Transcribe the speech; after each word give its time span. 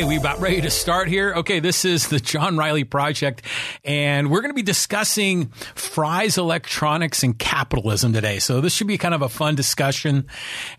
Okay, 0.00 0.08
we 0.08 0.16
about 0.16 0.40
ready 0.40 0.62
to 0.62 0.70
start 0.70 1.08
here. 1.08 1.34
Okay, 1.34 1.60
this 1.60 1.84
is 1.84 2.08
the 2.08 2.18
John 2.18 2.56
Riley 2.56 2.84
Project, 2.84 3.42
and 3.84 4.30
we're 4.30 4.40
going 4.40 4.48
to 4.48 4.54
be 4.54 4.62
discussing 4.62 5.48
Fry's 5.74 6.38
Electronics 6.38 7.22
and 7.22 7.38
capitalism 7.38 8.14
today. 8.14 8.38
So 8.38 8.62
this 8.62 8.72
should 8.72 8.86
be 8.86 8.96
kind 8.96 9.12
of 9.12 9.20
a 9.20 9.28
fun 9.28 9.56
discussion. 9.56 10.26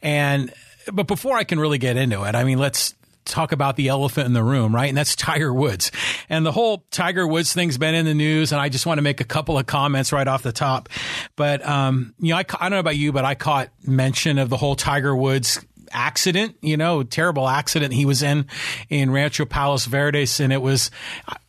And 0.02 0.52
but 0.92 1.06
before 1.06 1.38
I 1.38 1.44
can 1.44 1.60
really 1.60 1.78
get 1.78 1.98
into 1.98 2.24
it, 2.24 2.34
I 2.34 2.44
mean, 2.44 2.58
let's 2.58 2.96
talk 3.26 3.52
about 3.52 3.76
the 3.76 3.90
elephant 3.90 4.26
in 4.26 4.34
the 4.34 4.44
room, 4.44 4.74
right? 4.74 4.90
And 4.90 4.98
that's 4.98 5.16
Tiger 5.16 5.54
Woods. 5.54 5.92
And 6.28 6.44
the 6.44 6.52
whole 6.52 6.84
Tiger 6.90 7.28
Woods 7.28 7.54
thing's 7.54 7.78
been 7.78 7.94
in 7.94 8.06
the 8.06 8.16
news, 8.16 8.52
and 8.52 8.60
I 8.60 8.70
just 8.70 8.88
want 8.88 8.98
to 8.98 9.04
make 9.04 9.22
a 9.22 9.26
couple 9.26 9.60
of 9.60 9.68
comments 9.68 10.12
right 10.12 10.28
off 10.28 10.42
the 10.42 10.52
top. 10.52 10.90
But, 11.36 11.64
um, 11.64 12.16
you 12.18 12.32
know, 12.32 12.38
I, 12.38 12.46
I 12.60 12.70
don't 12.70 12.72
know 12.72 12.80
about 12.80 12.98
you, 12.98 13.12
but 13.12 13.24
I 13.24 13.36
caught 13.36 13.70
mention 13.86 14.40
of 14.40 14.50
the 14.50 14.58
whole 14.58 14.76
Tiger 14.76 15.16
Woods 15.16 15.64
accident, 15.94 16.58
you 16.62 16.78
know, 16.78 17.04
terrible 17.04 17.48
accident 17.48 17.94
he 17.94 18.06
was 18.06 18.24
in 18.24 18.46
in 18.90 19.12
Rancho 19.12 19.46
Palos 19.46 19.86
Verdes. 19.86 20.40
And 20.40 20.52
it 20.52 20.62
was, 20.62 20.92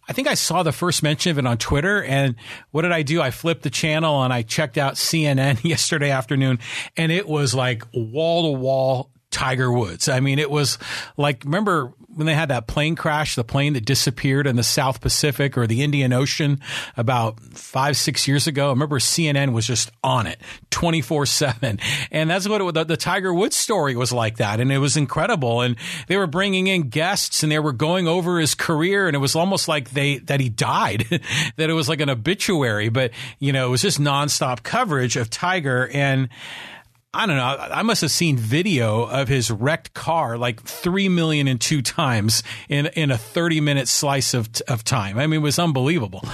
I 0.09 0.12
think 0.12 0.28
I 0.28 0.34
saw 0.34 0.62
the 0.62 0.73
first 0.73 1.02
mention 1.02 1.30
of 1.30 1.38
it 1.38 1.46
on 1.46 1.59
Twitter. 1.59 2.02
And 2.02 2.37
what 2.70 2.82
did 2.82 2.92
I 2.92 3.02
do? 3.02 3.20
I 3.20 3.30
flipped 3.30 3.62
the 3.62 3.70
channel 3.70 4.23
and 4.23 4.32
I 4.32 4.42
checked 4.42 4.78
out 4.78 4.95
CNN 4.95 5.62
yesterday 5.68 6.10
afternoon 6.10 6.59
and 6.96 7.10
it 7.12 7.28
was 7.28 7.55
like 7.55 7.84
wall 7.92 8.52
to 8.52 8.59
wall 8.59 9.10
Tiger 9.30 9.73
Woods. 9.73 10.09
I 10.09 10.20
mean, 10.20 10.38
it 10.38 10.51
was 10.51 10.79
like, 11.16 11.45
remember 11.45 11.93
when 12.15 12.27
they 12.27 12.34
had 12.34 12.48
that 12.48 12.66
plane 12.66 12.97
crash, 12.97 13.34
the 13.34 13.45
plane 13.45 13.73
that 13.73 13.84
disappeared 13.84 14.47
in 14.47 14.57
the 14.57 14.62
South 14.62 15.01
Pacific 15.01 15.57
or 15.57 15.66
the 15.66 15.83
Indian 15.83 16.12
Ocean 16.12 16.61
about 16.97 17.41
five, 17.41 17.97
six 17.97 18.29
years 18.29 18.47
ago? 18.47 18.66
I 18.66 18.71
remember 18.71 18.98
CNN 18.98 19.52
was 19.52 19.66
just 19.66 19.91
on 20.05 20.27
it 20.27 20.41
24 20.71 21.27
seven. 21.27 21.79
And 22.11 22.30
that's 22.30 22.48
what 22.48 22.61
it, 22.61 22.75
the, 22.75 22.85
the 22.85 22.97
Tiger 22.97 23.33
Woods 23.33 23.57
story 23.57 23.97
was 23.97 24.12
like 24.12 24.37
that. 24.37 24.61
And 24.61 24.71
it 24.73 24.79
was 24.79 24.97
incredible. 24.97 25.61
And 25.61 25.77
they 26.07 26.16
were 26.16 26.27
bringing 26.27 26.66
in 26.66 26.88
guests 26.88 27.43
and 27.43 27.51
they 27.51 27.59
were 27.59 27.73
going 27.73 28.07
over 28.07 28.38
his 28.38 28.54
career. 28.54 29.07
And 29.07 29.15
it 29.15 29.21
was 29.21 29.35
almost 29.35 29.69
like 29.69 29.91
they, 29.91 30.19
that 30.19 30.41
he 30.41 30.49
died, 30.49 31.07
that 31.57 31.71
it 31.71 31.74
was 31.74 31.88
like 31.88 32.01
an 32.01 32.10
obituary, 32.10 32.88
but 32.88 33.13
you 33.38 33.52
know, 33.52 33.66
it 33.66 33.71
was 33.71 33.82
just 33.82 34.01
nonstop 34.01 34.63
coverage 34.63 35.16
of 35.16 35.30
Tiger. 35.30 35.88
And, 35.93 36.29
I 37.15 37.27
don't 37.27 37.37
know. 37.37 37.45
I 37.45 37.82
must 37.82 38.01
have 38.01 38.10
seen 38.10 38.38
video 38.38 39.02
of 39.02 39.29
his 39.29 39.51
wrecked 39.51 39.93
car 39.93 40.38
like 40.38 40.63
three 40.63 41.10
million 41.10 41.46
and 41.46 41.60
two 41.60 41.82
times 41.82 42.43
in 42.69 42.87
in 42.87 43.10
a 43.10 43.19
thirty 43.19 43.60
minute 43.60 43.88
slice 43.88 44.32
of 44.32 44.49
of 44.66 44.82
time. 44.82 45.19
I 45.19 45.27
mean, 45.27 45.41
it 45.41 45.43
was 45.43 45.59
unbelievable. 45.59 46.24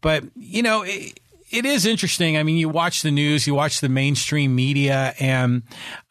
But 0.00 0.24
you 0.36 0.62
know. 0.62 0.82
It, 0.82 1.20
it 1.50 1.64
is 1.64 1.86
interesting. 1.86 2.36
I 2.36 2.42
mean, 2.42 2.58
you 2.58 2.68
watch 2.68 3.00
the 3.00 3.10
news, 3.10 3.46
you 3.46 3.54
watch 3.54 3.80
the 3.80 3.88
mainstream 3.88 4.54
media, 4.54 5.14
and 5.18 5.62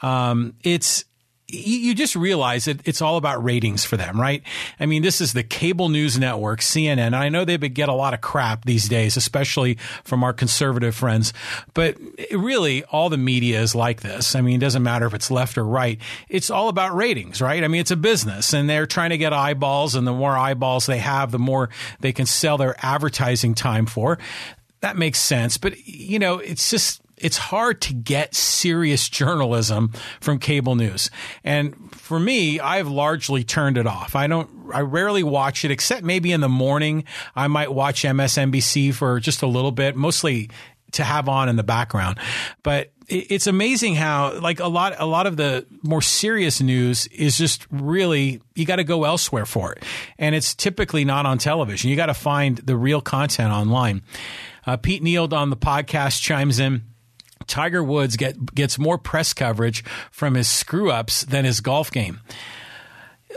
um, 0.02 0.56
it's 0.64 1.06
you 1.50 1.96
just 1.96 2.16
realize 2.16 2.66
that 2.66 2.86
it's 2.86 3.02
all 3.02 3.16
about 3.16 3.42
ratings 3.42 3.86
for 3.86 3.96
them, 3.96 4.20
right? 4.20 4.44
I 4.82 4.86
mean, 4.86 5.02
this 5.02 5.22
is 5.22 5.32
the 5.32 5.44
cable 5.44 5.88
news 5.88 6.20
network, 6.20 6.60
CNN. 6.60 7.14
I 7.14 7.30
know 7.30 7.46
they 7.46 7.58
get 7.58 7.88
a 7.88 7.94
lot 7.94 8.14
of 8.14 8.20
crap 8.20 8.66
these 8.66 8.90
days, 8.90 9.16
especially 9.16 9.76
from 10.04 10.26
our 10.26 10.34
conservative 10.34 10.94
friends, 10.94 11.32
but 11.74 11.96
really 12.32 12.84
all 12.86 13.10
the 13.10 13.18
media 13.18 13.62
is 13.62 13.74
like 13.74 14.02
this. 14.02 14.36
I 14.36 14.42
mean, 14.42 14.56
it 14.56 14.60
doesn't 14.60 14.84
matter 14.84 15.06
if 15.06 15.14
it's 15.14 15.32
left 15.32 15.58
or 15.58 15.64
right. 15.64 16.02
It's 16.28 16.50
all 16.50 16.68
about 16.68 16.94
ratings, 16.96 17.42
right? 17.42 17.64
I 17.64 17.70
mean, 17.70 17.80
it's 17.80 17.92
a 17.92 17.96
business 17.96 18.54
and 18.54 18.70
they're 18.70 18.86
trying 18.86 19.12
to 19.12 19.18
get 19.18 19.32
eyeballs 19.32 19.96
and 19.96 20.06
the 20.06 20.12
more 20.12 20.36
eyeballs 20.36 20.86
they 20.86 21.00
have, 21.00 21.32
the 21.32 21.40
more 21.40 21.70
they 22.02 22.12
can 22.12 22.26
sell 22.26 22.58
their 22.58 22.76
advertising 22.80 23.56
time 23.56 23.86
for. 23.86 24.18
That 24.82 24.98
makes 24.98 25.20
sense. 25.20 25.58
But, 25.58 25.78
you 25.88 26.20
know, 26.20 26.40
it's 26.40 26.70
just, 26.70 27.02
it's 27.18 27.38
hard 27.38 27.82
to 27.82 27.94
get 27.94 28.36
serious 28.36 29.10
journalism 29.10 29.92
from 30.22 30.40
cable 30.40 30.76
news. 30.76 31.10
And 31.44 31.94
for 31.96 32.20
me, 32.20 32.60
I've 32.60 32.88
largely 32.88 33.44
turned 33.44 33.78
it 33.78 33.88
off. 33.88 34.16
I 34.16 34.28
don't, 34.28 34.50
I 34.74 34.82
rarely 34.82 35.24
watch 35.24 35.66
it 35.66 35.72
except 35.72 36.04
maybe 36.04 36.32
in 36.32 36.42
the 36.42 36.50
morning. 36.50 37.06
I 37.36 37.48
might 37.48 37.74
watch 37.74 38.04
MSNBC 38.04 38.94
for 38.94 39.20
just 39.20 39.42
a 39.42 39.48
little 39.48 39.72
bit, 39.72 39.96
mostly 39.96 40.50
to 40.94 41.04
have 41.04 41.28
on 41.28 41.50
in 41.50 41.56
the 41.56 41.64
background. 41.64 42.18
But 42.64 42.92
it's 43.10 43.48
amazing 43.48 43.96
how 43.96 44.38
like 44.40 44.60
a 44.60 44.68
lot 44.68 44.94
a 45.00 45.06
lot 45.06 45.28
of 45.28 45.38
the 45.38 45.66
more 45.82 46.02
serious 46.02 46.62
news 46.62 47.08
is 47.08 47.38
just 47.38 47.66
really 47.72 48.42
you 48.54 48.66
got 48.66 48.78
to 48.78 48.84
go 48.84 49.06
elsewhere 49.06 49.46
for 49.46 49.72
it 49.72 49.84
and 50.18 50.36
it's 50.36 50.54
typically 50.54 51.06
not 51.06 51.26
on 51.26 51.38
television 51.38 51.90
you 51.90 51.96
got 51.96 52.08
to 52.08 52.14
find 52.14 52.58
the 52.58 52.76
real 52.76 53.00
content 53.00 53.54
online 53.54 54.02
uh, 54.66 54.76
pete 54.76 55.02
Neild 55.02 55.32
on 55.32 55.50
the 55.50 55.56
podcast 55.56 56.22
chimes 56.22 56.60
in 56.60 56.82
Tiger 57.48 57.84
Woods 57.84 58.16
get, 58.16 58.54
gets 58.54 58.78
more 58.78 58.98
press 58.98 59.34
coverage 59.34 59.84
from 60.12 60.36
his 60.36 60.48
screw 60.48 60.92
ups 60.92 61.24
than 61.24 61.46
his 61.46 61.62
golf 61.62 61.92
game. 61.92 62.20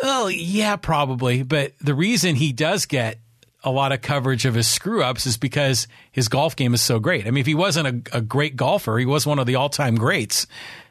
Well, 0.03 0.31
yeah, 0.31 0.77
probably. 0.77 1.43
But 1.43 1.73
the 1.79 1.95
reason 1.95 2.37
he 2.37 2.53
does 2.53 2.87
get 2.87 3.19
a 3.63 3.71
lot 3.71 3.93
of 3.93 4.01
coverage 4.01 4.47
of 4.47 4.55
his 4.55 4.67
screw 4.67 5.03
ups 5.03 5.27
is 5.27 5.37
because 5.37 5.87
his 6.11 6.29
golf 6.29 6.57
game 6.57 6.75
is 6.75 6.81
so 6.81 6.99
great. 6.99 7.27
I 7.27 7.31
mean, 7.31 7.41
if 7.41 7.47
he 7.47 7.55
wasn't 7.55 8.09
a, 8.09 8.19
a 8.19 8.21
great 8.21 8.57
golfer, 8.57 8.99
he 8.99 9.07
was 9.07 9.27
one 9.27 9.39
of 9.39 9.47
the 9.47 9.57
all 9.57 9.69
time 9.69 9.97
greats. 9.97 10.47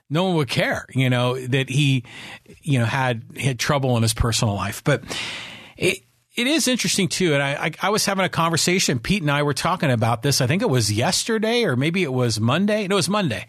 No 0.09 0.25
one 0.25 0.35
would 0.35 0.49
care, 0.49 0.85
you 0.89 1.09
know, 1.09 1.39
that 1.47 1.69
he, 1.69 2.03
you 2.61 2.79
know, 2.79 2.85
had 2.85 3.23
had 3.39 3.59
trouble 3.59 3.95
in 3.95 4.03
his 4.03 4.13
personal 4.13 4.55
life. 4.55 4.83
But 4.83 5.03
it, 5.77 5.99
it 6.39 6.47
is 6.47 6.67
interesting 6.67 7.07
too, 7.07 7.33
and 7.33 7.43
I, 7.43 7.65
I, 7.65 7.71
I 7.83 7.89
was 7.89 8.05
having 8.05 8.25
a 8.25 8.29
conversation. 8.29 8.99
Pete 8.99 9.21
and 9.21 9.31
I 9.31 9.43
were 9.43 9.53
talking 9.53 9.91
about 9.91 10.21
this. 10.21 10.41
I 10.41 10.47
think 10.47 10.61
it 10.61 10.69
was 10.69 10.91
yesterday, 10.91 11.63
or 11.65 11.75
maybe 11.75 12.03
it 12.03 12.13
was 12.13 12.39
Monday. 12.39 12.87
No, 12.87 12.95
it 12.95 12.97
was 12.97 13.09
Monday, 13.09 13.45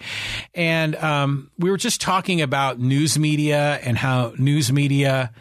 and 0.54 0.96
um, 0.96 1.50
we 1.58 1.70
were 1.70 1.76
just 1.76 2.00
talking 2.00 2.42
about 2.42 2.78
news 2.80 3.18
media 3.18 3.78
and 3.82 3.96
how 3.96 4.32
news 4.38 4.72
media 4.72 5.32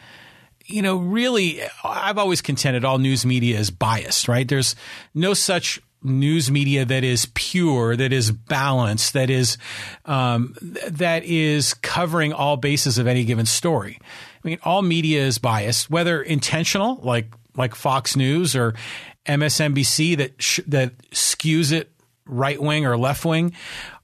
you 0.69 0.83
know, 0.83 0.97
really, 0.97 1.61
I've 1.83 2.19
always 2.19 2.43
contended 2.43 2.85
all 2.85 2.99
news 2.99 3.25
media 3.25 3.57
is 3.57 3.71
biased, 3.71 4.27
right? 4.27 4.47
There's 4.47 4.75
no 5.15 5.33
such 5.33 5.81
news 6.03 6.49
media 6.51 6.85
that 6.85 7.03
is 7.03 7.27
pure, 7.33 7.95
that 7.95 8.13
is 8.13 8.31
balanced, 8.31 9.13
that 9.13 9.29
is 9.29 9.57
um, 10.05 10.55
that 10.61 11.23
is 11.23 11.73
covering 11.73 12.33
all 12.33 12.57
bases 12.57 12.97
of 12.97 13.07
any 13.07 13.25
given 13.25 13.45
story. 13.45 13.99
I 14.43 14.47
mean, 14.47 14.59
all 14.63 14.81
media 14.81 15.21
is 15.21 15.37
biased, 15.37 15.89
whether 15.89 16.21
intentional, 16.21 16.99
like 17.03 17.33
like 17.55 17.75
Fox 17.75 18.15
News 18.15 18.55
or 18.55 18.73
MSNBC 19.25 20.17
that 20.17 20.41
sh- 20.41 20.61
that 20.67 20.97
skews 21.09 21.71
it 21.71 21.91
right 22.25 22.61
wing 22.61 22.85
or 22.85 22.97
left 22.97 23.25
wing, 23.25 23.53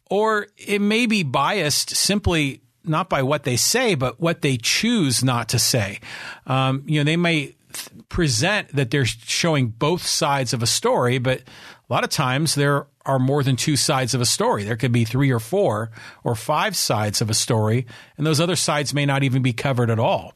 or 0.10 0.48
it 0.58 0.82
may 0.82 1.06
be 1.06 1.24
biased 1.24 1.96
simply 1.96 2.62
not 2.84 3.10
by 3.10 3.24
what 3.24 3.44
they 3.44 3.56
say, 3.56 3.96
but 3.96 4.20
what 4.20 4.42
they 4.42 4.58
choose 4.58 5.24
not 5.24 5.50
to 5.50 5.60
say. 5.60 6.00
Um, 6.46 6.84
you 6.86 7.00
know, 7.00 7.04
they 7.04 7.18
may 7.18 7.56
th- 7.74 7.90
present 8.10 8.70
that 8.76 8.92
they're 8.92 9.06
showing 9.06 9.70
both 9.70 10.06
sides 10.06 10.54
of 10.54 10.62
a 10.62 10.68
story, 10.68 11.18
but 11.18 11.42
a 11.90 11.94
lot 11.94 12.04
of 12.04 12.10
times 12.10 12.56
there 12.56 12.88
are 13.06 13.20
more 13.20 13.44
than 13.44 13.56
two 13.56 13.76
sides 13.76 14.14
of 14.14 14.22
a 14.22 14.26
story. 14.26 14.64
There 14.64 14.78
could 14.78 14.92
be 14.92 15.06
three 15.06 15.32
or 15.32 15.40
four 15.40 15.92
or 16.24 16.36
five 16.36 16.76
sides 16.76 17.22
of 17.22 17.30
a 17.30 17.34
story, 17.34 17.86
and 18.18 18.26
those 18.26 18.40
other 18.40 18.56
sides 18.56 18.94
may 18.94 19.06
not 19.06 19.24
even 19.24 19.42
be 19.42 19.54
covered 19.54 19.90
at 19.90 20.00
all. 20.00 20.34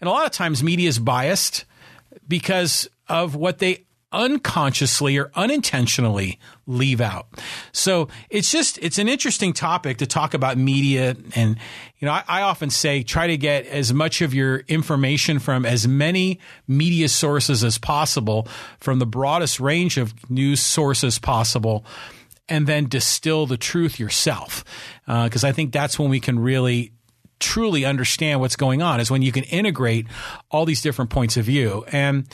And 0.00 0.08
a 0.08 0.10
lot 0.10 0.26
of 0.26 0.32
times 0.32 0.62
media 0.62 0.88
is 0.88 0.98
biased 0.98 1.64
because 2.28 2.88
of 3.08 3.34
what 3.34 3.58
they 3.58 3.84
unconsciously 4.12 5.16
or 5.18 5.30
unintentionally 5.34 6.38
leave 6.66 7.00
out. 7.00 7.26
So 7.72 8.08
it's 8.30 8.50
just, 8.50 8.78
it's 8.78 8.98
an 8.98 9.08
interesting 9.08 9.52
topic 9.52 9.98
to 9.98 10.06
talk 10.06 10.34
about 10.34 10.56
media. 10.56 11.16
And, 11.34 11.56
you 11.98 12.06
know, 12.06 12.12
I, 12.12 12.24
I, 12.28 12.42
often 12.42 12.70
say 12.70 13.02
try 13.02 13.26
to 13.26 13.36
get 13.36 13.66
as 13.66 13.92
much 13.92 14.20
of 14.20 14.34
your 14.34 14.58
information 14.68 15.38
from 15.38 15.66
as 15.66 15.88
many 15.88 16.38
media 16.68 17.08
sources 17.08 17.64
as 17.64 17.78
possible, 17.78 18.46
from 18.80 18.98
the 18.98 19.06
broadest 19.06 19.58
range 19.60 19.96
of 19.96 20.14
news 20.30 20.60
sources 20.60 21.18
possible, 21.18 21.84
and 22.48 22.66
then 22.66 22.88
distill 22.88 23.46
the 23.46 23.56
truth 23.56 23.98
yourself. 23.98 24.64
Because 25.06 25.44
uh, 25.44 25.48
I 25.48 25.52
think 25.52 25.72
that's 25.72 25.98
when 25.98 26.10
we 26.10 26.20
can 26.20 26.38
really 26.38 26.92
truly 27.42 27.84
understand 27.84 28.40
what's 28.40 28.56
going 28.56 28.80
on 28.80 29.00
is 29.00 29.10
when 29.10 29.20
you 29.20 29.32
can 29.32 29.42
integrate 29.44 30.06
all 30.50 30.64
these 30.64 30.80
different 30.80 31.10
points 31.10 31.36
of 31.36 31.44
view. 31.44 31.84
And 31.90 32.26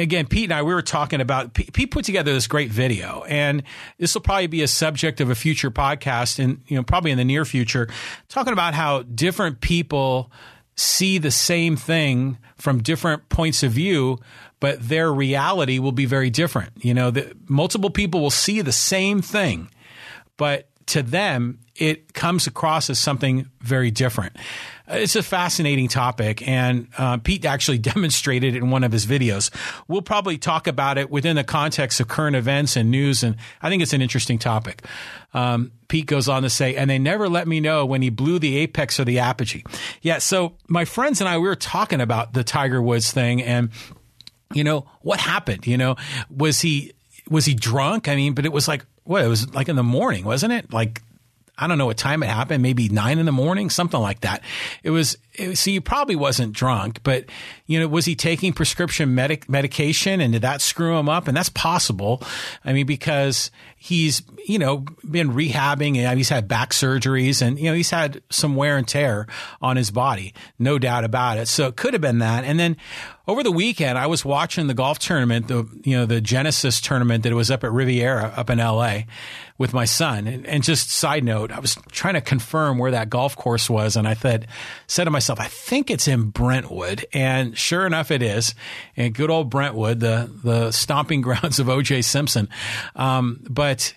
again, 0.00 0.26
Pete 0.26 0.44
and 0.44 0.54
I, 0.54 0.62
we 0.62 0.74
were 0.74 0.82
talking 0.82 1.20
about, 1.20 1.54
Pete 1.54 1.90
put 1.90 2.04
together 2.04 2.32
this 2.32 2.46
great 2.46 2.70
video 2.70 3.24
and 3.28 3.62
this 3.98 4.14
will 4.14 4.20
probably 4.20 4.46
be 4.46 4.62
a 4.62 4.68
subject 4.68 5.20
of 5.20 5.30
a 5.30 5.34
future 5.34 5.70
podcast 5.70 6.42
and, 6.42 6.62
you 6.66 6.76
know, 6.76 6.82
probably 6.82 7.10
in 7.10 7.18
the 7.18 7.24
near 7.24 7.44
future, 7.44 7.88
talking 8.28 8.52
about 8.52 8.74
how 8.74 9.02
different 9.02 9.60
people 9.60 10.30
see 10.76 11.18
the 11.18 11.30
same 11.30 11.76
thing 11.76 12.38
from 12.56 12.82
different 12.82 13.28
points 13.28 13.62
of 13.62 13.72
view, 13.72 14.18
but 14.60 14.80
their 14.88 15.12
reality 15.12 15.78
will 15.78 15.92
be 15.92 16.06
very 16.06 16.30
different. 16.30 16.70
You 16.84 16.94
know, 16.94 17.10
the, 17.10 17.36
multiple 17.48 17.90
people 17.90 18.20
will 18.20 18.30
see 18.30 18.60
the 18.60 18.72
same 18.72 19.20
thing, 19.20 19.70
but 20.36 20.68
to 20.86 21.02
them, 21.02 21.58
it 21.76 22.14
comes 22.14 22.46
across 22.46 22.90
as 22.90 22.98
something 22.98 23.50
very 23.60 23.90
different. 23.90 24.36
It's 24.90 25.16
a 25.16 25.22
fascinating 25.22 25.88
topic, 25.88 26.46
and 26.46 26.88
uh, 26.96 27.18
Pete 27.18 27.44
actually 27.44 27.78
demonstrated 27.78 28.54
it 28.54 28.58
in 28.58 28.70
one 28.70 28.84
of 28.84 28.92
his 28.92 29.06
videos. 29.06 29.50
We'll 29.86 30.02
probably 30.02 30.38
talk 30.38 30.66
about 30.66 30.98
it 30.98 31.10
within 31.10 31.36
the 31.36 31.44
context 31.44 32.00
of 32.00 32.08
current 32.08 32.36
events 32.36 32.76
and 32.76 32.90
news, 32.90 33.22
and 33.22 33.36
I 33.60 33.68
think 33.68 33.82
it's 33.82 33.92
an 33.92 34.02
interesting 34.02 34.38
topic. 34.38 34.84
Um, 35.34 35.72
Pete 35.88 36.06
goes 36.06 36.28
on 36.28 36.42
to 36.42 36.50
say, 36.50 36.74
and 36.76 36.88
they 36.88 36.98
never 36.98 37.28
let 37.28 37.46
me 37.46 37.60
know 37.60 37.84
when 37.84 38.02
he 38.02 38.10
blew 38.10 38.38
the 38.38 38.56
apex 38.58 38.98
or 38.98 39.04
the 39.04 39.18
apogee. 39.18 39.62
Yeah, 40.00 40.18
so 40.18 40.54
my 40.68 40.84
friends 40.84 41.20
and 41.20 41.28
I, 41.28 41.38
we 41.38 41.48
were 41.48 41.56
talking 41.56 42.00
about 42.00 42.32
the 42.32 42.44
Tiger 42.44 42.80
Woods 42.80 43.12
thing, 43.12 43.42
and 43.42 43.70
you 44.54 44.64
know 44.64 44.86
what 45.02 45.20
happened? 45.20 45.66
You 45.66 45.76
know, 45.76 45.96
was 46.30 46.60
he 46.60 46.92
was 47.28 47.44
he 47.44 47.54
drunk? 47.54 48.08
I 48.08 48.16
mean, 48.16 48.32
but 48.32 48.46
it 48.46 48.52
was 48.52 48.68
like 48.68 48.86
what? 49.04 49.24
It 49.24 49.28
was 49.28 49.52
like 49.54 49.68
in 49.68 49.76
the 49.76 49.82
morning, 49.82 50.24
wasn't 50.24 50.52
it? 50.52 50.72
Like 50.72 51.02
I 51.58 51.66
don't 51.66 51.76
know 51.78 51.86
what 51.86 51.96
time 51.96 52.22
it 52.22 52.28
happened, 52.28 52.62
maybe 52.62 52.88
nine 52.88 53.18
in 53.18 53.26
the 53.26 53.32
morning, 53.32 53.68
something 53.68 54.00
like 54.00 54.20
that. 54.20 54.42
It 54.82 54.90
was, 54.90 55.18
it, 55.38 55.56
see, 55.56 55.72
he 55.72 55.80
probably 55.80 56.16
wasn't 56.16 56.52
drunk, 56.52 57.00
but, 57.02 57.26
you 57.66 57.78
know, 57.78 57.88
was 57.88 58.04
he 58.04 58.14
taking 58.14 58.52
prescription 58.52 59.14
medic, 59.14 59.48
medication 59.48 60.20
and 60.20 60.32
did 60.32 60.42
that 60.42 60.60
screw 60.60 60.96
him 60.96 61.08
up? 61.08 61.28
And 61.28 61.36
that's 61.36 61.48
possible. 61.48 62.22
I 62.64 62.72
mean, 62.72 62.86
because 62.86 63.50
he's, 63.76 64.22
you 64.46 64.58
know, 64.58 64.84
been 65.08 65.32
rehabbing 65.32 65.96
and 65.96 66.18
he's 66.18 66.28
had 66.28 66.48
back 66.48 66.70
surgeries 66.70 67.40
and, 67.40 67.58
you 67.58 67.66
know, 67.66 67.74
he's 67.74 67.90
had 67.90 68.22
some 68.30 68.56
wear 68.56 68.76
and 68.76 68.86
tear 68.86 69.26
on 69.62 69.76
his 69.76 69.90
body, 69.90 70.34
no 70.58 70.78
doubt 70.78 71.04
about 71.04 71.38
it. 71.38 71.48
So 71.48 71.68
it 71.68 71.76
could 71.76 71.94
have 71.94 72.02
been 72.02 72.18
that. 72.18 72.44
And 72.44 72.58
then 72.58 72.76
over 73.28 73.42
the 73.42 73.52
weekend, 73.52 73.98
I 73.98 74.06
was 74.06 74.24
watching 74.24 74.68
the 74.68 74.74
golf 74.74 74.98
tournament, 74.98 75.48
the, 75.48 75.68
you 75.84 75.96
know, 75.96 76.06
the 76.06 76.20
Genesis 76.20 76.80
tournament 76.80 77.24
that 77.24 77.34
was 77.34 77.50
up 77.50 77.62
at 77.62 77.70
Riviera 77.70 78.32
up 78.34 78.48
in 78.48 78.56
LA 78.56 79.00
with 79.58 79.74
my 79.74 79.84
son. 79.84 80.26
And, 80.26 80.46
and, 80.46 80.62
just 80.62 80.90
side 80.90 81.24
note, 81.24 81.52
I 81.52 81.60
was 81.60 81.76
trying 81.92 82.14
to 82.14 82.22
confirm 82.22 82.78
where 82.78 82.92
that 82.92 83.10
golf 83.10 83.36
course 83.36 83.68
was, 83.68 83.96
and 83.96 84.08
I 84.08 84.14
thought, 84.14 84.44
said 84.86 85.04
to 85.04 85.10
myself, 85.10 85.27
I 85.36 85.46
think 85.46 85.90
it's 85.90 86.08
in 86.08 86.30
Brentwood, 86.30 87.06
and 87.12 87.56
sure 87.56 87.86
enough, 87.86 88.10
it 88.10 88.22
is. 88.22 88.54
And 88.96 89.14
good 89.14 89.30
old 89.30 89.50
Brentwood, 89.50 90.00
the 90.00 90.30
the 90.42 90.72
stomping 90.72 91.20
grounds 91.22 91.58
of 91.58 91.68
O.J. 91.68 92.02
Simpson. 92.02 92.48
Um, 92.96 93.40
but 93.48 93.94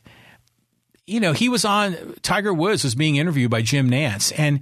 you 1.08 1.20
know, 1.20 1.34
he 1.34 1.50
was 1.50 1.66
on. 1.66 2.16
Tiger 2.22 2.54
Woods 2.54 2.84
was 2.84 2.96
being 2.96 3.16
interviewed 3.16 3.52
by 3.52 3.62
Jim 3.62 3.90
Nantz. 3.90 4.32
and 4.38 4.62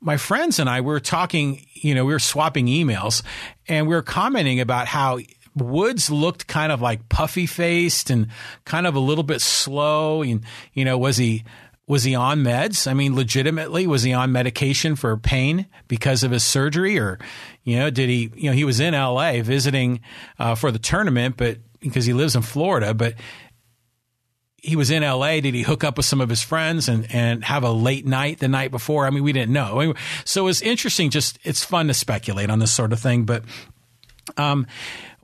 my 0.00 0.18
friends 0.18 0.58
and 0.58 0.68
I 0.68 0.82
were 0.82 1.00
talking. 1.00 1.66
You 1.74 1.94
know, 1.94 2.04
we 2.04 2.12
were 2.12 2.18
swapping 2.18 2.66
emails, 2.66 3.22
and 3.68 3.86
we 3.86 3.94
were 3.94 4.02
commenting 4.02 4.60
about 4.60 4.86
how 4.86 5.18
Woods 5.56 6.10
looked 6.10 6.46
kind 6.46 6.70
of 6.70 6.82
like 6.82 7.08
puffy 7.08 7.46
faced 7.46 8.10
and 8.10 8.28
kind 8.64 8.86
of 8.86 8.94
a 8.94 9.00
little 9.00 9.24
bit 9.24 9.40
slow. 9.40 10.22
And, 10.22 10.44
you 10.74 10.84
know, 10.84 10.98
was 10.98 11.16
he, 11.16 11.44
was 11.88 12.02
he 12.02 12.14
on 12.14 12.40
meds? 12.40 12.90
I 12.90 12.94
mean, 12.94 13.14
legitimately, 13.14 13.86
was 13.86 14.02
he 14.02 14.12
on 14.12 14.32
medication 14.32 14.96
for 14.96 15.16
pain 15.16 15.66
because 15.86 16.24
of 16.24 16.32
his 16.32 16.42
surgery? 16.42 16.98
Or, 16.98 17.18
you 17.62 17.76
know, 17.76 17.90
did 17.90 18.08
he, 18.08 18.30
you 18.34 18.50
know, 18.50 18.56
he 18.56 18.64
was 18.64 18.80
in 18.80 18.92
LA 18.92 19.42
visiting 19.42 20.00
uh, 20.38 20.56
for 20.56 20.72
the 20.72 20.80
tournament, 20.80 21.36
but 21.36 21.58
because 21.80 22.04
he 22.04 22.12
lives 22.12 22.34
in 22.34 22.42
Florida, 22.42 22.92
but 22.92 23.14
he 24.56 24.74
was 24.74 24.90
in 24.90 25.04
LA. 25.04 25.38
Did 25.40 25.54
he 25.54 25.62
hook 25.62 25.84
up 25.84 25.96
with 25.96 26.06
some 26.06 26.20
of 26.20 26.28
his 26.28 26.42
friends 26.42 26.88
and, 26.88 27.06
and 27.14 27.44
have 27.44 27.62
a 27.62 27.70
late 27.70 28.04
night 28.04 28.40
the 28.40 28.48
night 28.48 28.72
before? 28.72 29.06
I 29.06 29.10
mean, 29.10 29.22
we 29.22 29.32
didn't 29.32 29.52
know. 29.52 29.94
So 30.24 30.48
it's 30.48 30.62
interesting. 30.62 31.10
Just, 31.10 31.38
it's 31.44 31.64
fun 31.64 31.86
to 31.86 31.94
speculate 31.94 32.50
on 32.50 32.58
this 32.58 32.72
sort 32.72 32.92
of 32.92 32.98
thing. 32.98 33.24
But, 33.24 33.44
um, 34.36 34.66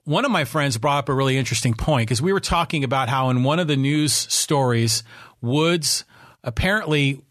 one 0.04 0.24
of 0.24 0.30
my 0.30 0.44
friends 0.44 0.78
brought 0.78 0.98
up 0.98 1.08
a 1.08 1.14
really 1.14 1.36
interesting 1.36 1.74
point 1.74 2.08
because 2.08 2.22
we 2.22 2.32
were 2.32 2.40
talking 2.40 2.84
about 2.84 3.08
how 3.08 3.30
in 3.30 3.42
one 3.42 3.58
of 3.58 3.68
the 3.68 3.76
news 3.76 4.12
stories, 4.12 5.02
Woods 5.40 6.04
apparently 6.44 7.22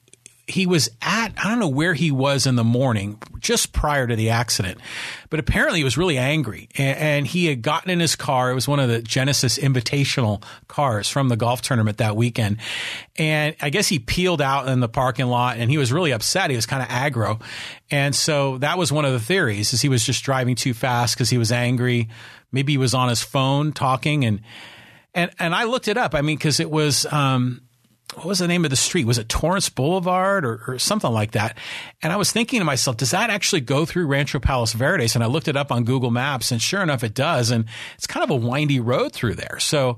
he 0.51 0.65
was 0.65 0.89
at 1.01 1.33
I 1.37 1.49
don't 1.49 1.59
know 1.59 1.67
where 1.67 1.93
he 1.93 2.11
was 2.11 2.45
in 2.45 2.55
the 2.55 2.63
morning 2.63 3.21
just 3.39 3.73
prior 3.73 4.05
to 4.05 4.15
the 4.15 4.29
accident, 4.29 4.79
but 5.29 5.39
apparently 5.39 5.79
he 5.79 5.83
was 5.83 5.97
really 5.97 6.17
angry 6.17 6.69
and, 6.75 6.97
and, 6.97 7.27
he 7.27 7.45
had 7.45 7.61
gotten 7.61 7.89
in 7.89 7.99
his 7.99 8.15
car. 8.15 8.51
It 8.51 8.55
was 8.55 8.67
one 8.67 8.79
of 8.79 8.89
the 8.89 9.01
Genesis 9.01 9.57
Invitational 9.57 10.43
cars 10.67 11.07
from 11.09 11.29
the 11.29 11.37
golf 11.37 11.61
tournament 11.61 11.97
that 11.97 12.15
weekend, 12.15 12.57
and 13.15 13.55
I 13.61 13.69
guess 13.69 13.87
he 13.87 13.99
peeled 13.99 14.41
out 14.41 14.67
in 14.67 14.79
the 14.79 14.89
parking 14.89 15.27
lot 15.27 15.57
and 15.57 15.71
he 15.71 15.77
was 15.77 15.91
really 15.91 16.11
upset. 16.11 16.49
He 16.49 16.55
was 16.55 16.65
kind 16.65 16.83
of 16.83 16.89
aggro, 16.89 17.41
and 17.89 18.15
so 18.15 18.57
that 18.59 18.77
was 18.77 18.91
one 18.91 19.05
of 19.05 19.13
the 19.13 19.19
theories 19.19 19.73
is 19.73 19.81
he 19.81 19.89
was 19.89 20.05
just 20.05 20.23
driving 20.23 20.55
too 20.55 20.73
fast 20.73 21.15
because 21.15 21.29
he 21.29 21.37
was 21.37 21.51
angry. 21.51 22.09
Maybe 22.51 22.73
he 22.73 22.77
was 22.77 22.93
on 22.93 23.09
his 23.09 23.21
phone 23.23 23.71
talking 23.71 24.25
and 24.25 24.41
and 25.13 25.31
and 25.39 25.55
I 25.55 25.63
looked 25.65 25.87
it 25.87 25.97
up. 25.97 26.13
I 26.13 26.21
mean, 26.21 26.37
because 26.37 26.59
it 26.59 26.69
was. 26.69 27.05
Um, 27.05 27.61
what 28.15 28.25
was 28.25 28.39
the 28.39 28.47
name 28.47 28.65
of 28.65 28.71
the 28.71 28.75
street? 28.75 29.05
Was 29.05 29.17
it 29.17 29.29
Torrance 29.29 29.69
Boulevard 29.69 30.45
or, 30.45 30.61
or, 30.67 30.79
something 30.79 31.11
like 31.11 31.31
that? 31.31 31.57
And 32.01 32.11
I 32.11 32.17
was 32.17 32.31
thinking 32.31 32.59
to 32.59 32.65
myself, 32.65 32.97
does 32.97 33.11
that 33.11 33.29
actually 33.29 33.61
go 33.61 33.85
through 33.85 34.07
Rancho 34.07 34.39
Palos 34.39 34.73
Verdes? 34.73 35.15
And 35.15 35.23
I 35.23 35.27
looked 35.27 35.47
it 35.47 35.55
up 35.55 35.71
on 35.71 35.85
Google 35.85 36.11
Maps, 36.11 36.51
and 36.51 36.61
sure 36.61 36.81
enough, 36.81 37.03
it 37.03 37.13
does. 37.13 37.51
And 37.51 37.65
it's 37.95 38.07
kind 38.07 38.23
of 38.23 38.29
a 38.29 38.35
windy 38.35 38.79
road 38.79 39.13
through 39.13 39.35
there. 39.35 39.59
So, 39.59 39.97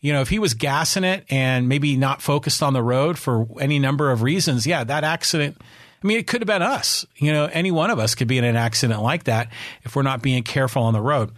you 0.00 0.12
know, 0.12 0.20
if 0.20 0.28
he 0.28 0.38
was 0.38 0.54
gassing 0.54 1.04
it 1.04 1.24
and 1.30 1.68
maybe 1.68 1.96
not 1.96 2.20
focused 2.20 2.62
on 2.62 2.72
the 2.72 2.82
road 2.82 3.18
for 3.18 3.46
any 3.60 3.78
number 3.78 4.10
of 4.10 4.22
reasons, 4.22 4.66
yeah, 4.66 4.82
that 4.84 5.04
accident. 5.04 5.56
I 6.02 6.06
mean, 6.06 6.18
it 6.18 6.26
could 6.26 6.40
have 6.40 6.48
been 6.48 6.62
us. 6.62 7.06
You 7.16 7.32
know, 7.32 7.48
any 7.52 7.70
one 7.70 7.90
of 7.90 8.00
us 8.00 8.16
could 8.16 8.26
be 8.26 8.38
in 8.38 8.44
an 8.44 8.56
accident 8.56 9.00
like 9.02 9.24
that 9.24 9.52
if 9.84 9.94
we're 9.94 10.02
not 10.02 10.20
being 10.20 10.42
careful 10.42 10.82
on 10.82 10.94
the 10.94 11.00
road. 11.00 11.30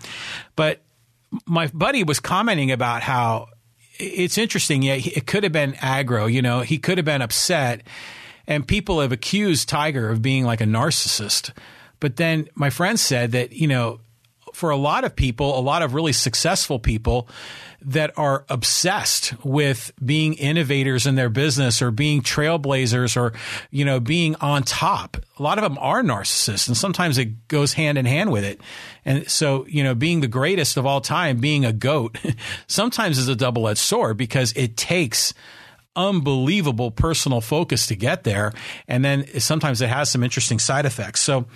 But 0.56 0.80
my 1.44 1.66
buddy 1.66 2.02
was 2.02 2.18
commenting 2.20 2.72
about 2.72 3.02
how 3.02 3.48
it's 3.98 4.38
interesting. 4.38 4.82
Yeah, 4.82 4.94
it 4.94 5.26
could 5.26 5.44
have 5.44 5.52
been 5.52 5.72
aggro. 5.74 6.32
You 6.32 6.42
know, 6.42 6.60
he 6.60 6.78
could 6.78 6.98
have 6.98 7.04
been 7.04 7.22
upset, 7.22 7.82
and 8.46 8.66
people 8.66 9.00
have 9.00 9.12
accused 9.12 9.68
Tiger 9.68 10.10
of 10.10 10.22
being 10.22 10.44
like 10.44 10.60
a 10.60 10.64
narcissist. 10.64 11.52
But 12.00 12.16
then 12.16 12.48
my 12.54 12.70
friend 12.70 12.98
said 12.98 13.32
that 13.32 13.52
you 13.52 13.68
know, 13.68 14.00
for 14.52 14.70
a 14.70 14.76
lot 14.76 15.04
of 15.04 15.16
people, 15.16 15.58
a 15.58 15.60
lot 15.60 15.82
of 15.82 15.94
really 15.94 16.12
successful 16.12 16.78
people, 16.78 17.28
that 17.84 18.16
are 18.18 18.44
obsessed 18.48 19.34
with 19.44 19.92
being 20.04 20.34
innovators 20.34 21.06
in 21.06 21.14
their 21.14 21.28
business 21.28 21.82
or 21.82 21.90
being 21.90 22.22
trailblazers 22.22 23.16
or, 23.16 23.32
you 23.70 23.84
know, 23.84 24.00
being 24.00 24.34
on 24.36 24.62
top. 24.62 25.16
A 25.38 25.42
lot 25.42 25.58
of 25.58 25.62
them 25.62 25.78
are 25.78 26.02
narcissists 26.02 26.66
and 26.66 26.76
sometimes 26.76 27.18
it 27.18 27.48
goes 27.48 27.74
hand 27.74 27.98
in 27.98 28.06
hand 28.06 28.32
with 28.32 28.44
it. 28.44 28.60
And 29.04 29.30
so, 29.30 29.66
you 29.66 29.84
know, 29.84 29.94
being 29.94 30.20
the 30.20 30.28
greatest 30.28 30.76
of 30.76 30.86
all 30.86 31.00
time, 31.00 31.38
being 31.38 31.64
a 31.64 31.72
goat, 31.72 32.18
sometimes 32.66 33.18
is 33.18 33.28
a 33.28 33.36
double 33.36 33.68
edged 33.68 33.78
sword 33.78 34.16
because 34.16 34.52
it 34.56 34.76
takes 34.76 35.34
unbelievable 35.96 36.90
personal 36.90 37.40
focus 37.40 37.86
to 37.88 37.96
get 37.96 38.24
there. 38.24 38.52
And 38.88 39.04
then 39.04 39.40
sometimes 39.40 39.80
it 39.80 39.88
has 39.88 40.10
some 40.10 40.22
interesting 40.22 40.58
side 40.58 40.86
effects. 40.86 41.20
So, 41.20 41.46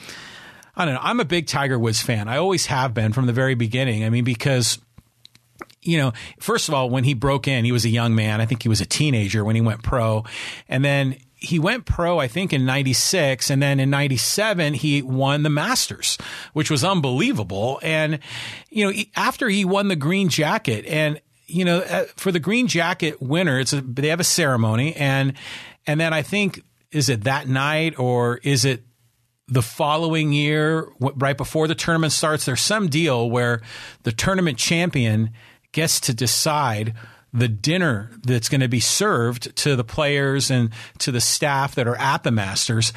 I 0.77 0.85
don't 0.85 0.95
know. 0.95 1.01
I'm 1.03 1.19
a 1.19 1.25
big 1.25 1.49
Tiger 1.49 1.77
Woods 1.77 2.01
fan. 2.01 2.29
I 2.29 2.37
always 2.37 2.67
have 2.67 2.95
been 2.95 3.13
from 3.13 3.27
the 3.27 3.33
very 3.33 3.57
beginning. 3.57 4.05
I 4.05 4.11
mean, 4.11 4.23
because 4.23 4.79
you 5.83 5.99
know, 5.99 6.13
first 6.41 6.69
of 6.69 6.75
all, 6.75 6.91
when 6.91 7.05
he 7.05 7.15
broke 7.15 7.49
in, 7.49 7.65
he 7.65 7.73
was 7.73 7.85
a 7.85 7.89
young 7.89 8.15
man. 8.15 8.41
I 8.41 8.47
think 8.47 8.63
he 8.63 8.69
was 8.69 8.81
a 8.81 8.87
teenager 8.87 9.45
when 9.45 9.55
he 9.55 9.61
went 9.61 9.83
pro. 9.83 10.25
And 10.69 10.85
then 10.85 11.17
he 11.41 11.59
went 11.59 11.87
pro, 11.87 12.19
I 12.19 12.27
think, 12.27 12.53
in 12.53 12.65
96. 12.65 13.51
And 13.51 13.63
then 13.63 13.79
in 13.79 13.91
97, 13.91 14.75
he 14.75 15.03
won 15.03 15.45
the 15.45 15.51
Masters, 15.51 16.19
which 16.53 16.71
was 16.71 16.83
unbelievable. 16.83 17.79
And, 17.83 18.19
you 18.71 18.85
know, 18.85 19.03
after 19.15 19.49
he 19.49 19.65
won 19.65 19.89
the 19.89 19.97
green 19.97 20.29
jacket 20.29 20.85
and, 20.87 21.21
you 21.47 21.65
know, 21.65 21.79
uh, 21.79 22.05
for 22.17 22.33
the 22.33 22.41
green 22.41 22.67
jacket 22.67 23.23
winner, 23.23 23.59
it's 23.59 23.73
a, 23.73 23.81
they 23.81 24.09
have 24.09 24.21
a 24.21 24.25
ceremony. 24.25 24.95
And, 24.97 25.35
and 25.87 26.01
then 26.01 26.13
I 26.13 26.23
think, 26.23 26.63
is 26.91 27.09
it 27.09 27.25
that 27.25 27.49
night 27.49 27.99
or 27.99 28.39
is 28.39 28.65
it 28.65 28.83
the 29.47 29.63
following 29.63 30.33
year, 30.33 30.89
right 30.99 31.37
before 31.37 31.69
the 31.69 31.75
tournament 31.75 32.13
starts? 32.13 32.45
There's 32.45 32.61
some 32.61 32.89
deal 32.89 33.31
where 33.31 33.63
the 34.03 34.13
tournament 34.13 34.59
champion 34.59 35.31
gets 35.73 36.01
to 36.01 36.15
decide 36.15 36.95
the 37.33 37.49
dinner 37.49 38.11
that's 38.23 38.49
going 38.49 38.61
to 38.61 38.69
be 38.69 38.81
served 38.81 39.55
to 39.57 39.77
the 39.77 39.85
players 39.85 40.51
and 40.51 40.71
to 40.99 41.13
the 41.13 41.21
staff 41.21 41.75
that 41.75 41.87
are 41.87 41.97
at 41.97 42.23
the 42.23 42.31
Masters. 42.31 42.93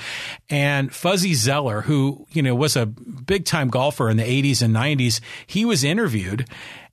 And 0.49 0.93
Fuzzy 0.93 1.33
Zoeller, 1.33 1.81
who, 1.81 2.25
you 2.31 2.41
know, 2.41 2.55
was 2.55 2.77
a 2.77 2.85
big 2.85 3.45
time 3.45 3.67
golfer 3.67 4.09
in 4.09 4.17
the 4.17 4.23
80s 4.23 4.61
and 4.61 4.73
90s, 4.73 5.19
he 5.45 5.65
was 5.65 5.83
interviewed 5.83 6.47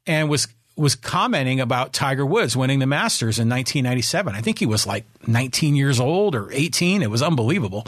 and 0.06 0.28
was 0.28 0.48
was 0.76 0.94
commenting 0.94 1.58
about 1.58 1.92
Tiger 1.92 2.24
Woods 2.24 2.56
winning 2.56 2.78
the 2.78 2.86
Masters 2.86 3.40
in 3.40 3.48
1997. 3.48 4.32
I 4.32 4.40
think 4.40 4.60
he 4.60 4.66
was 4.66 4.86
like 4.86 5.04
19 5.26 5.74
years 5.74 5.98
old 5.98 6.36
or 6.36 6.52
18. 6.52 7.02
It 7.02 7.10
was 7.10 7.20
unbelievable. 7.20 7.84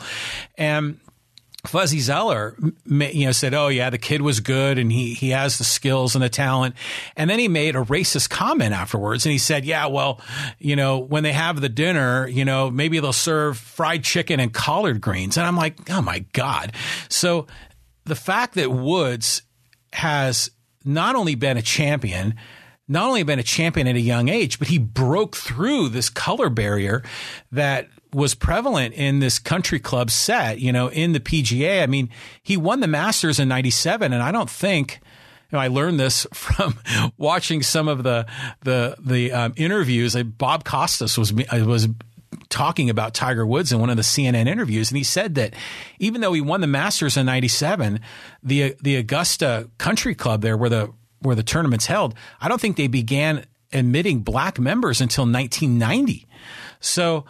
And 0.58 0.98
Fuzzy 1.66 2.00
Zoeller, 2.00 2.56
you 2.86 3.26
know, 3.26 3.32
said, 3.32 3.52
"Oh 3.52 3.68
yeah, 3.68 3.90
the 3.90 3.98
kid 3.98 4.22
was 4.22 4.40
good, 4.40 4.78
and 4.78 4.90
he 4.90 5.12
he 5.12 5.30
has 5.30 5.58
the 5.58 5.64
skills 5.64 6.14
and 6.14 6.24
the 6.24 6.30
talent." 6.30 6.74
And 7.16 7.28
then 7.28 7.38
he 7.38 7.48
made 7.48 7.76
a 7.76 7.84
racist 7.84 8.30
comment 8.30 8.72
afterwards, 8.72 9.26
and 9.26 9.32
he 9.32 9.38
said, 9.38 9.66
"Yeah, 9.66 9.86
well, 9.86 10.20
you 10.58 10.74
know, 10.74 10.98
when 10.98 11.22
they 11.22 11.32
have 11.32 11.60
the 11.60 11.68
dinner, 11.68 12.26
you 12.26 12.44
know, 12.44 12.70
maybe 12.70 12.98
they'll 12.98 13.12
serve 13.12 13.58
fried 13.58 14.04
chicken 14.04 14.40
and 14.40 14.52
collard 14.52 15.00
greens." 15.02 15.36
And 15.36 15.46
I'm 15.46 15.56
like, 15.56 15.90
"Oh 15.90 16.00
my 16.00 16.20
god!" 16.32 16.72
So 17.10 17.46
the 18.04 18.16
fact 18.16 18.54
that 18.54 18.72
Woods 18.72 19.42
has 19.92 20.50
not 20.84 21.14
only 21.14 21.34
been 21.34 21.58
a 21.58 21.62
champion, 21.62 22.36
not 22.88 23.06
only 23.06 23.22
been 23.22 23.38
a 23.38 23.44
champion 23.44 23.86
at 23.86 23.96
a 23.96 24.00
young 24.00 24.28
age, 24.28 24.58
but 24.58 24.68
he 24.68 24.78
broke 24.78 25.36
through 25.36 25.90
this 25.90 26.08
color 26.08 26.48
barrier 26.48 27.02
that 27.52 27.88
was 28.12 28.34
prevalent 28.34 28.94
in 28.94 29.20
this 29.20 29.38
country 29.38 29.78
club 29.78 30.10
set, 30.10 30.58
you 30.58 30.72
know, 30.72 30.88
in 30.88 31.12
the 31.12 31.20
PGA. 31.20 31.82
I 31.82 31.86
mean, 31.86 32.10
he 32.42 32.56
won 32.56 32.80
the 32.80 32.86
Masters 32.86 33.38
in 33.38 33.48
97 33.48 34.12
and 34.12 34.22
I 34.22 34.32
don't 34.32 34.50
think 34.50 35.00
you 35.50 35.56
know, 35.56 35.62
I 35.62 35.68
learned 35.68 35.98
this 35.98 36.26
from 36.34 36.78
watching 37.16 37.62
some 37.62 37.88
of 37.88 38.02
the 38.02 38.26
the 38.62 38.96
the 39.00 39.32
um, 39.32 39.52
interviews. 39.56 40.14
Bob 40.14 40.64
Costas 40.64 41.18
was 41.18 41.32
was 41.32 41.88
talking 42.48 42.90
about 42.90 43.14
Tiger 43.14 43.46
Woods 43.46 43.72
in 43.72 43.80
one 43.80 43.90
of 43.90 43.96
the 43.96 44.02
CNN 44.02 44.46
interviews, 44.46 44.90
and 44.90 44.98
he 44.98 45.04
said 45.04 45.34
that 45.36 45.54
even 45.98 46.20
though 46.20 46.32
he 46.32 46.40
won 46.40 46.60
the 46.60 46.66
Masters 46.66 47.16
in 47.16 47.26
'97, 47.26 48.00
the 48.42 48.76
the 48.80 48.96
Augusta 48.96 49.68
Country 49.78 50.14
Club 50.14 50.42
there, 50.42 50.56
where 50.56 50.70
the 50.70 50.92
where 51.20 51.36
the 51.36 51.42
tournament's 51.42 51.86
held, 51.86 52.14
I 52.40 52.48
don't 52.48 52.60
think 52.60 52.76
they 52.76 52.86
began 52.86 53.44
admitting 53.72 54.20
black 54.20 54.58
members 54.58 55.00
until 55.00 55.24
1990. 55.24 56.26
So 56.80 57.24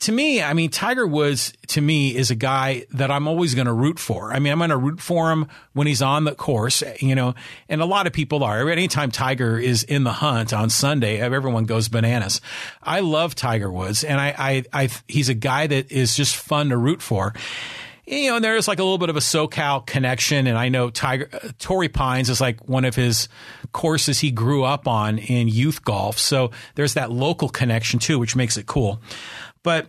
to 0.00 0.12
me, 0.12 0.42
I 0.42 0.52
mean, 0.52 0.70
Tiger 0.70 1.06
Woods 1.06 1.52
to 1.68 1.80
me 1.80 2.14
is 2.14 2.30
a 2.30 2.34
guy 2.34 2.84
that 2.90 3.10
I'm 3.10 3.26
always 3.26 3.54
going 3.54 3.66
to 3.66 3.72
root 3.72 3.98
for. 3.98 4.32
I 4.32 4.38
mean, 4.38 4.52
I'm 4.52 4.58
going 4.58 4.70
to 4.70 4.76
root 4.76 5.00
for 5.00 5.30
him 5.30 5.48
when 5.72 5.86
he's 5.86 6.02
on 6.02 6.24
the 6.24 6.34
course, 6.34 6.82
you 7.00 7.14
know, 7.14 7.34
and 7.68 7.80
a 7.80 7.86
lot 7.86 8.06
of 8.06 8.12
people 8.12 8.44
are. 8.44 8.68
Anytime 8.68 9.10
Tiger 9.10 9.58
is 9.58 9.84
in 9.84 10.04
the 10.04 10.12
hunt 10.12 10.52
on 10.52 10.68
Sunday, 10.70 11.18
everyone 11.18 11.64
goes 11.64 11.88
bananas. 11.88 12.40
I 12.82 13.00
love 13.00 13.34
Tiger 13.34 13.70
Woods, 13.70 14.04
and 14.04 14.20
I, 14.20 14.34
I, 14.72 14.84
I 14.84 14.88
he's 15.08 15.28
a 15.28 15.34
guy 15.34 15.66
that 15.66 15.90
is 15.90 16.14
just 16.14 16.36
fun 16.36 16.68
to 16.68 16.76
root 16.76 17.00
for 17.00 17.32
you 18.06 18.30
know, 18.30 18.36
and 18.36 18.44
there's 18.44 18.68
like 18.68 18.78
a 18.78 18.84
little 18.84 18.98
bit 18.98 19.10
of 19.10 19.16
a 19.16 19.20
SoCal 19.20 19.84
connection. 19.84 20.46
And 20.46 20.56
I 20.56 20.68
know 20.68 20.90
Tiger, 20.90 21.28
uh, 21.32 21.48
Torrey 21.58 21.88
Pines 21.88 22.30
is 22.30 22.40
like 22.40 22.68
one 22.68 22.84
of 22.84 22.94
his 22.94 23.28
courses 23.72 24.20
he 24.20 24.30
grew 24.30 24.62
up 24.62 24.86
on 24.86 25.18
in 25.18 25.48
youth 25.48 25.84
golf. 25.84 26.18
So 26.18 26.52
there's 26.76 26.94
that 26.94 27.10
local 27.10 27.48
connection 27.48 27.98
too, 27.98 28.18
which 28.18 28.36
makes 28.36 28.56
it 28.56 28.66
cool. 28.66 29.00
But, 29.66 29.88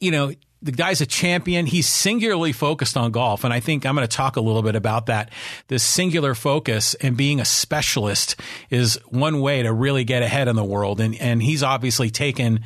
you 0.00 0.10
know, 0.10 0.32
the 0.60 0.72
guy's 0.72 1.00
a 1.00 1.06
champion. 1.06 1.64
He's 1.64 1.88
singularly 1.88 2.50
focused 2.50 2.96
on 2.96 3.12
golf. 3.12 3.44
And 3.44 3.54
I 3.54 3.60
think 3.60 3.86
I'm 3.86 3.94
going 3.94 4.04
to 4.04 4.12
talk 4.16 4.34
a 4.34 4.40
little 4.40 4.62
bit 4.62 4.74
about 4.74 5.06
that. 5.06 5.30
This 5.68 5.84
singular 5.84 6.34
focus 6.34 6.94
and 6.94 7.16
being 7.16 7.38
a 7.38 7.44
specialist 7.44 8.34
is 8.70 8.98
one 9.10 9.40
way 9.40 9.62
to 9.62 9.72
really 9.72 10.02
get 10.02 10.24
ahead 10.24 10.48
in 10.48 10.56
the 10.56 10.64
world. 10.64 11.00
And, 11.00 11.14
and 11.20 11.40
he's 11.40 11.62
obviously 11.62 12.10
taken 12.10 12.64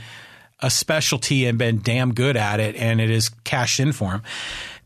a 0.60 0.70
specialty 0.70 1.44
and 1.44 1.58
been 1.58 1.82
damn 1.82 2.14
good 2.14 2.38
at 2.38 2.58
it, 2.58 2.74
and 2.76 3.02
it 3.02 3.10
is 3.10 3.28
cashed 3.44 3.78
in 3.78 3.92
for 3.92 4.12
him. 4.12 4.22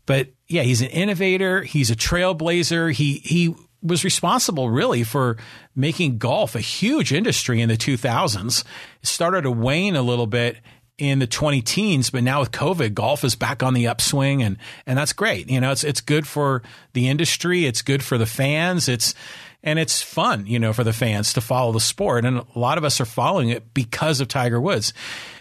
But 0.05 0.27
yeah, 0.49 0.63
he's 0.63 0.81
an 0.81 0.89
innovator. 0.89 1.61
He's 1.63 1.89
a 1.89 1.95
trailblazer. 1.95 2.91
He 2.91 3.19
he 3.23 3.55
was 3.81 4.03
responsible 4.03 4.69
really 4.69 5.03
for 5.03 5.37
making 5.75 6.17
golf 6.17 6.55
a 6.55 6.59
huge 6.59 7.11
industry 7.11 7.61
in 7.61 7.69
the 7.69 7.77
2000s. 7.77 8.63
It 9.01 9.07
started 9.07 9.43
to 9.43 9.51
wane 9.51 9.95
a 9.95 10.01
little 10.01 10.27
bit 10.27 10.57
in 10.97 11.19
the 11.19 11.27
20 11.27 11.61
teens, 11.61 12.09
but 12.09 12.23
now 12.23 12.39
with 12.39 12.51
COVID, 12.51 12.93
golf 12.93 13.23
is 13.23 13.35
back 13.35 13.63
on 13.63 13.73
the 13.73 13.87
upswing 13.87 14.43
and 14.43 14.57
and 14.85 14.97
that's 14.97 15.13
great. 15.13 15.49
You 15.49 15.59
know, 15.59 15.71
it's 15.71 15.83
it's 15.83 16.01
good 16.01 16.27
for 16.27 16.61
the 16.93 17.09
industry, 17.09 17.65
it's 17.65 17.81
good 17.81 18.03
for 18.03 18.17
the 18.17 18.25
fans. 18.25 18.87
It's 18.87 19.15
and 19.63 19.79
it's 19.79 20.01
fun, 20.01 20.45
you 20.45 20.59
know, 20.59 20.73
for 20.73 20.83
the 20.83 20.93
fans 20.93 21.33
to 21.33 21.41
follow 21.41 21.71
the 21.71 21.79
sport. 21.79 22.25
And 22.25 22.39
a 22.39 22.59
lot 22.59 22.77
of 22.77 22.83
us 22.83 22.99
are 22.99 23.05
following 23.05 23.49
it 23.49 23.73
because 23.73 24.19
of 24.19 24.27
Tiger 24.27 24.59
Woods. 24.59 24.93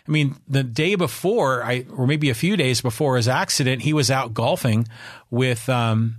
I 0.06 0.10
mean, 0.10 0.36
the 0.48 0.62
day 0.62 0.94
before, 0.94 1.62
I 1.62 1.86
or 1.94 2.06
maybe 2.06 2.30
a 2.30 2.34
few 2.34 2.56
days 2.56 2.80
before 2.80 3.16
his 3.16 3.28
accident, 3.28 3.82
he 3.82 3.92
was 3.92 4.10
out 4.10 4.32
golfing 4.32 4.88
with 5.30 5.68
um, 5.68 6.16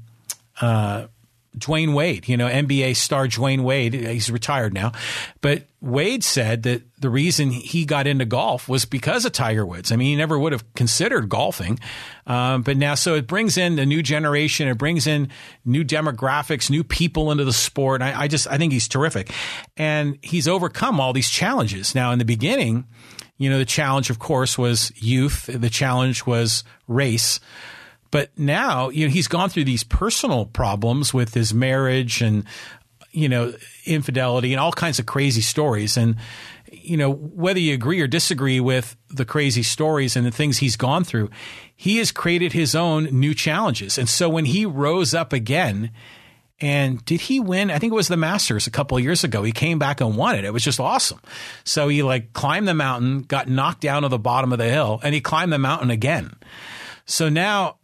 uh, 0.62 1.08
Dwyane 1.57 1.93
Wade, 1.93 2.27
you 2.27 2.38
know, 2.38 2.48
NBA 2.48 2.95
star 2.95 3.27
Dwyane 3.27 3.62
Wade. 3.62 3.93
He's 3.93 4.31
retired 4.31 4.74
now. 4.74 4.91
But 5.41 5.63
Wade 5.81 6.24
said 6.24 6.63
that 6.63 6.81
the 7.00 7.10
reason 7.10 7.51
he 7.51 7.86
got 7.86 8.07
into 8.07 8.25
golf 8.25 8.67
was 8.67 8.86
because 8.86 9.25
of 9.25 9.33
Tiger 9.33 9.65
Woods. 9.65 9.91
I 9.91 9.95
mean, 9.95 10.07
he 10.07 10.15
never 10.15 10.39
would 10.39 10.51
have 10.51 10.74
considered 10.74 11.29
golfing. 11.29 11.79
Um, 12.25 12.63
but 12.63 12.77
now, 12.77 12.95
so 12.95 13.15
it 13.15 13.27
brings 13.27 13.57
in 13.57 13.75
the 13.75 13.86
new 13.86 14.01
generation. 14.01 14.67
It 14.67 14.77
brings 14.77 15.05
in 15.05 15.29
new 15.65 15.83
demographics, 15.83 16.69
new 16.69 16.83
people 16.83 17.31
into 17.31 17.43
the 17.43 17.53
sport. 17.53 18.01
I, 18.01 18.22
I 18.22 18.27
just, 18.27 18.48
I 18.48 18.57
think 18.57 18.74
he's 18.74 18.88
terrific. 18.88 19.31
And 19.77 20.17
he's 20.22 20.48
overcome 20.48 21.00
all 21.00 21.13
these 21.13 21.29
challenges. 21.29 21.93
Now, 21.93 22.12
in 22.12 22.19
the 22.19 22.25
beginning, 22.25 22.88
you 23.38 23.50
know, 23.50 23.57
the 23.57 23.65
challenge, 23.65 24.10
of 24.10 24.19
course, 24.19 24.57
was 24.57 24.91
youth. 24.95 25.48
The 25.48 25.69
challenge 25.69 26.25
was 26.25 26.63
race. 26.88 27.39
But 28.13 28.29
now, 28.38 28.89
you 28.89 29.08
know, 29.08 29.12
he's 29.12 29.27
gone 29.27 29.50
through 29.50 29.63
these 29.63 29.84
personal 29.84 30.46
problems 30.46 31.15
with 31.15 31.34
his 31.34 31.51
marriage 31.51 32.22
and, 32.22 32.43
you 33.12 33.27
know, 33.27 33.55
infidelity 33.88 34.53
and 34.53 34.60
all 34.60 34.72
kinds 34.72 35.00
of 35.00 35.08
crazy 35.08 35.41
stories. 35.41 35.98
And, 35.98 36.17
you 36.72 36.96
know, 36.96 37.12
whether 37.12 37.60
you 37.60 37.74
agree 37.74 38.00
or 38.01 38.05
disagree 38.05 38.60
with 38.60 38.96
the 39.10 39.25
crazy 39.25 39.63
stories 39.63 40.15
and 40.15 40.27
the 40.27 40.32
things 40.32 40.60
he's 40.60 40.75
gone 40.75 41.03
through, 41.03 41.32
he 41.75 41.98
has 41.98 42.12
created 42.12 42.53
his 42.53 42.75
own 42.75 43.05
new 43.05 43.34
challenges. 43.34 43.98
And 43.98 44.08
so 44.08 44.29
when 44.29 44.46
he 44.46 44.63
rose 44.63 45.15
up 45.15 45.34
again, 45.34 45.89
and 46.62 47.03
did 47.05 47.22
he 47.22 47.39
win? 47.39 47.72
I 47.72 47.79
think 47.79 47.93
it 47.93 47.96
was 47.96 48.10
the 48.10 48.15
Masters 48.15 48.67
a 48.67 48.72
couple 48.72 49.00
years 49.00 49.24
ago. 49.24 49.41
He 49.41 49.51
came 49.51 49.79
back 49.79 50.01
and 50.01 50.15
won 50.15 50.36
it. 50.36 50.46
It 50.46 50.53
was 50.53 50.63
just 50.63 50.79
awesome. 50.79 51.20
So 51.63 51.88
he 51.88 52.03
like 52.03 52.34
climbed 52.34 52.67
the 52.67 52.75
mountain, 52.75 53.24
got 53.24 53.50
knocked 53.50 53.82
down 53.82 54.03
to 54.03 54.08
the 54.08 54.20
bottom 54.20 54.51
of 54.51 54.60
the 54.60 54.70
hill, 54.70 55.00
and 55.01 55.15
he 55.15 55.20
climbed 55.20 55.51
the 55.51 55.58
mountain 55.58 55.89
again. 55.89 56.36
So 57.05 57.27
now 57.27 57.77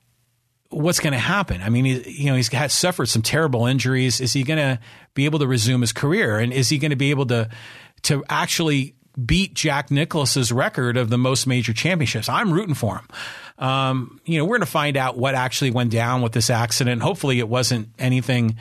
what's 0.70 1.00
going 1.00 1.14
to 1.14 1.20
happen? 1.20 1.62
I 1.62 1.70
mean, 1.70 1.86
he, 1.86 2.24
you 2.24 2.26
know, 2.28 2.36
he's 2.36 2.48
had 2.50 2.72
suffered 2.72 3.08
some 3.08 3.22
terrible 3.22 3.66
injuries. 3.66 4.22
Is 4.22 4.34
he 4.34 4.44
going 4.44 4.60
to 4.60 4.80
be 5.14 5.26
able 5.26 5.40
to 5.40 5.48
resume 5.48 5.82
his 5.82 5.92
career? 5.92 6.38
And 6.38 6.54
is 6.54 6.70
he 6.70 6.78
going 6.78 6.92
to 6.92 6.98
be 6.98 7.10
able 7.10 7.26
to 7.28 7.50
to 8.04 8.24
actually 8.30 8.96
beat 9.26 9.54
Jack 9.54 9.92
Nicklaus's 9.92 10.52
record 10.52 10.96
of 10.96 11.10
the 11.10 11.18
most 11.18 11.48
major 11.48 11.74
championships? 11.74 12.30
I'm 12.30 12.52
rooting 12.52 12.76
for 12.76 12.98
him. 12.98 13.08
Um, 13.58 14.22
you 14.26 14.38
know, 14.38 14.46
we're 14.46 14.58
going 14.58 14.66
to 14.66 14.72
find 14.72 14.96
out 14.96 15.18
what 15.18 15.36
actually 15.36 15.72
went 15.72 15.92
down 15.92 16.22
with 16.22 16.32
this 16.32 16.50
accident. 16.50 17.02
Hopefully, 17.02 17.40
it 17.40 17.50
wasn't 17.50 17.90
anything 17.98 18.58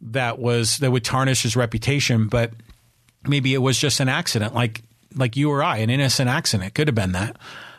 that 0.00 0.38
was 0.38 0.78
that 0.78 0.92
would 0.92 1.04
tarnish 1.04 1.42
his 1.42 1.56
reputation, 1.56 2.28
but 2.28 2.52
maybe 3.24 3.52
it 3.54 3.58
was 3.58 3.78
just 3.78 4.00
an 4.00 4.08
accident, 4.08 4.54
like 4.54 4.82
like 5.16 5.36
you 5.36 5.50
or 5.50 5.62
I, 5.62 5.78
an 5.78 5.90
innocent 5.90 6.28
accident. 6.28 6.74
Could 6.74 6.88
have 6.88 6.94
been 6.94 7.12
that 7.12 7.36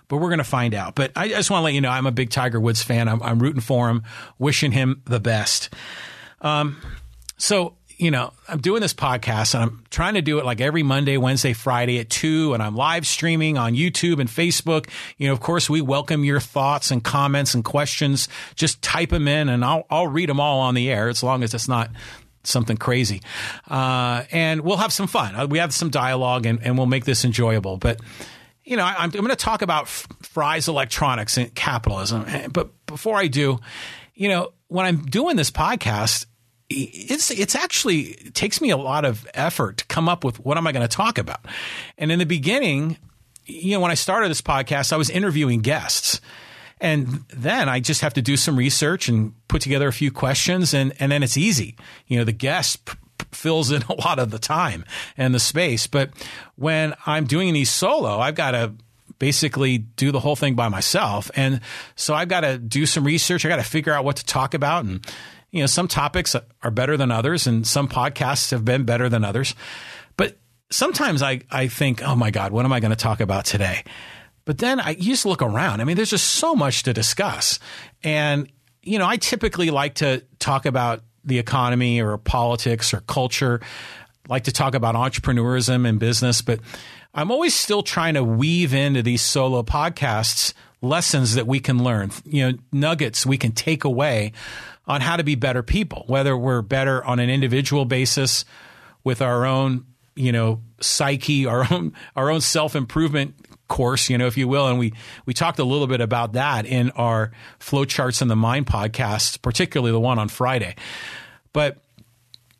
but 0.09 0.17
we're 0.17 0.27
going 0.29 0.39
to 0.39 0.43
find 0.43 0.73
out. 0.73 0.95
But 0.95 1.13
I 1.15 1.29
just 1.29 1.49
want 1.49 1.61
to 1.61 1.65
let 1.65 1.73
you 1.73 1.79
know 1.81 1.89
I'm 1.89 2.05
a 2.05 2.11
big 2.11 2.29
Tiger 2.29 2.59
Woods 2.59 2.83
fan. 2.83 3.07
I'm, 3.07 3.23
I'm 3.23 3.39
rooting 3.39 3.61
for 3.61 3.89
him, 3.89 4.03
wishing 4.37 4.73
him 4.73 5.01
the 5.05 5.21
best. 5.21 5.69
Um, 6.41 6.81
so 7.37 7.75
you 7.99 8.11
know, 8.11 8.31
I'm 8.47 8.61
doing 8.61 8.81
this 8.81 8.93
podcast 8.93 9.53
and 9.53 9.63
I'm 9.63 9.83
trying 9.89 10.13
to 10.13 10.21
do 10.21 10.39
it 10.39 10.45
like 10.45 10.61
every 10.61 10.83
Monday, 10.83 11.17
Wednesday, 11.17 11.51
Friday 11.51 11.99
at 11.99 12.09
two, 12.09 12.53
and 12.53 12.63
I'm 12.63 12.73
live 12.73 13.05
streaming 13.05 13.57
on 13.57 13.73
YouTube 13.73 14.21
and 14.21 14.29
Facebook. 14.29 14.89
You 15.17 15.27
know, 15.27 15.33
of 15.33 15.41
course, 15.41 15.69
we 15.69 15.81
welcome 15.81 16.23
your 16.23 16.39
thoughts 16.39 16.91
and 16.91 17.03
comments 17.03 17.53
and 17.53 17.63
questions. 17.63 18.29
Just 18.55 18.81
type 18.81 19.09
them 19.09 19.27
in, 19.27 19.49
and 19.49 19.65
I'll 19.65 19.85
I'll 19.89 20.07
read 20.07 20.29
them 20.29 20.39
all 20.39 20.61
on 20.61 20.75
the 20.75 20.89
air 20.89 21.09
as 21.09 21.21
long 21.21 21.43
as 21.43 21.53
it's 21.53 21.67
not 21.67 21.91
something 22.43 22.77
crazy. 22.77 23.21
Uh, 23.69 24.23
and 24.31 24.61
we'll 24.61 24.77
have 24.77 24.93
some 24.93 25.07
fun. 25.07 25.49
We 25.49 25.59
have 25.59 25.73
some 25.73 25.89
dialogue, 25.89 26.45
and, 26.45 26.59
and 26.63 26.77
we'll 26.77 26.87
make 26.87 27.03
this 27.03 27.25
enjoyable. 27.25 27.75
But 27.75 27.99
you 28.69 28.77
know, 28.77 28.83
I, 28.83 29.03
am 29.03 29.09
going 29.09 29.27
to 29.29 29.35
talk 29.35 29.63
about 29.63 29.87
Fry's 29.87 30.67
Electronics 30.67 31.37
and 31.37 31.53
capitalism. 31.55 32.25
Eh, 32.27 32.47
but 32.47 32.69
before 32.85 33.17
I 33.17 33.25
do, 33.25 33.59
you 34.13 34.29
know, 34.29 34.53
when 34.67 34.85
I'm 34.85 35.05
doing 35.05 35.37
this 35.37 35.49
podcast, 35.49 36.27
it's 36.69 37.31
it's 37.31 37.55
actually 37.55 38.01
it 38.01 38.35
takes 38.35 38.61
me 38.61 38.69
a 38.69 38.77
lot 38.77 39.05
of 39.05 39.27
effort 39.33 39.77
to 39.77 39.85
come 39.85 40.07
up 40.07 40.23
with 40.23 40.39
what 40.39 40.55
am 40.55 40.67
I 40.67 40.71
going 40.71 40.87
to 40.87 40.95
talk 40.95 41.17
about. 41.17 41.43
And 41.97 42.11
in 42.11 42.19
the 42.19 42.27
beginning, 42.27 42.97
you 43.47 43.71
know, 43.71 43.79
when 43.79 43.89
I 43.89 43.95
started 43.95 44.29
this 44.29 44.41
podcast, 44.41 44.93
I 44.93 44.97
was 44.97 45.09
interviewing 45.09 45.61
guests. 45.61 46.21
And 46.79 47.25
then 47.35 47.67
I 47.67 47.79
just 47.79 48.01
have 48.01 48.13
to 48.13 48.21
do 48.21 48.37
some 48.37 48.55
research 48.55 49.09
and 49.09 49.33
put 49.47 49.63
together 49.63 49.87
a 49.87 49.93
few 49.93 50.11
questions 50.11 50.73
and, 50.73 50.93
and 50.99 51.11
then 51.11 51.23
it's 51.23 51.35
easy. 51.35 51.75
You 52.07 52.19
know, 52.19 52.23
the 52.23 52.31
guest 52.31 52.85
p- 52.85 52.97
fills 53.31 53.71
in 53.71 53.81
a 53.89 53.93
lot 53.93 54.19
of 54.19 54.31
the 54.31 54.39
time 54.39 54.85
and 55.17 55.33
the 55.33 55.39
space. 55.39 55.87
But 55.87 56.11
when 56.55 56.93
I'm 57.05 57.25
doing 57.25 57.53
these 57.53 57.69
solo, 57.69 58.19
I've 58.19 58.35
got 58.35 58.51
to 58.51 58.73
basically 59.17 59.77
do 59.77 60.11
the 60.11 60.19
whole 60.19 60.35
thing 60.35 60.55
by 60.55 60.69
myself. 60.69 61.29
And 61.35 61.59
so 61.95 62.13
I've 62.13 62.29
got 62.29 62.41
to 62.41 62.57
do 62.57 62.85
some 62.85 63.03
research. 63.03 63.45
I 63.45 63.49
got 63.49 63.57
to 63.57 63.63
figure 63.63 63.93
out 63.93 64.05
what 64.05 64.15
to 64.17 64.25
talk 64.25 64.53
about 64.53 64.85
and 64.85 65.05
you 65.51 65.61
know, 65.61 65.67
some 65.67 65.87
topics 65.87 66.35
are 66.35 66.71
better 66.71 66.95
than 66.95 67.11
others, 67.11 67.47
and 67.47 67.65
some 67.65 67.87
podcasts 67.87 68.51
have 68.51 68.63
been 68.63 68.83
better 68.83 69.09
than 69.09 69.23
others. 69.23 69.55
But 70.15 70.37
sometimes 70.69 71.21
I, 71.21 71.41
I 71.49 71.67
think, 71.67 72.03
oh 72.03 72.15
my 72.15 72.31
God, 72.31 72.51
what 72.51 72.65
am 72.65 72.73
I 72.73 72.79
going 72.79 72.91
to 72.91 72.95
talk 72.95 73.19
about 73.19 73.45
today? 73.45 73.83
But 74.45 74.59
then 74.59 74.79
I 74.79 74.93
just 74.93 75.25
look 75.25 75.41
around. 75.41 75.81
I 75.81 75.85
mean, 75.85 75.95
there's 75.95 76.09
just 76.09 76.27
so 76.27 76.55
much 76.55 76.83
to 76.83 76.93
discuss. 76.93 77.59
And, 78.03 78.51
you 78.83 78.99
know, 78.99 79.07
I 79.07 79.17
typically 79.17 79.69
like 79.69 79.95
to 79.95 80.23
talk 80.39 80.65
about 80.65 81.01
the 81.23 81.39
economy 81.39 82.01
or 82.01 82.17
politics 82.17 82.93
or 82.93 83.01
culture, 83.01 83.59
I 83.61 84.33
like 84.33 84.43
to 84.45 84.51
talk 84.51 84.75
about 84.75 84.95
entrepreneurism 84.95 85.87
and 85.87 85.99
business, 85.99 86.41
but 86.41 86.59
I'm 87.13 87.31
always 87.31 87.55
still 87.55 87.81
trying 87.81 88.13
to 88.13 88.23
weave 88.23 88.73
into 88.73 89.01
these 89.01 89.21
solo 89.21 89.63
podcasts 89.63 90.53
lessons 90.81 91.35
that 91.35 91.47
we 91.47 91.59
can 91.59 91.83
learn, 91.83 92.11
you 92.25 92.51
know, 92.51 92.57
nuggets 92.71 93.25
we 93.25 93.37
can 93.37 93.51
take 93.51 93.83
away 93.83 94.31
on 94.87 95.01
how 95.01 95.17
to 95.17 95.23
be 95.23 95.35
better 95.35 95.61
people, 95.61 96.03
whether 96.07 96.37
we're 96.37 96.61
better 96.61 97.03
on 97.03 97.19
an 97.19 97.29
individual 97.29 97.85
basis 97.85 98.45
with 99.03 99.21
our 99.21 99.45
own, 99.45 99.85
you 100.15 100.31
know, 100.31 100.61
psyche, 100.79 101.45
our 101.45 101.65
own 101.71 101.93
our 102.15 102.29
own 102.29 102.41
self 102.41 102.75
improvement 102.75 103.35
course, 103.69 104.09
you 104.09 104.17
know, 104.17 104.27
if 104.27 104.37
you 104.37 104.49
will. 104.49 104.67
And 104.67 104.77
we, 104.77 104.93
we 105.25 105.33
talked 105.33 105.59
a 105.59 105.63
little 105.63 105.87
bit 105.87 106.01
about 106.01 106.33
that 106.33 106.65
in 106.65 106.91
our 106.91 107.31
Flowcharts 107.61 108.21
in 108.21 108.27
the 108.27 108.35
Mind 108.35 108.65
podcast, 108.65 109.41
particularly 109.41 109.93
the 109.93 109.99
one 109.99 110.19
on 110.19 110.27
Friday. 110.27 110.75
But 111.53 111.77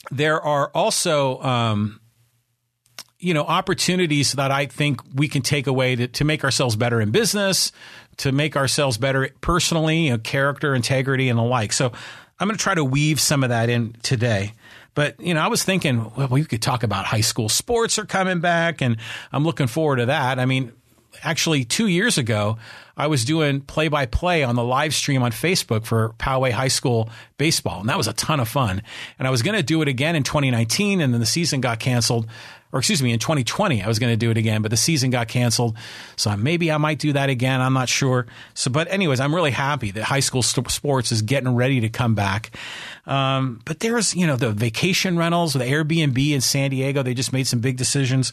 there 0.10 0.42
are 0.42 0.72
also, 0.74 1.42
um, 1.42 2.00
you 3.20 3.34
know, 3.34 3.44
opportunities 3.44 4.32
that 4.34 4.50
I 4.50 4.66
think 4.66 5.02
we 5.14 5.28
can 5.28 5.42
take 5.42 5.68
away 5.68 5.98
to, 5.98 6.08
to 6.08 6.24
make 6.24 6.46
ourselves 6.46 6.78
better 6.78 7.02
in 7.02 7.12
business, 7.12 7.74
to 8.18 8.32
make 8.32 8.56
ourselves 8.56 8.98
better 8.98 9.30
personally, 9.42 10.06
you 10.06 10.12
know, 10.12 10.18
character, 10.18 10.74
integrity, 10.74 11.28
and 11.28 11.38
the 11.38 11.44
like. 11.44 11.74
So 11.74 11.92
I'm 12.40 12.48
going 12.48 12.58
to 12.58 12.64
try 12.64 12.76
to 12.76 12.86
weave 12.86 13.20
some 13.20 13.44
of 13.44 13.50
that 13.50 13.70
in 13.70 13.94
today. 14.04 14.54
But, 14.96 15.20
you 15.20 15.34
know, 15.34 15.42
I 15.42 15.48
was 15.48 15.64
thinking, 15.64 16.12
well, 16.16 16.30
we 16.30 16.44
could 16.46 16.62
talk 16.62 16.84
about 16.84 17.06
high 17.06 17.22
school 17.22 17.48
sports 17.48 18.00
are 18.00 18.06
coming 18.06 18.40
back, 18.40 18.82
and 18.82 18.98
I'm 19.32 19.44
looking 19.44 19.68
forward 19.68 19.98
to 19.98 20.08
that. 20.08 20.40
I 20.40 20.46
mean, 20.46 20.72
actually, 21.24 21.66
two 21.66 21.88
years 21.88 22.18
ago, 22.18 22.58
I 22.98 23.08
was 23.08 23.24
doing 23.26 23.62
play 23.62 23.88
by 23.88 24.06
play 24.06 24.44
on 24.44 24.56
the 24.56 24.64
live 24.64 24.94
stream 24.94 25.24
on 25.24 25.32
Facebook 25.32 25.86
for 25.86 26.10
Poway 26.20 26.52
High 26.52 26.68
School 26.68 27.10
baseball, 27.38 27.80
and 27.82 27.90
that 27.90 27.98
was 27.98 28.08
a 28.08 28.14
ton 28.14 28.40
of 28.40 28.48
fun. 28.48 28.82
And 29.18 29.28
I 29.28 29.32
was 29.32 29.42
going 29.42 29.56
to 29.56 29.64
do 29.64 29.82
it 29.82 29.88
again 29.88 30.16
in 30.16 30.24
2019, 30.24 31.02
and 31.02 31.14
then 31.14 31.20
the 31.20 31.26
season 31.26 31.62
got 31.62 31.80
canceled 31.80 32.28
or 32.72 32.80
excuse 32.80 33.02
me, 33.02 33.12
in 33.12 33.20
2020, 33.20 33.82
I 33.82 33.88
was 33.88 33.98
going 33.98 34.14
to 34.14 34.18
do 34.18 34.30
it 34.30 34.38
again, 34.38 34.62
but 34.62 34.70
the 34.70 34.78
season 34.78 35.10
got 35.10 35.28
canceled. 35.28 35.76
So 36.16 36.36
maybe 36.38 36.72
I 36.72 36.78
might 36.78 37.00
do 37.00 37.14
that 37.14 37.30
again. 37.30 37.62
I'm 37.62 37.74
not 37.74 37.90
sure. 37.90 38.28
So, 38.54 38.70
but 38.70 38.88
anyways, 38.92 39.20
I'm 39.20 39.34
really 39.34 39.52
happy 39.52 39.90
that 39.92 40.04
high 40.04 40.20
school 40.20 40.44
sports 40.44 41.12
is 41.12 41.24
getting 41.24 41.56
ready 41.56 41.82
to 41.82 41.90
come 41.90 42.14
back. 42.14 42.56
Um, 43.06 43.62
but 43.66 43.80
there's, 43.80 44.16
you 44.16 44.28
know, 44.28 44.36
the 44.36 44.52
vacation 44.52 45.18
rentals, 45.18 45.54
the 45.54 45.60
Airbnb 45.60 46.32
in 46.32 46.42
San 46.42 46.70
Diego. 46.70 47.04
They 47.04 47.14
just 47.14 47.34
made 47.34 47.48
some 47.48 47.60
big 47.60 47.78
decisions. 47.78 48.32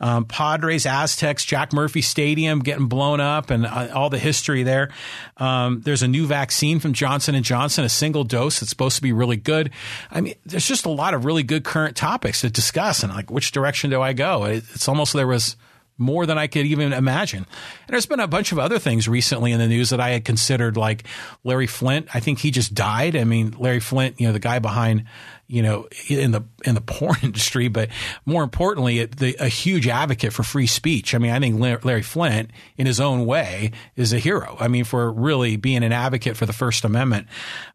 Um, 0.00 0.24
Padres, 0.24 0.86
Aztecs, 0.86 1.44
Jack 1.44 1.72
Murphy 1.72 2.02
Stadium 2.02 2.60
getting 2.60 2.86
blown 2.86 3.20
up 3.20 3.50
and 3.50 3.66
uh, 3.66 3.88
all 3.94 4.10
the 4.10 4.18
history 4.18 4.62
there. 4.62 4.90
Um, 5.36 5.80
there's 5.82 6.02
a 6.02 6.08
new 6.08 6.26
vaccine 6.26 6.80
from 6.80 6.92
Johnson 6.92 7.34
Johnson, 7.42 7.84
a 7.84 7.88
single 7.88 8.24
dose 8.24 8.60
that's 8.60 8.70
supposed 8.70 8.96
to 8.96 9.02
be 9.02 9.12
really 9.12 9.36
good. 9.36 9.70
I 10.10 10.20
mean, 10.20 10.34
there's 10.44 10.66
just 10.66 10.86
a 10.86 10.90
lot 10.90 11.14
of 11.14 11.24
really 11.24 11.42
good 11.42 11.64
current 11.64 11.96
topics 11.96 12.42
to 12.42 12.50
discuss 12.50 13.02
and 13.02 13.12
like 13.12 13.30
which 13.30 13.52
direction 13.52 13.90
do 13.90 14.02
I 14.02 14.12
go? 14.12 14.44
It's 14.44 14.88
almost 14.88 15.12
there 15.12 15.26
was 15.26 15.56
more 15.98 16.24
than 16.26 16.38
I 16.38 16.46
could 16.46 16.64
even 16.64 16.92
imagine. 16.92 17.40
And 17.40 17.92
there's 17.92 18.06
been 18.06 18.20
a 18.20 18.28
bunch 18.28 18.52
of 18.52 18.58
other 18.58 18.78
things 18.78 19.08
recently 19.08 19.52
in 19.52 19.58
the 19.58 19.66
news 19.66 19.90
that 19.90 20.00
I 20.00 20.10
had 20.10 20.24
considered, 20.24 20.76
like 20.76 21.04
Larry 21.42 21.66
Flynt. 21.66 22.08
I 22.14 22.20
think 22.20 22.38
he 22.38 22.52
just 22.52 22.72
died. 22.72 23.16
I 23.16 23.24
mean, 23.24 23.54
Larry 23.58 23.80
Flynt, 23.80 24.20
you 24.20 24.28
know, 24.28 24.32
the 24.32 24.38
guy 24.38 24.60
behind, 24.60 25.04
you 25.48 25.62
know, 25.62 25.88
in 26.08 26.30
the 26.30 26.42
in 26.64 26.76
the 26.76 26.80
porn 26.86 27.18
industry, 27.22 27.66
but 27.68 27.88
more 28.24 28.44
importantly, 28.44 29.04
the, 29.04 29.36
a 29.40 29.48
huge 29.48 29.88
advocate 29.88 30.32
for 30.32 30.44
free 30.44 30.68
speech. 30.68 31.14
I 31.14 31.18
mean, 31.18 31.32
I 31.32 31.40
think 31.40 31.60
Larry 31.84 32.02
Flynt, 32.02 32.50
in 32.76 32.86
his 32.86 33.00
own 33.00 33.26
way, 33.26 33.72
is 33.96 34.12
a 34.12 34.18
hero. 34.18 34.56
I 34.60 34.68
mean, 34.68 34.84
for 34.84 35.10
really 35.12 35.56
being 35.56 35.82
an 35.82 35.92
advocate 35.92 36.36
for 36.36 36.46
the 36.46 36.52
First 36.52 36.84
Amendment. 36.84 37.26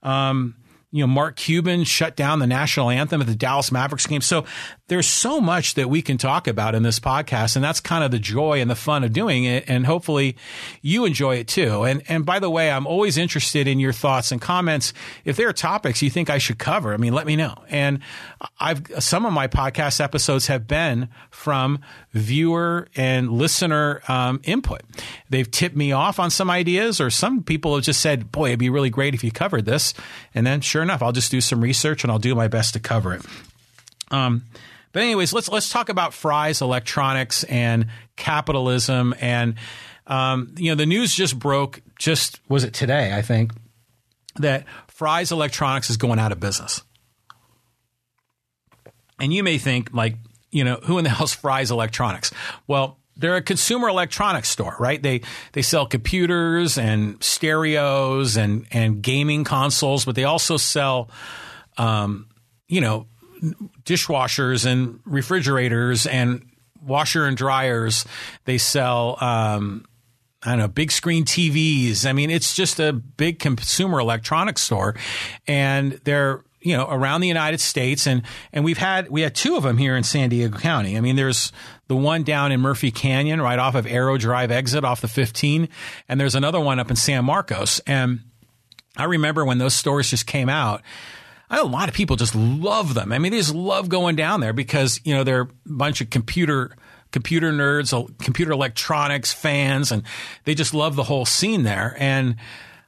Um, 0.02 0.56
you 0.94 1.00
know, 1.02 1.08
Mark 1.08 1.38
Cuban 1.38 1.86
shut 1.86 2.16
down 2.16 2.38
the 2.38 2.46
national 2.46 2.92
anthem 2.92 3.20
at 3.20 3.26
the 3.26 3.34
Dallas 3.34 3.72
Mavericks 3.72 4.06
game. 4.06 4.22
So 4.22 4.46
there's 4.90 5.08
so 5.08 5.42
much 5.42 5.74
that 5.74 5.90
we 5.90 6.04
can 6.04 6.20
talk 6.20 6.48
about 6.48 6.76
in 6.76 6.84
this 6.84 7.00
podcast. 7.00 7.56
And 7.56 7.66
that's 7.66 7.80
kind 7.80 8.04
of 8.04 8.12
the 8.12 8.20
joy 8.20 8.62
and 8.62 8.70
the 8.70 8.76
fun 8.76 9.04
of 9.04 9.12
doing 9.12 9.44
it. 9.44 9.64
And 9.68 9.88
hopefully 9.88 10.38
you 10.84 11.06
enjoy 11.06 11.38
it 11.38 11.48
too. 11.48 11.84
And, 11.84 12.04
and 12.08 12.28
by 12.28 12.38
the 12.38 12.50
way, 12.50 12.70
I'm 12.70 12.86
always 12.86 13.18
interested 13.18 13.68
in 13.68 13.80
your 13.80 13.92
thoughts 13.92 14.32
and 14.32 14.40
comments. 14.40 14.94
If 15.26 15.36
there 15.36 15.50
are 15.50 15.54
topics 15.54 16.04
you 16.04 16.12
think 16.12 16.30
I 16.30 16.38
should 16.38 16.60
cover, 16.60 16.94
I 16.94 16.98
mean, 16.98 17.14
let 17.14 17.26
me 17.26 17.36
know. 17.36 17.56
And 17.70 18.00
I've, 18.60 18.84
some 19.00 19.26
of 19.26 19.34
my 19.34 19.48
podcast 19.48 20.00
episodes 20.00 20.46
have 20.46 20.68
been 20.68 21.10
from 21.32 21.80
viewer 22.12 22.88
and 22.96 23.32
listener 23.32 24.04
um, 24.08 24.42
input. 24.44 24.84
They've 25.32 25.50
tipped 25.50 25.76
me 25.76 25.92
off 25.92 26.20
on 26.20 26.30
some 26.30 26.52
ideas, 26.52 27.02
or 27.02 27.10
some 27.10 27.42
people 27.42 27.74
have 27.74 27.84
just 27.84 28.00
said, 28.00 28.32
boy, 28.32 28.50
it'd 28.50 28.60
be 28.60 28.70
really 28.70 28.92
great 28.92 29.16
if 29.16 29.24
you 29.24 29.32
covered 29.32 29.66
this. 29.66 29.96
And 30.36 30.46
then 30.46 30.62
sure 30.62 30.83
enough, 30.84 31.02
I'll 31.02 31.12
just 31.12 31.32
do 31.32 31.42
some 31.42 31.62
research 31.62 32.04
and 32.04 32.12
I'll 32.12 32.20
do 32.20 32.36
my 32.36 32.48
best 32.48 32.74
to 32.74 32.80
cover 32.80 33.14
it. 33.14 33.26
Um, 34.12 34.44
but 34.92 35.02
anyways, 35.02 35.34
let's 35.34 35.50
let's 35.50 35.70
talk 35.70 35.90
about 35.90 36.14
Fry's 36.14 36.62
Electronics 36.62 37.44
and 37.46 37.88
capitalism. 38.16 39.16
And 39.20 39.56
um, 40.06 40.54
you 40.58 40.70
know, 40.70 40.76
the 40.76 40.86
news 40.86 41.14
just 41.14 41.40
broke. 41.40 41.82
Just 41.98 42.40
was 42.48 42.64
it 42.64 42.74
today? 42.74 43.14
I 43.14 43.22
think 43.22 43.52
that 44.36 44.66
Fry's 44.88 45.32
Electronics 45.32 45.90
is 45.90 45.98
going 45.98 46.20
out 46.20 46.32
of 46.32 46.40
business. 46.40 46.82
And 49.20 49.34
you 49.34 49.44
may 49.44 49.58
think, 49.58 49.94
like, 49.94 50.18
you 50.52 50.64
know, 50.64 50.76
who 50.84 50.98
in 50.98 51.04
the 51.04 51.10
hell's 51.12 51.34
Fry's 51.34 51.72
Electronics? 51.72 52.32
Well, 52.68 53.00
they're 53.16 53.36
a 53.36 53.42
consumer 53.42 53.90
electronics 53.90 54.50
store, 54.50 54.76
right? 54.80 55.02
They 55.02 55.22
they 55.54 55.62
sell 55.62 55.86
computers 55.86 56.78
and 56.78 57.22
stereos 57.24 58.38
and 58.38 58.66
and 58.72 59.02
gaming 59.02 59.44
consoles, 59.44 60.06
but 60.06 60.16
they 60.16 60.24
also 60.24 60.58
sell, 60.58 61.10
um, 61.78 62.28
you 62.68 62.82
know, 62.82 63.08
dishwashers 63.84 64.66
and 64.66 65.00
refrigerators 65.06 66.06
and 66.08 66.46
washer 66.82 67.26
and 67.26 67.38
dryers. 67.38 68.06
They 68.46 68.58
sell, 68.58 69.18
um, 69.22 69.86
I 70.42 70.52
don't 70.52 70.60
know, 70.60 70.68
big 70.68 70.92
screen 70.92 71.26
TVs. 71.26 72.06
I 72.06 72.14
mean, 72.14 72.30
it's 72.30 72.56
just 72.56 72.80
a 72.80 72.94
big 72.94 73.40
consumer 73.40 74.00
electronics 74.00 74.62
store, 74.62 74.96
and 75.48 75.94
they're 76.04 76.44
you 76.64 76.76
know 76.76 76.88
around 76.90 77.22
the 77.22 77.28
United 77.28 77.60
States, 77.60 78.08
and 78.08 78.24
and 78.52 78.66
we've 78.66 78.78
had 78.78 79.10
we 79.10 79.22
had 79.22 79.36
two 79.36 79.56
of 79.56 79.64
them 79.64 79.78
here 79.78 79.96
in 79.96 80.04
San 80.04 80.30
Diego 80.30 80.58
County. 80.58 80.98
I 80.98 81.02
mean, 81.02 81.16
there's 81.16 81.52
the 81.94 82.02
one 82.02 82.24
down 82.24 82.52
in 82.52 82.60
Murphy 82.60 82.92
Canyon, 82.92 83.42
right 83.42 83.60
off 83.60 83.76
of 83.76 83.86
Aero 83.86 84.18
Drive 84.18 84.52
exit 84.52 84.84
off 84.84 85.02
the 85.02 85.08
15, 85.08 85.70
and 86.10 86.20
there's 86.20 86.36
another 86.36 86.60
one 86.60 86.80
up 86.80 86.90
in 86.90 86.96
San 86.96 87.26
Marcos. 87.26 87.80
And 87.86 88.22
I 88.98 89.06
remember 89.06 89.46
when 89.46 89.60
those 89.60 89.76
stores 89.76 90.10
just 90.10 90.26
came 90.26 90.50
out 90.50 90.82
a 91.50 91.64
lot 91.64 91.88
of 91.88 91.94
people 91.94 92.16
just 92.16 92.34
love 92.34 92.96
them. 92.96 93.12
I 93.12 93.20
mean, 93.20 93.32
they 93.32 93.38
just 93.38 93.54
love 93.54 93.88
going 93.88 94.16
down 94.16 94.40
there 94.40 94.54
because, 94.54 95.00
you 95.04 95.14
know, 95.14 95.24
they're 95.24 95.42
a 95.42 95.50
bunch 95.68 96.02
of 96.02 96.10
computer 96.10 96.76
computer 97.12 97.52
nerds, 97.54 97.94
computer 98.24 98.52
electronics 98.52 99.32
fans, 99.32 99.92
and 99.92 100.02
they 100.46 100.56
just 100.56 100.74
love 100.74 100.96
the 100.96 101.04
whole 101.04 101.26
scene 101.26 101.62
there. 101.62 101.96
And 102.00 102.38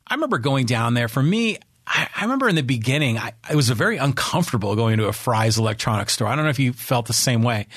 I 0.07 0.15
remember 0.15 0.39
going 0.39 0.65
down 0.65 0.95
there. 0.95 1.07
For 1.07 1.21
me, 1.21 1.59
I, 1.85 2.07
I 2.15 2.23
remember 2.23 2.49
in 2.49 2.55
the 2.55 2.63
beginning, 2.63 3.19
I, 3.19 3.33
it 3.51 3.55
was 3.55 3.69
very 3.69 3.97
uncomfortable 3.97 4.75
going 4.75 4.97
to 4.97 5.05
a 5.05 5.13
Fry's 5.13 5.59
electronics 5.59 6.13
store. 6.13 6.27
I 6.27 6.35
don't 6.35 6.43
know 6.43 6.49
if 6.49 6.57
you 6.57 6.73
felt 6.73 7.05
the 7.05 7.13
same 7.13 7.43
way. 7.43 7.67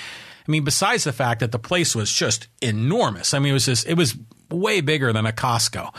I 0.48 0.50
mean, 0.50 0.64
besides 0.64 1.04
the 1.04 1.12
fact 1.12 1.40
that 1.40 1.52
the 1.52 1.58
place 1.58 1.94
was 1.94 2.11
just 2.11 2.48
enormous. 2.62 3.34
I 3.34 3.38
mean, 3.38 3.50
it 3.50 3.52
was 3.52 3.66
just, 3.66 3.87
it 3.87 3.94
was 3.94 4.16
way 4.50 4.80
bigger 4.80 5.12
than 5.12 5.26
a 5.26 5.32
Costco. 5.32 5.94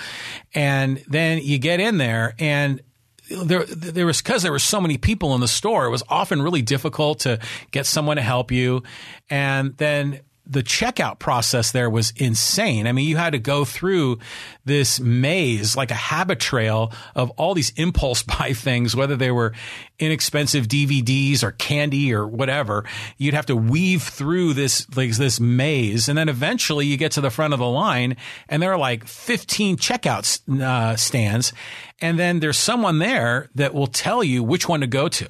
And 0.56 1.04
then 1.08 1.40
you 1.44 1.60
get 1.60 1.80
in 1.80 2.00
there 2.00 2.34
and 2.40 2.82
there 3.30 3.64
there 3.64 4.08
was 4.08 4.22
because 4.22 4.42
there 4.42 4.52
were 4.52 4.60
so 4.60 4.82
many 4.82 4.98
people 4.98 5.36
in 5.36 5.42
the 5.42 5.48
store. 5.48 5.86
It 5.86 5.92
was 5.92 6.04
often 6.10 6.42
really 6.42 6.64
difficult 6.64 7.20
to 7.20 7.40
get 7.70 7.86
someone 7.86 8.18
to 8.18 8.24
help 8.24 8.52
you, 8.52 8.82
and 9.30 9.78
then 9.78 10.22
the 10.50 10.64
checkout 10.64 11.20
process 11.20 11.72
there 11.72 11.90
was 11.90 12.12
insane. 12.16 12.88
I 12.88 12.92
mean, 12.92 13.08
you 13.08 13.18
had 13.18 13.34
to 13.34 13.40
go 13.40 13.66
through 13.66 14.18
this 14.66 15.00
maze, 15.00 15.78
like 15.78 15.92
a 15.92 15.96
Habitrail 15.96 16.92
of 17.16 17.30
all 17.32 17.54
these 17.54 17.70
impulse 17.76 18.24
buy 18.40 18.54
things, 18.54 18.96
whether 18.96 19.16
they 19.16 19.32
were 19.32 19.54
inexpensive 20.00 20.68
DVDs 20.68 21.44
or 21.44 21.52
candy 21.52 22.14
or 22.14 22.26
whatever. 22.26 22.84
You'd 23.18 23.36
have 23.36 23.46
to 23.48 23.56
weave 23.56 24.02
through 24.02 24.54
this, 24.54 24.88
like 24.96 25.12
this 25.12 25.40
maze. 25.40 26.10
And 26.10 26.18
then 26.18 26.30
eventually 26.30 26.88
you 26.88 26.98
get 26.98 27.12
to 27.14 27.22
the 27.22 27.30
front 27.30 27.54
of 27.54 27.60
the 27.60 27.68
line 27.68 28.18
and 28.48 28.62
there 28.62 28.72
are 28.72 28.78
like 28.78 29.06
15 29.06 29.78
checkout 29.78 30.62
uh, 30.62 30.96
stands 30.96 31.54
and 32.02 32.18
then 32.18 32.40
there's 32.40 32.58
someone 32.58 33.00
there 33.00 33.50
that 33.56 33.74
will 33.74 33.88
tell 33.88 34.24
you 34.24 34.42
which 34.42 34.70
one 34.70 34.82
to 34.82 34.88
go 34.88 35.10
to. 35.10 35.28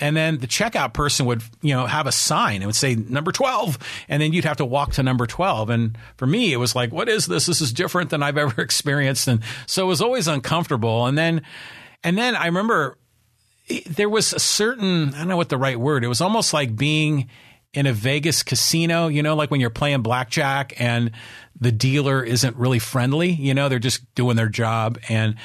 And 0.00 0.16
then 0.16 0.38
the 0.38 0.48
checkout 0.48 0.92
person 0.92 1.26
would, 1.26 1.42
you 1.62 1.74
know, 1.74 1.86
have 1.86 2.06
a 2.06 2.12
sign 2.12 2.56
and 2.56 2.66
would 2.66 2.74
say 2.74 2.96
number 2.96 3.30
12. 3.30 3.78
And 4.08 4.20
then 4.20 4.32
you'd 4.32 4.44
have 4.44 4.56
to 4.56 4.64
walk 4.64 4.92
to 4.94 5.02
number 5.02 5.26
12. 5.26 5.70
And 5.70 5.98
for 6.16 6.26
me, 6.26 6.52
it 6.52 6.56
was 6.56 6.74
like, 6.74 6.92
what 6.92 7.08
is 7.08 7.26
this? 7.26 7.46
This 7.46 7.60
is 7.60 7.72
different 7.72 8.10
than 8.10 8.22
I've 8.22 8.38
ever 8.38 8.60
experienced. 8.60 9.28
And 9.28 9.42
so 9.66 9.84
it 9.84 9.88
was 9.88 10.02
always 10.02 10.26
uncomfortable. 10.26 11.06
And 11.06 11.16
then, 11.16 11.42
and 12.02 12.18
then 12.18 12.34
I 12.34 12.46
remember 12.46 12.98
there 13.86 14.08
was 14.08 14.32
a 14.32 14.40
certain, 14.40 15.14
I 15.14 15.18
don't 15.18 15.28
know 15.28 15.36
what 15.36 15.50
the 15.50 15.58
right 15.58 15.78
word, 15.78 16.02
it 16.02 16.08
was 16.08 16.20
almost 16.20 16.52
like 16.52 16.74
being 16.74 17.28
in 17.74 17.86
a 17.86 17.92
Vegas 17.92 18.42
casino, 18.42 19.08
you 19.08 19.22
know, 19.22 19.36
like 19.36 19.50
when 19.50 19.60
you're 19.60 19.70
playing 19.70 20.02
blackjack 20.02 20.72
and 20.80 21.12
the 21.60 21.70
dealer 21.70 22.24
isn't 22.24 22.56
really 22.56 22.78
friendly, 22.78 23.30
you 23.30 23.52
know, 23.52 23.68
they're 23.68 23.78
just 23.78 24.12
doing 24.14 24.36
their 24.36 24.48
job. 24.48 24.98
And 25.08 25.36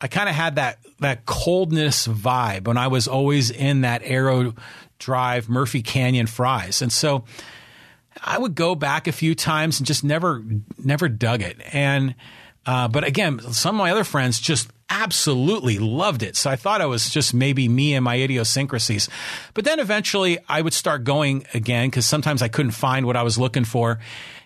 I 0.00 0.08
kind 0.08 0.28
of 0.28 0.34
had 0.34 0.56
that 0.56 0.78
that 1.00 1.26
coldness 1.26 2.06
vibe 2.06 2.66
when 2.66 2.76
I 2.76 2.88
was 2.88 3.08
always 3.08 3.50
in 3.50 3.82
that 3.82 4.02
Aero 4.04 4.54
Drive 4.98 5.48
Murphy 5.48 5.82
Canyon 5.82 6.26
Fry's, 6.26 6.82
and 6.82 6.92
so 6.92 7.24
I 8.22 8.38
would 8.38 8.54
go 8.54 8.74
back 8.74 9.06
a 9.06 9.12
few 9.12 9.34
times 9.34 9.80
and 9.80 9.86
just 9.86 10.04
never 10.04 10.42
never 10.78 11.08
dug 11.08 11.42
it. 11.42 11.60
And 11.72 12.14
uh, 12.66 12.86
but 12.86 13.04
again, 13.04 13.40
some 13.52 13.76
of 13.76 13.78
my 13.78 13.90
other 13.90 14.04
friends 14.04 14.38
just 14.40 14.70
absolutely 14.90 15.78
loved 15.78 16.22
it. 16.22 16.36
So 16.36 16.50
I 16.50 16.56
thought 16.56 16.80
it 16.80 16.86
was 16.86 17.10
just 17.10 17.34
maybe 17.34 17.68
me 17.68 17.94
and 17.94 18.04
my 18.04 18.16
idiosyncrasies. 18.16 19.08
But 19.54 19.64
then 19.64 19.80
eventually 19.80 20.38
I 20.48 20.62
would 20.62 20.72
start 20.72 21.04
going 21.04 21.46
again 21.54 21.88
because 21.88 22.06
sometimes 22.06 22.42
I 22.42 22.48
couldn't 22.48 22.72
find 22.72 23.06
what 23.06 23.16
I 23.16 23.22
was 23.22 23.38
looking 23.38 23.64
for. 23.64 23.98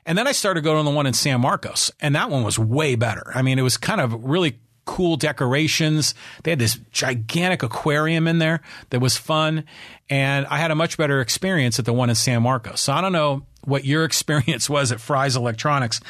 And 0.04 0.18
then 0.18 0.26
I 0.26 0.32
started 0.32 0.62
going 0.62 0.84
to 0.84 0.90
the 0.90 0.94
one 0.94 1.06
in 1.06 1.12
San 1.12 1.40
Marcos, 1.40 1.92
and 2.00 2.16
that 2.16 2.28
one 2.28 2.42
was 2.42 2.58
way 2.58 2.96
better. 2.96 3.30
I 3.34 3.42
mean, 3.42 3.58
it 3.58 3.62
was 3.62 3.76
kind 3.76 4.00
of 4.00 4.24
really 4.24 4.58
cool 4.84 5.16
decorations. 5.16 6.14
They 6.42 6.50
had 6.50 6.58
this 6.58 6.78
gigantic 6.90 7.62
aquarium 7.62 8.26
in 8.26 8.38
there 8.38 8.60
that 8.90 9.00
was 9.00 9.16
fun. 9.16 9.64
And 10.10 10.46
I 10.46 10.58
had 10.58 10.70
a 10.70 10.74
much 10.74 10.98
better 10.98 11.20
experience 11.20 11.78
at 11.78 11.84
the 11.84 11.92
one 11.92 12.08
in 12.10 12.14
San 12.14 12.42
Marcos. 12.42 12.80
So 12.80 12.92
I 12.92 13.00
don't 13.00 13.12
know 13.12 13.46
what 13.64 13.84
your 13.84 14.04
experience 14.06 14.68
was 14.68 14.92
at 14.92 15.00
Fry's 15.00 15.36
Electronics, 15.36 16.00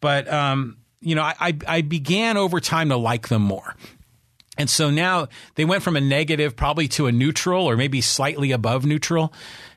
but, 0.00 0.30
um, 0.32 0.78
you 1.00 1.14
know, 1.14 1.22
I, 1.22 1.56
I 1.66 1.82
began 1.82 2.36
over 2.36 2.60
time 2.60 2.88
to 2.88 2.96
like 2.96 3.28
them 3.28 3.42
more. 3.42 3.76
And 4.58 4.68
so 4.68 4.90
now 4.90 5.28
they 5.54 5.64
went 5.64 5.84
from 5.84 5.96
a 5.96 6.00
negative 6.00 6.56
probably 6.56 6.88
to 6.88 7.06
a 7.06 7.12
neutral 7.12 7.64
or 7.64 7.76
maybe 7.76 8.00
slightly 8.00 8.50
above 8.50 8.84
neutral. 8.84 9.32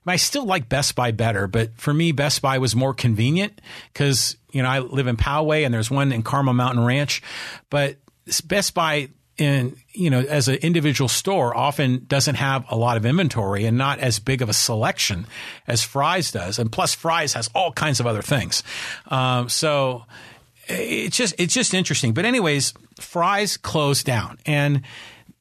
I 0.08 0.16
still 0.16 0.46
like 0.46 0.68
Best 0.68 0.96
Buy 0.96 1.12
better, 1.12 1.48
but 1.48 1.78
for 1.78 1.94
me, 1.94 2.12
Best 2.12 2.42
Buy 2.42 2.58
was 2.58 2.76
more 2.76 2.94
convenient 2.94 3.62
because, 3.94 4.36
you 4.52 4.64
know, 4.64 4.68
I 4.68 4.80
live 4.80 5.06
in 5.06 5.16
Poway 5.16 5.64
and 5.64 5.72
there's 5.72 5.92
one 5.92 6.12
in 6.12 6.24
Carmel 6.24 6.56
Mountain 6.56 6.84
Ranch, 6.84 7.22
but 7.70 7.98
Best 8.46 8.74
Buy 8.74 9.10
in 9.38 9.76
you 9.94 10.10
know 10.10 10.20
as 10.20 10.48
an 10.48 10.56
individual 10.56 11.08
store 11.08 11.56
often 11.56 12.06
doesn't 12.08 12.36
have 12.36 12.66
a 12.70 12.76
lot 12.76 12.98
of 12.98 13.06
inventory 13.06 13.66
and 13.66 13.78
not 13.78 13.98
as 14.00 14.20
big 14.20 14.42
of 14.42 14.50
a 14.50 14.54
selection 14.54 15.26
as 15.68 15.84
Fry's 15.84 16.32
does, 16.32 16.60
and 16.60 16.72
plus 16.72 16.94
Fry's 16.94 17.34
has 17.34 17.50
all 17.56 17.72
kinds 17.72 18.00
of 18.00 18.08
other 18.08 18.22
things. 18.22 18.64
Um, 19.08 19.50
so 19.50 20.06
it's 20.68 21.18
just 21.18 21.36
it's 21.38 21.54
just 21.54 21.74
interesting. 21.74 22.14
But 22.14 22.26
anyways, 22.26 22.74
Fry's 23.00 23.58
closed 23.58 24.06
down 24.06 24.38
and 24.46 24.84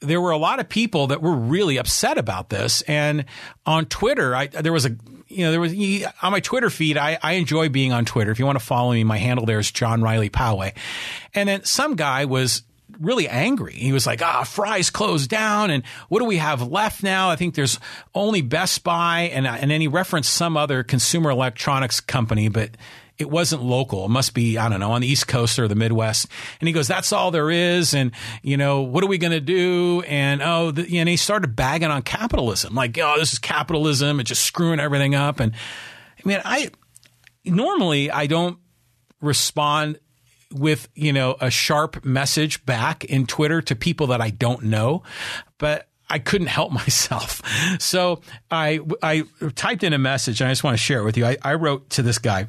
there 0.01 0.21
were 0.21 0.31
a 0.31 0.38
lot 0.38 0.61
of 0.61 0.69
people 0.69 1.09
that 1.09 1.23
were 1.23 1.35
really 1.35 1.77
upset 1.77 2.19
about 2.19 2.49
this. 2.49 2.83
And 2.83 3.27
on 3.66 3.85
Twitter, 3.87 4.35
I, 4.35 4.47
there 4.47 4.73
was 4.73 4.87
a, 4.87 4.97
you 5.29 5.45
know, 5.45 5.51
there 5.51 5.61
was 5.61 5.75
on 6.23 6.33
my 6.33 6.40
Twitter 6.40 6.71
feed. 6.71 6.97
I, 6.97 7.19
I 7.23 7.33
enjoy 7.33 7.69
being 7.69 7.93
on 7.93 8.07
Twitter. 8.07 8.31
If 8.31 8.38
you 8.38 8.47
want 8.47 8.59
to 8.59 8.64
follow 8.64 8.93
me, 8.93 9.05
my 9.05 9.19
handle 9.19 9.45
there 9.45 9.59
is 9.59 9.71
John 9.71 10.03
Riley 10.03 10.31
Poway. 10.31 10.75
And 11.35 11.49
then 11.49 11.64
some 11.64 11.97
guy 11.97 12.25
was 12.25 12.62
really 13.01 13.29
angry. 13.29 13.73
He 13.73 13.93
was 13.93 14.07
like, 14.07 14.23
ah, 14.23 14.45
Fry's 14.45 14.91
closed 14.91 15.31
down. 15.31 15.71
And 15.71 15.83
what 16.09 16.21
do 16.21 16.27
we 16.27 16.37
have 16.37 16.63
left 16.63 17.03
now? 17.03 17.31
I 17.31 17.37
think 17.37 17.55
there's 17.55 17.79
only 18.15 18.43
Best 18.43 18.85
Buy. 18.85 19.31
And, 19.33 19.47
and 19.47 19.71
then 19.71 19.81
he 19.81 19.89
referenced 19.89 20.33
some 20.33 20.57
other 20.57 20.83
consumer 20.83 21.31
electronics 21.31 22.01
company, 22.01 22.49
but 22.49 22.71
it 23.19 23.31
wasn't 23.31 23.63
local. 23.63 24.07
It 24.07 24.11
must 24.11 24.35
be, 24.35 24.57
I 24.57 24.69
don't 24.69 24.81
know, 24.81 24.93
on 24.93 25.01
the 25.01 25.07
East 25.07 25.29
Coast 25.29 25.59
or 25.59 25.69
the 25.69 25.75
Midwest. 25.75 26.27
And 26.61 26.69
he 26.69 26.73
goes, 26.73 26.89
that's 26.89 27.13
all 27.13 27.31
there 27.31 27.51
is. 27.51 27.95
And, 27.95 28.13
you 28.43 28.57
know, 28.57 28.83
what 28.83 29.05
are 29.05 29.09
we 29.09 29.19
going 29.19 29.33
to 29.33 29.41
do? 29.41 30.03
And, 30.07 30.43
oh, 30.43 30.71
the, 30.71 30.99
and 30.99 31.09
he 31.09 31.17
started 31.17 31.57
bagging 31.57 31.91
on 31.91 32.03
capitalism. 32.03 32.75
Like, 32.75 32.99
oh, 32.99 33.17
this 33.19 33.33
is 33.33 33.39
capitalism. 33.39 34.21
It's 34.21 34.29
just 34.29 34.45
screwing 34.45 34.81
everything 34.81 35.15
up. 35.15 35.41
And 35.41 35.53
I 35.53 36.29
mean, 36.29 36.41
I 36.45 36.71
normally 37.45 38.11
I 38.11 38.27
don't 38.27 38.59
respond 39.21 39.99
with, 40.53 40.89
you 40.95 41.13
know, 41.13 41.37
a 41.41 41.51
sharp 41.51 42.05
message 42.05 42.65
back 42.67 43.05
in 43.05 43.27
Twitter 43.27 43.63
to 43.63 43.77
people 43.77 44.09
that 44.09 44.21
I 44.21 44.31
don't 44.31 44.65
know. 44.65 45.03
But 45.59 45.89
I 46.09 46.19
couldn't 46.19 46.49
help 46.49 46.73
myself. 46.73 47.43
So 47.81 48.21
I, 48.51 48.81
I 49.03 49.25
typed 49.55 49.85
in 49.85 49.93
a 49.93 49.99
message 49.99 50.41
and 50.41 50.49
I 50.49 50.53
just 50.53 50.65
want 50.65 50.77
to 50.77 50.83
share 50.83 51.01
it 51.01 51.05
with 51.05 51.17
you. 51.17 51.27
I, 51.27 51.37
I 51.43 51.55
wrote 51.55 51.91
to 51.91 52.03
this 52.03 52.19
guy 52.19 52.47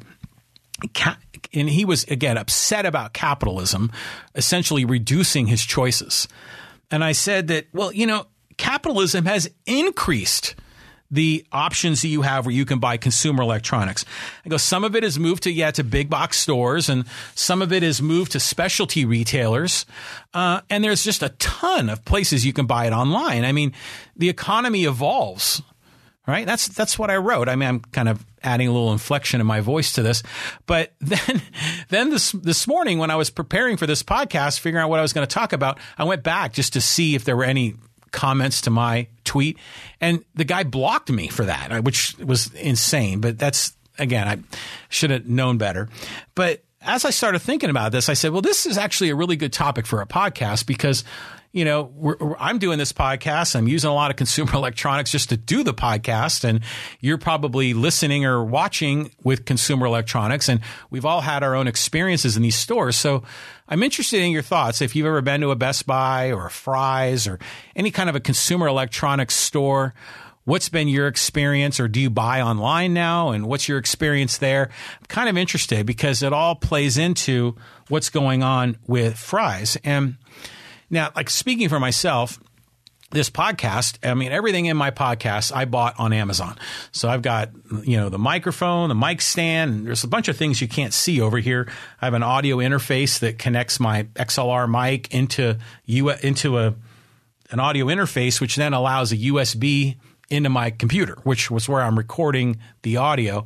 and 1.54 1.68
he 1.68 1.84
was 1.84 2.04
again 2.04 2.38
upset 2.38 2.86
about 2.86 3.12
capitalism, 3.12 3.92
essentially 4.34 4.84
reducing 4.84 5.46
his 5.46 5.64
choices. 5.64 6.28
And 6.90 7.04
I 7.04 7.12
said 7.12 7.48
that, 7.48 7.66
well, 7.72 7.92
you 7.92 8.06
know, 8.06 8.26
capitalism 8.56 9.24
has 9.26 9.50
increased 9.66 10.54
the 11.12 11.46
options 11.52 12.02
that 12.02 12.08
you 12.08 12.22
have 12.22 12.46
where 12.46 12.54
you 12.54 12.64
can 12.64 12.80
buy 12.80 12.96
consumer 12.96 13.42
electronics. 13.42 14.04
I 14.44 14.48
go, 14.48 14.56
some 14.56 14.82
of 14.82 14.96
it 14.96 15.04
is 15.04 15.18
moved 15.18 15.44
to, 15.44 15.52
yeah, 15.52 15.70
to 15.72 15.84
big 15.84 16.10
box 16.10 16.38
stores 16.38 16.88
and 16.88 17.04
some 17.34 17.62
of 17.62 17.72
it 17.72 17.82
is 17.82 18.02
moved 18.02 18.32
to 18.32 18.40
specialty 18.40 19.04
retailers. 19.04 19.86
Uh, 20.32 20.62
and 20.70 20.82
there's 20.82 21.04
just 21.04 21.22
a 21.22 21.28
ton 21.38 21.90
of 21.90 22.04
places 22.04 22.46
you 22.46 22.54
can 22.54 22.66
buy 22.66 22.86
it 22.86 22.92
online. 22.92 23.44
I 23.44 23.52
mean, 23.52 23.72
the 24.16 24.30
economy 24.30 24.84
evolves 24.84 25.62
right? 26.26 26.46
That's 26.46 26.68
that's 26.68 26.98
what 26.98 27.10
I 27.10 27.16
wrote. 27.16 27.48
I 27.48 27.56
mean, 27.56 27.68
I'm 27.68 27.80
kind 27.80 28.08
of 28.08 28.24
adding 28.42 28.68
a 28.68 28.72
little 28.72 28.92
inflection 28.92 29.40
in 29.40 29.46
my 29.46 29.60
voice 29.60 29.92
to 29.94 30.02
this. 30.02 30.22
But 30.66 30.92
then 31.00 31.42
then 31.88 32.10
this 32.10 32.32
this 32.32 32.66
morning 32.66 32.98
when 32.98 33.10
I 33.10 33.16
was 33.16 33.30
preparing 33.30 33.76
for 33.76 33.86
this 33.86 34.02
podcast, 34.02 34.60
figuring 34.60 34.82
out 34.82 34.90
what 34.90 34.98
I 34.98 35.02
was 35.02 35.12
going 35.12 35.26
to 35.26 35.34
talk 35.34 35.52
about, 35.52 35.78
I 35.98 36.04
went 36.04 36.22
back 36.22 36.52
just 36.52 36.72
to 36.74 36.80
see 36.80 37.14
if 37.14 37.24
there 37.24 37.36
were 37.36 37.44
any 37.44 37.74
comments 38.12 38.60
to 38.62 38.70
my 38.70 39.08
tweet, 39.24 39.58
and 40.00 40.24
the 40.34 40.44
guy 40.44 40.62
blocked 40.62 41.10
me 41.10 41.28
for 41.28 41.44
that, 41.44 41.72
uh, 41.72 41.82
which 41.82 42.16
was 42.18 42.52
insane. 42.54 43.20
But 43.20 43.38
that's 43.38 43.74
again, 43.98 44.28
I 44.28 44.38
should 44.88 45.10
have 45.10 45.26
known 45.26 45.58
better. 45.58 45.88
But 46.34 46.62
as 46.80 47.04
I 47.04 47.10
started 47.10 47.40
thinking 47.40 47.70
about 47.70 47.92
this, 47.92 48.08
I 48.08 48.14
said, 48.14 48.32
well, 48.32 48.42
this 48.42 48.66
is 48.66 48.78
actually 48.78 49.10
a 49.10 49.14
really 49.14 49.36
good 49.36 49.52
topic 49.52 49.86
for 49.86 50.00
a 50.00 50.06
podcast 50.06 50.66
because 50.66 51.04
you 51.52 51.66
know, 51.66 51.92
we're, 51.94 52.16
we're, 52.18 52.36
I'm 52.38 52.58
doing 52.58 52.78
this 52.78 52.92
podcast. 52.92 53.54
I'm 53.54 53.68
using 53.68 53.90
a 53.90 53.94
lot 53.94 54.10
of 54.10 54.16
consumer 54.16 54.52
electronics 54.54 55.12
just 55.12 55.28
to 55.28 55.36
do 55.36 55.62
the 55.62 55.74
podcast. 55.74 56.44
And 56.44 56.60
you're 57.00 57.18
probably 57.18 57.74
listening 57.74 58.24
or 58.24 58.42
watching 58.42 59.10
with 59.22 59.44
consumer 59.44 59.86
electronics. 59.86 60.48
And 60.48 60.60
we've 60.90 61.04
all 61.04 61.20
had 61.20 61.42
our 61.42 61.54
own 61.54 61.68
experiences 61.68 62.36
in 62.36 62.42
these 62.42 62.56
stores. 62.56 62.96
So 62.96 63.22
I'm 63.72 63.82
interested 63.82 64.20
in 64.20 64.32
your 64.32 64.42
thoughts. 64.42 64.82
If 64.82 64.94
you've 64.94 65.06
ever 65.06 65.22
been 65.22 65.40
to 65.40 65.50
a 65.50 65.56
Best 65.56 65.86
Buy 65.86 66.30
or 66.30 66.44
a 66.44 66.50
Fry's 66.50 67.26
or 67.26 67.38
any 67.74 67.90
kind 67.90 68.10
of 68.10 68.14
a 68.14 68.20
consumer 68.20 68.66
electronics 68.68 69.34
store, 69.34 69.94
What's 70.44 70.68
been 70.68 70.88
your 70.88 71.06
experience, 71.06 71.78
or 71.78 71.86
do 71.86 72.00
you 72.00 72.10
buy 72.10 72.40
online 72.40 72.92
now? 72.92 73.30
And 73.30 73.46
what's 73.46 73.68
your 73.68 73.78
experience 73.78 74.38
there? 74.38 74.70
I'm 74.98 75.06
kind 75.06 75.28
of 75.28 75.36
interested 75.36 75.86
because 75.86 76.20
it 76.20 76.32
all 76.32 76.56
plays 76.56 76.98
into 76.98 77.54
what's 77.88 78.10
going 78.10 78.42
on 78.42 78.76
with 78.88 79.16
Fry's. 79.16 79.76
And 79.84 80.16
now, 80.90 81.10
like 81.14 81.30
speaking 81.30 81.68
for 81.68 81.78
myself, 81.78 82.40
this 83.12 83.30
podcast, 83.30 83.98
I 84.02 84.14
mean, 84.14 84.32
everything 84.32 84.66
in 84.66 84.76
my 84.76 84.90
podcast 84.90 85.54
I 85.54 85.64
bought 85.64 85.98
on 85.98 86.12
Amazon. 86.12 86.58
So 86.90 87.08
I've 87.08 87.22
got, 87.22 87.50
you 87.84 87.96
know, 87.96 88.08
the 88.08 88.18
microphone, 88.18 88.88
the 88.88 88.94
mic 88.94 89.20
stand, 89.20 89.72
and 89.72 89.86
there's 89.86 90.04
a 90.04 90.08
bunch 90.08 90.28
of 90.28 90.36
things 90.36 90.60
you 90.60 90.68
can't 90.68 90.92
see 90.92 91.20
over 91.20 91.38
here. 91.38 91.70
I 92.00 92.06
have 92.06 92.14
an 92.14 92.22
audio 92.22 92.56
interface 92.56 93.20
that 93.20 93.38
connects 93.38 93.78
my 93.78 94.04
XLR 94.14 94.68
mic 94.68 95.12
into 95.14 95.58
U 95.86 96.10
into 96.10 96.58
a 96.58 96.74
an 97.50 97.60
audio 97.60 97.86
interface, 97.86 98.40
which 98.40 98.56
then 98.56 98.72
allows 98.72 99.12
a 99.12 99.16
USB 99.16 99.96
into 100.30 100.48
my 100.48 100.70
computer, 100.70 101.18
which 101.24 101.50
was 101.50 101.68
where 101.68 101.82
I'm 101.82 101.98
recording 101.98 102.58
the 102.80 102.96
audio. 102.96 103.44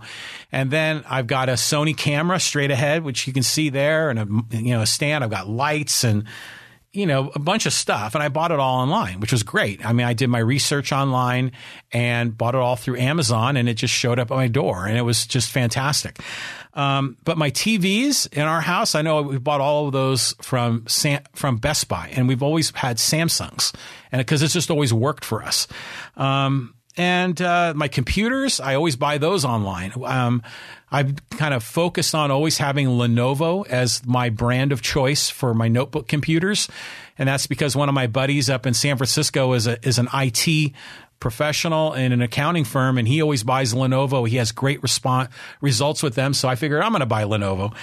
And 0.53 0.71
then 0.71 1.05
I've 1.11 1.27
got 1.27 1.49
a 1.49 1.55
Sony 1.55 1.97
camera 1.97 2.39
straight 2.39 2.71
ahead, 2.71 3.03
which 3.03 3.27
you 3.27 3.33
can 3.33 3.43
see 3.43 3.71
there, 3.71 4.09
and 4.09 4.19
a 4.21 4.57
you 4.57 4.71
know 4.71 4.83
a 4.83 4.87
stand. 4.87 5.25
I've 5.25 5.31
got 5.31 5.49
lights 5.49 6.05
and 6.05 6.25
you 6.97 7.05
know, 7.05 7.31
a 7.35 7.39
bunch 7.39 7.67
of 7.67 7.75
stuff 7.75 8.15
and 8.15 8.25
I 8.25 8.29
bought 8.29 8.51
it 8.51 8.59
all 8.59 8.81
online, 8.81 9.21
which 9.21 9.31
was 9.31 9.43
great. 9.43 9.85
I 9.85 9.93
mean, 9.93 10.07
I 10.07 10.15
did 10.15 10.29
my 10.29 10.39
research 10.39 10.93
online 10.93 11.53
and 11.93 12.37
bought 12.37 12.55
it 12.55 12.61
all 12.61 12.75
through 12.75 12.97
Amazon 12.97 13.59
and 13.59 13.69
it 13.69 13.75
just 13.75 13.93
showed 13.93 14.19
up 14.19 14.31
at 14.31 14.35
my 14.35 14.49
door 14.49 14.87
and 14.87 14.97
it 14.97 15.03
was 15.03 15.27
just 15.27 15.51
fantastic. 15.51 16.19
Um, 16.73 17.19
but 17.25 17.37
my 17.37 17.51
TVs 17.51 18.33
in 18.33 18.43
our 18.43 18.63
house, 18.63 18.95
I 18.95 19.03
know 19.03 19.21
we 19.21 19.37
bought 19.37 19.61
all 19.61 19.89
of 19.89 19.93
those 19.93 20.35
from 20.41 20.87
Sam, 20.89 21.23
from 21.35 21.59
Best 21.59 21.87
Buy 21.87 22.11
and 22.15 22.29
we've 22.29 22.43
always 22.43 22.71
had 22.71 22.97
Samsungs 22.97 23.75
and 24.11 24.21
because 24.21 24.43
it's 24.43 24.55
just 24.55 24.71
always 24.71 24.93
worked 24.93 25.25
for 25.25 25.43
us. 25.43 25.69
Um, 26.17 26.76
and 26.97 27.41
uh, 27.43 27.75
my 27.77 27.89
computers, 27.89 28.61
I 28.61 28.75
always 28.75 28.97
buy 28.97 29.19
those 29.19 29.45
online. 29.45 29.93
Um, 30.05 30.43
I've 30.91 31.29
kind 31.31 31.53
of 31.53 31.63
focused 31.63 32.15
on 32.15 32.31
always 32.31 32.59
having 32.59 32.87
Lenovo 32.87 33.67
as 33.67 34.05
my 34.07 34.31
brand 34.31 34.73
of 34.73 34.83
choice 34.83 35.29
for 35.29 35.53
my 35.53 35.69
notebook 35.69 36.09
computers, 36.09 36.69
and 37.19 37.29
that's 37.29 37.47
because 37.47 37.77
one 37.77 37.89
of 37.89 37.95
my 37.95 38.07
buddies 38.07 38.49
up 38.49 38.67
in 38.67 38.75
San 38.75 38.97
Francisco 38.97 39.53
is 39.53 39.67
a 39.67 39.85
is 39.87 39.99
an 39.99 40.09
IT 40.15 40.73
professional 41.19 41.93
in 41.95 42.13
an 42.13 42.23
accounting 42.23 42.65
firm, 42.65 42.99
and 42.99 43.09
he 43.09 43.21
always 43.21 43.43
buys 43.43 43.75
Lenovo. 43.75 44.29
He 44.29 44.37
has 44.37 44.53
great 44.53 44.83
response 44.83 45.31
results 45.61 46.03
with 46.03 46.15
them, 46.15 46.33
so 46.33 46.49
I 46.49 46.55
figured 46.55 46.83
I'm 46.83 46.93
going 46.93 47.01
to 47.01 47.07
buy 47.07 47.25
Lenovo, 47.25 47.75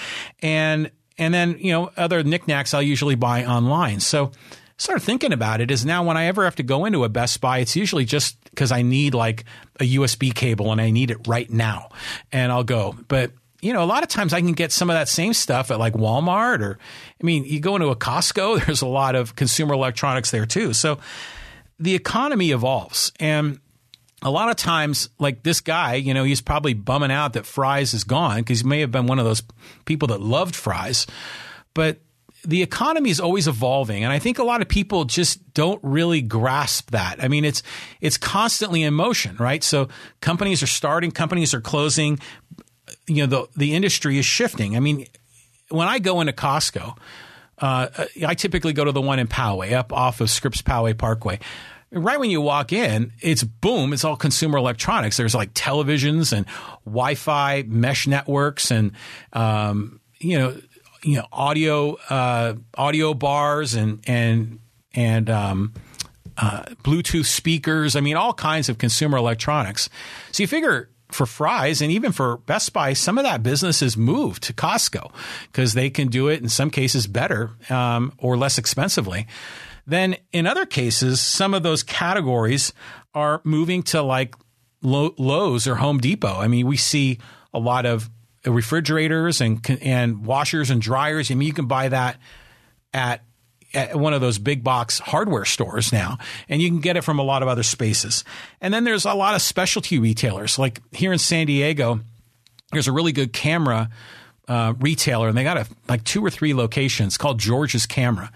and 0.42 0.90
and 1.18 1.34
then 1.34 1.58
you 1.60 1.72
know 1.72 1.92
other 1.98 2.24
knickknacks 2.24 2.74
I'll 2.74 2.82
usually 2.82 3.16
buy 3.16 3.46
online. 3.46 4.00
So 4.00 4.32
started 4.78 5.02
thinking 5.02 5.34
about 5.34 5.62
it 5.62 5.72
is 5.72 5.86
now 5.86 6.04
when 6.04 6.18
I 6.18 6.26
ever 6.26 6.44
have 6.44 6.56
to 6.58 6.64
go 6.64 6.86
into 6.86 7.04
a 7.04 7.10
Best 7.10 7.40
Buy, 7.42 7.60
it's 7.60 7.76
usually 7.76 8.06
just 8.06 8.42
because 8.46 8.72
I 8.72 8.82
need 8.82 9.14
like 9.14 9.46
a 9.80 9.96
USB 9.96 10.34
cable 10.34 10.72
and 10.72 10.82
I 10.82 10.92
need 10.92 11.12
it 11.12 11.28
right 11.28 11.50
now. 11.50 11.90
And 12.32 12.52
I'll 12.52 12.64
go. 12.64 12.96
But 13.08 13.32
you 13.62 13.72
know, 13.72 13.82
a 13.82 13.86
lot 13.86 14.04
of 14.04 14.10
times 14.10 14.34
I 14.34 14.42
can 14.42 14.52
get 14.52 14.74
some 14.74 14.90
of 14.90 14.96
that 14.96 15.08
same 15.08 15.34
stuff 15.34 15.72
at 15.72 15.80
like 15.80 15.94
Walmart 15.94 16.60
or, 16.60 16.78
I 17.22 17.26
mean, 17.26 17.46
you 17.46 17.62
go 17.62 17.76
into 17.76 17.88
a 17.88 17.96
Costco, 17.96 18.66
there's 18.66 18.82
a 18.82 18.88
lot 18.88 19.16
of 19.16 19.36
consumer 19.36 19.74
electronics 19.74 20.32
there 20.32 20.46
too. 20.46 20.74
So 20.74 21.00
the 21.80 21.96
economy 21.96 22.52
evolves. 22.52 23.14
And 23.20 23.60
a 24.22 24.32
lot 24.32 24.50
of 24.50 24.56
times, 24.56 25.10
like 25.20 25.44
this 25.44 25.62
guy, 25.62 25.96
you 25.96 26.14
know, 26.14 26.24
he's 26.24 26.42
probably 26.42 26.74
bumming 26.74 27.12
out 27.12 27.34
that 27.34 27.46
Fry's 27.46 27.94
is 27.94 28.04
gone 28.04 28.40
because 28.40 28.62
he 28.62 28.68
may 28.68 28.80
have 28.80 28.92
been 28.92 29.08
one 29.08 29.20
of 29.20 29.26
those 29.26 29.44
people 29.86 30.08
that 30.10 30.22
loved 30.22 30.56
Fry's. 30.56 31.06
But 31.74 32.00
the 32.46 32.62
economy 32.62 33.10
is 33.10 33.20
always 33.20 33.48
evolving, 33.48 34.04
and 34.04 34.12
I 34.12 34.20
think 34.20 34.38
a 34.38 34.44
lot 34.44 34.62
of 34.62 34.68
people 34.68 35.06
just 35.06 35.54
don't 35.54 35.80
really 35.82 36.22
grasp 36.22 36.92
that. 36.92 37.24
I 37.24 37.28
mean, 37.28 37.46
it's 37.46 37.64
it's 38.02 38.18
constantly 38.18 38.84
in 38.84 38.94
motion, 38.94 39.36
right? 39.38 39.64
So 39.64 39.88
companies 40.20 40.62
are 40.62 40.68
starting, 40.68 41.12
companies 41.12 41.54
are 41.54 41.62
closing. 41.62 42.20
You 43.08 43.26
know, 43.26 43.28
the 43.28 43.48
the 43.58 43.76
industry 43.76 44.18
is 44.18 44.26
shifting. 44.26 44.76
I 44.76 44.80
mean, 44.80 45.08
when 45.70 45.88
I 45.88 46.00
go 46.00 46.20
into 46.20 46.34
Costco, 46.34 46.98
uh, 47.60 47.88
I 48.28 48.36
typically 48.36 48.74
go 48.74 48.84
to 48.84 48.92
the 48.92 49.02
one 49.02 49.20
in 49.20 49.28
Poway, 49.28 49.74
up 49.74 49.94
off 49.94 50.20
of 50.20 50.30
Scripps 50.30 50.62
Poway 50.62 50.98
Parkway. 50.98 51.40
Right 51.92 52.20
when 52.20 52.32
you 52.32 52.42
walk 52.42 52.74
in, 52.74 53.14
it's 53.22 53.44
boom, 53.44 53.94
it's 53.94 54.04
all 54.04 54.16
consumer 54.16 54.58
electronics. 54.58 55.16
There's 55.16 55.36
like 55.36 55.54
televisions 55.54 56.34
and 56.34 56.48
Wi 56.86 57.14
Fi 57.16 57.64
mesh 57.68 58.08
networks 58.08 58.72
and, 58.72 58.94
um, 59.32 60.00
you 60.20 60.40
know, 60.40 60.58
you 61.04 61.18
know 61.18 61.28
audio 61.32 61.96
uh, 62.10 62.56
audio 62.76 63.14
bars 63.14 63.76
and 63.76 64.00
and 64.08 64.60
and 64.94 65.30
um, 65.30 65.74
uh, 66.38 66.64
Bluetooth 66.84 67.26
speakers. 67.26 67.96
I 67.96 68.00
mean, 68.00 68.16
all 68.16 68.34
kinds 68.34 68.70
of 68.70 68.78
consumer 68.78 69.18
electronics. 69.18 69.90
So 70.32 70.44
you 70.44 70.48
figure 70.48 70.90
for 71.12 71.26
Fry's 71.26 71.82
and 71.82 71.92
even 71.92 72.12
for 72.12 72.38
Best 72.38 72.74
Buy, 72.74 72.94
some 72.94 73.18
of 73.18 73.24
that 73.24 73.44
business 73.44 73.82
has 73.82 73.96
moved 73.96 74.44
to 74.44 74.54
Costco 74.54 75.12
because 75.52 75.74
they 75.74 75.90
can 75.90 76.08
do 76.08 76.28
it 76.28 76.42
in 76.42 76.50
some 76.50 76.70
cases 76.70 77.08
better 77.08 77.52
um, 77.70 78.14
or 78.18 78.36
less 78.36 78.58
expensively. 78.58 79.28
Then 79.86 80.16
in 80.32 80.48
other 80.48 80.66
cases, 80.66 81.20
some 81.20 81.54
of 81.54 81.62
those 81.62 81.84
categories 81.84 82.74
are 83.14 83.42
moving 83.44 83.84
to 83.84 84.02
like 84.02 84.36
Lowe's 84.82 85.68
or 85.68 85.76
Home 85.76 86.00
Depot. 86.00 86.40
I 86.40 86.48
mean, 86.48 86.68
we 86.68 86.78
see 86.78 87.20
a 87.54 87.60
lot 87.60 87.86
of 87.86 88.10
refrigerators 88.46 89.42
and 89.42 89.66
and 89.82 90.26
washers 90.26 90.70
and 90.70 90.82
dryers. 90.82 91.32
I 91.32 91.36
mean, 91.36 91.48
you 91.48 91.54
can 91.54 91.68
buy 91.68 91.90
that 91.90 92.18
at 92.94 93.24
at 93.74 93.96
one 93.96 94.14
of 94.14 94.22
those 94.22 94.38
big 94.38 94.64
box 94.64 95.00
hardware 95.00 95.46
stores 95.46 95.92
now, 95.92 96.18
and 96.48 96.62
you 96.62 96.70
can 96.70 96.80
get 96.80 96.96
it 96.98 97.04
from 97.04 97.20
a 97.20 97.24
lot 97.24 97.42
of 97.42 97.48
other 97.48 97.64
spaces. 97.64 98.24
And 98.62 98.74
then 98.74 98.84
there's 98.84 99.06
a 99.06 99.14
lot 99.14 99.36
of 99.36 99.42
specialty 99.42 99.98
retailers, 100.00 100.60
like 100.60 100.82
here 100.92 101.12
in 101.12 101.20
San 101.20 101.48
Diego. 101.48 102.02
There's 102.72 102.88
a 102.88 102.92
really 102.92 103.12
good 103.12 103.34
camera 103.34 103.90
uh, 104.48 104.74
retailer, 104.80 105.28
and 105.28 105.38
they 105.38 105.44
got 105.44 105.58
a, 105.58 105.68
like 105.88 106.04
two 106.04 106.24
or 106.26 106.30
three 106.30 106.54
locations 106.54 107.18
called 107.18 107.40
George's 107.40 107.86
Camera. 107.86 108.32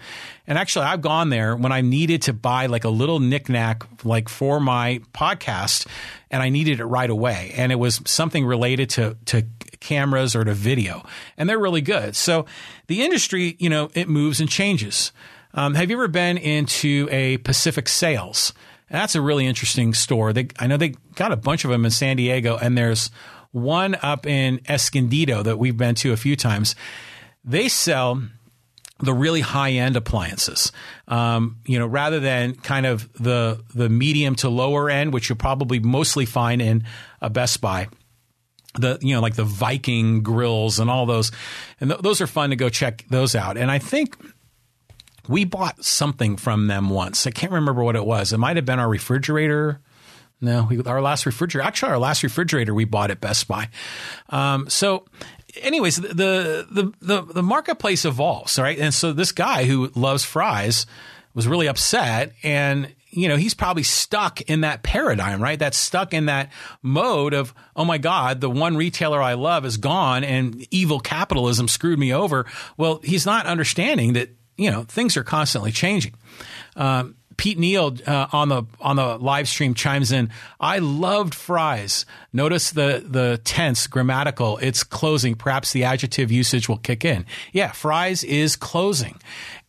And 0.48 0.56
actually, 0.56 0.86
I've 0.86 1.02
gone 1.02 1.28
there 1.28 1.54
when 1.54 1.72
I 1.72 1.82
needed 1.82 2.22
to 2.22 2.32
buy 2.32 2.66
like 2.66 2.84
a 2.84 2.88
little 2.88 3.20
knickknack, 3.20 3.84
like 4.02 4.30
for 4.30 4.58
my 4.58 5.02
podcast, 5.12 5.86
and 6.30 6.42
I 6.42 6.48
needed 6.48 6.80
it 6.80 6.86
right 6.86 7.10
away. 7.10 7.52
And 7.54 7.70
it 7.70 7.76
was 7.76 8.00
something 8.06 8.46
related 8.46 8.88
to 8.90 9.18
to 9.26 9.44
cameras 9.80 10.34
or 10.34 10.44
to 10.44 10.54
video, 10.54 11.04
and 11.36 11.48
they're 11.48 11.58
really 11.58 11.82
good. 11.82 12.16
So 12.16 12.46
the 12.86 13.02
industry, 13.02 13.56
you 13.58 13.68
know, 13.68 13.90
it 13.94 14.08
moves 14.08 14.40
and 14.40 14.48
changes. 14.48 15.12
Um, 15.52 15.74
have 15.74 15.90
you 15.90 15.96
ever 15.96 16.08
been 16.08 16.38
into 16.38 17.08
a 17.10 17.36
Pacific 17.38 17.86
Sales? 17.86 18.54
That's 18.90 19.14
a 19.14 19.20
really 19.20 19.46
interesting 19.46 19.92
store. 19.92 20.32
They, 20.32 20.48
I 20.58 20.66
know 20.66 20.78
they 20.78 20.94
got 21.14 21.30
a 21.30 21.36
bunch 21.36 21.64
of 21.64 21.70
them 21.70 21.84
in 21.84 21.90
San 21.90 22.16
Diego, 22.16 22.56
and 22.56 22.76
there's 22.76 23.10
one 23.50 23.96
up 24.02 24.26
in 24.26 24.60
Escondido 24.66 25.42
that 25.42 25.58
we've 25.58 25.76
been 25.76 25.94
to 25.96 26.12
a 26.12 26.16
few 26.16 26.36
times. 26.36 26.74
They 27.44 27.68
sell 27.68 28.22
the 29.00 29.14
really 29.14 29.40
high 29.40 29.72
end 29.72 29.96
appliances, 29.96 30.72
um, 31.06 31.58
you 31.66 31.78
know, 31.78 31.86
rather 31.86 32.20
than 32.20 32.54
kind 32.54 32.86
of 32.86 33.12
the 33.14 33.62
the 33.74 33.88
medium 33.88 34.34
to 34.36 34.48
lower 34.48 34.90
end, 34.90 35.12
which 35.12 35.28
you'll 35.28 35.38
probably 35.38 35.78
mostly 35.78 36.26
find 36.26 36.60
in 36.60 36.84
a 37.20 37.30
Best 37.30 37.60
Buy 37.60 37.88
the 38.74 38.98
you 39.00 39.14
know 39.14 39.20
like 39.20 39.34
the 39.34 39.44
Viking 39.44 40.22
grills 40.22 40.78
and 40.78 40.90
all 40.90 41.06
those, 41.06 41.30
and 41.80 41.90
th- 41.90 42.02
those 42.02 42.20
are 42.20 42.26
fun 42.26 42.50
to 42.50 42.56
go 42.56 42.68
check 42.68 43.04
those 43.08 43.34
out. 43.34 43.56
And 43.56 43.70
I 43.70 43.78
think 43.78 44.16
we 45.28 45.44
bought 45.44 45.84
something 45.84 46.36
from 46.36 46.66
them 46.66 46.90
once. 46.90 47.26
I 47.26 47.30
can't 47.30 47.52
remember 47.52 47.82
what 47.82 47.96
it 47.96 48.04
was. 48.04 48.32
It 48.32 48.38
might 48.38 48.56
have 48.56 48.64
been 48.64 48.78
our 48.78 48.88
refrigerator. 48.88 49.80
No, 50.40 50.66
we, 50.70 50.82
our 50.82 51.02
last 51.02 51.26
refrigerator. 51.26 51.66
Actually, 51.66 51.92
our 51.92 51.98
last 51.98 52.22
refrigerator 52.22 52.72
we 52.72 52.84
bought 52.84 53.10
at 53.10 53.20
Best 53.20 53.48
Buy. 53.48 53.68
Um, 54.28 54.68
so, 54.70 55.04
anyways, 55.60 55.96
the, 55.96 56.66
the 56.70 56.92
the 57.00 57.22
the 57.22 57.42
marketplace 57.42 58.04
evolves, 58.04 58.58
right? 58.58 58.78
And 58.78 58.94
so 58.94 59.12
this 59.12 59.32
guy 59.32 59.64
who 59.64 59.90
loves 59.94 60.24
Fry's 60.24 60.86
was 61.34 61.48
really 61.48 61.68
upset 61.68 62.32
and 62.42 62.94
you 63.10 63.26
know, 63.28 63.36
he's 63.36 63.54
probably 63.54 63.82
stuck 63.82 64.42
in 64.42 64.60
that 64.60 64.82
paradigm, 64.82 65.42
right? 65.42 65.58
That's 65.58 65.78
stuck 65.78 66.12
in 66.12 66.26
that 66.26 66.52
mode 66.82 67.32
of, 67.32 67.54
oh 67.74 67.84
my 67.84 67.98
God, 67.98 68.40
the 68.40 68.50
one 68.50 68.76
retailer 68.76 69.22
I 69.22 69.34
love 69.34 69.64
is 69.64 69.78
gone 69.78 70.24
and 70.24 70.66
evil 70.70 71.00
capitalism 71.00 71.68
screwed 71.68 71.98
me 71.98 72.12
over. 72.12 72.44
Well, 72.76 73.00
he's 73.02 73.24
not 73.24 73.46
understanding 73.46 74.12
that, 74.12 74.30
you 74.56 74.70
know, 74.70 74.84
things 74.84 75.16
are 75.16 75.24
constantly 75.24 75.72
changing. 75.72 76.14
Um, 76.76 77.16
Pete 77.38 77.58
Neal 77.58 77.96
uh, 78.06 78.26
on 78.32 78.50
the 78.50 78.64
on 78.80 78.96
the 78.96 79.16
live 79.16 79.48
stream 79.48 79.72
chimes 79.72 80.12
in. 80.12 80.28
I 80.60 80.80
loved 80.80 81.34
Fry's. 81.34 82.04
Notice 82.32 82.72
the 82.72 83.02
the 83.06 83.40
tense 83.44 83.86
grammatical. 83.86 84.58
It's 84.58 84.84
closing. 84.84 85.34
Perhaps 85.34 85.72
the 85.72 85.84
adjective 85.84 86.30
usage 86.30 86.68
will 86.68 86.76
kick 86.76 87.04
in. 87.06 87.24
Yeah, 87.52 87.72
Fry's 87.72 88.22
is 88.24 88.56
closing, 88.56 89.18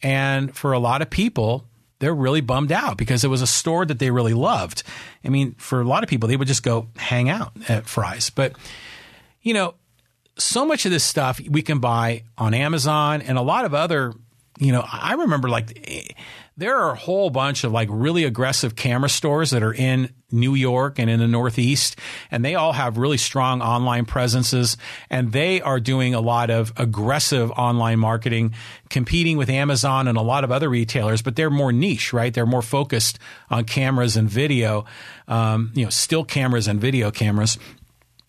and 0.04 0.54
for 0.54 0.74
a 0.74 0.80
lot 0.80 1.02
of 1.02 1.10
people, 1.10 1.66
they're 2.00 2.14
really 2.14 2.42
bummed 2.42 2.72
out 2.72 2.98
because 2.98 3.24
it 3.24 3.30
was 3.30 3.42
a 3.42 3.48
store 3.48 3.86
that 3.86 4.00
they 4.00 4.10
really 4.10 4.34
loved. 4.34 4.84
I 5.24 5.30
mean, 5.30 5.54
for 5.56 5.80
a 5.80 5.86
lot 5.86 6.04
of 6.04 6.10
people, 6.10 6.28
they 6.28 6.38
would 6.38 6.48
just 6.48 6.64
go 6.64 6.88
hang 6.98 7.30
out 7.30 7.54
at 7.70 7.86
Fry's. 7.86 8.30
But, 8.30 8.54
you 9.42 9.54
know, 9.54 9.76
so 10.38 10.66
much 10.66 10.86
of 10.86 10.92
this 10.92 11.04
stuff 11.04 11.40
we 11.50 11.62
can 11.62 11.80
buy 11.80 12.24
on 12.38 12.54
Amazon 12.54 13.22
and 13.22 13.38
a 13.38 13.42
lot 13.42 13.66
of 13.66 13.74
other, 13.74 14.14
you 14.58 14.72
know, 14.72 14.84
I 14.92 15.14
remember 15.14 15.50
like 15.50 16.16
there 16.60 16.78
are 16.78 16.92
a 16.92 16.96
whole 16.96 17.30
bunch 17.30 17.64
of 17.64 17.72
like 17.72 17.88
really 17.90 18.26
aggressive 18.26 18.76
camera 18.76 19.08
stores 19.08 19.52
that 19.52 19.64
are 19.64 19.74
in 19.74 20.14
New 20.30 20.56
York 20.56 21.00
and 21.00 21.10
in 21.10 21.20
the 21.20 21.28
Northeast, 21.28 21.96
and 22.30 22.44
they 22.44 22.56
all 22.56 22.74
have 22.74 22.98
really 22.98 23.18
strong 23.18 23.62
online 23.62 24.04
presences, 24.04 24.76
and 25.10 25.32
they 25.32 25.62
are 25.62 25.80
doing 25.80 26.14
a 26.14 26.20
lot 26.20 26.50
of 26.50 26.74
aggressive 26.76 27.50
online 27.52 27.98
marketing, 27.98 28.54
competing 28.90 29.38
with 29.38 29.50
Amazon 29.50 30.10
and 30.10 30.18
a 30.18 30.22
lot 30.22 30.44
of 30.44 30.52
other 30.52 30.70
retailers, 30.70 31.22
but 31.22 31.38
they're 31.38 31.50
more 31.50 31.72
niche, 31.72 32.12
right? 32.12 32.34
They're 32.34 32.46
more 32.46 32.62
focused 32.62 33.20
on 33.50 33.64
cameras 33.64 34.18
and 34.18 34.30
video, 34.30 34.84
um, 35.30 35.72
you 35.74 35.86
know, 35.86 35.90
still 35.90 36.26
cameras 36.26 36.68
and 36.68 36.80
video 36.82 37.10
cameras. 37.10 37.58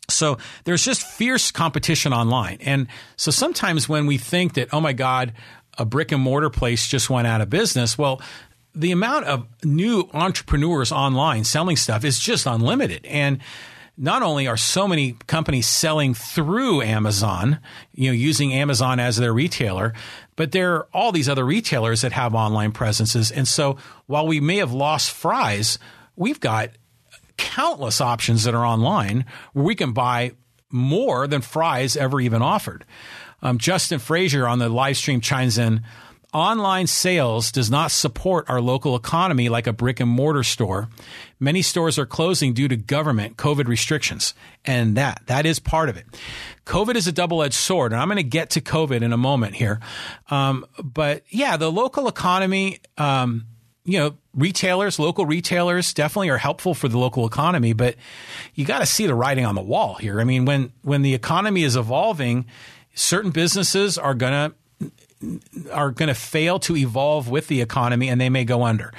So 0.08 0.38
there's 0.64 0.84
just 0.84 1.02
fierce 1.02 1.50
competition 1.50 2.12
online. 2.12 2.58
And 2.60 2.88
so 3.16 3.30
sometimes 3.30 3.88
when 3.88 4.06
we 4.06 4.18
think 4.18 4.54
that, 4.54 4.68
oh 4.72 4.80
my 4.80 4.92
God, 4.92 5.32
a 5.78 5.84
brick 5.84 6.12
and 6.12 6.22
mortar 6.22 6.50
place 6.50 6.86
just 6.86 7.10
went 7.10 7.26
out 7.26 7.40
of 7.40 7.50
business. 7.50 7.96
Well, 7.96 8.20
the 8.74 8.92
amount 8.92 9.26
of 9.26 9.46
new 9.64 10.08
entrepreneurs 10.12 10.92
online 10.92 11.44
selling 11.44 11.76
stuff 11.76 12.04
is 12.04 12.18
just 12.18 12.46
unlimited. 12.46 13.04
And 13.06 13.38
not 13.96 14.22
only 14.22 14.46
are 14.48 14.56
so 14.56 14.88
many 14.88 15.12
companies 15.26 15.66
selling 15.66 16.14
through 16.14 16.80
Amazon, 16.82 17.58
you 17.92 18.08
know, 18.08 18.14
using 18.14 18.52
Amazon 18.54 18.98
as 18.98 19.16
their 19.16 19.32
retailer, 19.32 19.92
but 20.36 20.52
there 20.52 20.74
are 20.74 20.88
all 20.94 21.12
these 21.12 21.28
other 21.28 21.44
retailers 21.44 22.00
that 22.00 22.12
have 22.12 22.34
online 22.34 22.72
presences. 22.72 23.30
And 23.30 23.46
so 23.46 23.76
while 24.06 24.26
we 24.26 24.40
may 24.40 24.56
have 24.56 24.72
lost 24.72 25.10
Fry's, 25.10 25.78
we've 26.16 26.40
got 26.40 26.70
countless 27.36 28.00
options 28.00 28.44
that 28.44 28.54
are 28.54 28.64
online 28.64 29.26
where 29.52 29.64
we 29.64 29.74
can 29.74 29.92
buy 29.92 30.32
more 30.70 31.26
than 31.26 31.40
Fry's 31.42 31.96
ever 31.96 32.20
even 32.20 32.42
offered. 32.42 32.84
Um, 33.42 33.58
Justin 33.58 33.98
Frazier 33.98 34.46
on 34.46 34.58
the 34.58 34.68
live 34.68 34.96
stream 34.96 35.20
chimes 35.20 35.58
in. 35.58 35.82
Online 36.32 36.86
sales 36.86 37.50
does 37.50 37.72
not 37.72 37.90
support 37.90 38.48
our 38.48 38.60
local 38.60 38.94
economy 38.94 39.48
like 39.48 39.66
a 39.66 39.72
brick 39.72 39.98
and 39.98 40.08
mortar 40.08 40.44
store. 40.44 40.88
Many 41.40 41.60
stores 41.60 41.98
are 41.98 42.06
closing 42.06 42.54
due 42.54 42.68
to 42.68 42.76
government 42.76 43.36
COVID 43.36 43.66
restrictions. 43.66 44.32
And 44.64 44.96
that, 44.96 45.22
that 45.26 45.44
is 45.44 45.58
part 45.58 45.88
of 45.88 45.96
it. 45.96 46.06
COVID 46.66 46.94
is 46.94 47.08
a 47.08 47.12
double 47.12 47.42
edged 47.42 47.54
sword. 47.54 47.92
And 47.92 48.00
I'm 48.00 48.06
going 48.06 48.16
to 48.18 48.22
get 48.22 48.50
to 48.50 48.60
COVID 48.60 49.02
in 49.02 49.12
a 49.12 49.16
moment 49.16 49.56
here. 49.56 49.80
Um, 50.30 50.64
but 50.80 51.24
yeah, 51.30 51.56
the 51.56 51.70
local 51.70 52.06
economy, 52.06 52.78
um, 52.96 53.46
you 53.84 53.98
know, 53.98 54.16
retailers, 54.32 55.00
local 55.00 55.26
retailers 55.26 55.92
definitely 55.92 56.28
are 56.28 56.38
helpful 56.38 56.74
for 56.74 56.86
the 56.86 56.98
local 56.98 57.26
economy, 57.26 57.72
but 57.72 57.96
you 58.54 58.64
got 58.64 58.78
to 58.78 58.86
see 58.86 59.08
the 59.08 59.14
writing 59.16 59.44
on 59.44 59.56
the 59.56 59.62
wall 59.62 59.94
here. 59.94 60.20
I 60.20 60.24
mean, 60.24 60.44
when, 60.44 60.72
when 60.82 61.02
the 61.02 61.14
economy 61.14 61.64
is 61.64 61.74
evolving, 61.74 62.46
certain 62.94 63.30
businesses 63.30 63.98
are 63.98 64.14
going 64.14 64.32
to 64.32 64.54
are 65.70 65.90
going 65.90 66.08
to 66.08 66.14
fail 66.14 66.58
to 66.58 66.74
evolve 66.76 67.28
with 67.28 67.48
the 67.48 67.60
economy 67.60 68.08
and 68.08 68.20
they 68.20 68.30
may 68.30 68.44
go 68.44 68.62
under. 68.62 68.92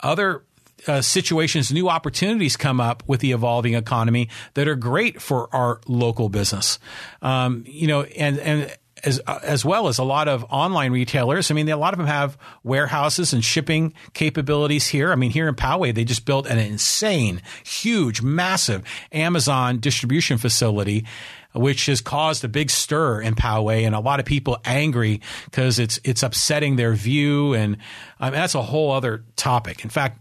Other 0.00 0.42
uh, 0.86 1.02
situations, 1.02 1.72
new 1.72 1.88
opportunities 1.88 2.56
come 2.56 2.80
up 2.80 3.02
with 3.06 3.20
the 3.20 3.32
evolving 3.32 3.74
economy 3.74 4.28
that 4.54 4.68
are 4.68 4.76
great 4.76 5.20
for 5.20 5.54
our 5.54 5.80
local 5.86 6.28
business. 6.28 6.78
Um, 7.22 7.64
you 7.66 7.86
know, 7.86 8.02
and 8.02 8.38
and 8.38 8.76
as 9.04 9.18
as 9.42 9.64
well 9.64 9.88
as 9.88 9.98
a 9.98 10.04
lot 10.04 10.28
of 10.28 10.44
online 10.48 10.92
retailers. 10.92 11.50
I 11.50 11.54
mean, 11.54 11.68
a 11.68 11.76
lot 11.76 11.92
of 11.92 11.98
them 11.98 12.06
have 12.06 12.38
warehouses 12.62 13.32
and 13.32 13.44
shipping 13.44 13.94
capabilities 14.14 14.88
here. 14.88 15.12
I 15.12 15.16
mean, 15.16 15.30
here 15.30 15.48
in 15.48 15.54
Poway, 15.54 15.94
they 15.94 16.04
just 16.04 16.24
built 16.24 16.46
an 16.46 16.58
insane, 16.58 17.42
huge, 17.64 18.22
massive 18.22 18.82
Amazon 19.12 19.78
distribution 19.78 20.38
facility 20.38 21.04
which 21.56 21.86
has 21.86 22.00
caused 22.00 22.44
a 22.44 22.48
big 22.48 22.70
stir 22.70 23.20
in 23.20 23.34
Poway 23.34 23.86
and 23.86 23.94
a 23.94 24.00
lot 24.00 24.20
of 24.20 24.26
people 24.26 24.58
angry 24.64 25.20
because 25.46 25.78
it's 25.78 25.98
it's 26.04 26.22
upsetting 26.22 26.76
their 26.76 26.92
view, 26.92 27.54
and 27.54 27.78
I 28.20 28.26
mean, 28.30 28.38
that's 28.38 28.54
a 28.54 28.62
whole 28.62 28.92
other 28.92 29.24
topic. 29.36 29.84
In 29.84 29.90
fact, 29.90 30.20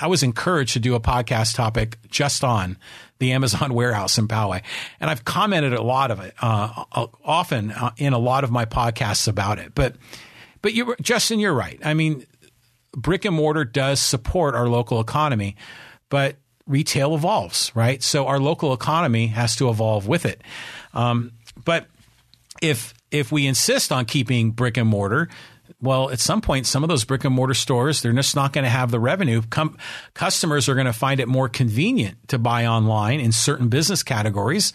I 0.00 0.06
was 0.06 0.22
encouraged 0.22 0.74
to 0.74 0.80
do 0.80 0.94
a 0.94 1.00
podcast 1.00 1.56
topic 1.56 1.98
just 2.08 2.44
on 2.44 2.78
the 3.18 3.32
Amazon 3.32 3.74
warehouse 3.74 4.18
in 4.18 4.28
Poway, 4.28 4.62
and 5.00 5.10
I've 5.10 5.24
commented 5.24 5.72
a 5.72 5.82
lot 5.82 6.10
of 6.10 6.20
it, 6.20 6.34
uh, 6.40 6.84
often 7.24 7.72
uh, 7.72 7.90
in 7.96 8.12
a 8.12 8.18
lot 8.18 8.44
of 8.44 8.50
my 8.50 8.64
podcasts 8.64 9.28
about 9.28 9.58
it. 9.58 9.74
But 9.74 9.96
but 10.62 10.74
you, 10.74 10.94
Justin, 11.00 11.40
you're 11.40 11.54
right. 11.54 11.80
I 11.84 11.94
mean, 11.94 12.26
brick 12.92 13.24
and 13.24 13.34
mortar 13.34 13.64
does 13.64 14.00
support 14.00 14.54
our 14.54 14.68
local 14.68 15.00
economy, 15.00 15.56
but 16.08 16.36
retail 16.68 17.14
evolves, 17.14 17.72
right? 17.74 18.02
So 18.02 18.26
our 18.26 18.38
local 18.38 18.72
economy 18.72 19.28
has 19.28 19.56
to 19.56 19.68
evolve 19.68 20.06
with 20.06 20.24
it. 20.24 20.42
Um, 20.94 21.32
but 21.64 21.86
if 22.62 22.94
if 23.10 23.32
we 23.32 23.46
insist 23.46 23.90
on 23.90 24.04
keeping 24.04 24.50
brick 24.50 24.76
and 24.76 24.88
mortar, 24.88 25.28
well, 25.80 26.10
at 26.10 26.18
some 26.18 26.40
point, 26.40 26.66
some 26.66 26.82
of 26.82 26.88
those 26.88 27.04
brick 27.04 27.24
and 27.24 27.34
mortar 27.34 27.54
stores, 27.54 28.02
they're 28.02 28.12
just 28.12 28.36
not 28.36 28.52
going 28.52 28.64
to 28.64 28.70
have 28.70 28.90
the 28.90 29.00
revenue. 29.00 29.42
Com- 29.48 29.78
customers 30.14 30.68
are 30.68 30.74
going 30.74 30.86
to 30.86 30.92
find 30.92 31.20
it 31.20 31.28
more 31.28 31.48
convenient 31.48 32.16
to 32.28 32.38
buy 32.38 32.66
online 32.66 33.20
in 33.20 33.32
certain 33.32 33.68
business 33.68 34.02
categories. 34.02 34.72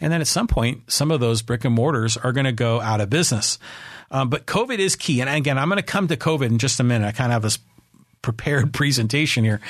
And 0.00 0.12
then 0.12 0.20
at 0.20 0.26
some 0.26 0.46
point, 0.46 0.90
some 0.90 1.10
of 1.10 1.20
those 1.20 1.42
brick 1.42 1.64
and 1.64 1.74
mortars 1.74 2.16
are 2.16 2.32
going 2.32 2.44
to 2.44 2.52
go 2.52 2.80
out 2.80 3.00
of 3.00 3.10
business. 3.10 3.58
Um, 4.10 4.28
but 4.28 4.46
COVID 4.46 4.78
is 4.78 4.96
key. 4.96 5.20
And 5.20 5.30
again, 5.30 5.58
I'm 5.58 5.68
going 5.68 5.78
to 5.78 5.82
come 5.82 6.08
to 6.08 6.16
COVID 6.16 6.46
in 6.46 6.58
just 6.58 6.78
a 6.78 6.84
minute. 6.84 7.06
I 7.06 7.12
kind 7.12 7.32
of 7.32 7.34
have 7.34 7.42
this 7.42 7.58
prepared 8.22 8.72
presentation 8.72 9.44
here. 9.44 9.60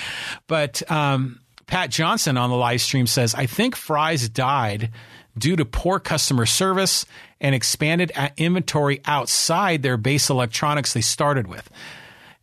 But 0.46 0.88
um, 0.90 1.40
Pat 1.66 1.90
Johnson 1.90 2.36
on 2.36 2.50
the 2.50 2.56
live 2.56 2.80
stream 2.80 3.06
says, 3.06 3.34
I 3.34 3.46
think 3.46 3.76
Fry's 3.76 4.28
died 4.28 4.90
due 5.36 5.56
to 5.56 5.64
poor 5.64 5.98
customer 5.98 6.46
service 6.46 7.06
and 7.40 7.54
expanded 7.54 8.12
inventory 8.36 9.00
outside 9.04 9.82
their 9.82 9.96
base 9.96 10.30
electronics 10.30 10.92
they 10.92 11.00
started 11.00 11.46
with. 11.46 11.68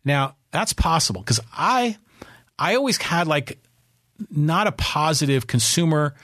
Now, 0.04 0.36
that's 0.50 0.72
possible 0.72 1.22
because 1.22 1.40
I 1.56 1.96
I 2.58 2.76
always 2.76 2.98
had 2.98 3.26
like 3.26 3.58
not 4.30 4.66
a 4.66 4.72
positive 4.72 5.46
consumer 5.46 6.14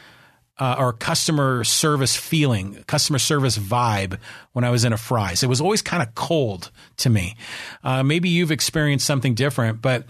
uh, 0.58 0.76
or 0.78 0.92
customer 0.92 1.64
service 1.64 2.16
feeling, 2.16 2.82
customer 2.86 3.18
service 3.18 3.56
vibe 3.56 4.18
when 4.52 4.64
I 4.64 4.70
was 4.70 4.84
in 4.84 4.92
a 4.92 4.96
Fry's. 4.96 5.42
It 5.42 5.48
was 5.48 5.60
always 5.60 5.82
kind 5.82 6.02
of 6.02 6.14
cold 6.14 6.70
to 6.98 7.10
me. 7.10 7.36
Uh, 7.82 8.02
maybe 8.02 8.28
you've 8.28 8.50
experienced 8.50 9.06
something 9.06 9.34
different, 9.34 9.80
but 9.80 10.04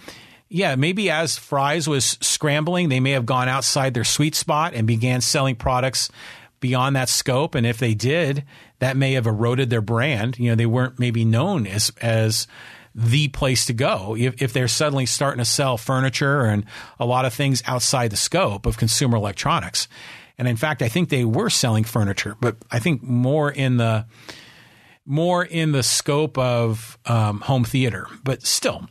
yeah, 0.48 0.76
maybe 0.76 1.10
as 1.10 1.36
Fry's 1.36 1.88
was 1.88 2.16
scrambling, 2.20 2.88
they 2.88 3.00
may 3.00 3.10
have 3.12 3.26
gone 3.26 3.48
outside 3.48 3.94
their 3.94 4.04
sweet 4.04 4.34
spot 4.34 4.74
and 4.74 4.86
began 4.86 5.20
selling 5.20 5.56
products 5.56 6.10
beyond 6.60 6.96
that 6.96 7.08
scope. 7.08 7.54
And 7.54 7.66
if 7.66 7.78
they 7.78 7.94
did, 7.94 8.44
that 8.78 8.96
may 8.96 9.12
have 9.12 9.26
eroded 9.26 9.70
their 9.70 9.82
brand. 9.82 10.38
You 10.38 10.50
know, 10.50 10.54
they 10.56 10.66
weren't 10.66 10.98
maybe 10.98 11.24
known 11.24 11.66
as 11.66 11.92
as 12.00 12.46
the 12.94 13.28
place 13.28 13.66
to 13.66 13.72
go 13.72 14.16
if, 14.18 14.42
if 14.42 14.52
they're 14.52 14.66
suddenly 14.66 15.06
starting 15.06 15.38
to 15.38 15.44
sell 15.44 15.76
furniture 15.76 16.46
and 16.46 16.64
a 16.98 17.06
lot 17.06 17.24
of 17.24 17.32
things 17.32 17.62
outside 17.66 18.10
the 18.10 18.16
scope 18.16 18.66
of 18.66 18.76
consumer 18.76 19.16
electronics. 19.16 19.86
And 20.36 20.48
in 20.48 20.56
fact, 20.56 20.82
I 20.82 20.88
think 20.88 21.08
they 21.08 21.24
were 21.24 21.50
selling 21.50 21.84
furniture, 21.84 22.36
but 22.40 22.56
I 22.70 22.78
think 22.78 23.02
more 23.02 23.50
in 23.50 23.76
the 23.76 24.06
more 25.04 25.44
in 25.44 25.72
the 25.72 25.82
scope 25.82 26.38
of 26.38 26.98
um, 27.06 27.40
home 27.40 27.64
theater. 27.64 28.06
But 28.24 28.44
still, 28.44 28.88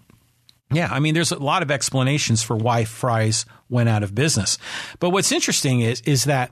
yeah, 0.71 0.89
I 0.91 0.99
mean, 0.99 1.13
there's 1.13 1.31
a 1.31 1.39
lot 1.39 1.61
of 1.61 1.71
explanations 1.71 2.43
for 2.43 2.55
why 2.55 2.83
Fry's 2.85 3.45
went 3.69 3.89
out 3.89 4.03
of 4.03 4.13
business. 4.13 4.57
But 4.99 5.11
what's 5.11 5.31
interesting 5.31 5.81
is 5.81 6.01
is 6.01 6.25
that 6.25 6.51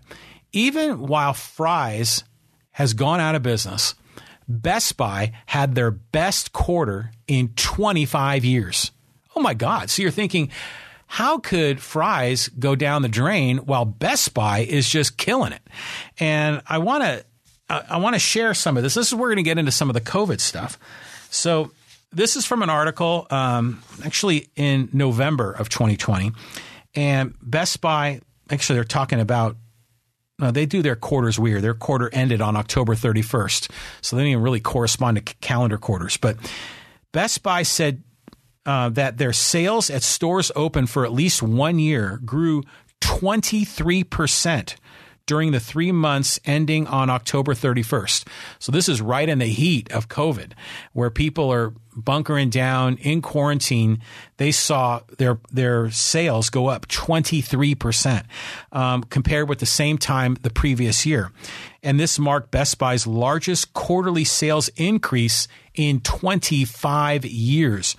even 0.52 1.00
while 1.08 1.34
Fry's 1.34 2.24
has 2.72 2.94
gone 2.94 3.20
out 3.20 3.36
of 3.36 3.44
business, 3.44 3.96
Best 4.48 4.96
Buy 4.96 5.34
had 5.48 5.76
their 5.76 5.92
best 5.92 6.54
quarter 6.54 7.12
in 7.28 7.50
25 7.56 8.46
years. 8.46 8.92
Oh 9.36 9.42
my 9.42 9.54
God! 9.54 9.90
So 9.90 10.02
you're 10.02 10.12
thinking, 10.12 10.50
how 11.08 11.40
could 11.40 11.82
Fry's 11.82 12.48
go 12.48 12.76
down 12.76 13.02
the 13.02 13.10
drain 13.10 13.58
while 13.58 13.86
Best 13.86 14.34
Buy 14.34 14.60
is 14.60 14.90
just 14.90 15.18
killing 15.18 15.52
it? 15.52 15.62
And 16.20 16.62
I 16.68 16.78
want 16.78 17.04
to 17.04 17.26
I 17.70 17.98
want 17.98 18.14
to 18.14 18.20
share 18.20 18.54
some 18.54 18.78
of 18.78 18.84
this. 18.84 18.94
This 18.94 19.08
is 19.08 19.14
where 19.14 19.24
we're 19.24 19.30
going 19.30 19.38
to 19.38 19.44
get 19.44 19.58
into 19.58 19.72
some 19.72 19.90
of 19.90 19.94
the 19.94 20.02
COVID 20.02 20.40
stuff. 20.40 20.78
So 21.32 21.72
this 22.12 22.36
is 22.36 22.46
from 22.46 22.62
an 22.62 22.70
article 22.70 23.28
um, 23.30 23.82
actually 24.04 24.50
in 24.56 24.90
November 24.94 25.52
of 25.52 25.70
2020. 25.70 26.32
And 26.96 27.36
Best 27.42 27.82
Buy, 27.82 28.22
actually, 28.50 28.76
they're 28.76 28.84
talking 28.84 29.20
about 29.20 29.58
uh, 30.42 30.52
they 30.52 30.66
do 30.66 30.82
their 30.82 30.96
quarters 30.96 31.40
weird. 31.40 31.62
Their 31.62 31.74
quarter 31.74 32.10
ended 32.12 32.42
on 32.42 32.56
October 32.56 32.96
31st. 32.96 33.72
So 34.02 34.16
they 34.16 34.24
didn't 34.24 34.32
even 34.32 34.44
really 34.44 34.60
correspond 34.60 35.18
to 35.18 35.36
calendar 35.36 35.78
quarters. 35.78 36.18
But 36.18 36.38
Best 37.14 37.42
Buy 37.42 37.64
said 37.64 38.04
uh, 38.66 38.90
that 38.90 39.18
their 39.18 39.32
sales 39.32 39.90
at 39.90 40.04
stores 40.04 40.52
open 40.56 40.88
for 40.88 41.06
at 41.06 41.14
least 41.14 41.42
one 41.42 41.80
year 41.80 42.20
grew 42.26 42.64
23% 43.02 44.76
during 45.26 45.52
the 45.52 45.60
three 45.60 45.92
months 45.92 46.40
ending 46.46 46.86
on 46.88 47.10
October 47.10 47.54
31st. 47.54 48.28
So 48.60 48.72
this 48.72 48.90
is 48.90 49.02
right 49.02 49.28
in 49.28 49.40
the 49.40 49.46
heat 49.46 49.92
of 49.92 50.08
COVID, 50.08 50.52
where 50.94 51.10
people 51.10 51.52
are 51.52 51.74
bunkering 51.96 52.50
down 52.50 52.98
in 52.98 53.22
quarantine. 53.22 54.02
They 54.38 54.52
saw 54.52 55.02
their 55.18 55.40
their 55.52 55.92
sales 55.92 56.50
go 56.50 56.68
up 56.68 56.88
23 56.88 57.76
percent 57.76 58.26
um, 58.72 59.04
compared 59.04 59.50
with 59.50 59.60
the 59.60 59.66
same 59.66 59.98
time 59.98 60.36
the 60.42 60.50
previous 60.50 61.06
year, 61.06 61.32
and 61.84 62.00
this 62.00 62.20
marked 62.20 62.52
Best 62.52 62.78
Buy's 62.78 63.08
largest 63.08 63.74
quarterly 63.74 64.24
sales 64.24 64.70
increase 64.76 65.48
in 65.74 66.00
25 66.02 67.26
years. 67.26 67.96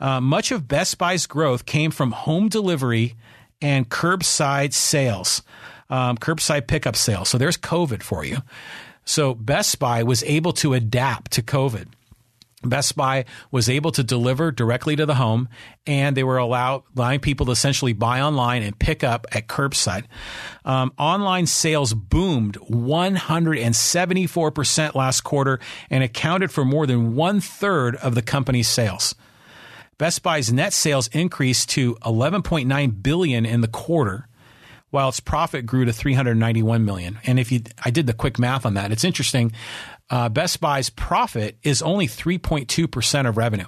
Uh, 0.00 0.20
much 0.20 0.50
of 0.50 0.66
Best 0.68 0.98
Buy's 0.98 1.26
growth 1.26 1.66
came 1.66 1.90
from 1.90 2.12
home 2.12 2.48
delivery 2.48 3.14
and 3.62 3.88
curbside 3.88 4.72
sales 4.72 5.42
um, 5.90 6.16
curbside 6.16 6.66
pickup 6.66 6.96
sales. 6.96 7.28
So 7.28 7.36
there's 7.36 7.58
COVID 7.58 8.02
for 8.02 8.24
you. 8.24 8.38
So 9.04 9.34
Best 9.34 9.78
Buy 9.78 10.02
was 10.02 10.22
able 10.24 10.52
to 10.54 10.72
adapt 10.72 11.32
to 11.32 11.42
COVID. 11.42 11.88
Best 12.62 12.94
Buy 12.94 13.24
was 13.50 13.70
able 13.70 13.90
to 13.92 14.02
deliver 14.02 14.52
directly 14.52 14.94
to 14.96 15.06
the 15.06 15.14
home, 15.14 15.48
and 15.86 16.14
they 16.14 16.24
were 16.24 16.36
allow, 16.36 16.84
allowing 16.94 17.20
people 17.20 17.46
to 17.46 17.52
essentially 17.52 17.94
buy 17.94 18.20
online 18.20 18.62
and 18.62 18.78
pick 18.78 19.02
up 19.02 19.26
at 19.32 19.48
curbside. 19.48 20.04
Um, 20.64 20.92
online 20.98 21.46
sales 21.46 21.94
boomed 21.94 22.58
174% 22.58 24.94
last 24.94 25.22
quarter 25.22 25.58
and 25.88 26.04
accounted 26.04 26.52
for 26.52 26.66
more 26.66 26.86
than 26.86 27.14
one 27.14 27.40
third 27.40 27.96
of 27.96 28.14
the 28.14 28.22
company's 28.22 28.68
sales. 28.68 29.14
Best 29.96 30.22
Buy's 30.22 30.52
net 30.52 30.72
sales 30.72 31.08
increased 31.08 31.70
to 31.70 31.96
11.9 31.96 33.02
billion 33.02 33.44
in 33.46 33.60
the 33.60 33.68
quarter, 33.68 34.28
while 34.90 35.08
its 35.08 35.20
profit 35.20 35.66
grew 35.66 35.84
to 35.84 35.92
391 35.92 36.84
million. 36.84 37.18
And 37.24 37.38
if 37.38 37.52
you, 37.52 37.62
I 37.84 37.90
did 37.90 38.06
the 38.06 38.12
quick 38.12 38.38
math 38.38 38.66
on 38.66 38.74
that. 38.74 38.92
It's 38.92 39.04
interesting. 39.04 39.52
Uh, 40.10 40.28
Best 40.28 40.60
Buy's 40.60 40.90
profit 40.90 41.56
is 41.62 41.82
only 41.82 42.06
3.2 42.06 42.90
percent 42.90 43.28
of 43.28 43.36
revenue. 43.36 43.66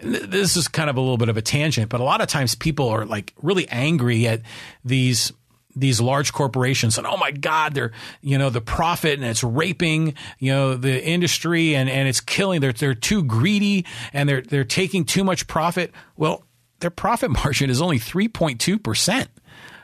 This 0.00 0.56
is 0.56 0.68
kind 0.68 0.88
of 0.88 0.96
a 0.96 1.00
little 1.00 1.16
bit 1.16 1.28
of 1.28 1.36
a 1.36 1.42
tangent, 1.42 1.88
but 1.90 2.00
a 2.00 2.04
lot 2.04 2.20
of 2.20 2.28
times 2.28 2.54
people 2.54 2.88
are 2.88 3.04
like 3.04 3.34
really 3.42 3.68
angry 3.68 4.28
at 4.28 4.42
these 4.84 5.32
these 5.76 6.00
large 6.00 6.32
corporations 6.32 6.98
and 6.98 7.06
oh 7.06 7.16
my 7.16 7.30
god 7.30 7.74
they're 7.74 7.92
you 8.20 8.36
know 8.36 8.50
the 8.50 8.60
profit 8.60 9.14
and 9.14 9.24
it's 9.24 9.44
raping 9.44 10.14
you 10.38 10.50
know 10.50 10.74
the 10.74 11.04
industry 11.04 11.76
and 11.76 11.88
and 11.88 12.08
it's 12.08 12.20
killing 12.20 12.60
they're 12.60 12.72
they're 12.72 12.94
too 12.94 13.22
greedy 13.22 13.84
and 14.12 14.28
they're 14.28 14.40
they're 14.40 14.64
taking 14.64 15.04
too 15.04 15.22
much 15.22 15.46
profit 15.46 15.92
well 16.16 16.42
their 16.80 16.90
profit 16.90 17.30
margin 17.44 17.70
is 17.70 17.80
only 17.80 17.98
3.2 17.98 18.82
percent 18.82 19.28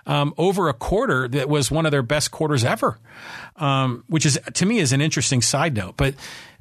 um, 0.06 0.34
over 0.36 0.68
a 0.68 0.74
quarter 0.74 1.28
that 1.28 1.48
was 1.48 1.70
one 1.70 1.86
of 1.86 1.92
their 1.92 2.02
best 2.02 2.30
quarters 2.30 2.64
ever, 2.64 2.98
um, 3.56 4.04
which 4.08 4.26
is 4.26 4.38
to 4.54 4.66
me 4.66 4.78
is 4.78 4.92
an 4.92 5.00
interesting 5.00 5.42
side 5.42 5.74
note. 5.74 5.96
But 5.96 6.14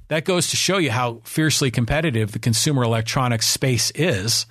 that 0.07 0.25
goes 0.25 0.49
to 0.49 0.57
show 0.57 0.77
you 0.77 0.91
how 0.91 1.21
fiercely 1.23 1.71
competitive 1.71 2.31
the 2.31 2.39
consumer 2.39 2.83
electronics 2.83 3.47
space 3.47 3.91
is, 3.95 4.45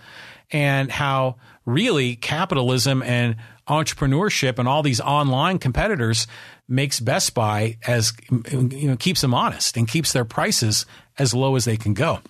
and 0.50 0.90
how 0.90 1.36
really 1.64 2.16
capitalism 2.16 3.02
and 3.02 3.36
entrepreneurship 3.68 4.58
and 4.58 4.66
all 4.66 4.82
these 4.82 5.00
online 5.00 5.58
competitors 5.58 6.26
makes 6.68 7.00
Best 7.00 7.34
Buy 7.34 7.78
as 7.86 8.12
you 8.50 8.88
know 8.88 8.96
keeps 8.96 9.20
them 9.20 9.34
honest 9.34 9.76
and 9.76 9.86
keeps 9.86 10.12
their 10.12 10.24
prices 10.24 10.86
as 11.18 11.34
low 11.34 11.56
as 11.56 11.64
they 11.64 11.76
can 11.76 11.94
go. 11.94 12.20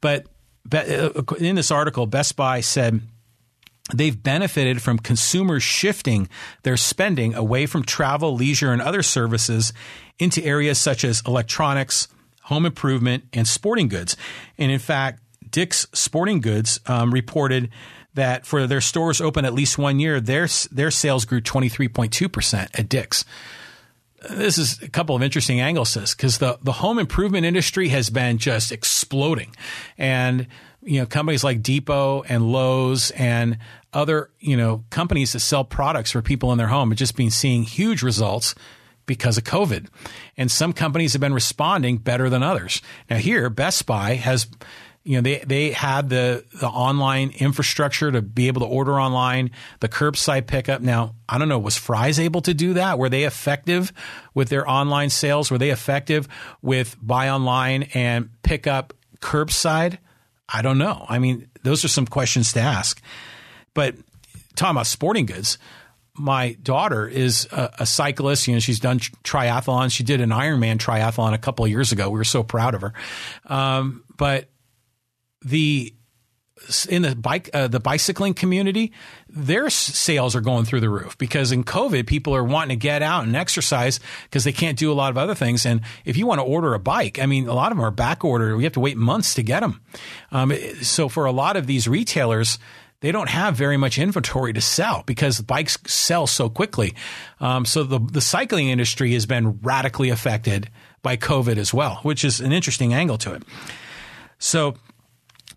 But 0.00 0.26
uh, 0.72 1.10
in 1.38 1.56
this 1.56 1.70
article, 1.70 2.06
Best 2.06 2.36
Buy 2.36 2.60
said 2.60 3.00
they've 3.92 4.22
benefited 4.22 4.80
from 4.80 4.98
consumers 4.98 5.62
shifting 5.62 6.28
their 6.62 6.76
spending 6.76 7.34
away 7.34 7.66
from 7.66 7.82
travel, 7.82 8.34
leisure, 8.34 8.72
and 8.72 8.80
other 8.80 9.02
services 9.02 9.72
into 10.18 10.42
areas 10.44 10.78
such 10.78 11.04
as 11.04 11.22
electronics, 11.26 12.08
home 12.42 12.64
improvement, 12.64 13.24
and 13.32 13.46
sporting 13.46 13.88
goods. 13.88 14.16
And 14.56 14.70
in 14.70 14.78
fact, 14.78 15.20
Dick's 15.50 15.86
Sporting 15.92 16.40
Goods 16.40 16.80
um, 16.86 17.12
reported 17.12 17.70
that 18.14 18.46
for 18.46 18.66
their 18.66 18.80
stores 18.80 19.20
open 19.20 19.44
at 19.44 19.54
least 19.54 19.78
one 19.78 19.98
year, 19.98 20.20
their 20.20 20.48
their 20.70 20.90
sales 20.90 21.24
grew 21.24 21.40
23.2% 21.40 22.68
at 22.78 22.88
Dick's. 22.88 23.24
this 24.30 24.58
is 24.58 24.80
a 24.82 24.88
couple 24.88 25.16
of 25.16 25.22
interesting 25.22 25.60
angles 25.60 25.94
because 25.94 26.38
the, 26.38 26.58
the 26.62 26.72
home 26.72 26.98
improvement 26.98 27.44
industry 27.46 27.88
has 27.88 28.10
been 28.10 28.38
just 28.38 28.70
exploding. 28.70 29.54
And, 29.98 30.46
you 30.82 31.00
know, 31.00 31.06
companies 31.06 31.44
like 31.44 31.62
Depot 31.62 32.22
and 32.22 32.50
Lowe's 32.50 33.10
and 33.12 33.58
other, 33.92 34.30
you 34.40 34.56
know, 34.56 34.84
companies 34.90 35.32
that 35.32 35.40
sell 35.40 35.64
products 35.64 36.10
for 36.12 36.22
people 36.22 36.52
in 36.52 36.58
their 36.58 36.68
home 36.68 36.90
have 36.90 36.98
just 36.98 37.16
been 37.16 37.30
seeing 37.30 37.62
huge 37.62 38.02
results 38.02 38.54
because 39.06 39.36
of 39.36 39.44
COVID. 39.44 39.88
And 40.36 40.50
some 40.50 40.72
companies 40.72 41.12
have 41.12 41.20
been 41.20 41.34
responding 41.34 41.98
better 41.98 42.28
than 42.28 42.42
others. 42.42 42.80
Now 43.10 43.16
here, 43.16 43.50
Best 43.50 43.86
Buy 43.86 44.14
has 44.14 44.46
you 45.04 45.16
know, 45.16 45.22
they, 45.22 45.38
they 45.38 45.72
had 45.72 46.08
the, 46.10 46.44
the 46.60 46.68
online 46.68 47.30
infrastructure 47.30 48.12
to 48.12 48.22
be 48.22 48.46
able 48.46 48.60
to 48.60 48.68
order 48.68 49.00
online, 49.00 49.50
the 49.80 49.88
curbside 49.88 50.46
pickup. 50.46 50.80
Now, 50.80 51.16
I 51.28 51.38
don't 51.38 51.48
know, 51.48 51.58
was 51.58 51.76
Fry's 51.76 52.20
able 52.20 52.40
to 52.42 52.54
do 52.54 52.74
that? 52.74 52.98
Were 52.98 53.08
they 53.08 53.24
effective 53.24 53.92
with 54.32 54.48
their 54.48 54.68
online 54.68 55.10
sales? 55.10 55.50
Were 55.50 55.58
they 55.58 55.70
effective 55.70 56.28
with 56.62 56.96
buy 57.02 57.30
online 57.30 57.84
and 57.94 58.30
pick 58.44 58.68
up 58.68 58.94
curbside? 59.20 59.98
I 60.52 60.62
don't 60.62 60.78
know. 60.78 61.06
I 61.08 61.18
mean, 61.18 61.48
those 61.62 61.84
are 61.84 61.88
some 61.88 62.06
questions 62.06 62.52
to 62.52 62.60
ask. 62.60 63.00
But 63.74 63.96
talking 64.54 64.76
about 64.76 64.86
sporting 64.86 65.26
goods, 65.26 65.58
my 66.14 66.56
daughter 66.62 67.08
is 67.08 67.48
a, 67.50 67.70
a, 67.80 67.86
cyclist. 67.86 68.46
You 68.46 68.54
know, 68.54 68.60
she's 68.60 68.80
done 68.80 68.98
triathlons. 68.98 69.92
She 69.92 70.02
did 70.02 70.20
an 70.20 70.28
Ironman 70.28 70.76
triathlon 70.76 71.32
a 71.32 71.38
couple 71.38 71.64
of 71.64 71.70
years 71.70 71.90
ago. 71.92 72.10
We 72.10 72.18
were 72.18 72.24
so 72.24 72.42
proud 72.42 72.74
of 72.74 72.82
her. 72.82 72.92
Um, 73.46 74.04
but 74.18 74.50
the 75.40 75.94
in 76.88 77.02
the 77.02 77.14
bike 77.14 77.50
uh, 77.54 77.68
the 77.68 77.80
bicycling 77.80 78.34
community 78.34 78.92
their 79.28 79.70
sales 79.70 80.36
are 80.36 80.40
going 80.40 80.64
through 80.64 80.80
the 80.80 80.90
roof 80.90 81.16
because 81.18 81.52
in 81.52 81.64
covid 81.64 82.06
people 82.06 82.34
are 82.34 82.44
wanting 82.44 82.78
to 82.78 82.80
get 82.80 83.02
out 83.02 83.24
and 83.24 83.34
exercise 83.36 84.00
because 84.24 84.44
they 84.44 84.52
can't 84.52 84.78
do 84.78 84.90
a 84.90 84.94
lot 84.94 85.10
of 85.10 85.18
other 85.18 85.34
things. 85.34 85.64
And 85.66 85.80
if 86.04 86.16
you 86.16 86.26
want 86.26 86.40
to 86.40 86.44
order 86.44 86.74
a 86.74 86.78
bike 86.78 87.18
i 87.18 87.26
mean 87.26 87.48
a 87.48 87.54
lot 87.54 87.72
of 87.72 87.78
them 87.78 87.84
are 87.84 87.90
back 87.90 88.24
ordered 88.24 88.56
we 88.56 88.64
have 88.64 88.72
to 88.74 88.80
wait 88.80 88.96
months 88.96 89.34
to 89.34 89.42
get 89.42 89.60
them 89.60 89.80
um, 90.30 90.52
so 90.82 91.08
for 91.08 91.24
a 91.24 91.32
lot 91.32 91.56
of 91.56 91.66
these 91.66 91.88
retailers 91.88 92.58
they 93.02 93.10
don't 93.10 93.28
have 93.28 93.56
very 93.56 93.76
much 93.76 93.98
inventory 93.98 94.52
to 94.52 94.60
sell 94.60 95.02
because 95.06 95.40
bikes 95.40 95.76
sell 95.86 96.28
so 96.28 96.48
quickly. 96.48 96.94
Um, 97.40 97.64
so 97.64 97.82
the, 97.82 97.98
the 97.98 98.20
cycling 98.20 98.68
industry 98.68 99.12
has 99.14 99.26
been 99.26 99.58
radically 99.60 100.08
affected 100.08 100.70
by 101.02 101.16
covid 101.16 101.56
as 101.56 101.74
well 101.74 101.96
which 102.02 102.24
is 102.24 102.40
an 102.40 102.52
interesting 102.52 102.94
angle 102.94 103.18
to 103.18 103.34
it. 103.34 103.42
So 104.38 104.76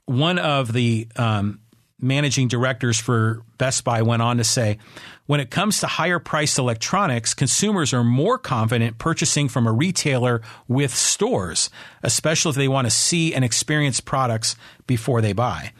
one 0.05 0.39
of 0.39 0.71
the 0.71 1.07
um, 1.15 1.59
managing 1.99 2.47
directors 2.47 2.99
for 2.99 3.43
Best 3.57 3.83
Buy 3.83 4.01
went 4.01 4.21
on 4.21 4.37
to 4.37 4.43
say, 4.43 4.77
when 5.25 5.39
it 5.39 5.49
comes 5.49 5.79
to 5.79 5.87
higher 5.87 6.19
priced 6.19 6.59
electronics, 6.59 7.33
consumers 7.33 7.93
are 7.93 8.03
more 8.03 8.37
confident 8.37 8.99
purchasing 8.99 9.49
from 9.49 9.65
a 9.65 9.71
retailer 9.71 10.41
with 10.67 10.93
stores, 10.93 11.69
especially 12.03 12.51
if 12.51 12.55
they 12.55 12.67
want 12.67 12.85
to 12.85 12.91
see 12.91 13.33
and 13.33 13.43
experience 13.43 13.99
products 13.99 14.55
before 14.85 15.21
they 15.21 15.33
buy. 15.33 15.71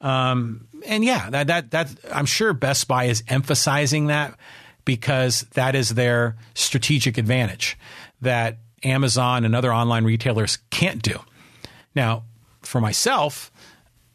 Um, 0.00 0.68
and 0.86 1.04
yeah, 1.04 1.30
that, 1.30 1.48
that, 1.48 1.70
that, 1.72 1.94
I'm 2.12 2.26
sure 2.26 2.52
Best 2.52 2.86
Buy 2.86 3.04
is 3.04 3.22
emphasizing 3.28 4.06
that 4.06 4.36
because 4.84 5.42
that 5.54 5.74
is 5.74 5.90
their 5.90 6.36
strategic 6.54 7.18
advantage 7.18 7.78
that 8.20 8.58
Amazon 8.82 9.44
and 9.44 9.54
other 9.54 9.72
online 9.72 10.04
retailers 10.04 10.58
can't 10.70 11.02
do. 11.02 11.20
Now, 11.94 12.24
for 12.62 12.80
myself, 12.80 13.51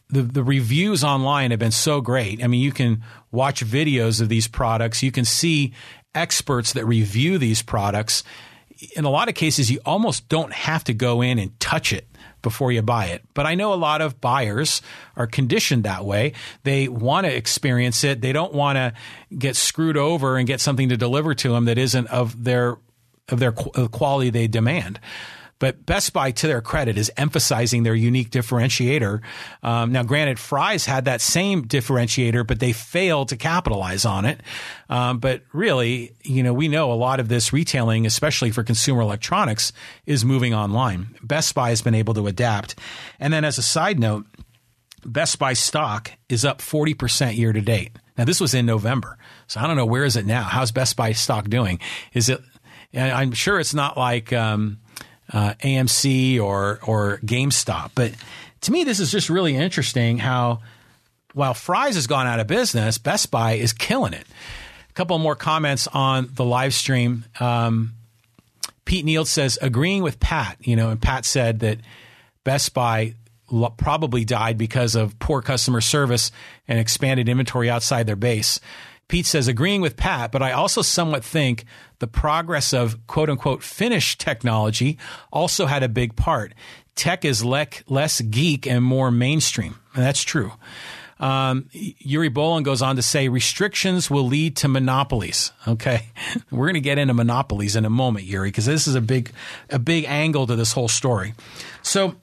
the, 0.09 0.21
the 0.21 0.43
reviews 0.43 1.03
online 1.03 1.51
have 1.51 1.59
been 1.59 1.71
so 1.71 2.01
great. 2.01 2.43
I 2.43 2.47
mean, 2.47 2.61
you 2.61 2.71
can 2.71 3.03
watch 3.31 3.65
videos 3.65 4.21
of 4.21 4.29
these 4.29 4.47
products. 4.47 5.03
You 5.03 5.11
can 5.11 5.25
see 5.25 5.73
experts 6.15 6.73
that 6.73 6.85
review 6.85 7.37
these 7.37 7.61
products. 7.61 8.23
In 8.95 9.05
a 9.05 9.09
lot 9.09 9.27
of 9.27 9.35
cases, 9.35 9.69
you 9.69 9.79
almost 9.85 10.29
don't 10.29 10.53
have 10.53 10.83
to 10.85 10.93
go 10.93 11.21
in 11.21 11.39
and 11.39 11.59
touch 11.59 11.91
it 11.91 12.07
before 12.41 12.71
you 12.71 12.81
buy 12.81 13.07
it. 13.07 13.23
But 13.33 13.45
I 13.45 13.55
know 13.55 13.73
a 13.73 13.75
lot 13.75 14.01
of 14.01 14.21
buyers 14.21 14.81
are 15.15 15.27
conditioned 15.27 15.83
that 15.83 16.05
way. 16.05 16.33
They 16.63 16.87
want 16.87 17.25
to 17.25 17.35
experience 17.35 18.03
it. 18.03 18.21
They 18.21 18.31
don't 18.31 18.53
want 18.53 18.77
to 18.77 18.93
get 19.37 19.55
screwed 19.55 19.97
over 19.97 20.37
and 20.37 20.47
get 20.47 20.61
something 20.61 20.89
to 20.89 20.97
deliver 20.97 21.33
to 21.35 21.49
them 21.49 21.65
that 21.65 21.77
isn't 21.77 22.07
of 22.07 22.43
their 22.43 22.77
of 23.29 23.39
their 23.39 23.51
quality 23.51 24.29
they 24.29 24.47
demand. 24.47 25.01
But 25.59 25.85
Best 25.85 26.13
Buy, 26.13 26.31
to 26.31 26.47
their 26.47 26.61
credit, 26.61 26.97
is 26.97 27.11
emphasizing 27.17 27.83
their 27.83 27.95
unique 27.95 28.29
differentiator. 28.29 29.21
Um, 29.63 29.91
now, 29.91 30.03
granted, 30.03 30.39
Fry's 30.39 30.85
had 30.85 31.05
that 31.05 31.21
same 31.21 31.65
differentiator, 31.65 32.45
but 32.45 32.59
they 32.59 32.73
failed 32.73 33.29
to 33.29 33.37
capitalize 33.37 34.05
on 34.05 34.25
it. 34.25 34.41
Um, 34.89 35.19
but 35.19 35.41
really, 35.53 36.13
you 36.23 36.43
know, 36.43 36.53
we 36.53 36.67
know 36.67 36.91
a 36.91 36.93
lot 36.93 37.19
of 37.19 37.27
this 37.27 37.51
retailing, 37.51 38.05
especially 38.05 38.51
for 38.51 38.63
consumer 38.63 39.01
electronics, 39.01 39.73
is 40.05 40.23
moving 40.23 40.53
online. 40.53 41.15
Best 41.23 41.55
Buy 41.55 41.69
has 41.69 41.81
been 41.81 41.95
able 41.95 42.13
to 42.13 42.27
adapt. 42.27 42.75
And 43.19 43.33
then, 43.33 43.43
as 43.43 43.57
a 43.57 43.63
side 43.63 43.99
note, 43.99 44.25
Best 45.05 45.39
Buy 45.39 45.53
stock 45.53 46.11
is 46.29 46.45
up 46.45 46.59
40% 46.59 47.35
year 47.35 47.53
to 47.53 47.61
date. 47.61 47.91
Now, 48.17 48.25
this 48.25 48.39
was 48.39 48.53
in 48.53 48.65
November. 48.65 49.17
So 49.47 49.59
I 49.59 49.67
don't 49.67 49.77
know, 49.77 49.85
where 49.85 50.03
is 50.03 50.15
it 50.15 50.25
now? 50.25 50.43
How's 50.43 50.71
Best 50.71 50.95
Buy 50.95 51.13
stock 51.13 51.49
doing? 51.49 51.79
Is 52.13 52.29
it, 52.29 52.41
I'm 52.93 53.31
sure 53.31 53.59
it's 53.59 53.73
not 53.73 53.97
like, 53.97 54.33
um, 54.33 54.79
uh, 55.31 55.53
AMC 55.63 56.41
or 56.41 56.79
or 56.85 57.19
GameStop. 57.25 57.91
But 57.95 58.13
to 58.61 58.71
me, 58.71 58.83
this 58.83 58.99
is 58.99 59.11
just 59.11 59.29
really 59.29 59.55
interesting 59.55 60.17
how 60.17 60.61
while 61.33 61.53
Fry's 61.53 61.95
has 61.95 62.07
gone 62.07 62.27
out 62.27 62.39
of 62.39 62.47
business, 62.47 62.97
Best 62.97 63.29
Buy 63.29 63.53
is 63.53 63.73
killing 63.73 64.13
it. 64.13 64.25
A 64.89 64.93
couple 64.93 65.17
more 65.19 65.35
comments 65.35 65.87
on 65.87 66.29
the 66.33 66.45
live 66.45 66.73
stream. 66.73 67.25
Um, 67.39 67.93
Pete 68.85 69.05
Neal 69.05 69.25
says 69.25 69.59
agreeing 69.61 70.01
with 70.01 70.19
Pat. 70.19 70.57
You 70.61 70.75
know, 70.75 70.89
and 70.89 71.01
Pat 71.01 71.25
said 71.25 71.59
that 71.59 71.79
Best 72.43 72.73
Buy 72.73 73.13
probably 73.77 74.25
died 74.25 74.57
because 74.57 74.95
of 74.95 75.19
poor 75.19 75.41
customer 75.41 75.81
service 75.81 76.31
and 76.67 76.79
expanded 76.79 77.29
inventory 77.29 77.69
outside 77.69 78.07
their 78.07 78.15
base. 78.15 78.59
Pete 79.07 79.25
says, 79.25 79.47
agreeing 79.47 79.81
with 79.81 79.95
Pat, 79.95 80.31
but 80.31 80.41
I 80.41 80.51
also 80.51 80.81
somewhat 80.81 81.23
think 81.23 81.65
the 81.99 82.07
progress 82.07 82.73
of 82.73 83.05
quote 83.07 83.29
unquote 83.29 83.63
Finnish 83.63 84.17
technology 84.17 84.97
also 85.31 85.65
had 85.65 85.83
a 85.83 85.89
big 85.89 86.15
part. 86.15 86.53
Tech 86.95 87.23
is 87.23 87.43
le- 87.43 87.67
less 87.87 88.21
geek 88.21 88.67
and 88.67 88.83
more 88.83 89.11
mainstream. 89.11 89.77
And 89.93 90.03
that's 90.03 90.23
true. 90.23 90.51
Um, 91.19 91.67
Yuri 91.71 92.29
Bolin 92.29 92.63
goes 92.63 92.81
on 92.81 92.95
to 92.97 93.01
say 93.01 93.27
restrictions 93.27 94.09
will 94.09 94.27
lead 94.27 94.55
to 94.57 94.67
monopolies. 94.67 95.51
Okay, 95.67 96.07
we're 96.51 96.65
going 96.65 96.75
to 96.75 96.79
get 96.79 96.99
into 96.99 97.13
monopolies 97.13 97.75
in 97.75 97.85
a 97.85 97.89
moment, 97.89 98.25
Yuri, 98.25 98.49
because 98.49 98.65
this 98.65 98.87
is 98.87 98.95
a 98.95 99.01
big, 99.01 99.31
a 99.69 99.79
big 99.79 100.05
angle 100.05 100.45
to 100.47 100.55
this 100.55 100.73
whole 100.73 100.87
story. 100.87 101.33
So, 101.81 102.15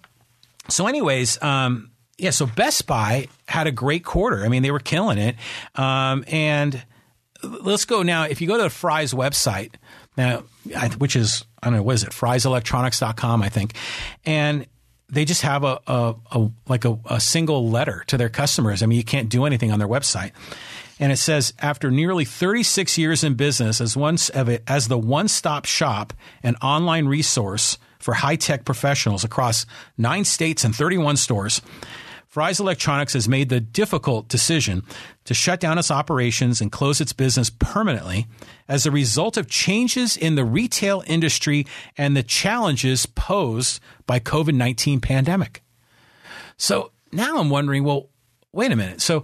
so, 0.69 0.87
anyways, 0.87 1.43
um, 1.43 1.91
yeah, 2.19 2.31
so 2.31 2.47
Best 2.47 2.87
Buy 2.87 3.29
had 3.49 3.67
a 3.67 3.73
great 3.73 4.05
quarter. 4.05 4.45
I 4.45 4.49
mean, 4.49 4.63
they 4.63 4.71
were 4.71 4.79
killing 4.79 5.19
it. 5.19 5.37
Um, 5.75 6.25
and 6.29 6.83
let's 7.43 7.85
go 7.85 8.03
now. 8.03 8.25
If 8.25 8.41
you 8.41 8.47
go 8.47 8.57
to 8.57 8.65
the 8.65 8.71
Fry's 8.71 9.13
website, 9.13 9.75
now, 10.17 10.45
which 10.99 11.17
is, 11.17 11.45
I 11.63 11.67
don't 11.67 11.79
know, 11.79 11.83
what 11.83 11.97
is 11.97 12.05
it? 12.05 12.11
Fry'sElectronics.com, 12.11 13.43
I 13.43 13.49
think. 13.49 13.75
And 14.25 14.67
they 15.09 15.25
just 15.25 15.43
have 15.43 15.65
a, 15.65 15.81
a, 15.87 16.15
a 16.33 16.51
like 16.69 16.85
a, 16.85 16.99
a 17.07 17.21
single 17.21 17.69
letter 17.69 18.05
to 18.07 18.17
their 18.17 18.29
customers. 18.29 18.83
I 18.83 18.87
mean, 18.87 18.97
you 18.97 19.05
can't 19.05 19.29
do 19.29 19.45
anything 19.45 19.73
on 19.73 19.79
their 19.79 19.89
website. 19.89 20.33
And 21.01 21.11
it 21.11 21.17
says, 21.17 21.53
after 21.59 21.91
nearly 21.91 22.25
36 22.25 22.97
years 22.97 23.25
in 23.25 23.35
business 23.35 23.81
as, 23.81 23.97
one, 23.97 24.17
as 24.67 24.89
the 24.89 24.99
one 24.99 25.27
stop 25.27 25.65
shop 25.65 26.13
and 26.43 26.57
online 26.63 27.07
resource 27.07 27.79
for 27.99 28.15
high 28.15 28.37
tech 28.37 28.65
professionals 28.65 29.25
across 29.25 29.67
nine 29.99 30.25
states 30.25 30.63
and 30.65 30.75
31 30.75 31.17
stores, 31.17 31.61
Fry's 32.35 32.59
Electronics 32.59 33.13
has 33.13 33.29
made 33.29 33.49
the 33.49 33.61
difficult 33.61 34.27
decision 34.27 34.83
to 35.23 35.33
shut 35.33 35.61
down 35.61 35.79
its 35.79 35.89
operations 35.89 36.61
and 36.61 36.73
close 36.73 37.01
its 37.01 37.13
business 37.13 37.49
permanently 37.49 38.27
as 38.67 38.85
a 38.85 38.91
result 38.91 39.37
of 39.37 39.47
changes 39.47 40.17
in 40.17 40.35
the 40.35 40.45
retail 40.45 41.05
industry 41.07 41.65
and 41.97 42.17
the 42.17 42.25
challenges 42.25 43.07
posed 43.07 43.79
by 44.09 44.19
COVID-19 44.19 45.01
pandemic. 45.01 45.63
So 46.57 46.91
now 47.13 47.39
I'm 47.39 47.51
wondering, 47.51 47.85
well, 47.85 48.09
wait 48.51 48.73
a 48.73 48.77
minute. 48.77 49.01
So 49.01 49.23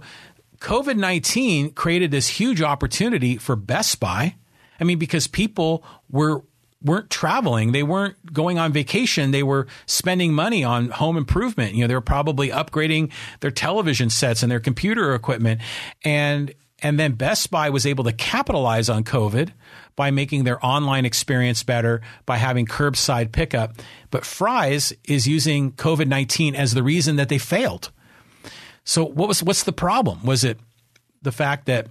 COVID-19 0.59 1.75
created 1.75 2.11
this 2.11 2.29
huge 2.29 2.61
opportunity 2.61 3.35
for 3.35 3.57
Best 3.57 3.99
Buy. 3.99 4.37
I 4.79 4.85
mean, 4.85 4.99
because 4.99 5.27
people 5.27 5.83
were 6.09 6.45
weren't 6.83 7.09
traveling. 7.09 7.71
They 7.71 7.83
weren't 7.83 8.33
going 8.33 8.57
on 8.57 8.73
vacation. 8.73 9.31
They 9.31 9.43
were 9.43 9.67
spending 9.85 10.33
money 10.33 10.63
on 10.63 10.89
home 10.89 11.17
improvement. 11.17 11.75
You 11.75 11.81
know, 11.81 11.87
they 11.87 11.93
were 11.93 12.01
probably 12.01 12.49
upgrading 12.49 13.11
their 13.39 13.51
television 13.51 14.09
sets 14.09 14.43
and 14.43 14.51
their 14.51 14.59
computer 14.59 15.13
equipment. 15.13 15.61
And, 16.03 16.53
and 16.81 16.99
then 16.99 17.13
Best 17.13 17.51
Buy 17.51 17.69
was 17.69 17.85
able 17.85 18.03
to 18.05 18.11
capitalize 18.11 18.89
on 18.89 19.03
COVID 19.03 19.51
by 19.95 20.09
making 20.09 20.43
their 20.43 20.63
online 20.65 21.05
experience 21.05 21.63
better, 21.63 22.01
by 22.25 22.37
having 22.37 22.65
curbside 22.65 23.31
pickup. 23.31 23.75
But 24.09 24.25
Fry's 24.25 24.93
is 25.07 25.27
using 25.27 25.73
COVID 25.73 26.07
19 26.07 26.55
as 26.55 26.73
the 26.73 26.83
reason 26.83 27.17
that 27.17 27.29
they 27.29 27.37
failed. 27.37 27.91
So 28.83 29.05
what 29.05 29.27
was, 29.27 29.43
what's 29.43 29.63
the 29.63 29.71
problem? 29.71 30.23
Was 30.23 30.43
it 30.43 30.59
the 31.21 31.31
fact 31.31 31.67
that 31.67 31.87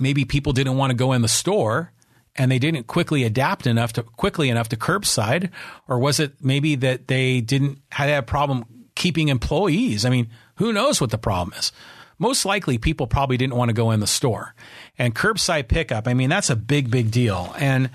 maybe 0.00 0.24
people 0.24 0.52
didn't 0.52 0.76
want 0.76 0.90
to 0.90 0.96
go 0.96 1.12
in 1.12 1.20
the 1.20 1.28
store 1.28 1.92
and 2.36 2.50
they 2.50 2.58
didn't 2.58 2.86
quickly 2.86 3.24
adapt 3.24 3.66
enough 3.66 3.92
to 3.94 4.02
quickly 4.02 4.48
enough 4.48 4.68
to 4.70 4.76
curbside, 4.76 5.50
or 5.88 5.98
was 5.98 6.20
it 6.20 6.34
maybe 6.40 6.74
that 6.76 7.08
they 7.08 7.40
didn't 7.40 7.80
had 7.90 8.10
a 8.10 8.22
problem 8.22 8.64
keeping 8.94 9.28
employees? 9.28 10.04
I 10.04 10.10
mean, 10.10 10.28
who 10.56 10.72
knows 10.72 11.00
what 11.00 11.10
the 11.10 11.18
problem 11.18 11.56
is? 11.58 11.72
Most 12.18 12.46
likely, 12.46 12.78
people 12.78 13.06
probably 13.06 13.36
didn't 13.36 13.56
want 13.56 13.68
to 13.68 13.74
go 13.74 13.90
in 13.90 14.00
the 14.00 14.06
store, 14.06 14.54
and 14.98 15.14
curbside 15.14 15.68
pickup. 15.68 16.08
I 16.08 16.14
mean, 16.14 16.30
that's 16.30 16.48
a 16.50 16.56
big, 16.56 16.90
big 16.90 17.10
deal, 17.10 17.54
and 17.58 17.90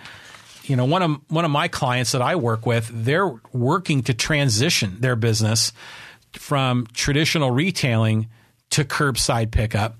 you 0.63 0.75
know 0.75 0.85
one 0.85 1.01
of 1.01 1.19
one 1.27 1.45
of 1.45 1.51
my 1.51 1.67
clients 1.67 2.11
that 2.11 2.21
I 2.21 2.35
work 2.35 2.65
with, 2.65 2.89
they're 2.93 3.33
working 3.51 4.03
to 4.03 4.13
transition 4.13 4.97
their 4.99 5.15
business 5.15 5.73
from 6.33 6.87
traditional 6.93 7.51
retailing 7.51 8.29
to 8.71 8.83
curbside 8.83 9.51
pickup. 9.51 9.97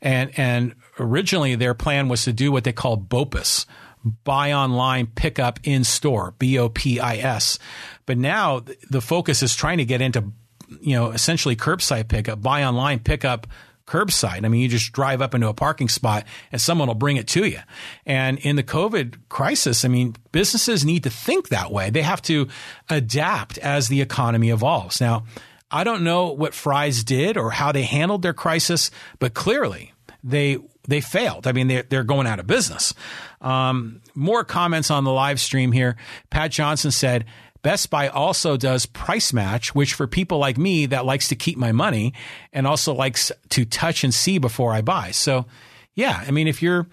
And 0.00 0.30
and 0.36 0.74
originally 0.98 1.54
their 1.54 1.74
plan 1.74 2.08
was 2.08 2.24
to 2.24 2.32
do 2.32 2.52
what 2.52 2.64
they 2.64 2.72
call 2.72 2.96
BOPIS, 2.96 3.66
buy 4.04 4.52
online, 4.52 5.06
pick 5.06 5.38
up 5.38 5.58
in 5.64 5.84
store, 5.84 6.34
B 6.38 6.58
O 6.58 6.68
P 6.68 7.00
I 7.00 7.16
S. 7.16 7.58
But 8.06 8.18
now 8.18 8.62
the 8.90 9.00
focus 9.00 9.42
is 9.42 9.56
trying 9.56 9.78
to 9.78 9.84
get 9.84 10.00
into 10.00 10.32
you 10.80 10.94
know 10.94 11.10
essentially 11.10 11.56
curbside 11.56 12.08
pickup, 12.08 12.42
buy 12.42 12.64
online, 12.64 13.00
pick 13.00 13.24
up 13.24 13.46
curbside. 13.86 14.44
I 14.44 14.48
mean, 14.48 14.62
you 14.62 14.68
just 14.68 14.92
drive 14.92 15.20
up 15.20 15.34
into 15.34 15.48
a 15.48 15.54
parking 15.54 15.88
spot 15.88 16.24
and 16.50 16.60
someone 16.60 16.88
will 16.88 16.94
bring 16.94 17.16
it 17.16 17.28
to 17.28 17.44
you. 17.44 17.60
And 18.06 18.38
in 18.38 18.56
the 18.56 18.62
COVID 18.62 19.16
crisis, 19.28 19.84
I 19.84 19.88
mean, 19.88 20.16
businesses 20.32 20.84
need 20.84 21.02
to 21.02 21.10
think 21.10 21.48
that 21.48 21.70
way. 21.70 21.90
They 21.90 22.02
have 22.02 22.22
to 22.22 22.48
adapt 22.88 23.58
as 23.58 23.88
the 23.88 24.00
economy 24.00 24.50
evolves. 24.50 25.00
Now, 25.00 25.24
I 25.70 25.84
don't 25.84 26.04
know 26.04 26.30
what 26.32 26.54
Fry's 26.54 27.04
did 27.04 27.36
or 27.36 27.50
how 27.50 27.72
they 27.72 27.82
handled 27.82 28.22
their 28.22 28.32
crisis, 28.32 28.90
but 29.18 29.34
clearly 29.34 29.92
they 30.22 30.58
they 30.88 31.00
failed. 31.00 31.46
I 31.46 31.52
mean, 31.52 31.68
they're, 31.68 31.82
they're 31.82 32.04
going 32.04 32.26
out 32.26 32.40
of 32.40 32.46
business. 32.46 32.94
Um, 33.40 34.00
more 34.14 34.44
comments 34.44 34.90
on 34.90 35.04
the 35.04 35.12
live 35.12 35.40
stream 35.40 35.72
here. 35.72 35.96
Pat 36.30 36.50
Johnson 36.50 36.90
said, 36.90 37.24
Best 37.62 37.88
Buy 37.88 38.08
also 38.08 38.58
does 38.58 38.84
price 38.84 39.32
match, 39.32 39.74
which 39.74 39.94
for 39.94 40.06
people 40.06 40.36
like 40.36 40.58
me 40.58 40.84
that 40.86 41.06
likes 41.06 41.28
to 41.28 41.34
keep 41.34 41.56
my 41.56 41.72
money 41.72 42.12
and 42.52 42.66
also 42.66 42.92
likes 42.92 43.32
to 43.50 43.64
touch 43.64 44.04
and 44.04 44.12
see 44.12 44.36
before 44.36 44.74
I 44.74 44.82
buy. 44.82 45.12
So, 45.12 45.46
yeah, 45.94 46.22
I 46.26 46.30
mean, 46.30 46.46
if 46.46 46.60
you're 46.62 46.86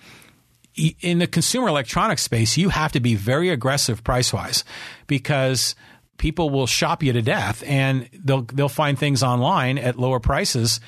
in 1.02 1.20
the 1.20 1.28
consumer 1.28 1.68
electronics 1.68 2.22
space, 2.22 2.56
you 2.56 2.70
have 2.70 2.94
to 2.94 3.02
be 3.02 3.16
very 3.16 3.50
aggressive 3.50 4.02
price 4.04 4.32
wise 4.32 4.64
because 5.08 5.76
people 6.18 6.50
will 6.50 6.68
shop 6.68 7.04
you 7.04 7.12
to 7.12 7.22
death 7.22 7.64
and 7.66 8.08
they'll 8.14 8.44
they'll 8.44 8.70
find 8.70 8.98
things 8.98 9.24
online 9.24 9.78
at 9.78 10.00
lower 10.00 10.22
prices. 10.22 10.80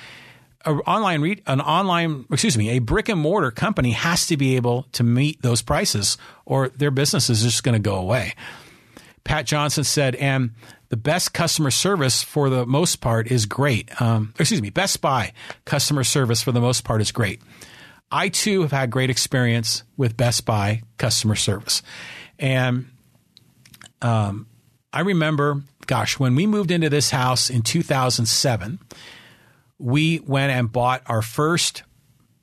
A 0.66 0.72
online 0.72 1.22
re- 1.22 1.44
an 1.46 1.60
online 1.60 2.26
excuse 2.32 2.58
me 2.58 2.70
a 2.70 2.80
brick 2.80 3.10
and 3.10 3.20
mortar 3.20 3.52
company 3.52 3.92
has 3.92 4.28
to 4.28 4.38
be 4.38 4.56
able 4.56 4.84
to 4.94 5.04
meet 5.04 5.42
those 5.42 5.62
prices 5.62 6.18
or 6.46 6.70
their 6.70 6.92
business 6.92 7.30
is 7.30 7.44
just 7.44 7.64
going 7.64 7.74
to 7.74 7.80
go 7.80 7.96
away. 7.96 8.34
Pat 9.24 9.46
Johnson 9.46 9.84
said, 9.84 10.16
and 10.16 10.52
the 10.90 10.98
best 10.98 11.34
customer 11.34 11.72
service 11.72 12.22
for 12.24 12.50
the 12.50 12.66
most 12.66 12.98
part 12.98 13.32
is 13.32 13.46
great. 13.46 14.02
Um, 14.02 14.34
excuse 14.38 14.62
me, 14.62 14.70
Best 14.70 15.02
Buy 15.02 15.34
customer 15.66 16.04
service 16.04 16.44
for 16.44 16.52
the 16.52 16.62
most 16.62 16.84
part 16.84 17.02
is 17.02 17.12
great. 17.12 17.42
I 18.12 18.30
too 18.30 18.62
have 18.62 18.72
had 18.72 18.92
great 18.92 19.10
experience 19.10 19.84
with 19.98 20.16
Best 20.16 20.46
Buy 20.46 20.84
customer 20.98 21.36
service. 21.36 21.82
And 22.38 22.92
um, 24.02 24.46
I 24.92 25.02
remember, 25.02 25.64
gosh, 25.88 26.20
when 26.20 26.36
we 26.36 26.46
moved 26.46 26.70
into 26.70 26.90
this 26.90 27.10
house 27.10 27.50
in 27.50 27.64
2007, 27.64 28.80
we 29.84 30.22
went 30.22 30.50
and 30.54 30.72
bought 30.72 31.04
our 31.08 31.22
first 31.22 31.84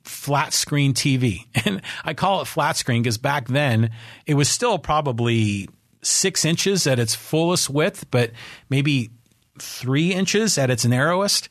flat 0.03 0.53
screen 0.53 0.93
TV. 0.93 1.47
And 1.65 1.81
I 2.05 2.13
call 2.13 2.41
it 2.41 2.45
flat 2.45 2.77
screen 2.77 3.01
because 3.01 3.17
back 3.17 3.47
then 3.47 3.89
it 4.27 4.35
was 4.35 4.47
still 4.47 4.77
probably 4.77 5.67
six 6.03 6.45
inches 6.45 6.85
at 6.85 6.99
its 6.99 7.15
fullest 7.15 7.67
width, 7.67 8.05
but 8.11 8.31
maybe 8.69 9.09
three 9.59 10.13
inches 10.13 10.59
at 10.59 10.69
its 10.69 10.85
narrowest. 10.85 11.49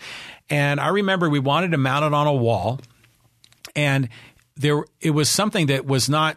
And 0.48 0.78
I 0.78 0.88
remember 0.88 1.28
we 1.28 1.40
wanted 1.40 1.72
to 1.72 1.76
mount 1.76 2.04
it 2.04 2.14
on 2.14 2.26
a 2.26 2.34
wall, 2.34 2.80
and 3.74 4.08
there 4.56 4.84
it 5.00 5.10
was 5.10 5.28
something 5.28 5.66
that 5.66 5.86
was 5.86 6.08
not 6.08 6.36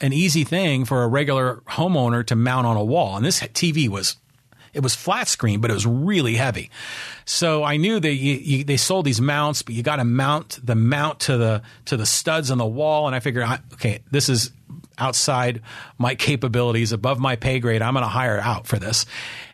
an 0.00 0.14
easy 0.14 0.44
thing 0.44 0.86
for 0.86 1.02
a 1.02 1.08
regular 1.08 1.62
homeowner 1.68 2.26
to 2.26 2.36
mount 2.36 2.66
on 2.66 2.76
a 2.76 2.84
wall. 2.84 3.16
And 3.16 3.24
this 3.24 3.40
TV 3.40 3.86
was 3.88 4.16
it 4.74 4.82
was 4.82 4.94
flat 4.94 5.28
screen, 5.28 5.60
but 5.60 5.70
it 5.70 5.74
was 5.74 5.86
really 5.86 6.34
heavy. 6.34 6.70
So 7.24 7.64
I 7.64 7.76
knew 7.76 8.00
that 8.00 8.14
you, 8.14 8.34
you, 8.34 8.64
they 8.64 8.76
sold 8.76 9.06
these 9.06 9.20
mounts, 9.20 9.62
but 9.62 9.74
you 9.74 9.82
got 9.82 9.96
to 9.96 10.04
mount 10.04 10.58
the 10.62 10.74
mount 10.74 11.20
to 11.20 11.36
the 11.36 11.62
to 11.86 11.96
the 11.96 12.06
studs 12.06 12.50
on 12.50 12.58
the 12.58 12.66
wall. 12.66 13.06
And 13.06 13.14
I 13.14 13.20
figured, 13.20 13.46
okay, 13.74 14.00
this 14.10 14.28
is 14.28 14.50
outside 14.98 15.62
my 15.98 16.14
capabilities, 16.14 16.92
above 16.92 17.18
my 17.18 17.36
pay 17.36 17.60
grade. 17.60 17.82
I'm 17.82 17.94
going 17.94 18.04
to 18.04 18.08
hire 18.08 18.40
out 18.40 18.66
for 18.66 18.78
this. 18.78 19.06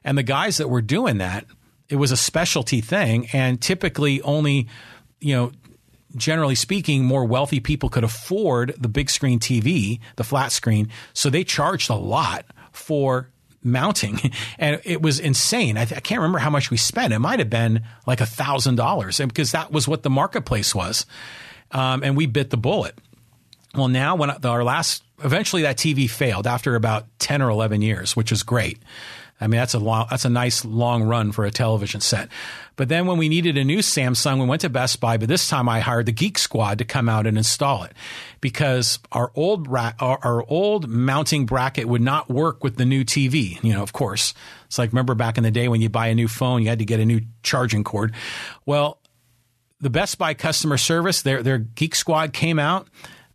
And 0.04 0.16
the 0.16 0.22
guys 0.22 0.56
that 0.56 0.68
were 0.68 0.82
doing 0.82 1.18
that, 1.18 1.44
it 1.88 1.96
was 1.96 2.12
a 2.12 2.16
specialty 2.16 2.80
thing, 2.80 3.28
and 3.32 3.60
typically 3.60 4.22
only, 4.22 4.68
you 5.20 5.34
know, 5.34 5.52
generally 6.16 6.54
speaking, 6.54 7.04
more 7.04 7.24
wealthy 7.24 7.60
people 7.60 7.88
could 7.88 8.04
afford 8.04 8.74
the 8.78 8.88
big 8.88 9.10
screen 9.10 9.38
TV, 9.38 10.00
the 10.16 10.24
flat 10.24 10.52
screen. 10.52 10.88
So 11.12 11.30
they 11.30 11.44
charged 11.44 11.90
a 11.90 11.94
lot 11.94 12.44
for 12.72 13.30
mounting 13.62 14.18
and 14.58 14.80
it 14.84 15.02
was 15.02 15.20
insane. 15.20 15.76
I, 15.76 15.84
th- 15.84 15.96
I, 15.96 16.00
can't 16.00 16.20
remember 16.20 16.38
how 16.38 16.50
much 16.50 16.70
we 16.70 16.76
spent. 16.76 17.12
It 17.12 17.18
might 17.18 17.38
have 17.38 17.50
been 17.50 17.82
like 18.06 18.20
a 18.20 18.26
thousand 18.26 18.76
dollars 18.76 19.18
because 19.18 19.52
that 19.52 19.72
was 19.72 19.86
what 19.86 20.02
the 20.02 20.10
marketplace 20.10 20.74
was. 20.74 21.06
Um, 21.72 22.02
and 22.02 22.16
we 22.16 22.26
bit 22.26 22.50
the 22.50 22.56
bullet. 22.56 22.98
Well, 23.74 23.88
now 23.88 24.16
when 24.16 24.30
our 24.30 24.64
last, 24.64 25.04
eventually 25.22 25.62
that 25.62 25.76
TV 25.76 26.10
failed 26.10 26.46
after 26.46 26.74
about 26.74 27.06
10 27.20 27.40
or 27.42 27.50
11 27.50 27.82
years, 27.82 28.16
which 28.16 28.32
is 28.32 28.42
great. 28.42 28.78
I 29.40 29.46
mean, 29.46 29.58
that's 29.58 29.74
a 29.74 29.78
long, 29.78 30.06
that's 30.10 30.24
a 30.24 30.30
nice 30.30 30.64
long 30.64 31.04
run 31.04 31.32
for 31.32 31.46
a 31.46 31.50
television 31.50 32.00
set. 32.00 32.28
But 32.76 32.88
then 32.88 33.06
when 33.06 33.16
we 33.16 33.28
needed 33.28 33.56
a 33.56 33.64
new 33.64 33.78
Samsung, 33.78 34.40
we 34.40 34.46
went 34.46 34.62
to 34.62 34.68
Best 34.68 35.00
Buy, 35.00 35.16
but 35.16 35.28
this 35.28 35.48
time 35.48 35.68
I 35.68 35.80
hired 35.80 36.06
the 36.06 36.12
Geek 36.12 36.36
Squad 36.36 36.78
to 36.78 36.84
come 36.84 37.08
out 37.08 37.26
and 37.26 37.38
install 37.38 37.84
it 37.84 37.92
because 38.40 38.98
our 39.12 39.30
old 39.34 39.68
ra- 39.68 39.92
our, 39.98 40.18
our 40.22 40.44
old 40.48 40.88
mounting 40.88 41.46
bracket 41.46 41.86
would 41.86 42.02
not 42.02 42.28
work 42.28 42.64
with 42.64 42.76
the 42.76 42.84
new 42.84 43.04
TV. 43.04 43.62
You 43.62 43.74
know, 43.74 43.82
of 43.82 43.92
course, 43.92 44.34
it's 44.66 44.78
like 44.78 44.92
remember 44.92 45.14
back 45.14 45.36
in 45.36 45.44
the 45.44 45.50
day 45.50 45.68
when 45.68 45.80
you 45.80 45.88
buy 45.88 46.08
a 46.08 46.14
new 46.14 46.28
phone, 46.28 46.62
you 46.62 46.68
had 46.68 46.78
to 46.78 46.84
get 46.84 47.00
a 47.00 47.04
new 47.04 47.20
charging 47.42 47.84
cord. 47.84 48.14
Well, 48.66 48.98
the 49.80 49.90
Best 49.90 50.18
Buy 50.18 50.34
customer 50.34 50.76
service, 50.76 51.22
their 51.22 51.42
their 51.42 51.58
Geek 51.58 51.94
Squad 51.94 52.32
came 52.32 52.58
out 52.58 52.88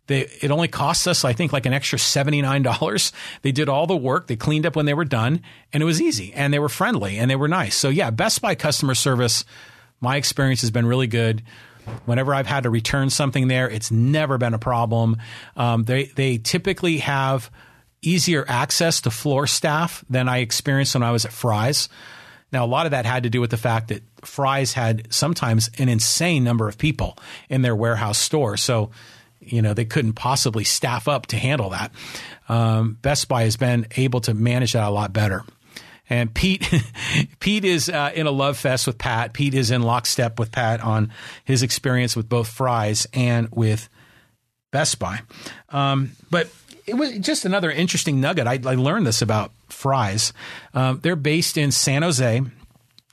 they, 0.06 0.20
it 0.40 0.50
only 0.50 0.68
cost 0.68 1.08
us, 1.08 1.24
I 1.24 1.32
think, 1.32 1.52
like 1.52 1.66
an 1.66 1.72
extra 1.72 1.98
$79. 1.98 3.12
They 3.42 3.52
did 3.52 3.68
all 3.68 3.86
the 3.86 3.96
work. 3.96 4.26
They 4.26 4.36
cleaned 4.36 4.66
up 4.66 4.76
when 4.76 4.86
they 4.86 4.94
were 4.94 5.04
done 5.04 5.42
and 5.72 5.82
it 5.82 5.86
was 5.86 6.00
easy 6.00 6.32
and 6.32 6.52
they 6.52 6.58
were 6.58 6.68
friendly 6.68 7.18
and 7.18 7.30
they 7.30 7.36
were 7.36 7.48
nice. 7.48 7.74
So 7.74 7.88
yeah, 7.88 8.10
Best 8.10 8.40
Buy 8.40 8.54
customer 8.54 8.94
service, 8.94 9.44
my 10.00 10.16
experience 10.16 10.60
has 10.60 10.70
been 10.70 10.86
really 10.86 11.08
good. 11.08 11.42
Whenever 12.04 12.34
I've 12.34 12.46
had 12.46 12.64
to 12.64 12.70
return 12.70 13.10
something 13.10 13.48
there, 13.48 13.68
it's 13.68 13.90
never 13.90 14.38
been 14.38 14.54
a 14.54 14.58
problem. 14.58 15.16
Um, 15.56 15.84
they, 15.84 16.04
they 16.04 16.38
typically 16.38 16.98
have 16.98 17.50
easier 18.02 18.44
access 18.48 19.00
to 19.02 19.10
floor 19.10 19.46
staff 19.46 20.04
than 20.08 20.28
I 20.28 20.38
experienced 20.38 20.94
when 20.94 21.02
I 21.02 21.12
was 21.12 21.24
at 21.24 21.32
Fry's. 21.32 21.88
Now, 22.52 22.64
a 22.64 22.68
lot 22.68 22.86
of 22.86 22.92
that 22.92 23.06
had 23.06 23.24
to 23.24 23.30
do 23.30 23.40
with 23.40 23.50
the 23.50 23.56
fact 23.56 23.88
that 23.88 24.02
Fry's 24.22 24.72
had 24.72 25.12
sometimes 25.12 25.68
an 25.78 25.88
insane 25.88 26.44
number 26.44 26.68
of 26.68 26.78
people 26.78 27.18
in 27.48 27.62
their 27.62 27.74
warehouse 27.74 28.18
store. 28.18 28.56
So 28.56 28.90
you 29.46 29.62
know, 29.62 29.74
they 29.74 29.84
couldn't 29.84 30.14
possibly 30.14 30.64
staff 30.64 31.08
up 31.08 31.26
to 31.26 31.36
handle 31.36 31.70
that. 31.70 31.92
Um, 32.48 32.98
Best 33.00 33.28
Buy 33.28 33.44
has 33.44 33.56
been 33.56 33.86
able 33.96 34.20
to 34.22 34.34
manage 34.34 34.72
that 34.72 34.84
a 34.84 34.90
lot 34.90 35.12
better. 35.12 35.44
And 36.08 36.32
Pete, 36.32 36.68
Pete 37.40 37.64
is 37.64 37.88
uh, 37.88 38.12
in 38.14 38.26
a 38.26 38.30
love 38.30 38.56
fest 38.56 38.86
with 38.86 38.98
Pat. 38.98 39.32
Pete 39.32 39.54
is 39.54 39.70
in 39.70 39.82
lockstep 39.82 40.38
with 40.38 40.52
Pat 40.52 40.80
on 40.80 41.12
his 41.44 41.62
experience 41.62 42.14
with 42.14 42.28
both 42.28 42.48
Fry's 42.48 43.06
and 43.12 43.48
with 43.50 43.88
Best 44.70 44.98
Buy. 44.98 45.20
Um, 45.70 46.12
but 46.30 46.48
it 46.86 46.94
was 46.94 47.18
just 47.18 47.44
another 47.44 47.70
interesting 47.70 48.20
nugget. 48.20 48.46
I, 48.46 48.60
I 48.64 48.74
learned 48.74 49.06
this 49.06 49.22
about 49.22 49.52
Fry's. 49.68 50.32
Um, 50.74 51.00
they're 51.02 51.16
based 51.16 51.56
in 51.56 51.72
San 51.72 52.02
Jose, 52.02 52.40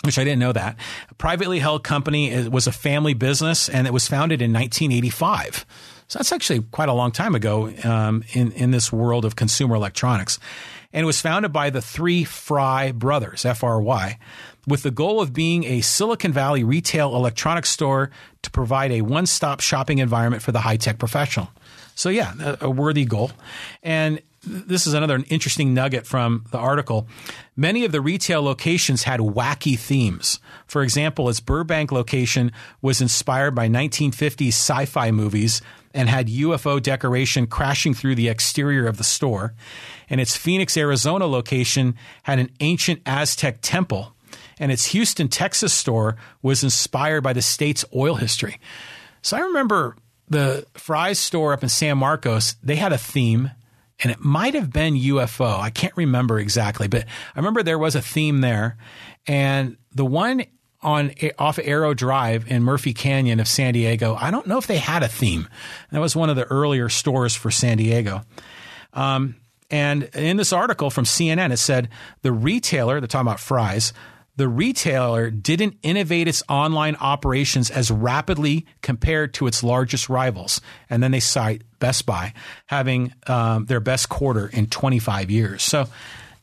which 0.04 0.20
I 0.20 0.24
didn't 0.24 0.40
know 0.40 0.54
that. 0.54 0.76
A 1.10 1.14
privately 1.16 1.60
held 1.60 1.84
company. 1.84 2.30
It 2.30 2.52
was 2.52 2.68
a 2.68 2.72
family 2.72 3.14
business, 3.14 3.70
and 3.70 3.88
it 3.88 3.94
was 3.94 4.08
founded 4.08 4.42
in 4.42 4.54
1985. 4.54 5.66
So 6.08 6.20
that's 6.20 6.32
actually 6.32 6.62
quite 6.72 6.90
a 6.90 6.94
long 6.94 7.12
time 7.12 7.34
ago 7.34 7.74
um, 7.84 8.24
in 8.34 8.52
in 8.52 8.72
this 8.72 8.92
world 8.92 9.26
of 9.26 9.36
consumer 9.36 9.76
electronics, 9.76 10.38
and 10.94 11.06
was 11.06 11.20
founded 11.20 11.52
by 11.52 11.70
the 11.70 11.82
three 11.82 12.24
Fry 12.24 12.92
brothers, 12.92 13.44
F 13.44 13.64
R 13.64 13.82
Y, 13.82 14.18
with 14.68 14.84
the 14.84 14.92
goal 14.92 15.20
of 15.20 15.34
being 15.34 15.64
a 15.66 15.82
Silicon 15.82 16.32
Valley 16.32 16.64
retail 16.64 17.16
electronics 17.16 17.70
store 17.70 18.12
to 18.44 18.52
provide 18.52 18.92
a 18.92 19.02
one 19.02 19.26
stop 19.26 19.60
shopping 19.60 19.98
environment 19.98 20.44
for 20.44 20.52
the 20.52 20.60
high 20.60 20.78
tech 20.78 21.00
professional. 21.00 21.50
So 21.96 22.10
yeah, 22.10 22.56
a, 22.62 22.70
worthy 22.70 23.06
goal, 23.06 23.32
and 23.82 24.22
this 24.46 24.88
is 24.88 24.94
another 24.94 25.24
interesting 25.30 25.74
nugget 25.74 26.06
from 26.06 26.46
the 26.52 26.58
article. 26.58 27.08
Many 27.56 27.86
of 27.86 27.92
the 27.92 28.02
retail 28.02 28.42
locations 28.42 29.04
had 29.04 29.20
wacky 29.20 29.78
themes. 29.78 30.40
For 30.66 30.84
example, 30.84 31.30
its 31.30 31.40
Burbank 31.40 31.92
location 31.92 32.52
was 32.82 33.00
inspired 33.00 33.56
by 33.56 33.70
1950s 33.70 34.50
sci 34.50 34.86
fi 34.86 35.12
movies 35.12 35.62
and 35.94 36.10
had 36.10 36.28
UFO 36.28 36.82
decoration 36.82 37.48
crashing 37.48 37.94
through 37.94 38.16
the 38.16 38.28
exterior 38.28 38.88
of 38.88 38.98
the 38.98 39.04
store. 39.04 39.54
And 40.10 40.22
its 40.22 40.36
Phoenix, 40.36 40.78
Arizona 40.78 41.26
location 41.28 41.96
had 42.24 42.40
an 42.40 42.50
ancient 42.60 43.02
Aztec 43.06 43.60
temple. 43.62 44.16
And 44.60 44.72
its 44.72 44.86
Houston, 44.88 45.28
Texas 45.28 45.74
store 45.74 46.16
was 46.42 46.64
inspired 46.64 47.22
by 47.22 47.34
the 47.34 47.42
state's 47.42 47.86
oil 47.96 48.16
history. 48.16 48.60
So 49.22 49.38
I 49.38 49.42
remember 49.42 49.96
the 50.30 50.66
Fry's 50.74 51.20
store 51.20 51.54
up 51.54 51.64
in 51.64 51.70
San 51.70 51.98
Marcos, 51.98 52.54
they 52.64 52.76
had 52.76 52.94
a 52.94 52.98
theme 52.98 53.52
and 54.00 54.12
it 54.12 54.20
might 54.20 54.54
have 54.54 54.72
been 54.72 54.96
UFO. 54.96 55.60
I 55.60 55.70
can't 55.70 55.96
remember 55.96 56.40
exactly, 56.40 56.88
but 56.88 57.04
I 57.04 57.40
remember 57.40 57.64
there 57.64 57.80
was 57.80 57.96
a 57.96 58.02
theme 58.02 58.42
there. 58.42 58.78
And 59.28 59.78
the 59.94 60.06
one 60.06 60.46
on 60.82 61.14
off 61.40 61.60
Aero 61.64 61.94
Drive 61.94 62.52
in 62.52 62.64
Murphy 62.64 62.94
Canyon 62.94 63.40
of 63.40 63.48
San 63.48 63.74
Diego, 63.74 64.16
I 64.20 64.32
don't 64.32 64.48
know 64.48 64.58
if 64.58 64.68
they 64.68 64.78
had 64.78 65.04
a 65.04 65.08
theme. 65.08 65.48
That 65.92 66.00
was 66.00 66.16
one 66.16 66.30
of 66.30 66.36
the 66.36 66.44
earlier 66.46 66.90
stores 66.90 67.36
for 67.36 67.52
San 67.52 67.78
Diego. 67.78 68.24
Um, 68.92 69.36
and 69.70 70.04
in 70.16 70.38
this 70.38 70.54
article 70.54 70.90
from 70.90 71.06
CNN, 71.06 71.52
it 71.52 71.58
said 71.58 71.90
the 72.22 72.32
retailer, 72.32 73.00
they're 73.00 73.08
talking 73.08 73.28
about 73.28 73.40
Fry's, 73.40 73.94
the 74.36 74.48
retailer 74.48 75.30
didn't 75.30 75.78
innovate 75.84 76.28
its 76.28 76.42
online 76.50 76.96
operations 76.96 77.70
as 77.70 77.92
rapidly 77.92 78.66
compared 78.82 79.34
to 79.36 79.46
its 79.46 79.64
largest 79.64 80.10
rivals. 80.10 80.60
And 80.90 81.04
then 81.04 81.12
they 81.12 81.20
cite 81.20 81.62
Best 81.80 82.06
Buy 82.06 82.34
having 82.66 83.14
um, 83.28 83.66
their 83.66 83.80
best 83.80 84.10
quarter 84.10 84.48
in 84.48 84.68
25 84.68 85.30
years. 85.30 85.62
So, 85.62 85.88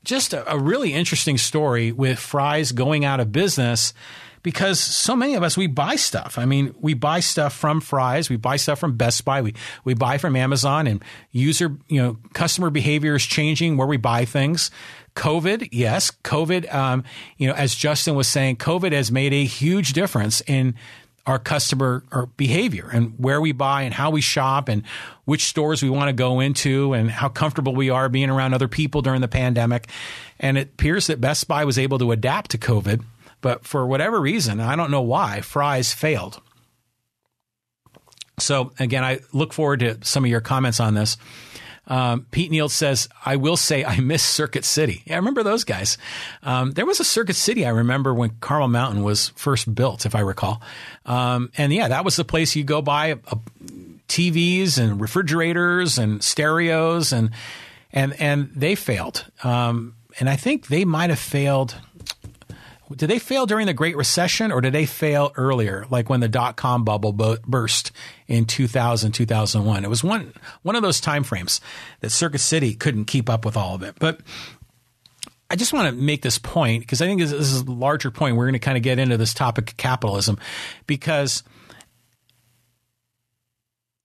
just 0.03 0.33
a, 0.33 0.51
a 0.51 0.59
really 0.59 0.95
interesting 0.95 1.37
story 1.37 1.93
with 1.93 2.19
Fry's 2.19 2.73
going 2.73 3.05
out 3.05 3.21
of 3.21 3.33
business 3.33 3.93
because 4.43 4.81
so 4.81 5.15
many 5.15 5.35
of 5.35 5.43
us 5.43 5.57
we 5.57 5.67
buy 5.67 5.97
stuff. 5.97 6.39
I 6.39 6.45
mean, 6.45 6.75
we 6.81 6.95
buy 6.95 7.21
stuff 7.21 7.55
from 7.55 7.81
Fry's, 7.81 8.31
we 8.31 8.37
buy 8.37 8.57
stuff 8.57 8.79
from 8.79 8.97
Best 8.97 9.25
Buy, 9.25 9.43
we 9.43 9.55
we 9.85 9.95
buy 9.95 10.19
from 10.19 10.37
Amazon, 10.37 10.87
and 10.87 11.03
user 11.33 11.77
you 11.89 12.03
know 12.03 12.17
customer 12.33 12.71
behavior 12.71 13.15
is 13.15 13.25
changing 13.25 13.77
where 13.77 13.87
we 13.87 13.97
buy 13.97 14.25
things. 14.25 14.71
COVID, 15.17 15.69
yes, 15.73 16.13
COVID. 16.25 16.73
Um, 16.73 17.05
you 17.37 17.49
know, 17.49 17.55
as 17.55 17.75
Justin 17.75 18.15
was 18.15 18.29
saying, 18.29 18.57
COVID 18.57 18.93
has 18.93 19.11
made 19.11 19.33
a 19.33 19.45
huge 19.45 19.93
difference 19.93 20.41
in 20.47 20.75
our 21.27 21.39
customer 21.39 22.03
or 22.11 22.27
behavior 22.37 22.89
and 22.93 23.15
where 23.19 23.41
we 23.41 23.53
buy 23.53 23.83
and 23.83 23.93
how 23.93 24.11
we 24.11 24.21
shop 24.21 24.69
and 24.69 24.83
which 25.27 25.45
stores 25.45 25.83
we 25.83 25.91
want 25.91 26.09
to 26.09 26.13
go 26.13 26.41
into 26.41 26.93
and 26.93 27.11
how 27.11 27.29
comfortable 27.29 27.75
we 27.75 27.91
are 27.91 28.09
being 28.09 28.31
around 28.31 28.55
other 28.55 28.69
people 28.69 29.03
during 29.03 29.21
the 29.21 29.29
pandemic. 29.29 29.87
And 30.39 30.57
it 30.57 30.69
appears 30.73 31.09
that 31.09 31.21
Best 31.21 31.47
Buy 31.47 31.65
was 31.65 31.79
able 31.79 31.99
to 31.99 32.13
adapt 32.13 32.53
to 32.53 32.59
COVID, 32.59 33.05
but 33.41 33.67
for 33.67 33.87
whatever 33.87 34.21
reason, 34.21 34.61
I 34.61 34.77
don't 34.77 34.91
know 34.91 35.03
why, 35.03 35.41
Fry's 35.41 35.93
failed. 35.93 36.41
So 38.39 38.73
again, 38.79 39.05
I 39.05 39.21
look 39.33 39.53
forward 39.53 39.81
to 39.81 39.99
some 40.03 40.25
of 40.25 40.31
your 40.31 40.41
comments 40.41 40.81
on 40.81 40.95
this. 40.95 41.17
Um, 41.87 42.27
Pete 42.31 42.53
Neal 42.53 42.69
says, 42.69 43.09
I 43.27 43.37
will 43.37 43.57
say 43.57 43.85
I 43.85 43.99
miss 43.99 44.23
Circuit 44.23 44.65
City. 44.65 45.03
Yeah, 45.07 45.15
I 45.15 45.17
remember 45.17 45.43
those 45.43 45.65
guys. 45.65 45.99
Um, 46.43 46.71
there 46.73 46.87
was 46.87 47.01
a 47.01 47.05
Circuit 47.05 47.35
City 47.35 47.67
I 47.67 47.71
remember 47.71 48.15
when 48.15 48.31
Carmel 48.41 48.69
Mountain 48.69 49.03
was 49.03 49.31
first 49.31 49.75
built, 49.75 50.07
if 50.07 50.15
I 50.15 50.21
recall. 50.21 50.63
Um, 51.05 51.51
and 51.57 51.73
yeah, 51.73 51.89
that 51.89 52.05
was 52.05 52.17
the 52.17 52.25
place 52.25 52.55
you 52.55 52.63
go 52.63 52.81
buy 52.81 53.13
uh, 53.13 53.37
TVs 54.09 54.79
and 54.79 55.01
refrigerators 55.01 55.99
and 55.99 56.23
stereos 56.23 57.13
and 57.13 57.31
and 57.93 58.13
and 58.21 58.51
they 58.55 58.77
failed. 58.77 59.25
Um, 59.43 59.97
and 60.21 60.29
I 60.31 60.37
think 60.37 60.69
they 60.69 60.85
might 60.85 61.11
have 61.11 61.19
failed 61.19 61.75
did 62.97 63.09
they 63.09 63.19
fail 63.19 63.47
during 63.47 63.67
the 63.67 63.75
Great 63.75 63.97
Recession 63.97 64.51
or 64.51 64.61
did 64.61 64.73
they 64.73 64.87
fail 64.87 65.33
earlier, 65.37 65.87
like 65.91 66.09
when 66.09 66.21
the 66.21 66.29
dot 66.29 66.57
com 66.57 66.85
bubble 66.85 67.13
burst 67.13 67.93
in 68.27 68.47
2000, 68.47 69.13
2001? 69.13 69.85
It 69.85 69.89
was 69.89 70.03
one, 70.03 70.33
one 70.63 70.77
of 70.77 70.83
those 70.83 71.01
time 71.01 71.23
frames 71.23 71.61
that 72.01 72.11
Circuit 72.11 72.41
City 72.41 72.75
couldn't 72.75 73.05
keep 73.05 73.31
up 73.31 73.45
with 73.45 73.57
all 73.57 73.75
of 73.75 73.83
it. 73.83 73.97
But 73.99 74.21
I 75.51 75.57
just 75.57 75.73
want 75.73 75.95
to 75.95 76.01
make 76.01 76.23
this 76.23 76.39
point 76.39 76.83
because 76.83 77.03
I 77.03 77.07
think 77.07 77.21
this, 77.21 77.31
this 77.31 77.53
is 77.53 77.63
a 77.63 77.71
larger 77.71 78.11
point. 78.11 78.37
We're 78.37 78.47
going 78.47 78.53
to 78.55 78.59
kind 78.59 78.77
of 78.77 78.83
get 78.83 78.99
into 78.99 79.17
this 79.17 79.35
topic 79.35 79.71
of 79.71 79.77
capitalism 79.77 80.39
because, 80.87 81.43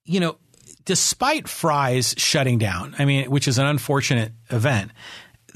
you 0.04 0.20
know, 0.20 0.38
despite 0.86 1.48
Fry's 1.48 2.16
shutting 2.18 2.58
down, 2.58 2.96
I 2.98 3.06
mean, 3.06 3.30
which 3.30 3.48
is 3.48 3.58
an 3.58 3.66
unfortunate 3.66 4.32
event, 4.50 4.92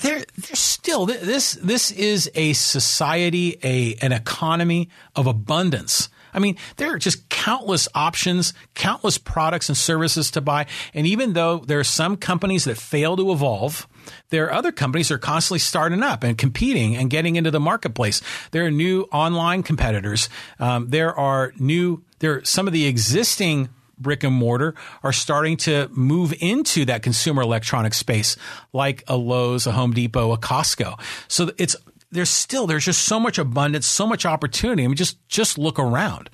there, 0.01 0.23
there's 0.37 0.59
still 0.59 1.05
this. 1.05 1.53
This 1.53 1.91
is 1.91 2.29
a 2.35 2.53
society, 2.53 3.57
a 3.63 3.95
an 4.01 4.11
economy 4.11 4.89
of 5.15 5.27
abundance. 5.27 6.09
I 6.33 6.39
mean, 6.39 6.57
there 6.77 6.93
are 6.93 6.99
just 6.99 7.27
countless 7.29 7.87
options, 7.95 8.53
countless 8.75 9.17
products 9.17 9.69
and 9.69 9.77
services 9.77 10.29
to 10.31 10.41
buy. 10.41 10.67
And 10.93 11.07
even 11.07 11.33
though 11.33 11.59
there 11.59 11.79
are 11.79 11.83
some 11.83 12.17
companies 12.17 12.65
that 12.65 12.77
fail 12.77 13.17
to 13.17 13.31
evolve, 13.31 13.87
there 14.29 14.45
are 14.45 14.53
other 14.53 14.71
companies 14.71 15.09
that 15.09 15.15
are 15.15 15.19
constantly 15.19 15.59
starting 15.59 16.03
up 16.03 16.23
and 16.23 16.37
competing 16.37 16.95
and 16.95 17.09
getting 17.09 17.35
into 17.35 17.51
the 17.51 17.59
marketplace. 17.59 18.21
There 18.51 18.65
are 18.65 18.71
new 18.71 19.07
online 19.11 19.63
competitors. 19.63 20.29
Um, 20.59 20.89
there 20.89 21.17
are 21.17 21.53
new, 21.57 22.03
there 22.19 22.35
are 22.35 22.45
some 22.45 22.67
of 22.67 22.73
the 22.73 22.85
existing 22.85 23.69
brick 23.99 24.23
and 24.23 24.33
mortar 24.33 24.75
are 25.03 25.13
starting 25.13 25.57
to 25.57 25.89
move 25.91 26.33
into 26.39 26.85
that 26.85 27.03
consumer 27.03 27.41
electronic 27.41 27.93
space, 27.93 28.37
like 28.73 29.03
a 29.07 29.17
Lowe's, 29.17 29.67
a 29.67 29.71
Home 29.71 29.93
Depot, 29.93 30.31
a 30.31 30.37
Costco. 30.37 30.99
So 31.27 31.51
it's 31.57 31.75
there's 32.11 32.29
still 32.29 32.67
there's 32.67 32.85
just 32.85 33.03
so 33.03 33.19
much 33.19 33.37
abundance, 33.37 33.85
so 33.85 34.07
much 34.07 34.25
opportunity. 34.25 34.83
I 34.83 34.87
mean, 34.87 34.95
just 34.95 35.27
just 35.27 35.57
look 35.57 35.79
around, 35.79 36.29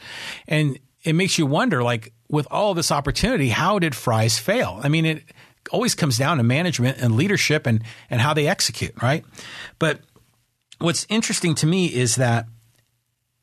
and 0.47 0.79
it 1.03 1.13
makes 1.13 1.37
you 1.37 1.45
wonder, 1.45 1.83
like 1.83 2.13
with 2.29 2.47
all 2.49 2.73
this 2.73 2.91
opportunity, 2.91 3.49
how 3.49 3.79
did 3.79 3.95
Fry's 3.95 4.39
fail? 4.39 4.79
I 4.83 4.89
mean, 4.89 5.05
it 5.05 5.23
always 5.71 5.95
comes 5.95 6.17
down 6.17 6.37
to 6.37 6.43
management 6.43 6.97
and 6.99 7.15
leadership 7.15 7.65
and 7.67 7.83
and 8.09 8.21
how 8.21 8.33
they 8.33 8.47
execute, 8.47 9.01
right? 9.01 9.25
But 9.79 9.99
what's 10.79 11.05
interesting 11.09 11.55
to 11.55 11.67
me 11.67 11.87
is 11.87 12.15
that 12.15 12.47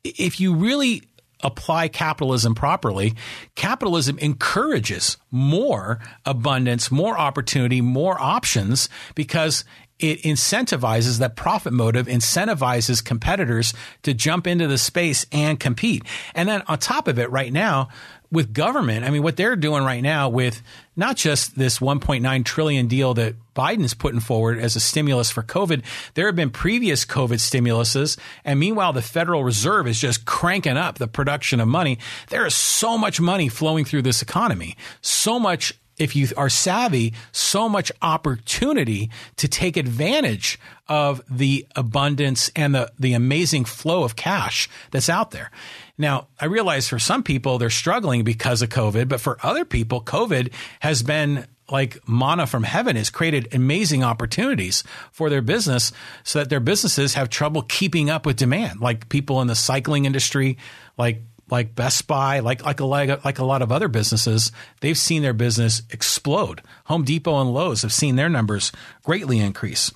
if 0.03 0.39
you 0.39 0.53
really 0.53 1.03
apply 1.43 1.89
capitalism 1.89 2.55
properly, 2.55 3.13
capitalism 3.55 4.17
encourages 4.19 5.17
more 5.29 5.99
abundance, 6.25 6.89
more 6.89 7.17
opportunity, 7.17 7.81
more 7.81 8.19
options 8.19 8.89
because 9.15 9.65
it 9.99 10.21
incentivizes 10.23 11.19
that 11.19 11.35
profit 11.35 11.71
motive 11.71 12.07
incentivizes 12.07 13.03
competitors 13.03 13.73
to 14.01 14.13
jump 14.13 14.47
into 14.47 14.67
the 14.67 14.77
space 14.77 15.25
and 15.31 15.59
compete. 15.59 16.03
And 16.33 16.49
then 16.49 16.63
on 16.67 16.79
top 16.79 17.07
of 17.07 17.19
it 17.19 17.29
right 17.31 17.53
now, 17.53 17.89
with 18.33 18.51
government, 18.51 19.05
I 19.05 19.11
mean, 19.11 19.21
what 19.21 19.37
they're 19.37 19.55
doing 19.55 19.83
right 19.83 20.01
now 20.01 20.27
with 20.27 20.63
not 20.95 21.17
just 21.17 21.55
this 21.55 21.77
1.9 21.77 22.43
trillion 22.43 22.87
deal 22.87 23.13
that 23.13 23.35
Biden's 23.55 23.93
putting 23.93 24.19
forward 24.19 24.57
as 24.57 24.75
a 24.75 24.79
stimulus 24.79 25.29
for 25.29 25.43
COVID, 25.43 25.83
there 26.15 26.25
have 26.25 26.35
been 26.35 26.49
previous 26.49 27.05
COVID 27.05 27.35
stimuluses. 27.35 28.17
And 28.43 28.59
meanwhile, 28.59 28.91
the 28.91 29.03
Federal 29.03 29.43
Reserve 29.43 29.87
is 29.87 29.99
just 29.99 30.25
cranking 30.25 30.77
up 30.77 30.97
the 30.97 31.07
production 31.07 31.59
of 31.59 31.67
money. 31.67 31.99
There 32.29 32.45
is 32.47 32.55
so 32.55 32.97
much 32.97 33.21
money 33.21 33.49
flowing 33.49 33.85
through 33.85 34.01
this 34.01 34.23
economy, 34.23 34.77
so 35.01 35.39
much 35.39 35.75
if 35.99 36.15
you 36.15 36.27
are 36.35 36.49
savvy, 36.49 37.13
so 37.31 37.69
much 37.69 37.91
opportunity 38.01 39.11
to 39.35 39.47
take 39.47 39.77
advantage 39.77 40.59
of 40.87 41.21
the 41.29 41.67
abundance 41.75 42.49
and 42.55 42.73
the, 42.73 42.91
the 42.97 43.13
amazing 43.13 43.63
flow 43.63 44.03
of 44.03 44.15
cash 44.15 44.67
that's 44.89 45.07
out 45.07 45.29
there. 45.29 45.51
Now, 45.97 46.27
I 46.39 46.45
realize 46.45 46.87
for 46.87 46.99
some 46.99 47.23
people 47.23 47.57
they're 47.57 47.69
struggling 47.69 48.23
because 48.23 48.61
of 48.61 48.69
COVID, 48.69 49.07
but 49.07 49.21
for 49.21 49.37
other 49.43 49.65
people, 49.65 50.01
COVID 50.01 50.51
has 50.79 51.03
been 51.03 51.45
like 51.71 52.07
manna 52.07 52.45
from 52.45 52.63
heaven 52.63 52.95
has 52.95 53.09
created 53.09 53.53
amazing 53.53 54.03
opportunities 54.03 54.83
for 55.11 55.29
their 55.29 55.41
business 55.41 55.91
so 56.23 56.39
that 56.39 56.49
their 56.49 56.59
businesses 56.59 57.13
have 57.13 57.29
trouble 57.29 57.61
keeping 57.61 58.09
up 58.09 58.25
with 58.25 58.35
demand. 58.35 58.81
Like 58.81 59.07
people 59.09 59.41
in 59.41 59.47
the 59.47 59.55
cycling 59.55 60.05
industry, 60.05 60.57
like 60.97 61.21
like 61.49 61.75
Best 61.75 62.07
Buy, 62.07 62.39
like 62.39 62.65
like 62.65 62.79
a 62.79 62.85
like 62.85 63.39
a 63.39 63.45
lot 63.45 63.61
of 63.61 63.71
other 63.71 63.87
businesses, 63.87 64.51
they've 64.81 64.97
seen 64.97 65.21
their 65.21 65.33
business 65.33 65.83
explode. 65.89 66.61
Home 66.85 67.03
Depot 67.03 67.39
and 67.39 67.53
Lowe's 67.53 67.83
have 67.83 67.93
seen 67.93 68.15
their 68.15 68.29
numbers 68.29 68.71
greatly 69.03 69.39
increase. 69.39 69.91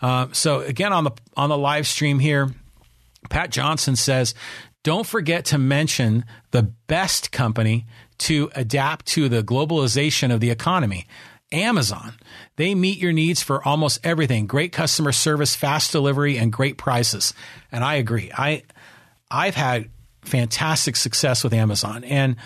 Uh, 0.00 0.28
so 0.32 0.60
again, 0.60 0.92
on 0.92 1.04
the 1.04 1.12
on 1.36 1.48
the 1.48 1.58
live 1.58 1.86
stream 1.86 2.18
here, 2.18 2.50
Pat 3.28 3.50
Johnson 3.50 3.96
says 3.96 4.34
don't 4.88 5.06
forget 5.06 5.44
to 5.44 5.58
mention 5.58 6.24
the 6.50 6.62
best 6.62 7.30
company 7.30 7.84
to 8.16 8.50
adapt 8.54 9.04
to 9.04 9.28
the 9.28 9.42
globalization 9.42 10.32
of 10.32 10.40
the 10.40 10.48
economy. 10.48 11.06
Amazon. 11.52 12.14
They 12.56 12.74
meet 12.74 12.98
your 12.98 13.12
needs 13.12 13.42
for 13.42 13.62
almost 13.68 14.00
everything. 14.02 14.46
Great 14.46 14.72
customer 14.72 15.12
service, 15.12 15.54
fast 15.54 15.92
delivery, 15.92 16.38
and 16.38 16.50
great 16.50 16.78
prices. 16.78 17.34
And 17.70 17.84
I 17.84 17.96
agree. 17.96 18.30
I 18.32 18.62
I've 19.30 19.54
had 19.54 19.90
fantastic 20.22 20.96
success 20.96 21.44
with 21.44 21.52
Amazon. 21.52 22.02
And 22.04 22.36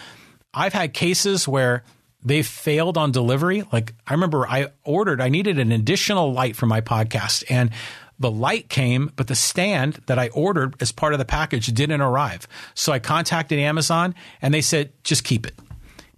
I've 0.53 0.72
had 0.72 0.95
cases 0.95 1.47
where 1.47 1.84
they 2.24 2.43
failed 2.43 2.99
on 2.99 3.12
delivery. 3.12 3.62
Like 3.72 3.95
I 4.05 4.14
remember 4.14 4.49
I 4.49 4.72
ordered, 4.82 5.20
I 5.20 5.28
needed 5.28 5.61
an 5.61 5.70
additional 5.70 6.32
light 6.32 6.57
for 6.57 6.66
my 6.66 6.80
podcast 6.80 7.45
and 7.49 7.70
the 8.23 8.31
light 8.31 8.68
came, 8.68 9.12
but 9.16 9.27
the 9.27 9.35
stand 9.35 10.01
that 10.07 10.18
I 10.18 10.29
ordered 10.29 10.77
as 10.81 10.93
part 10.93 11.12
of 11.12 11.18
the 11.18 11.25
package 11.25 11.66
didn't 11.66 12.01
arrive. 12.01 12.49
So 12.75 12.93
I 12.93 12.99
contacted 12.99 13.59
Amazon 13.59 14.14
and 14.41 14.55
they 14.55 14.62
said, 14.62 14.93
just 15.05 15.25
keep 15.25 15.47
it 15.47 15.55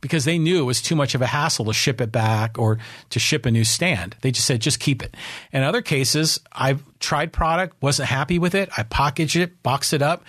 because 0.05 0.27
they 0.27 0.37
knew 0.37 0.59
it 0.59 0.65
was 0.65 0.83
too 0.83 0.95
much 0.95 1.15
of 1.15 1.23
a 1.23 1.27
hassle 1.27 1.65
to 1.65 1.73
ship 1.73 1.99
it 1.99 2.13
back 2.13 2.59
or 2.59 2.79
to 3.09 3.19
ship 3.19 3.47
a 3.47 3.51
new 3.51 3.65
stand. 3.65 4.15
They 4.21 4.31
just 4.31 4.47
said, 4.47 4.61
just 4.61 4.79
keep 4.79 5.03
it. 5.03 5.17
In 5.51 5.63
other 5.63 5.81
cases, 5.81 6.39
I've 6.53 6.83
tried 6.99 7.33
product, 7.33 7.83
wasn't 7.83 8.11
happy 8.11 8.39
with 8.39 8.55
it. 8.55 8.69
I 8.77 8.83
packaged 8.83 9.37
it, 9.37 9.63
boxed 9.63 9.95
it 9.95 10.03
up, 10.03 10.23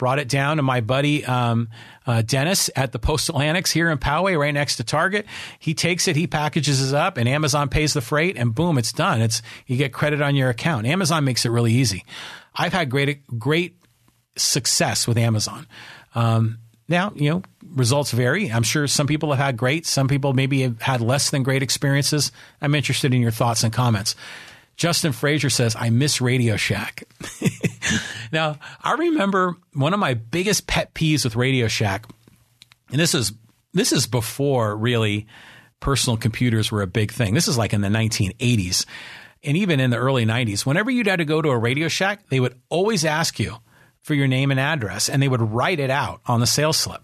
brought 0.00 0.18
it 0.18 0.30
down 0.30 0.56
to 0.56 0.62
my 0.62 0.80
buddy 0.80 1.26
um, 1.26 1.68
uh, 2.06 2.22
Dennis 2.22 2.70
at 2.74 2.90
the 2.90 2.98
PostalAnnex 2.98 3.70
here 3.70 3.90
in 3.90 3.98
Poway, 3.98 4.36
right 4.38 4.54
next 4.54 4.76
to 4.76 4.82
Target. 4.82 5.26
He 5.58 5.74
takes 5.74 6.08
it, 6.08 6.16
he 6.16 6.26
packages 6.26 6.90
it 6.90 6.96
up, 6.96 7.18
and 7.18 7.28
Amazon 7.28 7.68
pays 7.68 7.92
the 7.92 8.00
freight, 8.00 8.38
and 8.38 8.54
boom, 8.54 8.78
it's 8.78 8.94
done. 8.94 9.20
It's 9.20 9.42
you 9.66 9.76
get 9.76 9.92
credit 9.92 10.22
on 10.22 10.34
your 10.34 10.48
account. 10.48 10.86
Amazon 10.86 11.26
makes 11.26 11.44
it 11.44 11.50
really 11.50 11.74
easy. 11.74 12.06
I've 12.54 12.72
had 12.72 12.88
great 12.88 13.26
great 13.38 13.76
success 14.36 15.06
with 15.06 15.18
Amazon. 15.18 15.66
Um, 16.14 16.60
now, 16.88 17.12
you 17.14 17.28
know, 17.28 17.42
results 17.62 18.10
vary. 18.10 18.50
I'm 18.50 18.62
sure 18.62 18.86
some 18.86 19.06
people 19.06 19.30
have 19.32 19.38
had 19.38 19.58
great, 19.58 19.84
some 19.84 20.08
people 20.08 20.32
maybe 20.32 20.62
have 20.62 20.80
had 20.80 21.02
less 21.02 21.28
than 21.28 21.42
great 21.42 21.62
experiences. 21.62 22.32
I'm 22.62 22.74
interested 22.74 23.12
in 23.12 23.20
your 23.20 23.32
thoughts 23.32 23.64
and 23.64 23.72
comments. 23.72 24.16
Justin 24.80 25.12
Frazier 25.12 25.50
says, 25.50 25.76
I 25.78 25.90
miss 25.90 26.22
Radio 26.22 26.56
Shack. 26.56 27.04
now, 28.32 28.58
I 28.82 28.94
remember 28.94 29.58
one 29.74 29.92
of 29.92 30.00
my 30.00 30.14
biggest 30.14 30.66
pet 30.66 30.94
peeves 30.94 31.22
with 31.22 31.36
Radio 31.36 31.68
Shack, 31.68 32.06
and 32.90 32.98
this 32.98 33.14
is 33.14 33.30
this 33.74 33.92
is 33.92 34.06
before 34.06 34.74
really 34.74 35.26
personal 35.80 36.16
computers 36.16 36.72
were 36.72 36.80
a 36.80 36.86
big 36.86 37.12
thing. 37.12 37.34
This 37.34 37.46
is 37.46 37.58
like 37.58 37.74
in 37.74 37.82
the 37.82 37.88
1980s 37.88 38.86
and 39.44 39.54
even 39.58 39.80
in 39.80 39.90
the 39.90 39.98
early 39.98 40.24
90s. 40.24 40.64
Whenever 40.64 40.90
you'd 40.90 41.08
had 41.08 41.18
to 41.18 41.26
go 41.26 41.42
to 41.42 41.50
a 41.50 41.58
Radio 41.58 41.88
Shack, 41.88 42.30
they 42.30 42.40
would 42.40 42.58
always 42.70 43.04
ask 43.04 43.38
you 43.38 43.56
for 44.00 44.14
your 44.14 44.28
name 44.28 44.50
and 44.50 44.58
address 44.58 45.10
and 45.10 45.22
they 45.22 45.28
would 45.28 45.42
write 45.42 45.78
it 45.78 45.90
out 45.90 46.22
on 46.24 46.40
the 46.40 46.46
sales 46.46 46.78
slip. 46.78 47.02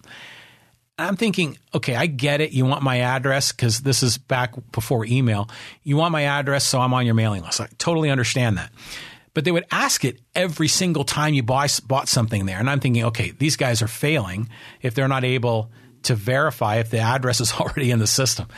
I'm 0.98 1.16
thinking, 1.16 1.58
okay, 1.74 1.94
I 1.94 2.06
get 2.06 2.40
it. 2.40 2.52
You 2.52 2.64
want 2.64 2.82
my 2.82 3.00
address 3.00 3.52
because 3.52 3.80
this 3.80 4.02
is 4.02 4.16
back 4.16 4.54
before 4.72 5.04
email. 5.04 5.48
You 5.82 5.96
want 5.96 6.12
my 6.12 6.22
address, 6.22 6.64
so 6.64 6.80
I'm 6.80 6.94
on 6.94 7.04
your 7.04 7.14
mailing 7.14 7.42
list. 7.42 7.60
I 7.60 7.68
totally 7.78 8.08
understand 8.08 8.56
that. 8.56 8.72
But 9.34 9.44
they 9.44 9.52
would 9.52 9.66
ask 9.70 10.06
it 10.06 10.18
every 10.34 10.68
single 10.68 11.04
time 11.04 11.34
you 11.34 11.42
buy, 11.42 11.68
bought 11.86 12.08
something 12.08 12.46
there. 12.46 12.58
And 12.58 12.70
I'm 12.70 12.80
thinking, 12.80 13.04
okay, 13.04 13.32
these 13.32 13.56
guys 13.56 13.82
are 13.82 13.88
failing 13.88 14.48
if 14.80 14.94
they're 14.94 15.08
not 15.08 15.24
able 15.24 15.70
to 16.04 16.14
verify 16.14 16.76
if 16.76 16.90
the 16.90 17.00
address 17.00 17.42
is 17.42 17.52
already 17.60 17.90
in 17.90 17.98
the 17.98 18.06
system. 18.06 18.48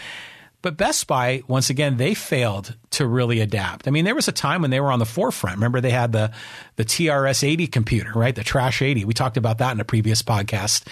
But 0.62 0.76
Best 0.76 1.06
Buy, 1.06 1.42
once 1.46 1.70
again, 1.70 1.96
they 1.96 2.14
failed 2.14 2.76
to 2.90 3.06
really 3.06 3.40
adapt. 3.40 3.86
I 3.86 3.92
mean, 3.92 4.04
there 4.04 4.14
was 4.14 4.26
a 4.26 4.32
time 4.32 4.62
when 4.62 4.70
they 4.70 4.80
were 4.80 4.90
on 4.90 4.98
the 4.98 5.06
forefront. 5.06 5.56
Remember, 5.56 5.80
they 5.80 5.90
had 5.90 6.12
the 6.12 6.32
the 6.76 6.84
TRS 6.84 7.46
80 7.46 7.68
computer, 7.68 8.12
right? 8.14 8.34
The 8.34 8.42
Trash 8.42 8.82
80. 8.82 9.04
We 9.04 9.14
talked 9.14 9.36
about 9.36 9.58
that 9.58 9.72
in 9.72 9.80
a 9.80 9.84
previous 9.84 10.22
podcast. 10.22 10.86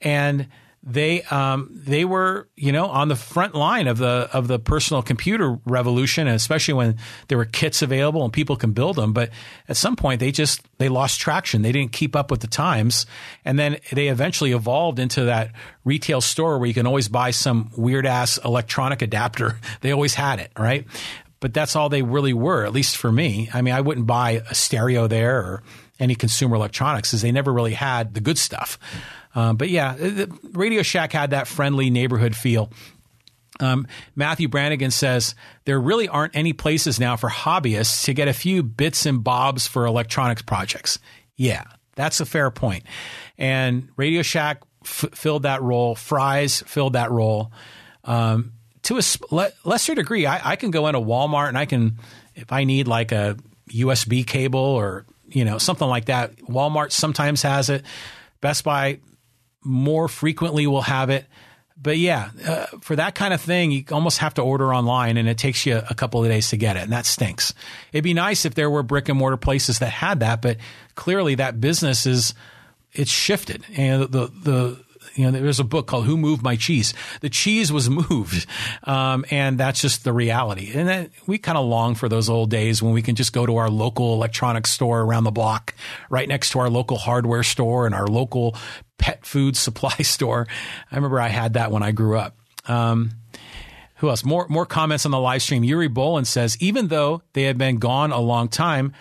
And 0.00 0.48
they 0.84 1.22
um, 1.24 1.68
they 1.72 2.04
were 2.04 2.48
you 2.56 2.72
know 2.72 2.86
on 2.86 3.08
the 3.08 3.16
front 3.16 3.54
line 3.54 3.86
of 3.86 3.98
the 3.98 4.28
of 4.32 4.48
the 4.48 4.58
personal 4.58 5.02
computer 5.02 5.58
revolution, 5.64 6.26
especially 6.26 6.74
when 6.74 6.96
there 7.28 7.38
were 7.38 7.44
kits 7.44 7.82
available 7.82 8.24
and 8.24 8.32
people 8.32 8.56
can 8.56 8.72
build 8.72 8.96
them. 8.96 9.12
But 9.12 9.30
at 9.68 9.76
some 9.76 9.94
point, 9.94 10.18
they 10.18 10.32
just 10.32 10.62
they 10.78 10.88
lost 10.88 11.20
traction. 11.20 11.62
They 11.62 11.72
didn't 11.72 11.92
keep 11.92 12.16
up 12.16 12.30
with 12.30 12.40
the 12.40 12.48
times, 12.48 13.06
and 13.44 13.58
then 13.58 13.78
they 13.92 14.08
eventually 14.08 14.52
evolved 14.52 14.98
into 14.98 15.24
that 15.24 15.52
retail 15.84 16.20
store 16.20 16.58
where 16.58 16.66
you 16.66 16.74
can 16.74 16.86
always 16.86 17.08
buy 17.08 17.30
some 17.30 17.70
weird 17.76 18.06
ass 18.06 18.38
electronic 18.44 19.02
adapter. 19.02 19.58
They 19.80 19.90
always 19.90 20.14
had 20.14 20.38
it, 20.38 20.52
right? 20.56 20.86
But 21.40 21.54
that's 21.54 21.74
all 21.74 21.88
they 21.88 22.02
really 22.02 22.32
were, 22.32 22.64
at 22.64 22.72
least 22.72 22.96
for 22.96 23.10
me. 23.10 23.48
I 23.52 23.62
mean, 23.62 23.74
I 23.74 23.80
wouldn't 23.80 24.06
buy 24.06 24.42
a 24.48 24.54
stereo 24.54 25.08
there 25.08 25.38
or 25.38 25.62
any 25.98 26.14
consumer 26.14 26.54
electronics 26.56 27.10
because 27.10 27.22
they 27.22 27.32
never 27.32 27.52
really 27.52 27.74
had 27.74 28.14
the 28.14 28.20
good 28.20 28.38
stuff. 28.38 28.78
Um, 29.34 29.56
but 29.56 29.70
yeah, 29.70 29.96
Radio 30.52 30.82
Shack 30.82 31.12
had 31.12 31.30
that 31.30 31.48
friendly 31.48 31.90
neighborhood 31.90 32.36
feel. 32.36 32.70
Um, 33.60 33.86
Matthew 34.16 34.48
Brannigan 34.48 34.90
says 34.90 35.34
there 35.64 35.80
really 35.80 36.08
aren't 36.08 36.34
any 36.34 36.52
places 36.52 36.98
now 36.98 37.16
for 37.16 37.28
hobbyists 37.28 38.04
to 38.04 38.14
get 38.14 38.28
a 38.28 38.32
few 38.32 38.62
bits 38.62 39.06
and 39.06 39.22
bobs 39.22 39.66
for 39.66 39.86
electronics 39.86 40.42
projects. 40.42 40.98
Yeah, 41.36 41.64
that's 41.94 42.20
a 42.20 42.26
fair 42.26 42.50
point. 42.50 42.84
And 43.38 43.88
Radio 43.96 44.22
Shack 44.22 44.62
f- 44.84 45.10
filled 45.12 45.44
that 45.44 45.62
role. 45.62 45.94
Fry's 45.94 46.62
filled 46.62 46.94
that 46.94 47.10
role. 47.10 47.52
Um, 48.04 48.52
to 48.82 48.98
a 48.98 49.02
le- 49.30 49.52
lesser 49.64 49.94
degree, 49.94 50.26
I, 50.26 50.52
I 50.52 50.56
can 50.56 50.70
go 50.70 50.88
into 50.88 51.00
Walmart 51.00 51.48
and 51.48 51.58
I 51.58 51.66
can, 51.66 51.98
if 52.34 52.50
I 52.52 52.64
need 52.64 52.88
like 52.88 53.12
a 53.12 53.36
USB 53.68 54.26
cable 54.26 54.60
or 54.60 55.06
you 55.28 55.44
know 55.44 55.58
something 55.58 55.86
like 55.86 56.06
that. 56.06 56.36
Walmart 56.38 56.92
sometimes 56.92 57.42
has 57.42 57.70
it. 57.70 57.84
Best 58.40 58.64
Buy 58.64 58.98
more 59.62 60.08
frequently 60.08 60.66
we'll 60.66 60.82
have 60.82 61.10
it. 61.10 61.26
But 61.80 61.98
yeah, 61.98 62.30
uh, 62.46 62.66
for 62.80 62.94
that 62.96 63.14
kind 63.14 63.34
of 63.34 63.40
thing, 63.40 63.72
you 63.72 63.84
almost 63.90 64.18
have 64.18 64.34
to 64.34 64.42
order 64.42 64.72
online 64.72 65.16
and 65.16 65.28
it 65.28 65.36
takes 65.36 65.66
you 65.66 65.80
a 65.90 65.94
couple 65.94 66.22
of 66.22 66.30
days 66.30 66.50
to 66.50 66.56
get 66.56 66.76
it. 66.76 66.84
And 66.84 66.92
that 66.92 67.06
stinks. 67.06 67.54
It'd 67.92 68.04
be 68.04 68.14
nice 68.14 68.44
if 68.44 68.54
there 68.54 68.70
were 68.70 68.84
brick 68.84 69.08
and 69.08 69.18
mortar 69.18 69.36
places 69.36 69.80
that 69.80 69.90
had 69.90 70.20
that, 70.20 70.42
but 70.42 70.58
clearly 70.94 71.34
that 71.36 71.60
business 71.60 72.06
is, 72.06 72.34
it's 72.92 73.10
shifted. 73.10 73.64
And 73.74 74.02
the, 74.02 74.26
the, 74.28 74.84
you 75.14 75.24
know, 75.24 75.30
there's 75.32 75.60
a 75.60 75.64
book 75.64 75.86
called 75.86 76.06
"Who 76.06 76.16
Moved 76.16 76.42
My 76.42 76.56
Cheese." 76.56 76.94
The 77.20 77.28
cheese 77.28 77.72
was 77.72 77.90
moved, 78.10 78.46
um, 78.84 79.24
and 79.30 79.58
that's 79.58 79.80
just 79.80 80.04
the 80.04 80.12
reality. 80.12 80.72
And 80.74 81.10
we 81.26 81.38
kind 81.38 81.58
of 81.58 81.66
long 81.66 81.94
for 81.94 82.08
those 82.08 82.28
old 82.28 82.50
days 82.50 82.82
when 82.82 82.92
we 82.92 83.02
can 83.02 83.14
just 83.14 83.32
go 83.32 83.44
to 83.44 83.56
our 83.56 83.68
local 83.68 84.14
electronics 84.14 84.70
store 84.70 85.00
around 85.00 85.24
the 85.24 85.30
block, 85.30 85.74
right 86.08 86.28
next 86.28 86.50
to 86.50 86.60
our 86.60 86.70
local 86.70 86.96
hardware 86.96 87.42
store 87.42 87.86
and 87.86 87.94
our 87.94 88.06
local 88.06 88.56
pet 89.02 89.26
food 89.26 89.56
supply 89.66 89.96
store. 89.96 90.46
I 90.90 90.96
remember 90.96 91.20
I 91.20 91.28
had 91.28 91.54
that 91.54 91.70
when 91.70 91.82
I 91.82 91.90
grew 91.90 92.16
up. 92.16 92.36
Um, 92.66 93.10
who 93.96 94.08
else? 94.08 94.24
More 94.24 94.46
more 94.48 94.64
comments 94.64 95.04
on 95.04 95.12
the 95.12 95.20
live 95.20 95.42
stream. 95.42 95.62
Yuri 95.62 95.88
Bolin 95.88 96.24
says, 96.24 96.56
even 96.60 96.88
though 96.88 97.22
they 97.34 97.42
had 97.42 97.58
been 97.58 97.76
gone 97.78 98.12
a 98.12 98.20
long 98.20 98.48
time, 98.48 98.94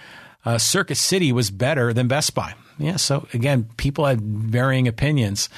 uh, 0.45 0.58
Circuit 0.58 0.95
City 0.95 1.32
was 1.32 1.49
better 1.49 1.93
than 1.93 2.08
Best 2.08 2.36
Buy. 2.36 2.54
Yeah. 2.78 2.97
So 2.97 3.28
again, 3.34 3.70
people 3.78 4.06
had 4.06 4.22
varying 4.22 4.88
opinions. 4.88 5.49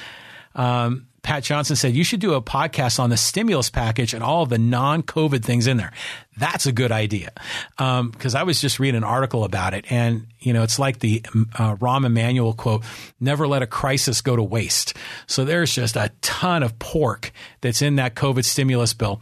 Um, 0.54 1.08
Pat 1.24 1.42
Johnson 1.42 1.74
said, 1.74 1.94
you 1.94 2.04
should 2.04 2.20
do 2.20 2.34
a 2.34 2.42
podcast 2.42 3.00
on 3.00 3.10
the 3.10 3.16
stimulus 3.16 3.70
package 3.70 4.14
and 4.14 4.22
all 4.22 4.46
the 4.46 4.58
non 4.58 5.02
COVID 5.02 5.42
things 5.42 5.66
in 5.66 5.78
there. 5.78 5.90
That's 6.36 6.66
a 6.66 6.72
good 6.72 6.92
idea. 6.92 7.32
Um, 7.78 8.12
cause 8.12 8.34
I 8.34 8.42
was 8.42 8.60
just 8.60 8.78
reading 8.78 8.98
an 8.98 9.04
article 9.04 9.42
about 9.42 9.72
it 9.72 9.90
and, 9.90 10.26
you 10.40 10.52
know, 10.52 10.62
it's 10.62 10.78
like 10.78 10.98
the 10.98 11.24
uh, 11.58 11.76
Rahm 11.76 12.04
Emanuel 12.04 12.52
quote, 12.52 12.84
never 13.20 13.48
let 13.48 13.62
a 13.62 13.66
crisis 13.66 14.20
go 14.20 14.36
to 14.36 14.42
waste. 14.42 14.94
So 15.26 15.44
there's 15.44 15.74
just 15.74 15.96
a 15.96 16.12
ton 16.20 16.62
of 16.62 16.78
pork 16.78 17.32
that's 17.62 17.82
in 17.82 17.96
that 17.96 18.14
COVID 18.14 18.44
stimulus 18.44 18.92
bill. 18.92 19.20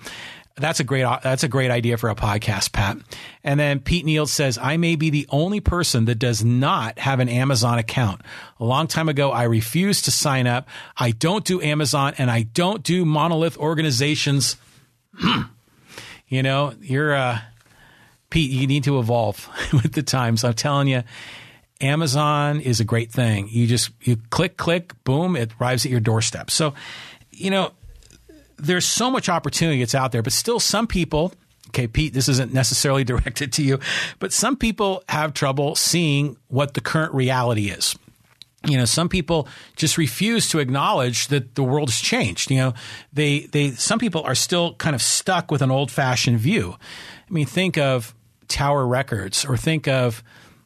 That's 0.57 0.81
a 0.81 0.85
great 0.85 1.07
that's 1.23 1.43
a 1.45 1.49
great 1.49 1.71
idea 1.71 1.97
for 1.97 2.11
a 2.11 2.15
podcast, 2.15 2.73
Pat. 2.73 2.99
And 3.43 3.59
then 3.59 3.81
Pete 3.81 4.05
Neal 4.05 4.27
says, 4.27 4.59
I 4.59 4.77
may 4.77 4.97
be 4.97 5.11
the 5.11 5.27
only 5.31 5.61
person 5.61 6.05
that 6.07 6.17
does 6.17 6.45
not 6.45 6.99
have 6.99 7.21
an 7.21 7.29
Amazon 7.29 7.79
account. 7.79 8.21
A 8.61 8.65
long 8.65 8.87
time 8.87 9.09
ago, 9.09 9.33
I 9.33 9.45
refused 9.45 10.05
to 10.05 10.11
sign 10.11 10.47
up. 10.47 10.69
I 10.97 11.13
don't 11.13 11.45
do 11.45 11.61
Amazon 11.63 12.15
and 12.19 12.31
I 12.31 12.43
don't 12.43 12.83
do 12.83 13.05
monolith 13.05 13.57
organizations. 13.57 14.57
you 16.29 16.43
know, 16.43 16.75
you're 16.81 17.15
uh 17.15 17.39
Pete, 18.31 18.51
you 18.51 18.67
need 18.67 18.85
to 18.85 18.99
evolve 18.99 19.49
with 19.73 19.93
the 19.93 20.03
times. 20.03 20.45
I'm 20.45 20.55
telling 20.55 20.89
you, 20.89 21.03
Amazon 21.83 22.61
is 22.61 22.81
a 22.81 22.85
great 22.85 23.11
thing. 23.11 23.49
You 23.49 23.67
just 23.67 23.91
you 24.03 24.17
click, 24.31 24.57
click, 24.57 24.93
boom, 25.05 25.35
it 25.35 25.51
arrives 25.61 25.85
at 25.85 25.91
your 25.91 26.01
doorstep. 26.01 26.51
So, 26.51 26.75
you 27.31 27.51
know, 27.51 27.73
there's 28.57 28.87
so 28.87 29.11
much 29.11 29.29
opportunity 29.29 29.81
that's 29.81 29.95
out 29.95 30.13
there, 30.13 30.23
but 30.23 30.33
still 30.33 30.61
some 30.61 30.87
people, 30.87 31.33
okay, 31.69 31.87
Pete, 31.87 32.13
this 32.13 32.29
isn't 32.29 32.53
necessarily 32.53 33.05
directed 33.13 33.53
to 33.55 33.63
you, 33.63 33.79
but 34.19 34.33
some 34.33 34.57
people 34.57 35.03
have 35.09 35.35
trouble 35.35 35.75
seeing 35.75 36.37
what 36.49 36.75
the 36.75 36.81
current 36.81 37.15
reality 37.15 37.69
is. 37.69 37.97
You 38.65 38.77
know, 38.77 38.85
some 38.85 39.09
people 39.09 39.49
just 39.75 39.99
refuse 39.99 40.49
to 40.51 40.61
acknowledge 40.61 41.27
that 41.29 41.57
the 41.57 41.65
world 41.65 41.89
has 41.89 41.99
changed. 41.99 42.49
You 42.49 42.59
know, 42.59 42.75
they, 43.13 43.41
they, 43.47 43.73
some 43.73 43.99
people 43.99 44.23
are 44.23 44.37
still 44.37 44.75
kind 44.75 44.95
of 44.95 45.03
stuck 45.03 45.51
with 45.51 45.63
an 45.63 45.73
old 45.73 45.91
fashioned 45.91 46.39
view. 46.39 46.77
I 47.29 47.33
mean, 47.33 47.47
think 47.47 47.77
of 47.77 48.15
Tower 48.47 48.87
Records 48.87 49.45
or 49.45 49.57
think 49.57 49.89
of 49.89 50.23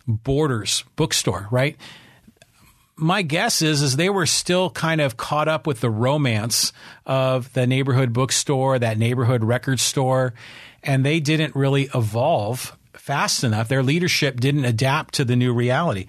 Borders 0.07 0.85
bookstore, 0.97 1.49
right? 1.51 1.77
My 2.97 3.23
guess 3.23 3.63
is 3.63 3.83
is 3.83 3.97
they 3.97 4.11
were 4.11 4.27
still 4.27 4.71
kind 4.71 5.01
of 5.01 5.17
caught 5.17 5.49
up 5.49 5.67
with 5.67 5.81
the 5.81 5.91
romance 5.91 6.73
of 7.05 7.53
the 7.53 7.67
neighborhood 7.67 8.13
bookstore, 8.13 8.79
that 8.79 8.99
neighborhood 8.99 9.45
record 9.45 9.81
store, 9.81 10.33
and 10.83 11.05
they 11.05 11.21
didn't 11.21 11.55
really 11.55 11.91
evolve 11.95 12.77
fast 12.95 13.45
enough. 13.45 13.69
Their 13.69 13.83
leadership 13.83 14.41
didn't 14.41 14.65
adapt 14.65 15.15
to 15.15 15.25
the 15.25 15.37
new 15.37 15.53
reality. 15.53 16.07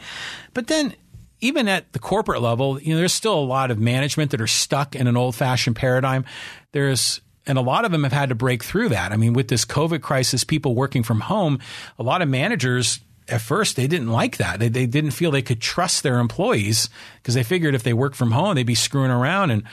But 0.53 0.67
then 0.67 0.95
even 1.41 1.67
at 1.67 1.91
the 1.93 1.99
corporate 1.99 2.41
level, 2.41 2.81
you 2.81 2.93
know, 2.93 2.99
there's 2.99 3.13
still 3.13 3.37
a 3.37 3.41
lot 3.41 3.69
of 3.69 3.77
management 3.77 4.31
that 4.31 4.41
are 4.41 4.47
stuck 4.47 4.95
in 4.95 5.07
an 5.07 5.17
old-fashioned 5.17 5.75
paradigm. 5.75 6.25
There's 6.71 7.21
and 7.45 7.57
a 7.57 7.61
lot 7.61 7.85
of 7.85 7.91
them 7.91 8.03
have 8.03 8.11
had 8.11 8.29
to 8.29 8.35
break 8.35 8.61
through 8.61 8.89
that. 8.89 9.13
I 9.13 9.17
mean, 9.17 9.31
with 9.31 9.47
this 9.47 9.63
COVID 9.63 10.01
crisis, 10.01 10.43
people 10.43 10.75
working 10.75 11.01
from 11.01 11.21
home, 11.21 11.59
a 11.97 12.03
lot 12.03 12.21
of 12.21 12.27
managers 12.27 12.99
at 13.29 13.41
first 13.41 13.75
they 13.75 13.87
didn't 13.87 14.09
like 14.09 14.37
that. 14.37 14.59
They, 14.59 14.69
they 14.69 14.85
didn't 14.85 15.11
feel 15.11 15.31
they 15.31 15.41
could 15.41 15.61
trust 15.61 16.03
their 16.03 16.19
employees 16.19 16.89
because 17.17 17.33
they 17.33 17.43
figured 17.43 17.75
if 17.75 17.83
they 17.83 17.93
worked 17.93 18.15
from 18.15 18.31
home, 18.31 18.55
they'd 18.55 18.63
be 18.63 18.75
screwing 18.75 19.11
around 19.11 19.51
and 19.51 19.63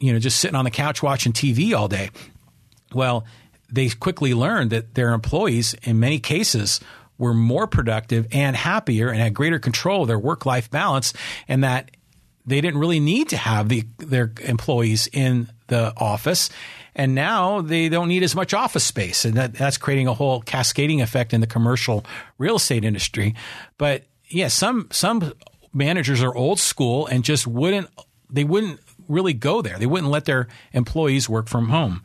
you 0.00 0.12
know 0.12 0.18
just 0.18 0.38
sitting 0.40 0.56
on 0.56 0.64
the 0.64 0.70
couch 0.70 1.02
watching 1.02 1.32
TV 1.32 1.76
all 1.76 1.88
day. 1.88 2.10
Well, 2.92 3.24
they 3.70 3.88
quickly 3.88 4.34
learned 4.34 4.70
that 4.70 4.94
their 4.94 5.12
employees, 5.12 5.74
in 5.82 5.98
many 5.98 6.18
cases, 6.20 6.80
were 7.18 7.34
more 7.34 7.66
productive 7.66 8.26
and 8.32 8.56
happier 8.56 9.08
and 9.08 9.18
had 9.18 9.34
greater 9.34 9.58
control 9.58 10.02
of 10.02 10.08
their 10.08 10.18
work 10.18 10.46
life 10.46 10.70
balance, 10.70 11.12
and 11.48 11.64
that 11.64 11.90
they 12.46 12.60
didn't 12.60 12.78
really 12.78 13.00
need 13.00 13.30
to 13.30 13.36
have 13.36 13.68
the, 13.68 13.84
their 13.98 14.32
employees 14.42 15.08
in 15.12 15.48
the 15.68 15.92
office. 15.96 16.50
And 16.94 17.14
now 17.14 17.60
they 17.60 17.88
don't 17.88 18.08
need 18.08 18.22
as 18.22 18.34
much 18.34 18.54
office 18.54 18.84
space. 18.84 19.24
And 19.24 19.34
that, 19.34 19.54
that's 19.54 19.78
creating 19.78 20.08
a 20.08 20.14
whole 20.14 20.42
cascading 20.42 21.00
effect 21.02 21.32
in 21.32 21.40
the 21.40 21.46
commercial 21.46 22.04
real 22.38 22.56
estate 22.56 22.84
industry. 22.84 23.34
But 23.78 24.04
yeah, 24.28 24.48
some, 24.48 24.88
some 24.90 25.32
managers 25.72 26.22
are 26.22 26.34
old 26.34 26.60
school 26.60 27.06
and 27.06 27.24
just 27.24 27.46
wouldn't, 27.46 27.88
they 28.30 28.44
wouldn't 28.44 28.80
really 29.08 29.34
go 29.34 29.62
there. 29.62 29.78
They 29.78 29.86
wouldn't 29.86 30.10
let 30.10 30.24
their 30.24 30.48
employees 30.72 31.28
work 31.28 31.48
from 31.48 31.68
home. 31.68 32.02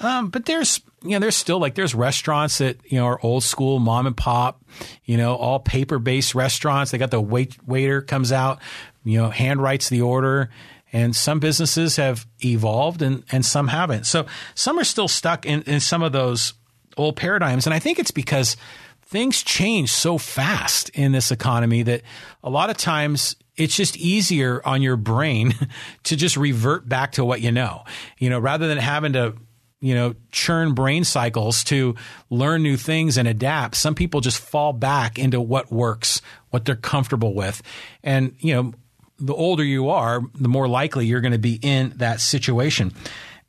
Um, 0.00 0.28
but 0.28 0.44
there's, 0.46 0.80
you 1.02 1.10
know, 1.10 1.18
there's 1.18 1.36
still 1.36 1.58
like 1.58 1.74
there's 1.74 1.94
restaurants 1.94 2.58
that 2.58 2.78
you 2.84 2.98
know 2.98 3.06
are 3.06 3.20
old 3.22 3.42
school 3.42 3.78
mom 3.78 4.06
and 4.06 4.16
pop, 4.16 4.62
you 5.04 5.16
know, 5.16 5.34
all 5.34 5.58
paper 5.60 5.98
based 5.98 6.34
restaurants. 6.34 6.90
They 6.90 6.98
got 6.98 7.10
the 7.10 7.20
wait 7.20 7.56
waiter 7.66 8.02
comes 8.02 8.32
out, 8.32 8.60
you 9.04 9.18
know, 9.18 9.30
hand 9.30 9.62
writes 9.62 9.88
the 9.88 10.02
order. 10.02 10.50
And 10.92 11.14
some 11.14 11.40
businesses 11.40 11.96
have 11.96 12.26
evolved 12.44 13.02
and, 13.02 13.24
and 13.32 13.44
some 13.44 13.68
haven't. 13.68 14.06
So 14.06 14.26
some 14.54 14.78
are 14.78 14.84
still 14.84 15.08
stuck 15.08 15.44
in, 15.44 15.62
in 15.62 15.80
some 15.80 16.02
of 16.02 16.12
those 16.12 16.54
old 16.96 17.16
paradigms. 17.16 17.66
And 17.66 17.74
I 17.74 17.78
think 17.78 17.98
it's 17.98 18.10
because 18.10 18.56
things 19.02 19.42
change 19.42 19.92
so 19.92 20.18
fast 20.18 20.88
in 20.90 21.12
this 21.12 21.30
economy 21.30 21.82
that 21.82 22.02
a 22.42 22.50
lot 22.50 22.70
of 22.70 22.76
times 22.76 23.36
it's 23.56 23.76
just 23.76 23.96
easier 23.96 24.60
on 24.64 24.82
your 24.82 24.96
brain 24.96 25.54
to 26.04 26.16
just 26.16 26.36
revert 26.36 26.88
back 26.88 27.12
to 27.12 27.24
what 27.24 27.40
you 27.40 27.52
know, 27.52 27.84
you 28.18 28.30
know, 28.30 28.38
rather 28.38 28.68
than 28.68 28.78
having 28.78 29.12
to 29.14 29.34
you 29.80 29.94
know, 29.94 30.14
churn 30.32 30.72
brain 30.72 31.04
cycles 31.04 31.62
to 31.62 31.94
learn 32.30 32.62
new 32.62 32.76
things 32.76 33.18
and 33.18 33.28
adapt. 33.28 33.76
Some 33.76 33.94
people 33.94 34.20
just 34.20 34.38
fall 34.38 34.72
back 34.72 35.18
into 35.18 35.40
what 35.40 35.70
works, 35.70 36.22
what 36.50 36.64
they're 36.64 36.76
comfortable 36.76 37.34
with. 37.34 37.62
And, 38.02 38.34
you 38.38 38.54
know, 38.54 38.72
the 39.18 39.34
older 39.34 39.64
you 39.64 39.88
are, 39.90 40.20
the 40.34 40.48
more 40.48 40.68
likely 40.68 41.06
you're 41.06 41.20
going 41.20 41.32
to 41.32 41.38
be 41.38 41.58
in 41.62 41.94
that 41.96 42.20
situation. 42.20 42.92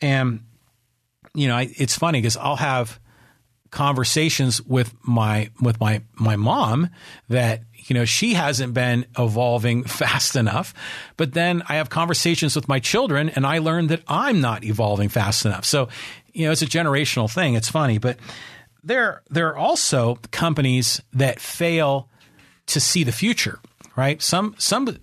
And, 0.01 0.41
you 1.33 1.47
know, 1.47 1.55
I, 1.55 1.69
it's 1.77 1.97
funny 1.97 2.19
because 2.19 2.37
I'll 2.37 2.55
have 2.55 2.99
conversations 3.71 4.61
with 4.61 4.93
my 5.03 5.49
with 5.61 5.79
my 5.79 6.01
my 6.15 6.35
mom 6.35 6.89
that 7.27 7.63
you 7.73 7.93
know 7.93 8.05
she 8.05 8.33
hasn't 8.33 8.73
been 8.73 9.05
evolving 9.17 9.83
fast 10.01 10.35
enough 10.35 10.73
but 11.17 11.33
then 11.33 11.61
i 11.67 11.75
have 11.75 11.89
conversations 11.89 12.55
with 12.55 12.67
my 12.67 12.79
children 12.79 13.29
and 13.29 13.45
i 13.45 13.57
learn 13.57 13.87
that 13.87 14.01
i'm 14.07 14.39
not 14.39 14.63
evolving 14.63 15.09
fast 15.09 15.45
enough 15.45 15.65
so 15.65 15.89
you 16.33 16.45
know 16.45 16.51
it's 16.51 16.61
a 16.61 16.65
generational 16.65 17.31
thing 17.31 17.55
it's 17.55 17.69
funny 17.69 17.97
but 17.97 18.17
there 18.83 19.21
there 19.29 19.49
are 19.49 19.57
also 19.57 20.17
companies 20.31 21.01
that 21.11 21.39
fail 21.39 22.07
to 22.67 22.79
see 22.79 23.03
the 23.03 23.11
future 23.11 23.59
right 23.97 24.21
some 24.21 24.55
some 24.57 24.97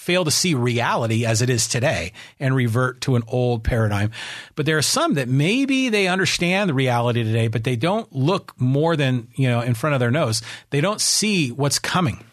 fail 0.00 0.24
to 0.24 0.30
see 0.30 0.54
reality 0.54 1.26
as 1.26 1.42
it 1.42 1.50
is 1.50 1.68
today 1.68 2.10
and 2.38 2.56
revert 2.56 3.02
to 3.02 3.16
an 3.16 3.22
old 3.28 3.62
paradigm. 3.62 4.10
But 4.56 4.64
there 4.64 4.78
are 4.78 4.82
some 4.82 5.12
that 5.14 5.28
maybe 5.28 5.90
they 5.90 6.08
understand 6.08 6.70
the 6.70 6.74
reality 6.74 7.22
today, 7.22 7.48
but 7.48 7.64
they 7.64 7.76
don't 7.76 8.10
look 8.10 8.58
more 8.58 8.96
than, 8.96 9.28
you 9.34 9.46
know, 9.46 9.60
in 9.60 9.74
front 9.74 9.92
of 9.92 10.00
their 10.00 10.10
nose. 10.10 10.40
They 10.70 10.80
don't 10.80 11.02
see 11.02 11.52
what's 11.52 11.78
coming. 11.78 12.24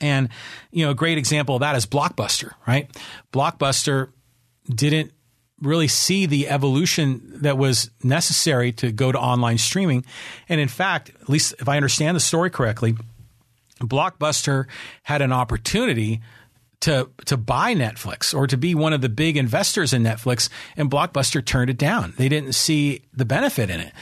And, 0.00 0.30
you 0.70 0.86
know, 0.86 0.92
a 0.92 0.94
great 0.94 1.18
example 1.18 1.56
of 1.56 1.60
that 1.60 1.76
is 1.76 1.84
Blockbuster, 1.84 2.52
right? 2.66 2.90
Blockbuster 3.30 4.08
didn't 4.64 5.12
really 5.60 5.88
see 5.88 6.24
the 6.24 6.48
evolution 6.48 7.42
that 7.42 7.58
was 7.58 7.90
necessary 8.02 8.72
to 8.72 8.90
go 8.90 9.12
to 9.12 9.18
online 9.18 9.58
streaming. 9.58 10.02
And 10.48 10.62
in 10.62 10.68
fact, 10.68 11.10
at 11.20 11.28
least 11.28 11.54
if 11.58 11.68
I 11.68 11.76
understand 11.76 12.16
the 12.16 12.20
story 12.20 12.48
correctly, 12.48 12.96
Blockbuster 13.80 14.66
had 15.02 15.20
an 15.20 15.32
opportunity 15.32 16.22
to 16.80 17.10
to 17.24 17.36
buy 17.36 17.74
Netflix 17.74 18.34
or 18.34 18.46
to 18.46 18.56
be 18.56 18.74
one 18.74 18.92
of 18.92 19.00
the 19.00 19.08
big 19.08 19.36
investors 19.36 19.92
in 19.92 20.02
Netflix, 20.02 20.48
and 20.76 20.90
Blockbuster 20.90 21.44
turned 21.44 21.70
it 21.70 21.78
down. 21.78 22.14
They 22.16 22.28
didn't 22.28 22.54
see 22.54 23.02
the 23.12 23.24
benefit 23.24 23.70
in 23.70 23.80
it, 23.80 23.92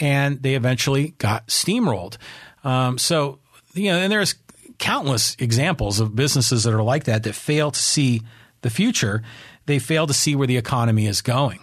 and 0.00 0.42
they 0.42 0.54
eventually 0.54 1.14
got 1.18 1.48
steamrolled. 1.48 2.16
Um, 2.64 2.98
so 2.98 3.40
you 3.74 3.90
know, 3.90 3.98
and 3.98 4.12
there's 4.12 4.34
countless 4.78 5.36
examples 5.38 6.00
of 6.00 6.16
businesses 6.16 6.64
that 6.64 6.74
are 6.74 6.82
like 6.82 7.04
that 7.04 7.22
that 7.22 7.34
fail 7.34 7.70
to 7.70 7.78
see 7.78 8.22
the 8.62 8.70
future. 8.70 9.22
They 9.66 9.78
fail 9.78 10.06
to 10.06 10.14
see 10.14 10.34
where 10.34 10.46
the 10.46 10.56
economy 10.56 11.06
is 11.06 11.22
going. 11.22 11.60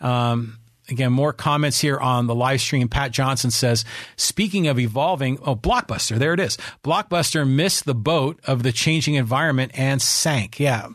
Um, 0.00 0.58
Again, 0.88 1.12
more 1.12 1.32
comments 1.32 1.80
here 1.80 1.98
on 1.98 2.26
the 2.26 2.34
live 2.34 2.60
stream. 2.60 2.88
Pat 2.88 3.12
Johnson 3.12 3.50
says, 3.50 3.84
speaking 4.16 4.66
of 4.66 4.78
evolving, 4.80 5.38
oh, 5.46 5.54
Blockbuster, 5.54 6.18
there 6.18 6.34
it 6.34 6.40
is. 6.40 6.58
Blockbuster 6.82 7.48
missed 7.48 7.84
the 7.84 7.94
boat 7.94 8.40
of 8.44 8.64
the 8.64 8.72
changing 8.72 9.14
environment 9.14 9.72
and 9.74 10.02
sank. 10.02 10.58
Yeah. 10.58 10.88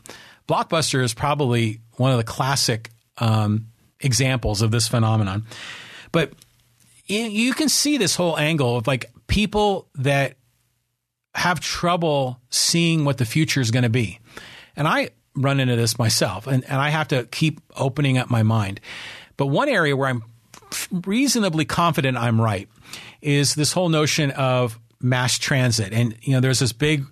Blockbuster 0.48 1.02
is 1.02 1.14
probably 1.14 1.80
one 1.96 2.12
of 2.12 2.18
the 2.18 2.26
classic 2.26 2.90
um, 3.18 3.68
examples 4.02 4.62
of 4.62 4.72
this 4.72 4.88
phenomenon. 4.88 5.46
But 6.12 6.34
you 7.06 7.54
can 7.54 7.70
see 7.70 7.98
this 7.98 8.16
whole 8.16 8.38
angle 8.38 8.78
of 8.78 8.88
like 8.88 9.06
people 9.28 9.88
that 9.96 10.36
have 11.34 11.60
trouble 11.60 12.42
seeing 12.50 13.06
what 13.06 13.18
the 13.18 13.26
future 13.26 13.62
is 13.62 13.72
going 13.72 13.84
to 13.84 13.90
be. 13.90 14.20
And 14.76 14.88
I 14.88 15.12
run 15.36 15.60
into 15.60 15.76
this 15.76 15.98
myself, 16.00 16.48
and, 16.48 16.64
and 16.66 16.82
I 16.82 16.90
have 16.90 17.08
to 17.10 17.26
keep 17.26 17.62
opening 17.76 18.18
up 18.18 18.30
my 18.30 18.44
mind. 18.44 18.82
But 19.38 19.48
one 19.48 19.70
area 19.70 19.96
where 19.96 20.10
I'm 20.10 20.24
reasonably 20.92 21.66
confident 21.66 22.18
I'm 22.18 22.42
right 22.42 22.68
is 23.22 23.56
this 23.56 23.72
whole 23.72 23.90
notion 23.90 24.32
of 24.32 24.80
mass 25.00 25.38
transit. 25.38 25.94
And, 25.94 26.16
you 26.22 26.34
know, 26.34 26.40
there's 26.40 26.60
this 26.60 26.74
big 26.74 27.06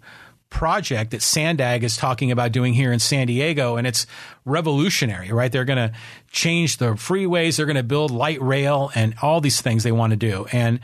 project 0.50 1.12
that 1.12 1.22
Sandag 1.22 1.84
is 1.84 1.98
talking 1.98 2.32
about 2.32 2.52
doing 2.52 2.74
here 2.74 2.92
in 2.92 3.00
San 3.00 3.28
Diego, 3.28 3.76
and 3.76 3.86
it's 3.86 4.08
revolutionary, 4.46 5.32
right? 5.32 5.52
They're 5.52 5.66
going 5.66 5.90
to 5.90 5.94
change 6.32 6.78
the 6.78 6.94
freeways, 6.94 7.58
they're 7.58 7.66
going 7.66 7.76
to 7.76 7.84
build 7.84 8.12
light 8.12 8.42
rail, 8.42 8.92
and 8.96 9.16
all 9.22 9.42
these 9.42 9.62
things 9.62 9.84
they 9.84 9.92
want 9.92 10.12
to 10.12 10.18
do. 10.18 10.46
And 10.52 10.80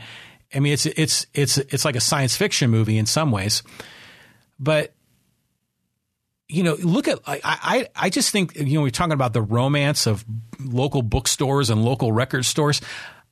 I 0.54 0.60
mean, 0.60 0.74
it's 0.74 0.84
it's 0.84 1.26
it's 1.32 1.56
it's 1.56 1.84
like 1.84 1.96
a 1.96 2.00
science 2.00 2.36
fiction 2.36 2.70
movie 2.70 2.98
in 2.98 3.06
some 3.06 3.30
ways, 3.30 3.62
but 4.60 4.92
you 6.52 6.62
know, 6.62 6.74
look 6.74 7.08
at 7.08 7.18
I, 7.26 7.40
I 7.44 7.88
I 7.96 8.10
just 8.10 8.30
think 8.30 8.56
you 8.56 8.76
know 8.76 8.82
we're 8.82 8.90
talking 8.90 9.12
about 9.12 9.32
the 9.32 9.42
romance 9.42 10.06
of 10.06 10.24
local 10.60 11.02
bookstores 11.02 11.70
and 11.70 11.84
local 11.84 12.12
record 12.12 12.44
stores. 12.44 12.80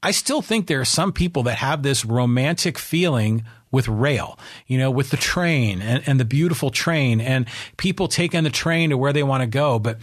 I 0.02 0.12
still 0.12 0.40
think 0.40 0.66
there 0.66 0.80
are 0.80 0.86
some 0.86 1.12
people 1.12 1.42
that 1.42 1.58
have 1.58 1.82
this 1.82 2.06
romantic 2.06 2.78
feeling 2.78 3.44
with 3.70 3.86
rail, 3.86 4.38
you 4.66 4.78
know, 4.78 4.90
with 4.90 5.10
the 5.10 5.18
train 5.18 5.82
and, 5.82 6.02
and 6.06 6.18
the 6.18 6.24
beautiful 6.24 6.70
train 6.70 7.20
and 7.20 7.46
people 7.76 8.08
taking 8.08 8.42
the 8.42 8.50
train 8.50 8.90
to 8.90 8.96
where 8.96 9.12
they 9.12 9.22
want 9.22 9.42
to 9.42 9.46
go. 9.46 9.78
But 9.78 9.98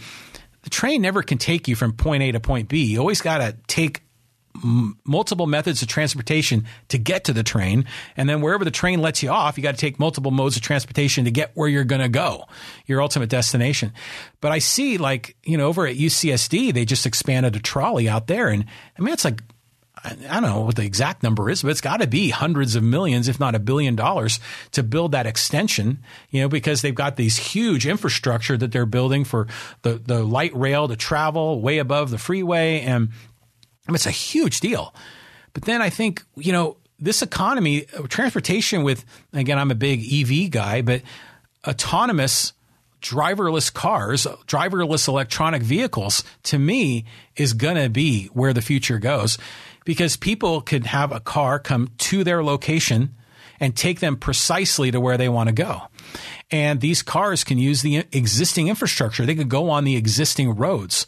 the 0.62 0.70
train 0.70 1.02
never 1.02 1.22
can 1.22 1.38
take 1.38 1.66
you 1.66 1.74
from 1.74 1.92
point 1.92 2.22
A 2.22 2.32
to 2.32 2.40
point 2.40 2.68
B. 2.68 2.84
You 2.84 3.00
always 3.00 3.20
got 3.20 3.38
to 3.38 3.56
take 3.66 4.02
multiple 4.62 5.46
methods 5.46 5.82
of 5.82 5.88
transportation 5.88 6.66
to 6.88 6.98
get 6.98 7.24
to 7.24 7.32
the 7.32 7.42
train. 7.42 7.84
And 8.16 8.28
then 8.28 8.40
wherever 8.40 8.64
the 8.64 8.70
train 8.70 9.00
lets 9.00 9.22
you 9.22 9.30
off, 9.30 9.56
you 9.56 9.62
got 9.62 9.74
to 9.74 9.80
take 9.80 9.98
multiple 9.98 10.30
modes 10.30 10.56
of 10.56 10.62
transportation 10.62 11.24
to 11.24 11.30
get 11.30 11.52
where 11.54 11.68
you're 11.68 11.84
going 11.84 12.02
to 12.02 12.08
go, 12.08 12.44
your 12.86 13.02
ultimate 13.02 13.28
destination. 13.30 13.92
But 14.40 14.52
I 14.52 14.58
see 14.58 14.98
like, 14.98 15.36
you 15.44 15.56
know, 15.56 15.68
over 15.68 15.86
at 15.86 15.96
UCSD, 15.96 16.72
they 16.72 16.84
just 16.84 17.06
expanded 17.06 17.56
a 17.56 17.60
trolley 17.60 18.08
out 18.08 18.26
there. 18.26 18.48
And 18.48 18.64
I 18.98 19.02
mean, 19.02 19.12
it's 19.12 19.24
like, 19.24 19.42
I 20.04 20.40
don't 20.40 20.42
know 20.42 20.60
what 20.60 20.76
the 20.76 20.84
exact 20.84 21.22
number 21.22 21.50
is, 21.50 21.62
but 21.62 21.70
it's 21.70 21.80
got 21.80 22.00
to 22.00 22.06
be 22.06 22.30
hundreds 22.30 22.76
of 22.76 22.82
millions, 22.82 23.28
if 23.28 23.40
not 23.40 23.54
a 23.54 23.58
billion 23.58 23.96
dollars 23.96 24.38
to 24.72 24.82
build 24.82 25.12
that 25.12 25.26
extension, 25.26 26.02
you 26.30 26.40
know, 26.40 26.48
because 26.48 26.82
they've 26.82 26.94
got 26.94 27.16
these 27.16 27.36
huge 27.36 27.86
infrastructure 27.86 28.56
that 28.56 28.70
they're 28.72 28.86
building 28.86 29.24
for 29.24 29.48
the, 29.82 29.94
the 29.94 30.22
light 30.22 30.54
rail 30.54 30.88
to 30.88 30.96
travel 30.96 31.60
way 31.60 31.78
above 31.78 32.10
the 32.10 32.18
freeway. 32.18 32.80
And 32.80 33.10
I 33.88 33.92
mean, 33.92 33.96
it's 33.96 34.06
a 34.06 34.10
huge 34.10 34.60
deal. 34.60 34.94
But 35.54 35.64
then 35.64 35.80
I 35.80 35.90
think, 35.90 36.22
you 36.36 36.52
know, 36.52 36.76
this 37.00 37.22
economy, 37.22 37.82
transportation 38.08 38.82
with, 38.82 39.04
again, 39.32 39.58
I'm 39.58 39.70
a 39.70 39.76
big 39.76 40.00
EV 40.12 40.50
guy, 40.50 40.82
but 40.82 41.02
autonomous 41.66 42.52
driverless 43.00 43.72
cars, 43.72 44.26
driverless 44.46 45.08
electronic 45.08 45.62
vehicles, 45.62 46.24
to 46.44 46.58
me, 46.58 47.04
is 47.36 47.52
going 47.52 47.76
to 47.76 47.88
be 47.88 48.26
where 48.26 48.52
the 48.52 48.62
future 48.62 48.98
goes 48.98 49.38
because 49.84 50.16
people 50.16 50.60
could 50.60 50.86
have 50.86 51.12
a 51.12 51.20
car 51.20 51.58
come 51.58 51.88
to 51.98 52.24
their 52.24 52.42
location 52.42 53.14
and 53.60 53.76
take 53.76 54.00
them 54.00 54.16
precisely 54.16 54.90
to 54.90 55.00
where 55.00 55.16
they 55.16 55.28
want 55.28 55.48
to 55.48 55.54
go. 55.54 55.82
And 56.50 56.80
these 56.80 57.02
cars 57.02 57.44
can 57.44 57.58
use 57.58 57.82
the 57.82 58.04
existing 58.12 58.68
infrastructure. 58.68 59.26
They 59.26 59.34
could 59.34 59.48
go 59.48 59.70
on 59.70 59.84
the 59.84 59.96
existing 59.96 60.56
roads. 60.56 61.06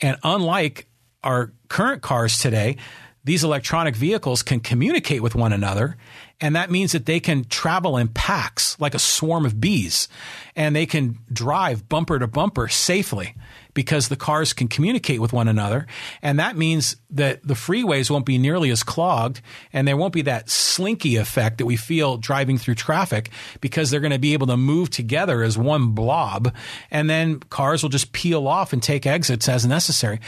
And 0.00 0.16
unlike 0.22 0.86
our 1.22 1.52
current 1.68 2.02
cars 2.02 2.38
today, 2.38 2.76
these 3.22 3.44
electronic 3.44 3.94
vehicles 3.94 4.42
can 4.42 4.60
communicate 4.60 5.22
with 5.22 5.34
one 5.34 5.52
another. 5.52 5.96
And 6.40 6.56
that 6.56 6.70
means 6.70 6.92
that 6.92 7.04
they 7.04 7.20
can 7.20 7.44
travel 7.44 7.98
in 7.98 8.08
packs 8.08 8.80
like 8.80 8.94
a 8.94 8.98
swarm 8.98 9.44
of 9.44 9.60
bees 9.60 10.08
and 10.56 10.74
they 10.74 10.86
can 10.86 11.18
drive 11.30 11.86
bumper 11.86 12.18
to 12.18 12.26
bumper 12.26 12.66
safely 12.68 13.34
because 13.74 14.08
the 14.08 14.16
cars 14.16 14.54
can 14.54 14.68
communicate 14.68 15.20
with 15.20 15.34
one 15.34 15.48
another. 15.48 15.86
And 16.22 16.38
that 16.38 16.56
means 16.56 16.96
that 17.10 17.46
the 17.46 17.52
freeways 17.54 18.10
won't 18.10 18.24
be 18.24 18.38
nearly 18.38 18.70
as 18.70 18.82
clogged 18.82 19.42
and 19.70 19.86
there 19.86 19.98
won't 19.98 20.14
be 20.14 20.22
that 20.22 20.48
slinky 20.48 21.16
effect 21.16 21.58
that 21.58 21.66
we 21.66 21.76
feel 21.76 22.16
driving 22.16 22.56
through 22.56 22.76
traffic 22.76 23.28
because 23.60 23.90
they're 23.90 24.00
going 24.00 24.10
to 24.10 24.18
be 24.18 24.32
able 24.32 24.46
to 24.46 24.56
move 24.56 24.88
together 24.88 25.42
as 25.42 25.58
one 25.58 25.88
blob. 25.88 26.54
And 26.90 27.10
then 27.10 27.38
cars 27.38 27.82
will 27.82 27.90
just 27.90 28.12
peel 28.12 28.48
off 28.48 28.72
and 28.72 28.82
take 28.82 29.04
exits 29.04 29.46
as 29.46 29.66
necessary. 29.66 30.20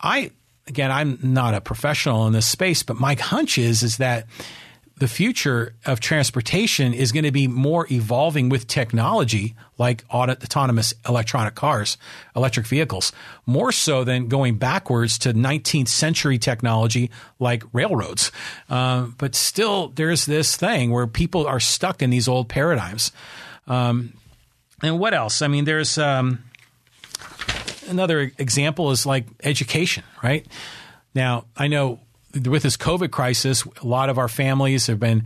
I, 0.00 0.30
again, 0.66 0.90
I'm 0.90 1.18
not 1.22 1.54
a 1.54 1.60
professional 1.60 2.26
in 2.26 2.32
this 2.32 2.46
space, 2.46 2.82
but 2.82 2.98
my 2.98 3.14
hunch 3.14 3.58
is, 3.58 3.82
is 3.82 3.98
that 3.98 4.26
the 5.00 5.08
future 5.08 5.74
of 5.86 5.98
transportation 5.98 6.92
is 6.92 7.10
going 7.10 7.24
to 7.24 7.32
be 7.32 7.48
more 7.48 7.86
evolving 7.90 8.50
with 8.50 8.66
technology 8.66 9.54
like 9.78 10.04
autonomous 10.10 10.92
electronic 11.08 11.54
cars, 11.54 11.96
electric 12.36 12.66
vehicles, 12.66 13.10
more 13.46 13.72
so 13.72 14.04
than 14.04 14.28
going 14.28 14.58
backwards 14.58 15.18
to 15.18 15.32
19th 15.32 15.88
century 15.88 16.38
technology 16.38 17.10
like 17.38 17.62
railroads. 17.72 18.30
Uh, 18.68 19.06
but 19.16 19.34
still, 19.34 19.88
there's 19.88 20.26
this 20.26 20.54
thing 20.54 20.90
where 20.90 21.06
people 21.06 21.46
are 21.46 21.60
stuck 21.60 22.02
in 22.02 22.10
these 22.10 22.28
old 22.28 22.50
paradigms. 22.50 23.10
Um, 23.66 24.12
and 24.82 24.98
what 24.98 25.14
else? 25.14 25.40
I 25.40 25.48
mean, 25.48 25.64
there's 25.64 25.96
um, 25.96 26.44
another 27.90 28.32
example 28.38 28.90
is 28.90 29.04
like 29.04 29.26
education, 29.42 30.04
right? 30.22 30.46
Now, 31.14 31.46
I 31.56 31.68
know 31.68 32.00
with 32.32 32.62
this 32.62 32.76
COVID 32.76 33.10
crisis, 33.10 33.64
a 33.82 33.86
lot 33.86 34.08
of 34.08 34.18
our 34.18 34.28
families 34.28 34.86
have 34.86 35.00
been 35.00 35.24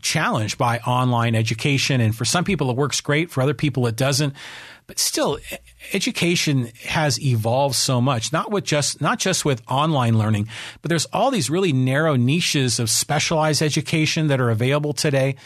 challenged 0.00 0.56
by 0.58 0.78
online 0.78 1.34
education. 1.34 2.00
And 2.00 2.16
for 2.16 2.24
some 2.24 2.44
people, 2.44 2.70
it 2.70 2.76
works 2.76 3.00
great. 3.00 3.30
For 3.30 3.42
other 3.42 3.54
people, 3.54 3.86
it 3.86 3.96
doesn't. 3.96 4.34
But 4.86 4.98
still, 4.98 5.38
education 5.92 6.70
has 6.86 7.20
evolved 7.20 7.74
so 7.74 8.00
much, 8.00 8.32
not 8.32 8.50
with 8.50 8.64
just, 8.64 9.02
not 9.02 9.18
just 9.18 9.44
with 9.44 9.60
online 9.68 10.16
learning, 10.16 10.48
but 10.80 10.88
there's 10.88 11.04
all 11.06 11.30
these 11.30 11.50
really 11.50 11.74
narrow 11.74 12.16
niches 12.16 12.80
of 12.80 12.88
specialized 12.88 13.60
education 13.60 14.28
that 14.28 14.40
are 14.40 14.48
available 14.48 14.94
today. 14.94 15.36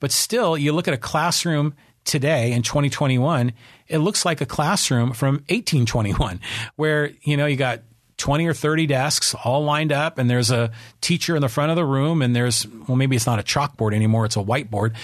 But 0.00 0.10
still, 0.10 0.58
you 0.58 0.72
look 0.72 0.88
at 0.88 0.94
a 0.94 0.98
classroom 0.98 1.74
today 2.04 2.52
in 2.52 2.62
2021, 2.62 3.52
it 3.88 3.98
looks 3.98 4.24
like 4.24 4.40
a 4.40 4.46
classroom 4.46 5.12
from 5.12 5.36
1821 5.48 6.40
where, 6.76 7.10
you 7.22 7.36
know, 7.36 7.46
you 7.46 7.56
got 7.56 7.82
20 8.18 8.46
or 8.46 8.54
30 8.54 8.86
desks 8.86 9.34
all 9.34 9.64
lined 9.64 9.92
up 9.92 10.18
and 10.18 10.28
there's 10.28 10.50
a 10.50 10.70
teacher 11.00 11.36
in 11.36 11.42
the 11.42 11.48
front 11.48 11.70
of 11.70 11.76
the 11.76 11.84
room 11.84 12.20
and 12.20 12.34
there's 12.34 12.66
well 12.86 12.96
maybe 12.96 13.16
it's 13.16 13.26
not 13.26 13.38
a 13.38 13.42
chalkboard 13.42 13.94
anymore 13.94 14.24
it's 14.24 14.36
a 14.36 14.42
whiteboard. 14.42 14.94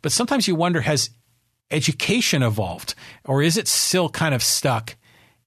But 0.00 0.12
sometimes 0.12 0.48
you 0.48 0.54
wonder 0.54 0.80
has 0.80 1.10
education 1.70 2.42
evolved 2.42 2.94
or 3.24 3.42
is 3.42 3.56
it 3.56 3.68
still 3.68 4.08
kind 4.08 4.34
of 4.34 4.42
stuck 4.42 4.96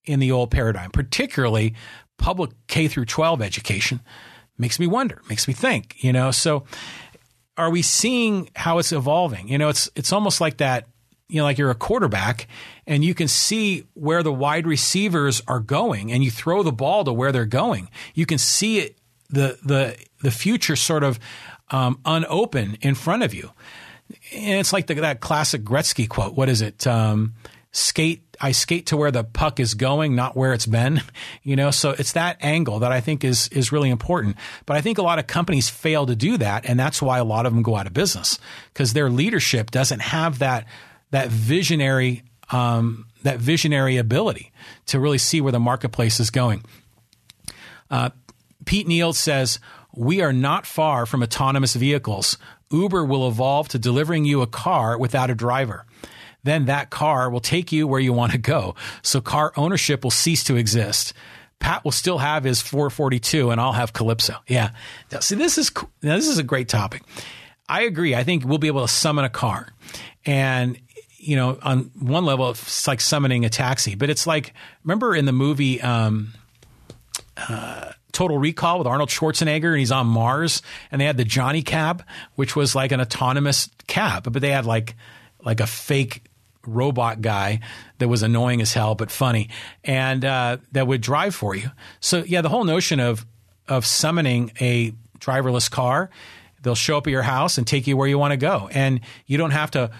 in 0.03 0.19
the 0.19 0.31
old 0.31 0.51
paradigm? 0.51 0.91
Particularly 0.91 1.73
public 2.17 2.51
K 2.67 2.87
through 2.87 3.05
12 3.05 3.41
education 3.41 4.01
makes 4.57 4.79
me 4.79 4.87
wonder 4.87 5.21
makes 5.29 5.47
me 5.47 5.53
think 5.53 5.95
you 6.03 6.13
know? 6.13 6.31
So 6.31 6.65
are 7.57 7.69
we 7.69 7.81
seeing 7.81 8.49
how 8.55 8.77
it's 8.79 8.91
evolving? 8.91 9.47
You 9.47 9.57
know 9.57 9.69
it's 9.69 9.89
it's 9.95 10.11
almost 10.11 10.41
like 10.41 10.57
that 10.57 10.87
you 11.27 11.37
know, 11.37 11.43
like 11.43 11.57
you're 11.57 11.71
a 11.71 11.75
quarterback 11.75 12.47
and 12.85 13.03
you 13.03 13.13
can 13.13 13.27
see 13.27 13.85
where 13.93 14.21
the 14.21 14.33
wide 14.33 14.67
receivers 14.67 15.41
are 15.47 15.59
going 15.59 16.11
and 16.11 16.23
you 16.23 16.29
throw 16.29 16.63
the 16.63 16.71
ball 16.71 17.03
to 17.03 17.13
where 17.13 17.31
they're 17.31 17.45
going. 17.45 17.89
You 18.13 18.25
can 18.25 18.37
see 18.37 18.79
it, 18.79 18.97
the, 19.29 19.57
the, 19.63 19.97
the 20.21 20.31
future 20.31 20.75
sort 20.75 21.03
of 21.03 21.19
um, 21.71 21.99
unopen 22.05 22.77
in 22.81 22.93
front 22.93 23.23
of 23.23 23.33
you. 23.33 23.51
And 24.33 24.59
it's 24.59 24.71
like 24.71 24.85
the, 24.85 24.95
that 24.95 25.19
classic 25.19 25.63
Gretzky 25.63 26.07
quote. 26.07 26.35
What 26.35 26.47
is 26.47 26.61
it? 26.61 26.85
Um, 26.85 27.33
skate, 27.71 28.21
I 28.39 28.51
skate 28.51 28.85
to 28.87 28.97
where 28.97 29.09
the 29.09 29.23
puck 29.23 29.59
is 29.59 29.73
going, 29.73 30.15
not 30.15 30.37
where 30.37 30.53
it's 30.53 30.67
been. 30.67 31.01
You 31.43 31.55
know, 31.55 31.69
so 31.69 31.91
it's 31.91 32.13
that 32.13 32.37
angle 32.41 32.79
that 32.79 32.91
I 32.91 33.01
think 33.01 33.23
is, 33.23 33.49
is 33.49 33.71
really 33.71 33.91
important. 33.91 34.37
But 34.65 34.77
I 34.77 34.81
think 34.81 34.97
a 34.97 35.03
lot 35.03 35.19
of 35.19 35.27
companies 35.27 35.69
fail 35.69 36.07
to 36.07 36.15
do 36.15 36.37
that. 36.37 36.65
And 36.65 36.79
that's 36.79 36.99
why 36.99 37.19
a 37.19 37.23
lot 37.23 37.45
of 37.45 37.53
them 37.53 37.61
go 37.61 37.75
out 37.75 37.85
of 37.85 37.93
business 37.93 38.39
because 38.73 38.93
their 38.93 39.11
leadership 39.11 39.69
doesn't 39.69 40.01
have 40.01 40.39
that 40.39 40.65
that 41.15 41.29
visionary 41.29 42.23
um, 42.51 43.07
that 43.23 43.39
visionary 43.39 43.95
ability 43.95 44.51
to 44.87 44.99
really 44.99 45.17
see 45.17 45.39
where 45.39 45.53
the 45.53 45.61
marketplace 45.61 46.19
is 46.19 46.29
going. 46.29 46.61
Uh, 47.89 48.09
Pete 48.65 48.85
Neal 48.85 49.13
says 49.13 49.59
we 49.95 50.21
are 50.21 50.33
not 50.33 50.65
far 50.65 51.05
from 51.05 51.23
autonomous 51.23 51.73
vehicles. 51.73 52.37
Uber 52.69 53.05
will 53.05 53.29
evolve 53.29 53.69
to 53.69 53.79
delivering 53.79 54.25
you 54.25 54.41
a 54.41 54.47
car 54.47 54.97
without 54.97 55.29
a 55.29 55.35
driver. 55.35 55.85
Then 56.43 56.65
that 56.65 56.89
car 56.89 57.29
will 57.29 57.39
take 57.39 57.71
you 57.71 57.87
where 57.87 58.01
you 58.01 58.11
want 58.11 58.33
to 58.33 58.37
go. 58.37 58.75
So 59.01 59.21
car 59.21 59.53
ownership 59.55 60.03
will 60.03 60.11
cease 60.11 60.43
to 60.43 60.57
exist. 60.57 61.13
Pat 61.59 61.85
will 61.85 61.93
still 61.93 62.17
have 62.17 62.43
his 62.43 62.61
442 62.61 63.51
and 63.51 63.61
I'll 63.61 63.71
have 63.71 63.93
Calypso. 63.93 64.35
Yeah. 64.47 64.71
See, 65.21 65.35
this 65.35 65.57
is, 65.57 65.71
this 66.01 66.27
is 66.27 66.37
a 66.39 66.43
great 66.43 66.67
topic. 66.67 67.03
I 67.69 67.83
agree. 67.83 68.13
I 68.13 68.25
think 68.25 68.43
we'll 68.43 68.57
be 68.57 68.67
able 68.67 68.81
to 68.81 68.91
summon 68.91 69.23
a 69.23 69.29
car 69.29 69.69
and 70.25 70.77
you 71.25 71.35
know, 71.35 71.57
on 71.63 71.91
one 71.99 72.23
level, 72.23 72.51
it's 72.51 72.87
like 72.87 73.01
summoning 73.01 73.45
a 73.45 73.49
taxi, 73.49 73.95
but 73.95 74.09
it's 74.09 74.27
like, 74.27 74.53
remember 74.83 75.15
in 75.15 75.25
the 75.25 75.31
movie, 75.31 75.81
um, 75.81 76.33
uh, 77.37 77.91
Total 78.11 78.37
Recall 78.37 78.77
with 78.77 78.87
Arnold 78.87 79.09
Schwarzenegger 79.09 79.69
and 79.69 79.79
he's 79.79 79.91
on 79.91 80.07
Mars 80.07 80.61
and 80.91 81.01
they 81.01 81.05
had 81.05 81.17
the 81.17 81.25
Johnny 81.25 81.63
cab, 81.63 82.03
which 82.35 82.55
was 82.55 82.75
like 82.75 82.91
an 82.91 83.01
autonomous 83.01 83.69
cab, 83.87 84.31
but 84.31 84.41
they 84.41 84.51
had 84.51 84.65
like, 84.65 84.95
like 85.43 85.59
a 85.59 85.67
fake 85.67 86.23
robot 86.65 87.21
guy 87.21 87.59
that 87.97 88.07
was 88.07 88.23
annoying 88.23 88.61
as 88.61 88.73
hell, 88.73 88.95
but 88.95 89.11
funny 89.11 89.49
and, 89.83 90.23
uh, 90.23 90.57
that 90.71 90.87
would 90.87 91.01
drive 91.01 91.35
for 91.35 91.55
you. 91.55 91.71
So 91.99 92.23
yeah, 92.23 92.41
the 92.41 92.49
whole 92.49 92.63
notion 92.63 92.99
of, 92.99 93.25
of 93.67 93.85
summoning 93.85 94.51
a 94.61 94.93
driverless 95.19 95.69
car, 95.69 96.09
they'll 96.61 96.75
show 96.75 96.97
up 96.97 97.07
at 97.07 97.11
your 97.11 97.23
house 97.23 97.57
and 97.57 97.65
take 97.65 97.87
you 97.87 97.97
where 97.97 98.07
you 98.07 98.19
want 98.19 98.31
to 98.31 98.37
go. 98.37 98.69
And 98.71 99.01
you 99.25 99.37
don't 99.37 99.51
have 99.51 99.71
to 99.71 99.91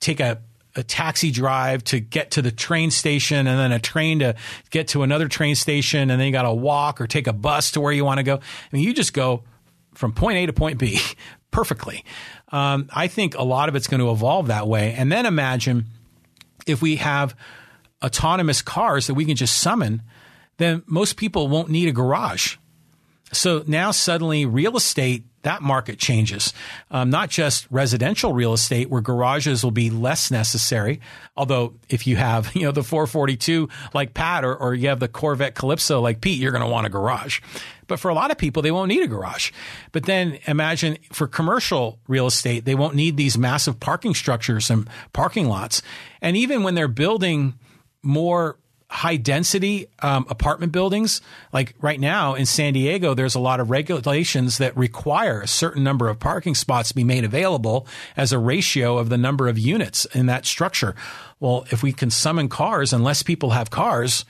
take 0.00 0.20
a 0.20 0.40
a 0.76 0.82
taxi 0.82 1.30
drive 1.30 1.82
to 1.84 2.00
get 2.00 2.32
to 2.32 2.42
the 2.42 2.50
train 2.50 2.90
station 2.90 3.46
and 3.46 3.58
then 3.58 3.72
a 3.72 3.78
train 3.78 4.20
to 4.20 4.34
get 4.70 4.88
to 4.88 5.02
another 5.02 5.28
train 5.28 5.54
station 5.54 6.10
and 6.10 6.20
then 6.20 6.26
you 6.26 6.32
got 6.32 6.42
to 6.42 6.52
walk 6.52 7.00
or 7.00 7.06
take 7.06 7.26
a 7.26 7.32
bus 7.32 7.72
to 7.72 7.80
where 7.80 7.92
you 7.92 8.04
want 8.04 8.18
to 8.18 8.22
go. 8.22 8.36
I 8.36 8.40
mean, 8.72 8.84
you 8.84 8.94
just 8.94 9.12
go 9.12 9.44
from 9.94 10.12
point 10.12 10.38
A 10.38 10.46
to 10.46 10.52
point 10.52 10.78
B 10.78 11.00
perfectly. 11.50 12.04
Um, 12.52 12.88
I 12.94 13.08
think 13.08 13.36
a 13.36 13.42
lot 13.42 13.68
of 13.68 13.74
it's 13.74 13.88
going 13.88 14.00
to 14.00 14.10
evolve 14.10 14.48
that 14.48 14.68
way. 14.68 14.92
And 14.92 15.10
then 15.10 15.26
imagine 15.26 15.86
if 16.66 16.80
we 16.80 16.96
have 16.96 17.34
autonomous 18.02 18.62
cars 18.62 19.06
that 19.08 19.14
we 19.14 19.24
can 19.24 19.36
just 19.36 19.58
summon, 19.58 20.02
then 20.58 20.82
most 20.86 21.16
people 21.16 21.48
won't 21.48 21.70
need 21.70 21.88
a 21.88 21.92
garage. 21.92 22.56
So 23.32 23.64
now 23.66 23.90
suddenly 23.90 24.46
real 24.46 24.76
estate 24.76 25.24
that 25.42 25.62
market 25.62 25.98
changes. 25.98 26.52
Um, 26.90 27.10
not 27.10 27.30
just 27.30 27.66
residential 27.70 28.32
real 28.32 28.52
estate 28.52 28.90
where 28.90 29.00
garages 29.00 29.64
will 29.64 29.70
be 29.70 29.90
less 29.90 30.30
necessary. 30.30 31.00
Although 31.36 31.74
if 31.88 32.06
you 32.06 32.16
have, 32.16 32.54
you 32.54 32.62
know, 32.62 32.72
the 32.72 32.82
442 32.82 33.68
like 33.94 34.14
Pat 34.14 34.44
or, 34.44 34.54
or 34.54 34.74
you 34.74 34.88
have 34.88 35.00
the 35.00 35.08
Corvette 35.08 35.54
Calypso 35.54 36.00
like 36.00 36.20
Pete, 36.20 36.38
you're 36.38 36.52
going 36.52 36.64
to 36.64 36.68
want 36.68 36.86
a 36.86 36.90
garage. 36.90 37.40
But 37.86 37.98
for 37.98 38.08
a 38.08 38.14
lot 38.14 38.30
of 38.30 38.38
people, 38.38 38.62
they 38.62 38.70
won't 38.70 38.88
need 38.88 39.02
a 39.02 39.08
garage. 39.08 39.50
But 39.90 40.04
then 40.04 40.38
imagine 40.46 40.98
for 41.12 41.26
commercial 41.26 41.98
real 42.06 42.26
estate, 42.26 42.64
they 42.64 42.76
won't 42.76 42.94
need 42.94 43.16
these 43.16 43.36
massive 43.36 43.80
parking 43.80 44.14
structures 44.14 44.70
and 44.70 44.88
parking 45.12 45.48
lots. 45.48 45.82
And 46.22 46.36
even 46.36 46.62
when 46.62 46.76
they're 46.76 46.86
building 46.86 47.54
more 48.02 48.58
high 48.90 49.16
density 49.16 49.86
um, 50.00 50.26
apartment 50.28 50.72
buildings, 50.72 51.20
like 51.52 51.74
right 51.80 52.00
now 52.00 52.34
in 52.34 52.44
San 52.44 52.72
Diego, 52.72 53.14
there's 53.14 53.36
a 53.36 53.40
lot 53.40 53.60
of 53.60 53.70
regulations 53.70 54.58
that 54.58 54.76
require 54.76 55.40
a 55.40 55.46
certain 55.46 55.84
number 55.84 56.08
of 56.08 56.18
parking 56.18 56.56
spots 56.56 56.90
be 56.90 57.04
made 57.04 57.24
available 57.24 57.86
as 58.16 58.32
a 58.32 58.38
ratio 58.38 58.98
of 58.98 59.08
the 59.08 59.16
number 59.16 59.46
of 59.46 59.56
units 59.56 60.06
in 60.06 60.26
that 60.26 60.44
structure. 60.44 60.96
Well, 61.38 61.66
if 61.70 61.84
we 61.84 61.92
can 61.92 62.10
summon 62.10 62.48
cars 62.48 62.92
and 62.92 63.04
less 63.04 63.22
people 63.22 63.50
have 63.50 63.70
cars, 63.70 64.24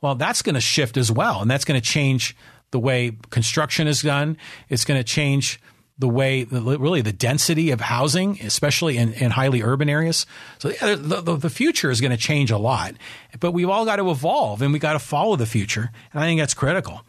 well, 0.00 0.14
that's 0.14 0.42
going 0.42 0.54
to 0.54 0.60
shift 0.60 0.96
as 0.96 1.10
well. 1.10 1.42
And 1.42 1.50
that's 1.50 1.64
going 1.64 1.80
to 1.80 1.86
change 1.86 2.36
the 2.70 2.78
way 2.78 3.16
construction 3.30 3.88
is 3.88 4.02
done. 4.02 4.36
It's 4.68 4.84
going 4.84 5.00
to 5.00 5.04
change 5.04 5.60
the 5.98 6.08
way, 6.08 6.44
really, 6.44 7.02
the 7.02 7.12
density 7.12 7.70
of 7.70 7.80
housing, 7.80 8.40
especially 8.42 8.96
in, 8.96 9.12
in 9.12 9.30
highly 9.30 9.62
urban 9.62 9.88
areas. 9.88 10.26
So 10.58 10.70
yeah, 10.70 10.96
the, 10.96 11.20
the, 11.20 11.36
the 11.36 11.50
future 11.50 11.90
is 11.90 12.00
going 12.00 12.10
to 12.10 12.16
change 12.16 12.50
a 12.50 12.58
lot, 12.58 12.94
but 13.38 13.52
we've 13.52 13.68
all 13.68 13.84
got 13.84 13.96
to 13.96 14.10
evolve 14.10 14.60
and 14.60 14.72
we 14.72 14.78
got 14.78 14.94
to 14.94 14.98
follow 14.98 15.36
the 15.36 15.46
future. 15.46 15.90
And 16.12 16.22
I 16.22 16.26
think 16.26 16.40
that's 16.40 16.54
critical. 16.54 17.02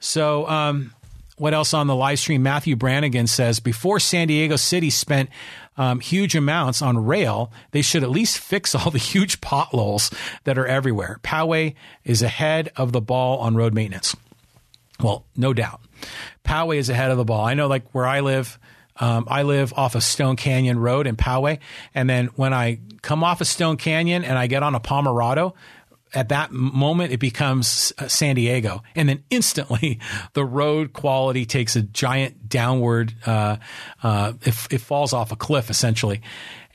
So, 0.00 0.46
um, 0.48 0.92
what 1.36 1.54
else 1.54 1.72
on 1.72 1.86
the 1.86 1.96
live 1.96 2.18
stream? 2.18 2.42
Matthew 2.42 2.76
Brannigan 2.76 3.26
says 3.26 3.60
before 3.60 3.98
San 3.98 4.28
Diego 4.28 4.56
City 4.56 4.90
spent 4.90 5.30
um, 5.78 6.00
huge 6.00 6.36
amounts 6.36 6.82
on 6.82 7.06
rail, 7.06 7.50
they 7.70 7.80
should 7.80 8.02
at 8.02 8.10
least 8.10 8.38
fix 8.38 8.74
all 8.74 8.90
the 8.90 8.98
huge 8.98 9.40
potholes 9.40 10.10
that 10.44 10.58
are 10.58 10.66
everywhere. 10.66 11.18
Poway 11.22 11.74
is 12.04 12.20
ahead 12.20 12.70
of 12.76 12.92
the 12.92 13.00
ball 13.00 13.38
on 13.38 13.56
road 13.56 13.72
maintenance. 13.72 14.14
Well, 15.02 15.24
no 15.34 15.54
doubt. 15.54 15.80
Poway 16.44 16.76
is 16.76 16.88
ahead 16.88 17.10
of 17.10 17.16
the 17.16 17.24
ball. 17.24 17.44
I 17.44 17.54
know, 17.54 17.66
like 17.66 17.90
where 17.92 18.06
I 18.06 18.20
live, 18.20 18.58
um, 18.96 19.26
I 19.28 19.42
live 19.42 19.72
off 19.76 19.94
of 19.94 20.02
Stone 20.02 20.36
Canyon 20.36 20.78
Road 20.78 21.06
in 21.06 21.16
Poway. 21.16 21.58
And 21.94 22.08
then 22.08 22.26
when 22.36 22.52
I 22.52 22.80
come 23.02 23.24
off 23.24 23.40
of 23.40 23.46
Stone 23.46 23.78
Canyon 23.78 24.24
and 24.24 24.38
I 24.38 24.46
get 24.46 24.62
on 24.62 24.74
a 24.74 24.80
Pomerado, 24.80 25.54
at 26.12 26.28
that 26.30 26.52
moment 26.52 27.12
it 27.12 27.20
becomes 27.20 27.92
uh, 27.98 28.08
San 28.08 28.34
Diego, 28.34 28.82
and 28.94 29.08
then 29.08 29.22
instantly 29.30 30.00
the 30.32 30.44
road 30.44 30.92
quality 30.92 31.44
takes 31.44 31.76
a 31.76 31.82
giant 31.82 32.48
downward. 32.48 33.14
Uh, 33.24 33.56
uh, 34.02 34.32
it, 34.42 34.54
it, 34.70 34.80
falls 34.80 35.12
off 35.12 35.32
a 35.32 35.36
cliff 35.36 35.70
essentially, 35.70 36.20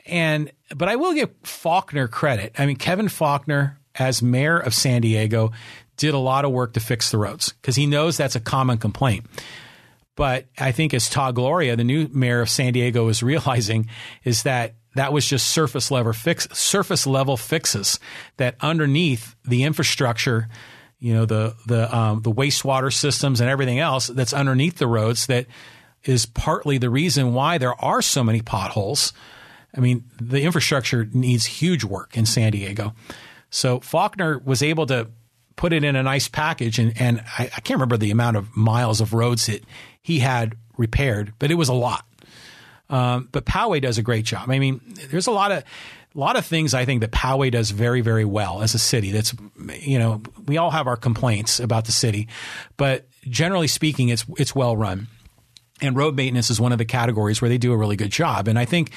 and 0.05 0.51
but 0.75 0.87
I 0.87 0.95
will 0.95 1.13
give 1.13 1.29
Faulconer 1.43 2.09
credit. 2.09 2.53
I 2.57 2.65
mean, 2.65 2.77
Kevin 2.77 3.07
Faulconer 3.07 3.75
as 3.95 4.21
mayor 4.21 4.57
of 4.57 4.73
San 4.73 5.01
Diego 5.01 5.51
did 5.97 6.13
a 6.13 6.19
lot 6.19 6.45
of 6.45 6.51
work 6.51 6.73
to 6.73 6.79
fix 6.79 7.11
the 7.11 7.17
roads 7.17 7.53
because 7.53 7.75
he 7.75 7.85
knows 7.85 8.17
that's 8.17 8.35
a 8.35 8.39
common 8.39 8.77
complaint. 8.77 9.25
But 10.15 10.45
I 10.57 10.71
think 10.71 10.93
as 10.93 11.09
Todd 11.09 11.35
Gloria, 11.35 11.75
the 11.75 11.83
new 11.83 12.07
mayor 12.11 12.41
of 12.41 12.49
San 12.49 12.73
Diego, 12.73 13.07
is 13.09 13.21
realizing 13.21 13.89
is 14.23 14.43
that 14.43 14.75
that 14.95 15.11
was 15.11 15.27
just 15.27 15.47
surface 15.47 15.91
level 15.91 16.13
fix, 16.13 16.47
surface 16.57 17.05
level 17.05 17.35
fixes 17.35 17.99
that 18.37 18.55
underneath 18.61 19.35
the 19.43 19.63
infrastructure, 19.63 20.47
you 20.99 21.13
know, 21.13 21.25
the 21.25 21.55
the 21.67 21.93
um, 21.95 22.21
the 22.21 22.31
wastewater 22.31 22.93
systems 22.93 23.41
and 23.41 23.49
everything 23.49 23.79
else 23.79 24.07
that's 24.07 24.33
underneath 24.33 24.77
the 24.77 24.87
roads 24.87 25.27
that 25.27 25.47
is 26.05 26.25
partly 26.25 26.77
the 26.77 26.89
reason 26.89 27.33
why 27.33 27.57
there 27.57 27.75
are 27.83 28.01
so 28.01 28.23
many 28.23 28.41
potholes. 28.41 29.11
I 29.75 29.81
mean, 29.81 30.05
the 30.21 30.41
infrastructure 30.43 31.05
needs 31.11 31.45
huge 31.45 31.83
work 31.83 32.15
in 32.15 32.25
San 32.25 32.53
Diego. 32.53 32.93
So 33.49 33.79
Faulconer 33.79 34.43
was 34.43 34.63
able 34.63 34.85
to 34.85 35.09
put 35.55 35.73
it 35.73 35.83
in 35.83 35.95
a 35.95 36.03
nice 36.03 36.27
package, 36.27 36.79
and, 36.79 36.93
and 36.99 37.21
I, 37.37 37.43
I 37.45 37.61
can't 37.61 37.77
remember 37.77 37.97
the 37.97 38.11
amount 38.11 38.37
of 38.37 38.55
miles 38.55 39.01
of 39.01 39.13
roads 39.13 39.47
that 39.47 39.63
he 40.01 40.19
had 40.19 40.55
repaired, 40.77 41.33
but 41.39 41.51
it 41.51 41.55
was 41.55 41.69
a 41.69 41.73
lot. 41.73 42.05
Um, 42.89 43.29
but 43.31 43.45
Poway 43.45 43.81
does 43.81 43.97
a 43.97 44.03
great 44.03 44.25
job. 44.25 44.49
I 44.49 44.59
mean, 44.59 44.81
there's 45.09 45.27
a 45.27 45.31
lot 45.31 45.51
of 45.51 45.63
a 46.15 46.19
lot 46.19 46.37
of 46.37 46.45
things 46.45 46.73
I 46.73 46.85
think 46.85 47.01
that 47.01 47.11
Poway 47.11 47.51
does 47.51 47.71
very, 47.71 48.01
very 48.01 48.23
well 48.23 48.61
as 48.61 48.73
a 48.73 48.79
city. 48.79 49.11
That's 49.11 49.33
you 49.81 49.99
know, 49.99 50.21
we 50.45 50.57
all 50.57 50.71
have 50.71 50.87
our 50.87 50.95
complaints 50.95 51.59
about 51.59 51.85
the 51.85 51.91
city, 51.91 52.27
but 52.77 53.07
generally 53.23 53.67
speaking, 53.67 54.09
it's 54.09 54.25
it's 54.37 54.55
well 54.55 54.77
run. 54.77 55.07
And 55.81 55.95
road 55.95 56.15
maintenance 56.15 56.49
is 56.49 56.61
one 56.61 56.71
of 56.71 56.77
the 56.77 56.85
categories 56.85 57.41
where 57.41 57.49
they 57.49 57.57
do 57.57 57.73
a 57.73 57.77
really 57.77 57.97
good 57.97 58.11
job. 58.11 58.47
And 58.47 58.57
I 58.57 58.63
think 58.63 58.91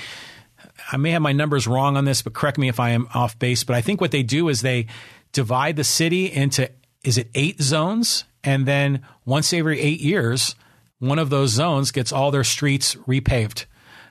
I 0.93 0.97
may 0.97 1.11
have 1.11 1.23
my 1.23 1.33
numbers 1.33 1.67
wrong 1.67 1.97
on 1.97 2.05
this, 2.05 2.23
but 2.23 2.35
correct 2.35 2.57
me 2.57 2.69
if 2.69 2.79
I 2.79 2.91
am 2.91 3.09
off 3.15 3.39
base. 3.39 3.65
But 3.65 3.75
I 3.75 3.81
think 3.81 4.01
what 4.01 4.13
they 4.13 4.23
do 4.23 4.49
is 4.49 4.61
they 4.61 4.87
divide 5.33 5.77
the 5.77 5.85
city 5.85 6.27
into 6.27 6.71
is 7.05 7.19
it 7.19 7.29
eight 7.35 7.61
zones, 7.63 8.25
and 8.43 8.67
then 8.67 9.03
once 9.25 9.53
every 9.53 9.81
eight 9.81 10.01
years, 10.01 10.55
one 10.99 11.19
of 11.19 11.31
those 11.31 11.51
zones 11.51 11.93
gets 11.93 12.13
all 12.13 12.31
their 12.31 12.45
streets 12.45 12.95
repaved 13.07 13.67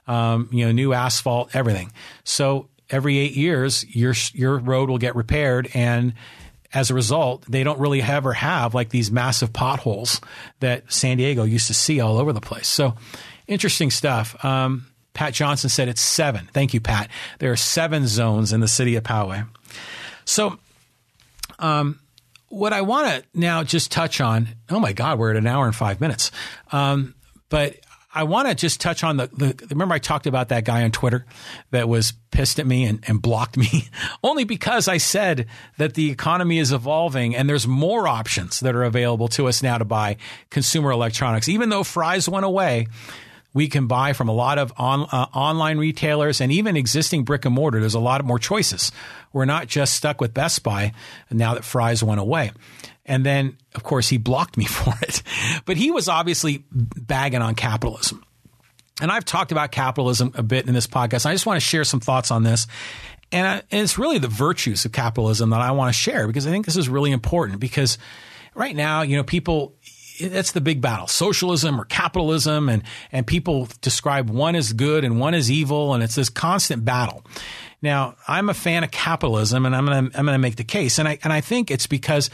um, 0.08 0.50
you 0.52 0.66
know, 0.66 0.72
new 0.72 0.94
asphalt, 0.94 1.56
everything. 1.56 1.92
So 2.24 2.70
every 2.90 3.18
eight 3.18 3.36
years, 3.36 3.86
your 3.94 4.14
your 4.34 4.58
road 4.58 4.90
will 4.90 4.98
get 4.98 5.16
repaired, 5.16 5.70
and 5.74 6.14
as 6.74 6.90
a 6.90 6.94
result, 6.94 7.46
they 7.50 7.64
don't 7.64 7.80
really 7.80 8.02
ever 8.02 8.34
have 8.34 8.74
like 8.74 8.90
these 8.90 9.12
massive 9.12 9.54
potholes 9.54 10.22
that 10.60 10.92
San 10.92 11.18
Diego 11.18 11.44
used 11.44 11.68
to 11.68 11.74
see 11.74 12.00
all 12.00 12.18
over 12.18 12.34
the 12.34 12.42
place. 12.42 12.68
So 12.68 12.96
interesting 13.48 13.92
stuff. 13.92 14.44
Um, 14.44 14.88
Pat 15.14 15.34
Johnson 15.34 15.70
said 15.70 15.88
it's 15.88 16.02
seven. 16.02 16.48
Thank 16.54 16.74
you, 16.74 16.82
Pat. 16.82 17.10
There 17.40 17.52
are 17.52 17.58
seven 17.58 18.06
zones 18.08 18.54
in 18.54 18.60
the 18.60 18.68
city 18.68 18.96
of 18.96 19.04
Poway. 19.04 19.48
So, 20.26 20.60
um, 21.60 22.00
what 22.50 22.74
I 22.74 22.82
want 22.82 23.08
to 23.08 23.24
now 23.34 23.64
just 23.64 23.92
touch 23.92 24.22
on, 24.22 24.50
oh 24.70 24.80
my 24.80 24.94
God, 24.94 25.20
we're 25.20 25.32
at 25.32 25.38
an 25.38 25.48
hour 25.48 25.66
and 25.66 25.76
five 25.76 26.00
minutes. 26.00 26.32
Um, 26.72 27.16
but 27.50 27.78
I 28.14 28.24
want 28.24 28.48
to 28.48 28.56
just 28.56 28.82
touch 28.82 29.04
on 29.04 29.18
the, 29.18 29.28
the, 29.28 29.68
Remember, 29.70 29.94
I 29.94 30.00
talked 30.00 30.28
about 30.28 30.50
that 30.50 30.64
guy 30.64 30.84
on 30.84 30.92
Twitter 30.92 31.26
that 31.72 31.88
was 31.88 32.14
pissed 32.32 32.60
at 32.60 32.66
me 32.66 32.86
and, 32.86 33.04
and 33.08 33.22
blocked 33.22 33.58
me, 33.58 33.90
only 34.24 34.44
because 34.44 34.88
I 34.88 34.98
said 34.98 35.46
that 35.78 35.94
the 35.94 36.10
economy 36.10 36.58
is 36.58 36.72
evolving 36.72 37.36
and 37.36 37.48
there's 37.48 37.68
more 37.68 38.08
options 38.08 38.60
that 38.62 38.76
are 38.76 38.84
available 38.84 39.28
to 39.30 39.48
us 39.48 39.62
now 39.62 39.78
to 39.78 39.86
buy 39.86 40.18
consumer 40.50 40.92
electronics. 40.92 41.48
Even 41.48 41.70
though 41.70 41.84
Fry's 41.84 42.28
went 42.28 42.46
away, 42.46 42.88
we 43.58 43.68
can 43.68 43.88
buy 43.88 44.14
from 44.14 44.30
a 44.30 44.32
lot 44.32 44.60
of 44.60 44.72
on, 44.78 45.02
uh, 45.12 45.26
online 45.34 45.80
retailers 45.80 46.42
and 46.42 46.52
even 46.52 46.78
existing 46.78 47.24
brick 47.24 47.44
and 47.44 47.56
mortar. 47.56 47.80
There's 47.80 47.96
a 47.96 48.00
lot 48.00 48.24
more 48.24 48.38
choices. 48.38 48.92
We're 49.34 49.46
not 49.46 49.66
just 49.66 49.96
stuck 49.96 50.22
with 50.22 50.32
Best 50.32 50.62
Buy 50.62 50.94
now 51.32 51.56
that 51.56 51.64
Fry's 51.64 52.04
went 52.04 52.20
away. 52.20 52.52
And 53.08 53.26
then, 53.26 53.58
of 53.74 53.82
course, 53.82 54.10
he 54.10 54.20
blocked 54.20 54.58
me 54.58 54.66
for 54.68 54.94
it. 55.02 55.24
But 55.66 55.76
he 55.76 55.90
was 55.90 56.08
obviously 56.08 56.66
bagging 56.72 57.42
on 57.42 57.56
capitalism. 57.56 58.24
And 59.02 59.12
I've 59.12 59.26
talked 59.26 59.52
about 59.52 59.72
capitalism 59.72 60.34
a 60.36 60.44
bit 60.44 60.68
in 60.68 60.76
this 60.76 60.86
podcast. 60.86 61.26
I 61.26 61.32
just 61.32 61.48
want 61.48 61.60
to 61.60 61.68
share 61.68 61.84
some 61.84 62.00
thoughts 62.00 62.30
on 62.30 62.44
this. 62.44 62.68
And, 63.32 63.48
I, 63.48 63.54
and 63.72 63.82
it's 63.82 63.98
really 63.98 64.20
the 64.20 64.28
virtues 64.28 64.86
of 64.86 64.92
capitalism 64.92 65.50
that 65.50 65.62
I 65.62 65.72
want 65.72 65.92
to 65.92 66.00
share 66.00 66.28
because 66.28 66.46
I 66.46 66.52
think 66.52 66.68
this 66.68 66.78
is 66.78 66.90
really 66.90 67.12
important 67.12 67.60
because 67.60 67.98
right 68.54 68.76
now, 68.76 69.02
you 69.02 69.18
know, 69.18 69.24
people, 69.24 69.74
that's 70.22 70.52
the 70.52 70.62
big 70.62 70.82
battle 70.82 71.08
socialism 71.08 71.80
or 71.80 71.86
capitalism 71.86 72.70
and 72.70 72.84
and 73.12 73.26
people 73.26 73.68
describe 73.82 74.30
one 74.30 74.56
as 74.56 74.74
good 74.74 75.04
and 75.04 75.20
one 75.20 75.34
as 75.34 75.50
evil 75.50 75.94
and 75.94 76.04
it's 76.04 76.16
this 76.16 76.30
constant 76.30 76.84
battle 76.86 77.24
now 77.82 78.16
i'm 78.28 78.50
a 78.50 78.54
fan 78.54 78.84
of 78.84 78.92
capitalism 78.92 79.66
and 79.66 79.76
i'm 79.76 79.86
going 79.86 80.10
to 80.10 80.18
i'm 80.18 80.26
going 80.26 80.36
to 80.36 80.40
make 80.40 80.56
the 80.56 80.64
case 80.64 81.00
and 81.00 81.08
i 81.08 81.18
and 81.24 81.34
i 81.34 81.42
think 81.42 81.72
it's 81.72 81.88
because 81.88 82.30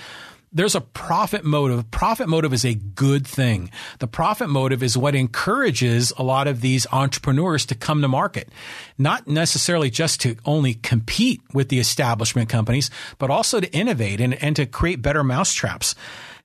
there's 0.54 0.76
a 0.76 0.82
profit 0.82 1.44
motive. 1.44 1.90
Profit 1.90 2.30
motive 2.30 2.54
is 2.54 2.64
a 2.64 2.76
good 2.76 3.26
thing. 3.26 3.72
The 4.00 4.08
profit 4.08 4.50
motive 4.50 4.84
is 4.84 4.96
what 4.96 5.16
encourages 5.16 6.14
a 6.16 6.24
lot 6.24 6.48
of 6.48 6.62
these 6.62 6.86
entrepreneurs 6.92 7.66
to 7.66 7.76
come 7.76 8.02
to 8.02 8.08
market, 8.08 8.50
not 8.98 9.28
necessarily 9.28 9.90
just 9.90 10.22
to 10.22 10.38
only 10.46 10.76
compete 10.76 11.42
with 11.54 11.70
the 11.70 11.80
establishment 11.80 12.50
companies, 12.50 12.92
but 13.18 13.32
also 13.32 13.60
to 13.60 13.74
innovate 13.74 14.22
and, 14.22 14.36
and 14.36 14.56
to 14.56 14.68
create 14.68 15.02
better 15.02 15.24
mousetraps. 15.24 15.96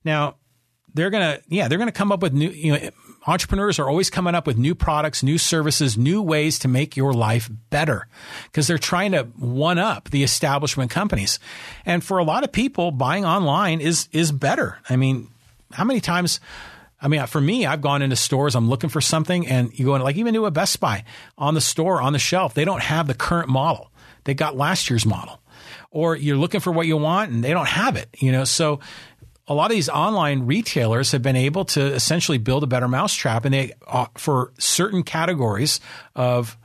Now, 0.05 0.36
they're 0.99 1.11
gonna, 1.11 1.41
yeah, 1.49 1.69
they're 1.69 1.79
gonna 1.79 1.93
come 1.93 2.13
up 2.13 2.21
with 2.21 2.33
new, 2.33 2.51
you 2.51 2.73
know, 2.73 2.91
entrepreneurs 3.27 3.79
are 3.79 3.89
always 3.89 4.11
coming 4.11 4.35
up 4.35 4.47
with 4.47 4.57
new 4.59 4.75
products, 4.75 5.23
new 5.23 5.39
services, 5.39 5.97
new 5.97 6.21
ways 6.23 6.59
to 6.61 6.69
make 6.69 6.97
your 6.97 7.13
life 7.13 7.51
better 7.71 8.07
because 8.45 8.67
they're 8.67 8.79
trying 8.79 9.13
to 9.13 9.25
one 9.37 9.79
up 9.79 10.11
the 10.11 10.23
establishment 10.23 10.91
companies. 10.91 11.39
And 11.87 12.03
for 12.03 12.19
a 12.19 12.25
lot 12.25 12.45
of 12.45 12.53
people, 12.53 12.91
buying 12.91 13.25
online 13.25 13.81
is 13.81 14.09
is 14.13 14.33
better. 14.33 14.79
I 14.89 14.97
mean, 14.97 15.29
how 15.73 15.85
many 15.85 16.01
times 16.01 16.41
I 17.01 17.09
mean, 17.09 17.25
for 17.27 17.41
me, 17.41 17.65
I've 17.65 17.81
gone 17.81 18.03
into 18.03 18.17
stores, 18.17 18.57
I'm 18.57 18.69
looking 18.69 18.91
for 18.91 19.01
something, 19.01 19.47
and 19.47 19.77
you 19.79 19.85
go 19.85 19.95
in, 19.95 20.03
like 20.03 20.17
even 20.17 20.35
to 20.35 20.47
a 20.47 20.51
Best 20.51 20.81
Buy 20.81 21.05
on 21.37 21.55
the 21.55 21.61
store, 21.61 22.03
on 22.03 22.13
the 22.13 22.19
shelf, 22.19 22.55
they 22.55 22.65
don't 22.65 22.83
have 22.83 23.07
the 23.07 23.15
current 23.15 23.49
model. 23.49 23.93
They 24.25 24.35
got 24.35 24.57
last 24.57 24.91
year's 24.91 25.07
model. 25.07 25.41
Or 25.91 26.17
you're 26.17 26.37
looking 26.37 26.61
for 26.61 26.71
what 26.71 26.87
you 26.87 26.97
want 26.97 27.31
and 27.31 27.43
they 27.43 27.53
don't 27.53 27.69
have 27.69 27.97
it, 27.97 28.09
you 28.19 28.31
know. 28.31 28.45
So 28.45 28.81
a 29.49 29.55
lot 29.55 29.71
of 29.71 29.75
these 29.75 29.89
online 29.89 30.47
retailers 30.47 31.13
have 31.13 31.23
been 31.23 31.37
able 31.37 31.65
to 31.65 31.81
essentially 31.95 32.39
build 32.39 32.63
a 32.63 32.67
better 32.67 32.87
mousetrap 32.87 33.45
and 33.45 33.55
they 33.55 33.73
uh, 33.87 34.07
for 34.17 34.53
certain 34.59 35.03
categories 35.03 35.81
of 36.15 36.57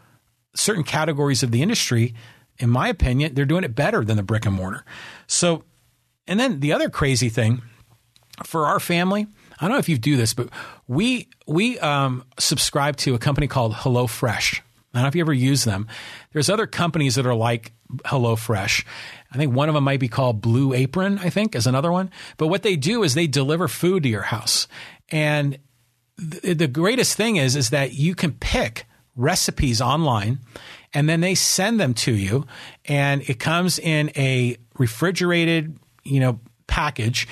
certain 0.53 0.83
categories 0.83 1.41
of 1.41 1.51
the 1.51 1.61
industry 1.61 2.13
in 2.59 2.69
my 2.69 2.89
opinion 2.89 3.33
they're 3.33 3.45
doing 3.45 3.63
it 3.63 3.73
better 3.73 4.03
than 4.03 4.17
the 4.17 4.23
brick 4.23 4.45
and 4.45 4.55
mortar 4.55 4.85
so 5.25 5.63
and 6.27 6.39
then 6.39 6.59
the 6.59 6.73
other 6.73 6.89
crazy 6.89 7.29
thing 7.29 7.61
for 8.43 8.65
our 8.65 8.79
family 8.79 9.25
i 9.59 9.65
don't 9.65 9.71
know 9.71 9.79
if 9.79 9.89
you 9.89 9.97
do 9.97 10.17
this 10.17 10.33
but 10.33 10.49
we 10.87 11.27
we 11.47 11.79
um, 11.79 12.23
subscribe 12.37 12.95
to 12.97 13.15
a 13.15 13.19
company 13.19 13.47
called 13.47 13.73
HelloFresh 13.73 14.61
I 14.93 14.99
don't 14.99 15.03
know 15.05 15.07
if 15.07 15.15
you 15.15 15.21
ever 15.21 15.33
use 15.33 15.63
them. 15.63 15.87
There's 16.33 16.49
other 16.51 16.67
companies 16.67 17.15
that 17.15 17.25
are 17.25 17.33
like 17.33 17.73
HelloFresh. 18.05 18.85
I 19.31 19.37
think 19.37 19.53
one 19.53 19.69
of 19.69 19.75
them 19.75 19.83
might 19.83 19.99
be 19.99 20.07
called 20.07 20.41
Blue 20.41 20.73
Apron, 20.73 21.19
I 21.19 21.29
think, 21.29 21.55
is 21.55 21.67
another 21.67 21.91
one. 21.91 22.11
But 22.37 22.47
what 22.47 22.63
they 22.63 22.75
do 22.75 23.03
is 23.03 23.13
they 23.13 23.27
deliver 23.27 23.67
food 23.67 24.03
to 24.03 24.09
your 24.09 24.21
house. 24.21 24.67
And 25.09 25.57
th- 26.19 26.57
the 26.57 26.67
greatest 26.67 27.17
thing 27.17 27.37
is, 27.37 27.55
is 27.55 27.71
that 27.71 27.93
you 27.93 28.15
can 28.15 28.31
pick 28.33 28.85
recipes 29.15 29.81
online 29.81 30.39
and 30.93 31.07
then 31.07 31.21
they 31.21 31.35
send 31.35 31.79
them 31.79 31.93
to 31.93 32.13
you 32.13 32.45
and 32.85 33.27
it 33.29 33.39
comes 33.39 33.79
in 33.79 34.11
a 34.15 34.57
refrigerated, 34.77 35.77
you 36.03 36.19
know, 36.19 36.39
package 36.67 37.27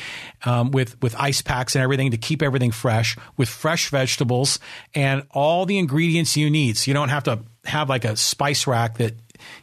um, 0.45 0.69
with 0.69 1.01
with 1.01 1.15
ice 1.17 1.41
packs 1.41 1.75
and 1.75 1.81
everything 1.81 2.11
to 2.11 2.17
keep 2.17 2.43
everything 2.43 2.69
fresh 2.69 3.17
with 3.37 3.49
fresh 3.49 3.89
vegetables 3.89 4.59
and 4.93 5.23
all 5.31 5.65
the 5.65 5.79
ingredients 5.79 6.37
you 6.37 6.49
need. 6.49 6.77
So 6.77 6.91
you 6.91 6.93
don't 6.93 7.09
have 7.09 7.23
to 7.23 7.39
have 7.65 7.89
like 7.89 8.05
a 8.05 8.15
spice 8.15 8.67
rack 8.67 8.97
that 8.99 9.15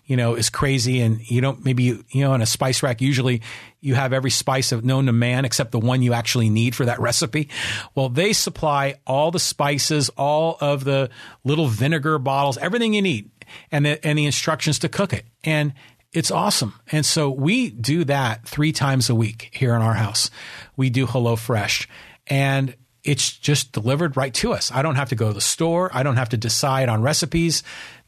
you 0.05 0.17
know 0.17 0.35
is 0.35 0.51
crazy 0.51 1.01
and 1.01 1.21
you 1.31 1.41
don't 1.41 1.65
maybe 1.65 1.83
you, 1.83 2.05
you 2.11 2.23
know 2.23 2.35
in 2.35 2.43
a 2.43 2.47
spice 2.47 2.83
rack 2.83 3.01
usually 3.01 3.43
you 3.81 3.95
have 3.95 4.13
every 4.13 4.31
spice 4.31 4.73
of 4.73 4.85
known 4.85 5.07
to 5.07 5.13
man 5.13 5.45
except 5.45 5.73
the 5.73 5.79
one 5.79 6.03
you 6.03 6.13
actually 6.13 6.51
need 6.51 6.75
for 6.75 6.85
that 6.85 7.01
recipe 7.01 7.49
well 7.95 8.09
they 8.09 8.33
supply 8.33 8.95
all 9.07 9.31
the 9.31 9.39
spices 9.39 10.09
all 10.11 10.57
of 10.61 10.85
the 10.85 11.11
little 11.45 11.67
vinegar 11.67 12.19
bottles 12.19 12.59
everything 12.59 12.95
you 12.95 13.03
need 13.03 13.31
and 13.71 13.87
the, 13.87 14.05
and 14.07 14.19
the 14.19 14.27
instructions 14.27 14.79
to 14.81 14.89
cook 14.89 15.13
it. 15.13 15.27
And 15.45 15.75
it's 16.13 16.31
awesome. 16.31 16.75
And 16.91 17.05
so 17.05 17.31
we 17.31 17.71
do 17.71 18.05
that 18.05 18.47
three 18.47 18.73
times 18.73 19.11
a 19.11 19.15
week 19.15 19.51
here 19.53 19.75
in 19.75 19.83
our 19.83 19.95
house. 19.95 20.31
We 20.77 20.91
do 20.91 21.07
HelloFresh 21.07 21.87
and 22.27 22.75
it's 23.05 23.37
just 23.37 23.73
delivered 23.73 24.17
right 24.17 24.35
to 24.35 24.53
us. 24.53 24.73
I 24.73 24.83
don't 24.83 24.97
have 24.97 25.11
to 25.11 25.15
go 25.15 25.29
to 25.29 25.35
the 25.35 25.41
store. 25.41 25.91
I 25.95 26.03
don't 26.03 26.17
have 26.17 26.31
to 26.31 26.37
decide 26.37 26.89
on 26.89 27.03
recipes. 27.03 27.63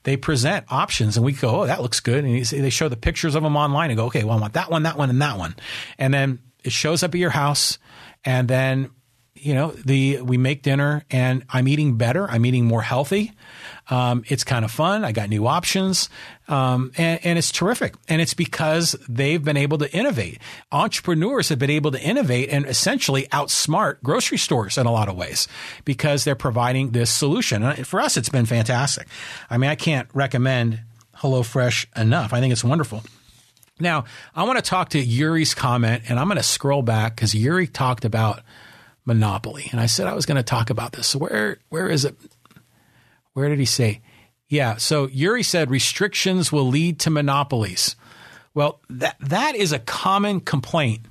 They 0.05 0.17
present 0.17 0.67
options 0.71 1.17
and 1.17 1.27
we 1.27 1.33
go, 1.33 1.63
oh, 1.63 1.67
that 1.67 1.83
looks 1.83 2.01
good. 2.01 2.25
And 2.25 2.45
they 2.45 2.71
show 2.71 2.89
the 2.89 2.97
pictures 2.97 3.35
of 3.35 3.43
them 3.43 3.57
online 3.57 3.91
and 3.91 3.97
go, 3.99 4.07
okay, 4.07 4.25
well, 4.25 4.39
I 4.39 4.41
want 4.41 4.55
that 4.55 4.71
one, 4.71 4.85
that 4.85 4.97
one, 4.97 5.11
and 5.11 5.21
that 5.21 5.37
one. 5.39 5.55
And 5.99 6.13
then 6.15 6.39
it 6.65 6.73
shows 6.73 7.03
up 7.03 7.15
at 7.15 7.19
your 7.19 7.31
house. 7.31 7.79
And 8.25 8.49
then, 8.49 8.91
you 9.35 9.55
know, 9.55 9.73
the, 9.73 10.23
we 10.23 10.39
make 10.39 10.63
dinner 10.63 11.05
and 11.11 11.45
I'm 11.51 11.69
eating 11.69 11.97
better. 11.97 12.29
I'm 12.31 12.47
eating 12.47 12.65
more 12.65 12.83
healthy. 12.83 13.33
Um, 13.91 14.25
it's 14.29 14.45
kind 14.45 14.65
of 14.65 14.71
fun. 14.71 15.05
I 15.05 15.11
got 15.11 15.29
new 15.29 15.49
options, 15.49 16.09
um, 16.49 16.93
and, 16.97 17.21
and, 17.25 17.39
it's 17.39 17.51
terrific. 17.51 17.95
And 18.09 18.23
it's 18.23 18.35
because 18.35 18.95
they've 19.09 19.43
been 19.43 19.57
able 19.57 19.79
to 19.79 19.93
innovate. 19.93 20.39
Entrepreneurs 20.71 21.49
have 21.49 21.59
been 21.59 21.71
able 21.71 21.91
to 21.91 22.01
innovate 22.01 22.51
and 22.51 22.67
essentially 22.67 23.27
outsmart 23.33 23.97
grocery 24.03 24.39
stores 24.39 24.79
in 24.79 24.87
a 24.87 24.93
lot 24.93 25.09
of 25.09 25.17
ways 25.17 25.49
because 25.85 26.23
they're 26.23 26.37
providing 26.37 26.91
this 26.91 27.11
solution. 27.11 27.65
And 27.65 27.87
for 27.87 28.01
us, 28.01 28.17
it's 28.17 28.29
been 28.29 28.47
fantastic. 28.47 29.09
I 29.51 29.59
mean, 29.59 29.71
I 29.71 29.75
can't 29.75 30.09
recommend 30.15 30.81
HelloFresh 31.17 31.87
enough. 32.01 32.33
I 32.33 32.41
think 32.41 32.53
it's 32.53 32.65
wonderful. 32.65 33.03
Now, 33.81 34.05
I 34.35 34.45
want 34.45 34.59
to 34.59 34.63
talk 34.63 34.91
to 34.91 35.01
Yuri's 35.01 35.55
comment, 35.55 36.05
and 36.09 36.19
I'm 36.19 36.27
going 36.27 36.37
to 36.37 36.43
scroll 36.43 36.83
back 36.83 37.17
because 37.17 37.35
Yuri 37.35 37.67
talked 37.67 38.05
about 38.05 38.43
monopoly, 39.05 39.69
and 39.73 39.81
I 39.81 39.87
said 39.87 40.07
I 40.07 40.15
was 40.15 40.27
going 40.27 40.37
to 40.37 40.43
talk 40.43 40.71
about 40.71 40.93
this. 40.93 41.09
So 41.09 41.19
where 41.19 41.59
where 41.71 41.89
is 41.89 42.05
it? 42.05 42.15
Where 43.33 43.49
did 43.49 43.59
he 43.59 43.65
say? 43.65 44.01
Yeah. 44.49 44.77
So 44.77 45.07
Yuri 45.09 45.43
said 45.43 45.71
restrictions 45.71 46.51
will 46.51 46.67
lead 46.67 46.99
to 47.01 47.11
monopolies. 47.11 47.97
Well, 48.55 48.81
that 48.89 49.17
that 49.21 49.55
is 49.55 49.73
a 49.73 49.79
common 49.79 50.41
complaint 50.41 51.07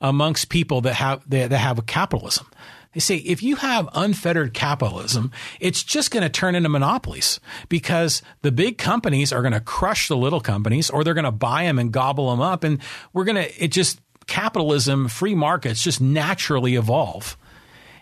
amongst 0.00 0.50
people 0.50 0.82
that 0.82 0.94
have 0.94 1.28
that, 1.30 1.50
that 1.50 1.58
have 1.58 1.84
capitalism. 1.86 2.46
They 2.92 3.00
say 3.00 3.16
if 3.16 3.42
you 3.42 3.56
have 3.56 3.88
unfettered 3.92 4.54
capitalism, 4.54 5.32
it's 5.58 5.82
just 5.82 6.12
going 6.12 6.22
to 6.22 6.28
turn 6.28 6.54
into 6.54 6.68
monopolies 6.68 7.40
because 7.68 8.22
the 8.42 8.52
big 8.52 8.78
companies 8.78 9.32
are 9.32 9.42
going 9.42 9.52
to 9.52 9.60
crush 9.60 10.06
the 10.06 10.16
little 10.16 10.40
companies 10.40 10.90
or 10.90 11.02
they're 11.02 11.12
going 11.12 11.24
to 11.24 11.32
buy 11.32 11.64
them 11.64 11.80
and 11.80 11.92
gobble 11.92 12.30
them 12.30 12.40
up. 12.40 12.62
And 12.62 12.78
we're 13.12 13.24
going 13.24 13.42
to, 13.42 13.64
it 13.64 13.72
just, 13.72 14.00
capitalism, 14.28 15.08
free 15.08 15.34
markets 15.34 15.82
just 15.82 16.00
naturally 16.00 16.76
evolve 16.76 17.36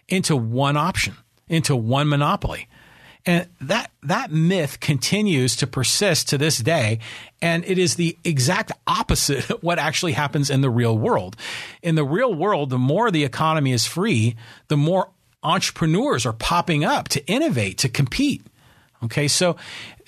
into 0.08 0.36
one 0.36 0.76
option, 0.76 1.16
into 1.48 1.74
one 1.74 2.08
monopoly. 2.10 2.68
And 3.24 3.48
that, 3.60 3.90
that 4.02 4.32
myth 4.32 4.80
continues 4.80 5.54
to 5.56 5.66
persist 5.66 6.28
to 6.30 6.38
this 6.38 6.58
day. 6.58 6.98
And 7.40 7.64
it 7.64 7.78
is 7.78 7.94
the 7.94 8.16
exact 8.24 8.72
opposite 8.86 9.48
of 9.50 9.62
what 9.62 9.78
actually 9.78 10.12
happens 10.12 10.50
in 10.50 10.60
the 10.60 10.70
real 10.70 10.96
world. 10.96 11.36
In 11.82 11.94
the 11.94 12.04
real 12.04 12.34
world, 12.34 12.70
the 12.70 12.78
more 12.78 13.10
the 13.10 13.24
economy 13.24 13.72
is 13.72 13.86
free, 13.86 14.34
the 14.68 14.76
more 14.76 15.10
entrepreneurs 15.42 16.24
are 16.26 16.32
popping 16.32 16.84
up 16.84 17.08
to 17.08 17.26
innovate, 17.26 17.78
to 17.78 17.88
compete. 17.88 18.42
Okay, 19.04 19.26
so 19.26 19.56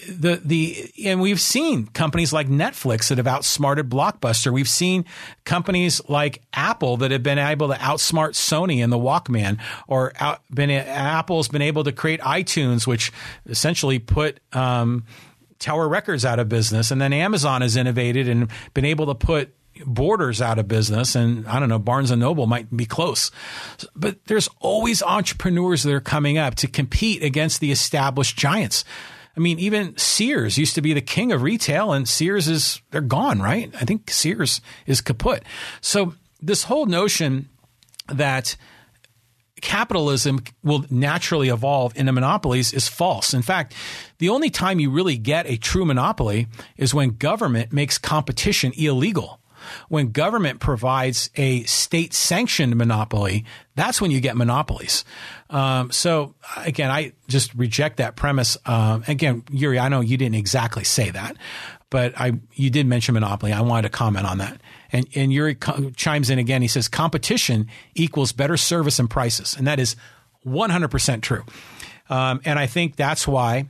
the 0.08 0.40
the 0.44 0.92
and 1.04 1.20
we've 1.20 1.40
seen 1.40 1.86
companies 1.86 2.32
like 2.32 2.48
Netflix 2.48 3.08
that 3.08 3.18
have 3.18 3.26
outsmarted 3.26 3.90
Blockbuster. 3.90 4.52
We've 4.52 4.68
seen 4.68 5.04
companies 5.44 6.00
like 6.08 6.42
Apple 6.52 6.96
that 6.98 7.10
have 7.10 7.22
been 7.22 7.38
able 7.38 7.68
to 7.68 7.74
outsmart 7.74 8.30
Sony 8.30 8.82
in 8.82 8.90
the 8.90 8.98
Walkman, 8.98 9.58
or 9.88 10.12
out, 10.20 10.42
been 10.52 10.70
Apple's 10.70 11.48
been 11.48 11.62
able 11.62 11.82
to 11.84 11.92
create 11.92 12.20
iTunes, 12.20 12.86
which 12.86 13.10
essentially 13.46 13.98
put 13.98 14.38
um, 14.52 15.04
Tower 15.58 15.88
Records 15.88 16.24
out 16.24 16.38
of 16.38 16.48
business, 16.48 16.90
and 16.90 17.00
then 17.00 17.12
Amazon 17.12 17.62
has 17.62 17.76
innovated 17.76 18.28
and 18.28 18.48
been 18.74 18.84
able 18.84 19.06
to 19.06 19.14
put 19.14 19.54
Borders 19.84 20.40
out 20.40 20.58
of 20.58 20.68
business, 20.68 21.14
and 21.14 21.46
I 21.46 21.58
don't 21.58 21.68
know, 21.68 21.78
Barnes 21.78 22.10
and 22.10 22.20
Noble 22.20 22.46
might 22.46 22.74
be 22.74 22.86
close. 22.86 23.30
But 23.96 24.24
there's 24.26 24.48
always 24.60 25.02
entrepreneurs 25.02 25.82
that 25.82 25.92
are 25.92 26.00
coming 26.00 26.38
up 26.38 26.54
to 26.56 26.66
compete 26.66 27.22
against 27.22 27.60
the 27.60 27.72
established 27.72 28.36
giants. 28.36 28.84
I 29.36 29.40
mean, 29.40 29.58
even 29.58 29.96
Sears 29.96 30.58
used 30.58 30.76
to 30.76 30.80
be 30.80 30.92
the 30.92 31.00
king 31.00 31.32
of 31.32 31.42
retail, 31.42 31.92
and 31.92 32.08
Sears 32.08 32.48
is 32.48 32.80
they're 32.90 33.00
gone, 33.00 33.40
right? 33.40 33.72
I 33.80 33.84
think 33.84 34.10
Sears 34.10 34.60
is 34.86 35.00
kaput. 35.00 35.42
So 35.80 36.14
this 36.40 36.64
whole 36.64 36.86
notion 36.86 37.48
that 38.08 38.56
capitalism 39.60 40.40
will 40.62 40.84
naturally 40.90 41.48
evolve 41.48 41.96
into 41.96 42.12
monopolies 42.12 42.72
is 42.72 42.86
false. 42.86 43.32
In 43.32 43.42
fact, 43.42 43.74
the 44.18 44.28
only 44.28 44.50
time 44.50 44.78
you 44.78 44.90
really 44.90 45.16
get 45.16 45.46
a 45.48 45.56
true 45.56 45.84
monopoly 45.84 46.46
is 46.76 46.94
when 46.94 47.16
government 47.16 47.72
makes 47.72 47.96
competition 47.96 48.72
illegal 48.76 49.40
when 49.88 50.10
government 50.10 50.60
provides 50.60 51.30
a 51.36 51.62
state 51.64 52.14
sanctioned 52.14 52.76
monopoly, 52.76 53.44
that's 53.74 54.00
when 54.00 54.10
you 54.10 54.20
get 54.20 54.36
monopolies. 54.36 55.04
Um, 55.50 55.90
so 55.90 56.34
again, 56.56 56.90
I 56.90 57.12
just 57.28 57.54
reject 57.54 57.98
that 57.98 58.16
premise. 58.16 58.56
Um, 58.66 59.04
again, 59.08 59.44
Yuri, 59.50 59.78
I 59.78 59.88
know 59.88 60.00
you 60.00 60.16
didn't 60.16 60.36
exactly 60.36 60.84
say 60.84 61.10
that, 61.10 61.36
but 61.90 62.18
I 62.18 62.32
you 62.54 62.70
did 62.70 62.86
mention 62.86 63.14
monopoly. 63.14 63.52
I 63.52 63.60
wanted 63.60 63.82
to 63.82 63.90
comment 63.90 64.26
on 64.26 64.38
that. 64.38 64.60
And, 64.92 65.06
and 65.14 65.32
Yuri 65.32 65.54
co- 65.54 65.90
chimes 65.90 66.30
in 66.30 66.38
again. 66.38 66.62
He 66.62 66.68
says 66.68 66.88
competition 66.88 67.68
equals 67.94 68.32
better 68.32 68.56
service 68.56 68.98
and 68.98 69.10
prices, 69.10 69.54
and 69.56 69.66
that 69.66 69.78
is 69.78 69.96
100% 70.46 71.22
true. 71.22 71.44
Um, 72.08 72.40
and 72.44 72.58
I 72.58 72.66
think 72.66 72.96
that's 72.96 73.26
why 73.26 73.66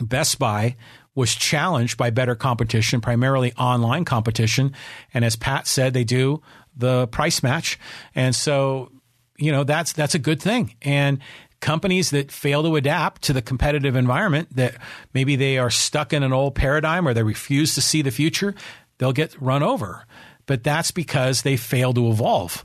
Best 0.00 0.38
Buy 0.38 0.76
was 1.20 1.34
challenged 1.34 1.96
by 1.96 2.10
better 2.10 2.34
competition, 2.34 3.00
primarily 3.00 3.52
online 3.54 4.04
competition. 4.04 4.74
And 5.14 5.24
as 5.24 5.36
Pat 5.36 5.66
said, 5.66 5.92
they 5.92 6.02
do 6.02 6.42
the 6.76 7.06
price 7.08 7.42
match. 7.42 7.78
And 8.14 8.34
so, 8.34 8.90
you 9.36 9.52
know, 9.52 9.62
that's 9.62 9.92
that's 9.92 10.14
a 10.14 10.18
good 10.18 10.40
thing. 10.42 10.74
And 10.82 11.20
companies 11.60 12.10
that 12.10 12.32
fail 12.32 12.62
to 12.62 12.76
adapt 12.76 13.22
to 13.22 13.34
the 13.34 13.42
competitive 13.42 13.94
environment 13.94 14.48
that 14.56 14.76
maybe 15.12 15.36
they 15.36 15.58
are 15.58 15.70
stuck 15.70 16.12
in 16.12 16.22
an 16.22 16.32
old 16.32 16.54
paradigm 16.54 17.06
or 17.06 17.12
they 17.12 17.22
refuse 17.22 17.74
to 17.74 17.82
see 17.82 18.00
the 18.00 18.10
future, 18.10 18.54
they'll 18.98 19.12
get 19.12 19.38
run 19.40 19.62
over. 19.62 20.06
But 20.46 20.64
that's 20.64 20.90
because 20.90 21.42
they 21.42 21.56
fail 21.56 21.92
to 21.92 22.08
evolve. 22.08 22.64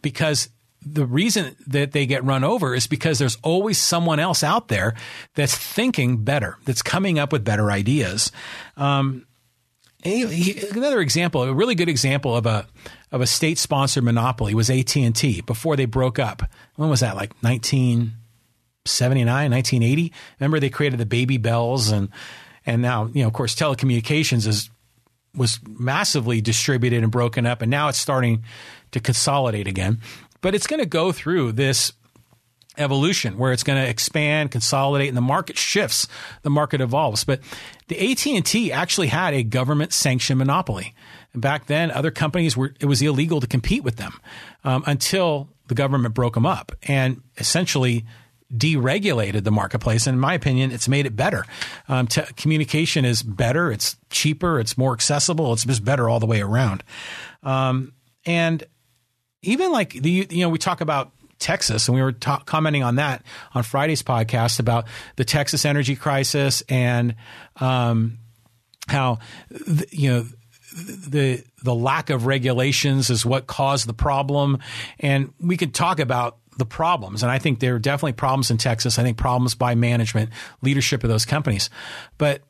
Because 0.00 0.48
the 0.84 1.04
reason 1.04 1.56
that 1.66 1.92
they 1.92 2.06
get 2.06 2.24
run 2.24 2.44
over 2.44 2.74
is 2.74 2.86
because 2.86 3.18
there's 3.18 3.36
always 3.42 3.78
someone 3.78 4.20
else 4.20 4.42
out 4.42 4.68
there 4.68 4.94
that's 5.34 5.56
thinking 5.56 6.24
better, 6.24 6.56
that's 6.64 6.82
coming 6.82 7.18
up 7.18 7.32
with 7.32 7.44
better 7.44 7.70
ideas. 7.70 8.32
Um, 8.76 9.26
another 10.04 11.00
example, 11.00 11.42
a 11.42 11.52
really 11.52 11.74
good 11.74 11.88
example 11.88 12.36
of 12.36 12.46
a 12.46 12.66
of 13.10 13.20
a 13.20 13.26
state 13.26 13.58
sponsored 13.58 14.04
monopoly 14.04 14.54
was 14.54 14.70
AT 14.70 14.94
and 14.96 15.16
T 15.16 15.40
before 15.40 15.76
they 15.76 15.86
broke 15.86 16.18
up. 16.18 16.42
When 16.76 16.90
was 16.90 17.00
that? 17.00 17.16
Like 17.16 17.32
1979, 17.40 19.50
1980. 19.50 20.12
Remember 20.38 20.60
they 20.60 20.70
created 20.70 21.00
the 21.00 21.06
baby 21.06 21.38
bells 21.38 21.90
and 21.90 22.10
and 22.66 22.82
now 22.82 23.06
you 23.06 23.22
know 23.22 23.28
of 23.28 23.32
course 23.32 23.54
telecommunications 23.54 24.46
is 24.46 24.70
was 25.34 25.60
massively 25.66 26.40
distributed 26.40 27.02
and 27.02 27.12
broken 27.12 27.46
up, 27.46 27.62
and 27.62 27.70
now 27.70 27.88
it's 27.88 27.98
starting 27.98 28.44
to 28.90 29.00
consolidate 29.00 29.66
again 29.66 30.00
but 30.40 30.54
it's 30.54 30.66
going 30.66 30.80
to 30.80 30.86
go 30.86 31.12
through 31.12 31.52
this 31.52 31.92
evolution 32.78 33.36
where 33.36 33.52
it's 33.52 33.64
going 33.64 33.82
to 33.82 33.88
expand, 33.88 34.50
consolidate, 34.50 35.08
and 35.08 35.16
the 35.16 35.22
market 35.22 35.58
shifts, 35.58 36.06
the 36.42 36.50
market 36.50 36.80
evolves. 36.80 37.24
But 37.24 37.40
the 37.88 38.12
AT&T 38.12 38.72
actually 38.72 39.08
had 39.08 39.34
a 39.34 39.42
government 39.42 39.92
sanctioned 39.92 40.38
monopoly. 40.38 40.94
And 41.32 41.42
back 41.42 41.66
then, 41.66 41.90
other 41.90 42.10
companies 42.10 42.56
were, 42.56 42.74
it 42.80 42.86
was 42.86 43.02
illegal 43.02 43.40
to 43.40 43.46
compete 43.46 43.82
with 43.82 43.96
them 43.96 44.20
um, 44.64 44.84
until 44.86 45.48
the 45.66 45.74
government 45.74 46.14
broke 46.14 46.34
them 46.34 46.46
up 46.46 46.72
and 46.84 47.20
essentially 47.36 48.04
deregulated 48.54 49.44
the 49.44 49.50
marketplace. 49.50 50.06
And 50.06 50.14
in 50.14 50.20
my 50.20 50.32
opinion, 50.32 50.70
it's 50.70 50.88
made 50.88 51.04
it 51.04 51.14
better. 51.14 51.44
Um, 51.88 52.06
communication 52.36 53.04
is 53.04 53.22
better. 53.22 53.70
It's 53.70 53.96
cheaper. 54.08 54.58
It's 54.58 54.78
more 54.78 54.94
accessible. 54.94 55.52
It's 55.52 55.64
just 55.64 55.84
better 55.84 56.08
all 56.08 56.20
the 56.20 56.26
way 56.26 56.40
around. 56.40 56.82
Um, 57.42 57.92
and 58.24 58.64
even 59.42 59.72
like 59.72 59.92
the 59.92 60.26
you 60.30 60.42
know 60.42 60.48
we 60.48 60.58
talk 60.58 60.80
about 60.80 61.12
Texas, 61.38 61.88
and 61.88 61.94
we 61.94 62.02
were 62.02 62.12
ta- 62.12 62.42
commenting 62.44 62.82
on 62.82 62.96
that 62.96 63.22
on 63.54 63.62
Friday's 63.62 64.02
podcast 64.02 64.58
about 64.58 64.86
the 65.16 65.24
Texas 65.24 65.64
energy 65.64 65.96
crisis 65.96 66.62
and 66.68 67.14
um, 67.56 68.18
how 68.88 69.18
you 69.90 70.10
know 70.10 70.26
the 70.74 71.42
the 71.62 71.74
lack 71.74 72.10
of 72.10 72.26
regulations 72.26 73.10
is 73.10 73.24
what 73.24 73.46
caused 73.46 73.86
the 73.86 73.94
problem, 73.94 74.58
and 74.98 75.32
we 75.40 75.56
could 75.56 75.74
talk 75.74 76.00
about 76.00 76.38
the 76.58 76.66
problems, 76.66 77.22
and 77.22 77.30
I 77.30 77.38
think 77.38 77.60
there 77.60 77.76
are 77.76 77.78
definitely 77.78 78.14
problems 78.14 78.50
in 78.50 78.58
Texas. 78.58 78.98
I 78.98 79.02
think 79.04 79.16
problems 79.16 79.54
by 79.54 79.76
management, 79.76 80.30
leadership 80.60 81.04
of 81.04 81.10
those 81.10 81.24
companies, 81.24 81.70
but 82.18 82.42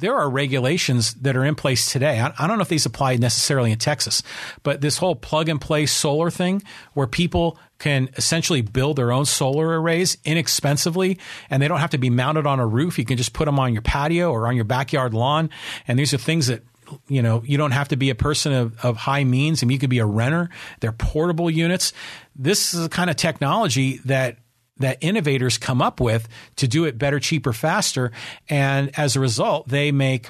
there 0.00 0.16
are 0.16 0.28
regulations 0.28 1.14
that 1.14 1.36
are 1.36 1.44
in 1.44 1.54
place 1.54 1.92
today. 1.92 2.20
I, 2.20 2.32
I, 2.38 2.46
don't 2.46 2.58
know 2.58 2.62
if 2.62 2.68
these 2.68 2.86
apply 2.86 3.16
necessarily 3.16 3.72
in 3.72 3.78
Texas, 3.78 4.22
but 4.62 4.80
this 4.80 4.98
whole 4.98 5.14
plug 5.14 5.48
and 5.48 5.60
play 5.60 5.86
solar 5.86 6.30
thing 6.30 6.62
where 6.94 7.06
people 7.06 7.58
can 7.78 8.10
essentially 8.16 8.62
build 8.62 8.96
their 8.96 9.12
own 9.12 9.24
solar 9.24 9.80
arrays 9.80 10.18
inexpensively 10.24 11.18
and 11.48 11.62
they 11.62 11.68
don't 11.68 11.80
have 11.80 11.90
to 11.90 11.98
be 11.98 12.10
mounted 12.10 12.46
on 12.46 12.60
a 12.60 12.66
roof. 12.66 12.98
You 12.98 13.04
can 13.04 13.16
just 13.16 13.32
put 13.32 13.44
them 13.46 13.58
on 13.58 13.72
your 13.72 13.82
patio 13.82 14.30
or 14.32 14.48
on 14.48 14.56
your 14.56 14.64
backyard 14.64 15.14
lawn. 15.14 15.50
And 15.86 15.98
these 15.98 16.12
are 16.12 16.18
things 16.18 16.48
that 16.48 16.62
you 17.06 17.22
know, 17.22 17.42
you 17.46 17.56
don't 17.56 17.70
have 17.70 17.88
to 17.88 17.96
be 17.96 18.10
a 18.10 18.16
person 18.16 18.52
of, 18.52 18.84
of 18.84 18.96
high 18.96 19.22
means. 19.22 19.62
I 19.62 19.66
mean, 19.66 19.76
you 19.76 19.78
could 19.78 19.90
be 19.90 20.00
a 20.00 20.06
renter. 20.06 20.50
They're 20.80 20.90
portable 20.90 21.48
units. 21.48 21.92
This 22.34 22.74
is 22.74 22.82
the 22.82 22.88
kind 22.88 23.08
of 23.08 23.14
technology 23.14 23.98
that 24.06 24.38
that 24.80 24.98
innovators 25.00 25.56
come 25.56 25.80
up 25.80 26.00
with 26.00 26.28
to 26.56 26.66
do 26.66 26.84
it 26.84 26.98
better, 26.98 27.20
cheaper, 27.20 27.52
faster. 27.52 28.10
And 28.48 28.90
as 28.98 29.16
a 29.16 29.20
result, 29.20 29.68
they 29.68 29.92
make 29.92 30.28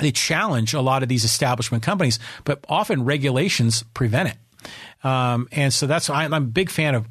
they 0.00 0.12
challenge 0.12 0.74
a 0.74 0.80
lot 0.80 1.02
of 1.02 1.08
these 1.08 1.24
establishment 1.24 1.82
companies, 1.82 2.18
but 2.44 2.64
often 2.68 3.04
regulations 3.04 3.82
prevent 3.94 4.28
it. 4.28 4.36
Um, 5.04 5.48
and 5.52 5.72
so 5.72 5.86
that's 5.86 6.10
I'm 6.10 6.32
a 6.32 6.40
big 6.40 6.70
fan 6.70 6.94
of 6.94 7.06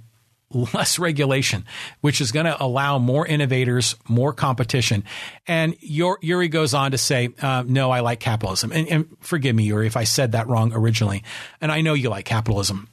less 0.74 0.98
regulation, 0.98 1.66
which 2.02 2.22
is 2.22 2.32
going 2.32 2.46
to 2.46 2.62
allow 2.62 2.98
more 2.98 3.26
innovators, 3.26 3.96
more 4.08 4.34
competition. 4.34 5.04
And 5.46 5.76
Yuri 5.82 6.48
goes 6.48 6.74
on 6.74 6.92
to 6.92 6.98
say, 6.98 7.30
uh, 7.42 7.64
no, 7.68 7.92
I 7.92 8.00
like 8.00 8.20
capitalism. 8.20 8.72
And, 8.72 8.88
and, 8.88 9.18
forgive 9.20 9.56
me, 9.56 9.64
Yuri, 9.64 9.88
if 9.88 9.98
I 9.98 10.06
said 10.06 10.32
that 10.32 10.48
wrong 10.48 10.72
originally. 10.74 11.24
And 11.60 11.72
I 11.72 11.82
know 11.82 11.94
you 11.94 12.10
like 12.10 12.26
capitalism. 12.26 12.88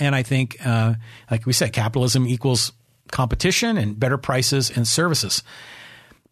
And 0.00 0.14
I 0.14 0.22
think, 0.22 0.56
uh, 0.64 0.94
like 1.30 1.46
we 1.46 1.52
said, 1.52 1.72
capitalism 1.72 2.26
equals 2.26 2.72
competition 3.12 3.76
and 3.76 3.98
better 3.98 4.18
prices 4.18 4.70
and 4.70 4.88
services. 4.88 5.44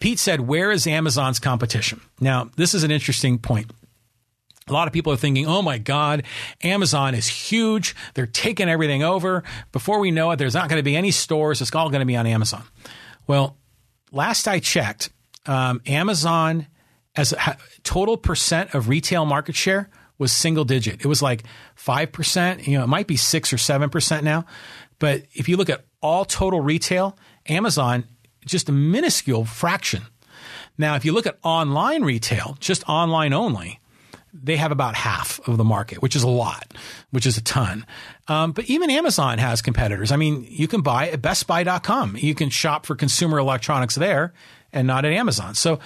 Pete 0.00 0.18
said, 0.18 0.40
Where 0.40 0.72
is 0.72 0.86
Amazon's 0.86 1.38
competition? 1.38 2.00
Now, 2.20 2.50
this 2.56 2.74
is 2.74 2.82
an 2.82 2.90
interesting 2.90 3.38
point. 3.38 3.70
A 4.68 4.72
lot 4.72 4.86
of 4.86 4.92
people 4.92 5.12
are 5.12 5.16
thinking, 5.16 5.46
oh 5.46 5.62
my 5.62 5.78
God, 5.78 6.22
Amazon 6.62 7.14
is 7.14 7.26
huge. 7.26 7.96
They're 8.14 8.26
taking 8.26 8.68
everything 8.68 9.02
over. 9.02 9.42
Before 9.72 9.98
we 9.98 10.12
know 10.12 10.30
it, 10.30 10.36
there's 10.36 10.54
not 10.54 10.68
going 10.68 10.78
to 10.78 10.84
be 10.84 10.96
any 10.96 11.10
stores. 11.10 11.60
It's 11.60 11.74
all 11.74 11.90
going 11.90 12.00
to 12.00 12.06
be 12.06 12.16
on 12.16 12.24
Amazon. 12.26 12.62
Well, 13.26 13.56
last 14.12 14.46
I 14.46 14.60
checked, 14.60 15.10
um, 15.46 15.80
Amazon 15.86 16.68
as 17.16 17.32
a 17.32 17.56
total 17.82 18.16
percent 18.16 18.74
of 18.74 18.88
retail 18.88 19.24
market 19.24 19.56
share 19.56 19.90
was 20.18 20.30
single 20.30 20.64
digit. 20.64 21.00
It 21.00 21.06
was 21.06 21.20
like 21.20 21.42
5%. 21.76 22.66
You 22.66 22.78
know, 22.78 22.84
it 22.84 22.88
might 22.88 23.08
be 23.08 23.16
6 23.16 23.52
or 23.52 23.56
7% 23.56 24.22
now. 24.22 24.44
But 25.00 25.24
if 25.32 25.48
you 25.48 25.56
look 25.56 25.70
at 25.70 25.84
all 26.00 26.24
total 26.24 26.60
retail, 26.60 27.16
Amazon, 27.46 28.04
just 28.44 28.68
a 28.68 28.72
minuscule 28.72 29.44
fraction. 29.44 30.02
Now, 30.78 30.94
if 30.96 31.04
you 31.04 31.12
look 31.12 31.26
at 31.26 31.38
online 31.42 32.02
retail, 32.02 32.56
just 32.60 32.88
online 32.88 33.32
only, 33.32 33.80
they 34.32 34.56
have 34.56 34.72
about 34.72 34.94
half 34.94 35.40
of 35.46 35.56
the 35.56 35.64
market, 35.64 36.00
which 36.00 36.14
is 36.14 36.22
a 36.22 36.28
lot, 36.28 36.72
which 37.10 37.26
is 37.26 37.36
a 37.36 37.42
ton. 37.42 37.84
Um, 38.28 38.52
but 38.52 38.66
even 38.66 38.90
Amazon 38.90 39.38
has 39.38 39.60
competitors. 39.60 40.12
I 40.12 40.16
mean, 40.16 40.46
you 40.48 40.68
can 40.68 40.82
buy 40.82 41.10
at 41.10 41.20
bestbuy.com. 41.20 42.16
You 42.16 42.34
can 42.34 42.48
shop 42.48 42.86
for 42.86 42.94
consumer 42.94 43.38
electronics 43.38 43.96
there 43.96 44.32
and 44.72 44.86
not 44.86 45.04
at 45.04 45.12
Amazon. 45.12 45.54
So 45.54 45.80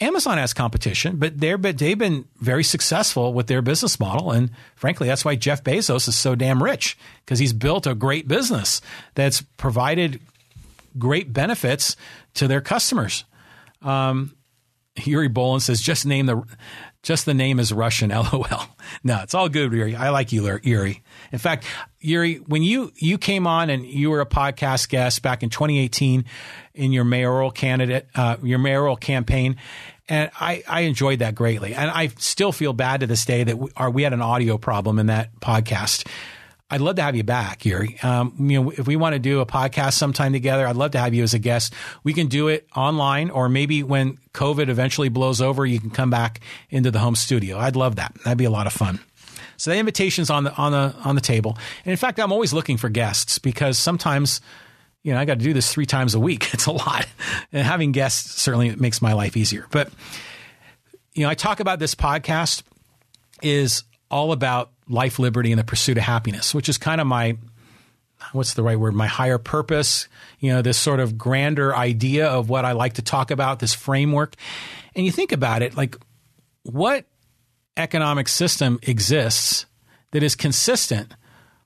Amazon 0.00 0.38
has 0.38 0.52
competition, 0.52 1.16
but 1.16 1.38
they're 1.38 1.56
they've 1.56 1.98
been 1.98 2.24
very 2.40 2.64
successful 2.64 3.32
with 3.32 3.46
their 3.46 3.62
business 3.62 4.00
model, 4.00 4.32
and 4.32 4.50
frankly, 4.76 5.08
that's 5.08 5.24
why 5.24 5.34
Jeff 5.34 5.62
Bezos 5.62 6.08
is 6.08 6.16
so 6.16 6.34
damn 6.34 6.62
rich 6.62 6.96
because 7.24 7.38
he's 7.38 7.52
built 7.52 7.86
a 7.86 7.94
great 7.94 8.28
business 8.28 8.80
that's 9.14 9.42
provided 9.42 10.20
great 10.98 11.32
benefits 11.32 11.96
to 12.34 12.48
their 12.48 12.60
customers. 12.60 13.24
Um, 13.82 14.34
Yuri 15.04 15.28
Bolin 15.28 15.60
says, 15.60 15.80
"Just 15.80 16.06
name 16.06 16.26
the, 16.26 16.42
just 17.02 17.24
the 17.26 17.34
name 17.34 17.60
is 17.60 17.72
Russian." 17.72 18.10
LOL. 18.10 18.46
No, 19.04 19.20
it's 19.22 19.34
all 19.34 19.48
good, 19.48 19.72
Yuri. 19.72 19.94
I 19.94 20.10
like 20.10 20.32
you, 20.32 20.58
Yuri. 20.62 21.02
In 21.32 21.38
fact, 21.38 21.64
Yuri, 22.00 22.36
when 22.36 22.62
you 22.62 22.92
you 22.96 23.18
came 23.18 23.46
on 23.46 23.70
and 23.70 23.84
you 23.84 24.10
were 24.10 24.20
a 24.20 24.26
podcast 24.26 24.88
guest 24.88 25.22
back 25.22 25.42
in 25.42 25.50
2018 25.50 26.24
in 26.78 26.92
your 26.92 27.04
mayoral 27.04 27.50
candidate, 27.50 28.08
uh, 28.14 28.36
your 28.42 28.58
mayoral 28.58 28.96
campaign, 28.96 29.56
and 30.08 30.30
I, 30.40 30.62
I 30.66 30.80
enjoyed 30.82 31.18
that 31.18 31.34
greatly. 31.34 31.74
And 31.74 31.90
I 31.90 32.08
still 32.18 32.52
feel 32.52 32.72
bad 32.72 33.00
to 33.00 33.06
this 33.06 33.24
day 33.24 33.44
that 33.44 33.58
we, 33.58 33.70
we 33.92 34.02
had 34.02 34.12
an 34.12 34.22
audio 34.22 34.56
problem 34.56 34.98
in 34.98 35.06
that 35.06 35.38
podcast. 35.40 36.06
I'd 36.70 36.82
love 36.82 36.96
to 36.96 37.02
have 37.02 37.16
you 37.16 37.24
back, 37.24 37.64
Yuri. 37.64 37.98
Um, 38.02 38.34
you 38.38 38.62
know, 38.62 38.70
if 38.70 38.86
we 38.86 38.96
want 38.96 39.14
to 39.14 39.18
do 39.18 39.40
a 39.40 39.46
podcast 39.46 39.94
sometime 39.94 40.32
together, 40.32 40.66
I'd 40.66 40.76
love 40.76 40.90
to 40.90 40.98
have 40.98 41.14
you 41.14 41.22
as 41.22 41.32
a 41.32 41.38
guest. 41.38 41.72
We 42.04 42.12
can 42.12 42.26
do 42.26 42.48
it 42.48 42.66
online, 42.76 43.30
or 43.30 43.48
maybe 43.48 43.82
when 43.82 44.18
COVID 44.34 44.68
eventually 44.68 45.08
blows 45.08 45.40
over, 45.40 45.64
you 45.64 45.80
can 45.80 45.90
come 45.90 46.10
back 46.10 46.40
into 46.68 46.90
the 46.90 46.98
home 46.98 47.16
studio. 47.16 47.58
I'd 47.58 47.76
love 47.76 47.96
that. 47.96 48.14
That'd 48.24 48.36
be 48.36 48.44
a 48.44 48.50
lot 48.50 48.66
of 48.66 48.74
fun. 48.74 49.00
So 49.56 49.70
the 49.70 49.78
invitation's 49.78 50.30
on 50.30 50.44
the 50.44 50.54
on 50.54 50.72
the 50.72 50.94
on 51.04 51.14
the 51.14 51.20
table. 51.20 51.58
And 51.84 51.90
in 51.90 51.96
fact, 51.96 52.20
I'm 52.20 52.32
always 52.32 52.52
looking 52.52 52.76
for 52.76 52.88
guests 52.88 53.38
because 53.38 53.78
sometimes, 53.78 54.40
you 55.08 55.14
know, 55.14 55.20
I 55.20 55.24
got 55.24 55.38
to 55.38 55.44
do 55.44 55.54
this 55.54 55.72
three 55.72 55.86
times 55.86 56.14
a 56.14 56.20
week. 56.20 56.50
It's 56.58 56.66
a 56.66 56.72
lot, 56.72 57.06
and 57.50 57.66
having 57.66 57.92
guests 57.92 58.42
certainly 58.42 58.76
makes 58.76 59.00
my 59.00 59.14
life 59.14 59.38
easier. 59.38 59.66
But 59.70 59.90
you 61.14 61.22
know, 61.22 61.30
I 61.30 61.34
talk 61.34 61.60
about 61.60 61.78
this 61.78 61.94
podcast 61.94 62.62
is 63.40 63.84
all 64.10 64.32
about 64.32 64.70
life, 64.86 65.18
liberty, 65.18 65.50
and 65.50 65.58
the 65.58 65.64
pursuit 65.64 65.96
of 65.96 66.04
happiness, 66.04 66.54
which 66.54 66.68
is 66.68 66.76
kind 66.76 67.00
of 67.00 67.06
my 67.06 67.38
what's 68.32 68.52
the 68.52 68.62
right 68.62 68.78
word? 68.78 68.94
My 68.94 69.06
higher 69.06 69.38
purpose, 69.38 70.08
you 70.40 70.52
know, 70.52 70.60
this 70.60 70.76
sort 70.76 71.00
of 71.00 71.16
grander 71.16 71.74
idea 71.74 72.26
of 72.26 72.50
what 72.50 72.66
I 72.66 72.72
like 72.72 72.94
to 72.94 73.02
talk 73.02 73.30
about, 73.30 73.60
this 73.60 73.72
framework. 73.72 74.34
And 74.94 75.06
you 75.06 75.12
think 75.12 75.32
about 75.32 75.62
it, 75.62 75.74
like 75.74 75.96
what 76.64 77.06
economic 77.78 78.28
system 78.28 78.78
exists 78.82 79.64
that 80.10 80.22
is 80.22 80.34
consistent 80.34 81.14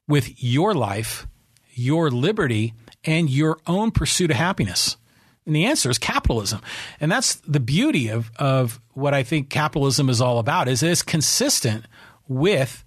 with 0.07 0.45
your 0.45 0.75
life, 0.75 1.27
your 1.73 2.09
liberty, 2.09 2.75
and 3.05 3.29
your 3.29 3.59
own 3.67 3.91
pursuit 3.91 4.31
of 4.31 4.37
happiness? 4.37 4.97
And 5.45 5.57
the 5.57 5.65
answer 5.65 5.91
is 5.91 5.99
capitalism. 5.99 6.61
And 7.01 7.11
that's 7.11 7.37
the 7.37 7.61
beauty 7.61 8.09
of, 8.09 8.31
of 8.37 8.81
what 8.95 9.13
I 9.13 9.23
think 9.23 9.51
capitalism 9.51 10.09
is 10.09 10.21
all 10.21 10.39
about 10.39 10.69
is 10.69 10.83
it's 10.83 11.03
consistent 11.03 11.85
with 12.29 12.85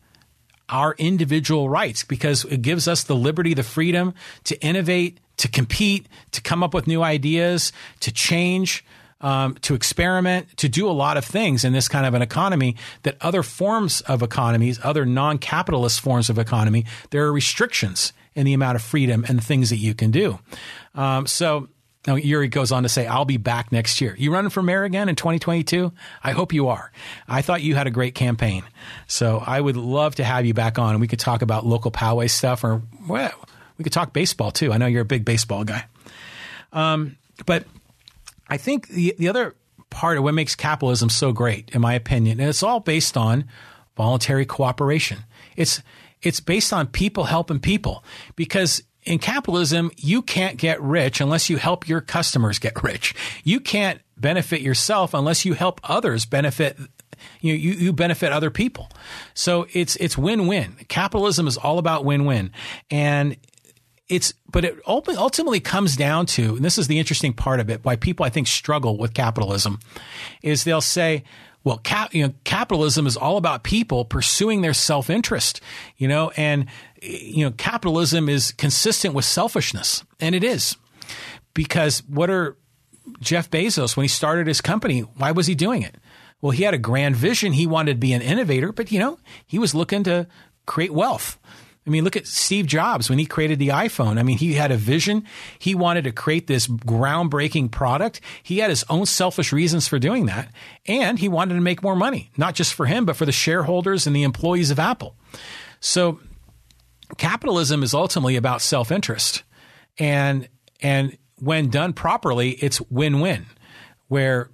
our 0.70 0.96
individual 0.98 1.70
rights 1.70 2.04
because 2.04 2.46
it 2.46 2.62
gives 2.62 2.88
us 2.88 3.04
the 3.04 3.16
liberty, 3.16 3.54
the 3.54 3.64
freedom 3.64 4.14
to 4.46 4.60
innovate, 4.62 5.20
to 5.38 5.48
compete, 5.48 6.08
to 6.32 6.42
come 6.42 6.64
up 6.64 6.74
with 6.74 6.88
new 6.88 7.04
ideas, 7.04 7.72
to 8.00 8.12
change, 8.12 8.86
um, 9.22 9.56
to 9.56 9.76
experiment, 9.76 10.56
to 10.58 10.70
do 10.70 10.90
a 10.90 10.92
lot 10.92 11.18
of 11.18 11.26
things 11.26 11.64
in 11.64 11.74
this 11.74 11.88
kind 11.88 12.06
of 12.06 12.14
an 12.14 12.22
economy 12.22 12.76
that 13.04 13.18
other 13.22 13.44
forms 13.44 14.02
of 14.02 14.24
economies, 14.24 14.80
other 14.84 15.06
non 15.06 15.38
capitalist 15.38 16.00
forms 16.00 16.30
of 16.30 16.40
economy, 16.40 16.86
there 17.12 17.26
are 17.26 17.34
restrictions 17.34 18.14
in 18.36 18.46
the 18.46 18.54
amount 18.54 18.76
of 18.76 18.82
freedom 18.82 19.26
and 19.28 19.44
things 19.44 19.70
that 19.72 19.78
you 19.78 19.96
can 19.96 20.12
do. 20.12 20.40
Um, 20.94 21.26
so, 21.26 21.70
now, 22.08 22.16
Yuri 22.16 22.48
goes 22.50 22.72
on 22.72 22.84
to 22.84 22.90
say, 22.90 23.08
I'll 23.08 23.26
be 23.26 23.38
back 23.38 23.72
next 23.72 24.00
year. 24.00 24.16
You 24.18 24.32
running 24.32 24.52
for 24.52 24.62
mayor 24.62 24.84
again 24.84 25.10
in 25.10 25.16
2022? 25.16 25.92
I 26.24 26.32
hope 26.32 26.54
you 26.54 26.68
are. 26.68 26.92
I 27.28 27.42
thought 27.42 27.64
you 27.64 27.74
had 27.74 27.88
a 27.88 27.92
great 27.92 28.14
campaign. 28.14 28.64
So 29.08 29.42
I 29.44 29.60
would 29.60 29.76
love 29.76 30.16
to 30.16 30.24
have 30.24 30.46
you 30.46 30.54
back 30.54 30.78
on 30.78 30.92
and 30.92 31.02
we 31.02 31.08
could 31.08 31.20
talk 31.20 31.42
about 31.42 31.66
local 31.66 31.92
Poway 31.92 32.30
stuff 32.30 32.64
or, 32.64 32.84
well, 33.10 33.34
we 33.78 33.84
could 33.84 33.94
talk 33.94 34.14
baseball 34.14 34.52
too. 34.52 34.72
I 34.72 34.78
know 34.78 34.86
you're 34.86 35.02
a 35.02 35.06
big 35.06 35.26
baseball 35.26 35.64
guy. 35.64 35.86
Um, 36.72 37.18
but 37.46 37.66
I 38.48 38.58
think 38.58 38.88
the, 38.90 39.16
the 39.18 39.30
other 39.30 39.56
part 39.90 40.18
of 40.18 40.24
what 40.24 40.34
makes 40.34 40.56
capitalism 40.56 41.10
so 41.10 41.32
great, 41.32 41.72
in 41.74 41.82
my 41.82 41.94
opinion, 41.96 42.40
and 42.40 42.50
it's 42.50 42.64
all 42.64 42.80
based 42.80 43.18
on 43.18 43.46
voluntary 43.98 44.46
cooperation. 44.46 45.20
It's 45.56 45.82
it's 46.22 46.40
based 46.40 46.74
on 46.74 46.88
people 46.88 47.26
helping 47.26 47.60
people 47.60 48.04
because 48.36 48.82
in 49.04 49.20
capitalism, 49.20 49.92
you 49.98 50.22
can't 50.22 50.58
get 50.58 50.82
rich 50.82 51.22
unless 51.22 51.50
you 51.50 51.58
help 51.58 51.88
your 51.88 52.02
customers 52.02 52.58
get 52.58 52.84
rich. 52.84 53.14
You 53.44 53.60
can't 53.60 54.02
benefit 54.18 54.62
yourself 54.62 55.14
unless 55.14 55.46
you 55.46 55.54
help 55.54 55.80
others 55.84 56.26
benefit 56.26 56.78
you, 57.40 57.54
you, 57.54 57.74
you 57.74 57.94
benefit 57.94 58.32
other 58.32 58.50
people. 58.50 58.90
So 59.34 59.68
it's 59.74 59.96
it's 59.98 60.18
win-win. 60.18 60.76
Capitalism 60.88 61.48
is 61.48 61.58
all 61.58 61.78
about 61.78 62.04
win-win. 62.04 62.52
And 62.90 63.38
it's 64.10 64.34
but 64.52 64.66
it 64.66 64.78
ultimately 64.86 65.60
comes 65.60 65.96
down 65.96 66.26
to 66.28 66.56
and 66.56 66.64
this 66.64 66.78
is 66.78 66.88
the 66.88 67.00
interesting 67.00 67.34
part 67.34 67.60
of 67.60 67.72
it 67.72 67.84
why 67.84 67.96
people 67.96 68.24
I 68.24 68.30
think 68.30 68.46
struggle 68.46 69.00
with 69.00 69.16
capitalism 69.16 69.80
is 70.44 70.64
they'll 70.64 70.80
say 70.80 71.24
well 71.66 71.80
cap, 71.80 72.16
you 72.16 72.26
know 72.26 72.34
capitalism 72.46 73.06
is 73.06 73.18
all 73.18 73.36
about 73.36 73.64
people 73.64 74.06
pursuing 74.06 74.62
their 74.62 74.74
self-interest 74.74 75.60
you 75.98 76.08
know 76.08 76.32
and 76.38 76.68
you 77.02 77.44
know 77.44 77.52
capitalism 77.52 78.30
is 78.30 78.54
consistent 78.54 79.14
with 79.14 79.26
selfishness 79.26 80.06
and 80.22 80.34
it 80.34 80.44
is. 80.44 80.78
Because 81.54 82.00
what 82.08 82.30
are 82.30 82.58
Jeff 83.20 83.50
Bezos 83.50 83.96
when 83.98 84.06
he 84.06 84.08
started 84.08 84.48
his 84.48 84.62
company 84.62 85.02
why 85.02 85.32
was 85.32 85.48
he 85.48 85.56
doing 85.56 85.82
it? 85.82 85.96
Well 86.42 86.52
he 86.52 86.64
had 86.64 86.74
a 86.74 86.78
grand 86.78 87.18
vision. 87.18 87.52
He 87.52 87.68
wanted 87.68 87.94
to 87.94 88.00
be 88.00 88.14
an 88.14 88.22
innovator 88.22 88.72
but 88.72 88.92
you 88.92 89.00
know 89.00 89.20
he 89.46 89.60
was 89.60 89.76
looking 89.76 90.04
to 90.04 90.28
create 90.66 90.94
wealth 90.94 91.38
I 91.86 91.92
mean, 91.92 92.04
look 92.04 92.16
at 92.16 92.26
Steve 92.26 92.66
Jobs 92.66 93.10
when 93.10 93.20
he 93.20 93.28
created 93.28 93.60
the 93.60 93.68
iPhone. 93.68 94.18
I 94.18 94.24
mean, 94.24 94.38
he 94.40 94.54
had 94.54 94.72
a 94.72 94.78
vision. 94.78 95.24
He 95.60 95.76
wanted 95.76 96.06
to 96.06 96.12
create 96.12 96.48
this 96.48 96.66
groundbreaking 96.68 97.70
product. 97.72 98.22
He 98.42 98.58
had 98.58 98.72
his 98.72 98.84
own 98.90 99.06
selfish 99.06 99.54
reasons 99.54 99.88
for 99.88 100.00
doing 100.00 100.26
that. 100.26 100.52
And 100.88 101.20
he 101.20 101.30
wanted 101.30 101.54
to 101.54 101.62
make 101.62 101.84
more 101.84 101.96
money, 101.96 102.32
not 102.38 102.56
just 102.56 102.74
for 102.74 102.88
him, 102.88 103.06
but 103.06 103.16
for 103.16 103.26
the 103.26 103.32
shareholders 103.32 104.08
and 104.08 104.16
the 104.16 104.24
employees 104.24 104.72
of 104.72 104.80
Apple. 104.80 105.16
So 105.80 106.20
capitalism 107.18 107.84
is 107.84 107.94
ultimately 107.94 108.36
about 108.36 108.64
self 108.64 108.92
interest. 108.92 109.44
And, 110.00 110.50
and 110.82 111.16
when 111.36 111.70
done 111.70 111.94
properly, 111.94 112.52
it's 112.52 112.82
win 112.82 113.20
win, 113.20 113.46
where 114.08 114.50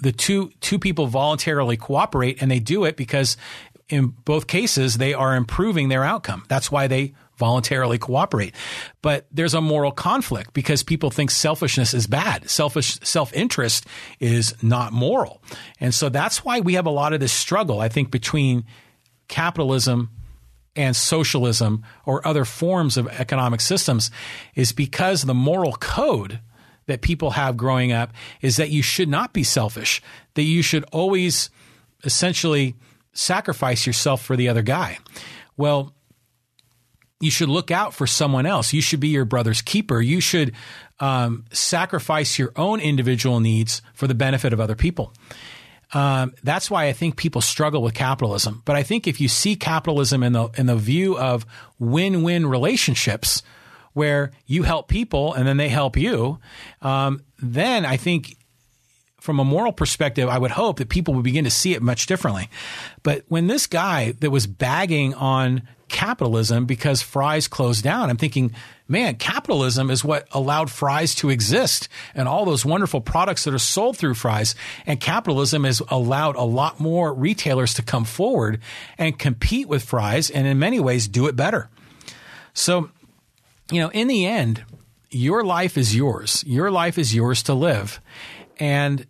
the 0.00 0.12
two 0.12 0.50
two 0.60 0.78
people 0.78 1.06
voluntarily 1.06 1.76
cooperate 1.76 2.40
and 2.40 2.50
they 2.50 2.58
do 2.58 2.84
it 2.84 2.96
because 2.96 3.36
in 3.90 4.14
both 4.24 4.46
cases, 4.46 4.96
they 4.96 5.12
are 5.12 5.36
improving 5.36 5.88
their 5.88 6.04
outcome. 6.04 6.44
That's 6.48 6.70
why 6.70 6.86
they 6.86 7.14
voluntarily 7.36 7.98
cooperate. 7.98 8.54
But 9.02 9.26
there's 9.32 9.54
a 9.54 9.60
moral 9.60 9.92
conflict 9.92 10.52
because 10.52 10.82
people 10.82 11.10
think 11.10 11.30
selfishness 11.30 11.92
is 11.94 12.06
bad. 12.06 12.48
Selfish 12.48 13.00
self-interest 13.02 13.86
is 14.20 14.54
not 14.62 14.92
moral. 14.92 15.42
And 15.80 15.92
so 15.94 16.08
that's 16.08 16.44
why 16.44 16.60
we 16.60 16.74
have 16.74 16.86
a 16.86 16.90
lot 16.90 17.12
of 17.12 17.20
this 17.20 17.32
struggle, 17.32 17.80
I 17.80 17.88
think, 17.88 18.10
between 18.10 18.64
capitalism 19.28 20.10
and 20.76 20.94
socialism 20.94 21.82
or 22.04 22.26
other 22.26 22.44
forms 22.44 22.96
of 22.96 23.08
economic 23.08 23.60
systems 23.60 24.10
is 24.54 24.72
because 24.72 25.22
the 25.22 25.34
moral 25.34 25.72
code 25.72 26.40
that 26.86 27.00
people 27.00 27.30
have 27.32 27.56
growing 27.56 27.90
up 27.90 28.12
is 28.40 28.56
that 28.56 28.70
you 28.70 28.82
should 28.82 29.08
not 29.08 29.32
be 29.32 29.42
selfish, 29.42 30.02
that 30.34 30.42
you 30.42 30.62
should 30.62 30.84
always 30.92 31.50
essentially 32.04 32.74
sacrifice 33.12 33.86
yourself 33.86 34.22
for 34.22 34.36
the 34.36 34.48
other 34.48 34.62
guy. 34.62 34.98
Well, 35.56 35.94
you 37.20 37.30
should 37.30 37.50
look 37.50 37.70
out 37.70 37.92
for 37.92 38.06
someone 38.06 38.46
else. 38.46 38.72
You 38.72 38.80
should 38.80 39.00
be 39.00 39.08
your 39.08 39.26
brother's 39.26 39.60
keeper. 39.60 40.00
You 40.00 40.20
should 40.20 40.52
um, 41.00 41.44
sacrifice 41.52 42.38
your 42.38 42.52
own 42.56 42.80
individual 42.80 43.40
needs 43.40 43.82
for 43.94 44.06
the 44.06 44.14
benefit 44.14 44.52
of 44.52 44.60
other 44.60 44.74
people. 44.74 45.12
Um, 45.92 46.32
that's 46.42 46.70
why 46.70 46.86
I 46.86 46.92
think 46.92 47.16
people 47.16 47.40
struggle 47.40 47.82
with 47.82 47.94
capitalism. 47.94 48.62
But 48.64 48.76
I 48.76 48.82
think 48.82 49.06
if 49.06 49.20
you 49.20 49.28
see 49.28 49.56
capitalism 49.56 50.22
in 50.22 50.32
the 50.32 50.48
in 50.56 50.66
the 50.66 50.76
view 50.76 51.18
of 51.18 51.44
win-win 51.78 52.46
relationships, 52.46 53.42
where 53.92 54.30
you 54.46 54.62
help 54.62 54.88
people 54.88 55.34
and 55.34 55.46
then 55.46 55.56
they 55.56 55.68
help 55.68 55.96
you, 55.96 56.38
um, 56.80 57.22
then 57.40 57.84
I 57.84 57.96
think 57.96 58.36
from 59.20 59.38
a 59.38 59.44
moral 59.44 59.72
perspective, 59.72 60.28
I 60.28 60.38
would 60.38 60.50
hope 60.50 60.78
that 60.78 60.88
people 60.88 61.14
would 61.14 61.24
begin 61.24 61.44
to 61.44 61.50
see 61.50 61.74
it 61.74 61.82
much 61.82 62.06
differently. 62.06 62.48
But 63.02 63.24
when 63.28 63.46
this 63.46 63.66
guy 63.66 64.12
that 64.12 64.30
was 64.30 64.46
bagging 64.46 65.14
on 65.14 65.68
capitalism 65.88 66.66
because 66.66 67.02
Fry's 67.02 67.48
closed 67.48 67.84
down, 67.84 68.10
I'm 68.10 68.16
thinking, 68.16 68.54
man, 68.88 69.16
capitalism 69.16 69.90
is 69.90 70.04
what 70.04 70.26
allowed 70.32 70.70
Fry's 70.70 71.14
to 71.16 71.30
exist 71.30 71.88
and 72.14 72.28
all 72.28 72.44
those 72.44 72.64
wonderful 72.64 73.00
products 73.00 73.44
that 73.44 73.54
are 73.54 73.58
sold 73.58 73.96
through 73.96 74.14
Fry's. 74.14 74.54
And 74.86 75.00
capitalism 75.00 75.64
has 75.64 75.82
allowed 75.88 76.36
a 76.36 76.44
lot 76.44 76.80
more 76.80 77.12
retailers 77.12 77.74
to 77.74 77.82
come 77.82 78.04
forward 78.04 78.60
and 78.96 79.18
compete 79.18 79.68
with 79.68 79.82
Fry's 79.82 80.30
and 80.30 80.46
in 80.46 80.58
many 80.58 80.80
ways 80.80 81.08
do 81.08 81.26
it 81.26 81.36
better. 81.36 81.68
So, 82.54 82.90
you 83.70 83.80
know, 83.80 83.90
in 83.90 84.08
the 84.08 84.26
end, 84.26 84.64
your 85.10 85.44
life 85.44 85.76
is 85.76 85.94
yours. 85.94 86.44
Your 86.46 86.70
life 86.70 86.98
is 86.98 87.14
yours 87.14 87.42
to 87.44 87.54
live. 87.54 88.00
And 88.58 89.06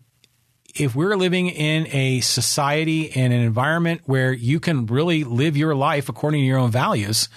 if 0.74 0.94
we're 0.94 1.16
living 1.16 1.48
in 1.48 1.86
a 1.88 2.20
society 2.20 3.10
and 3.12 3.32
an 3.32 3.40
environment 3.40 4.02
where 4.04 4.32
you 4.32 4.60
can 4.60 4.86
really 4.86 5.24
live 5.24 5.56
your 5.56 5.74
life 5.74 6.08
according 6.08 6.40
to 6.40 6.46
your 6.46 6.58
own 6.58 6.70
values, 6.70 7.28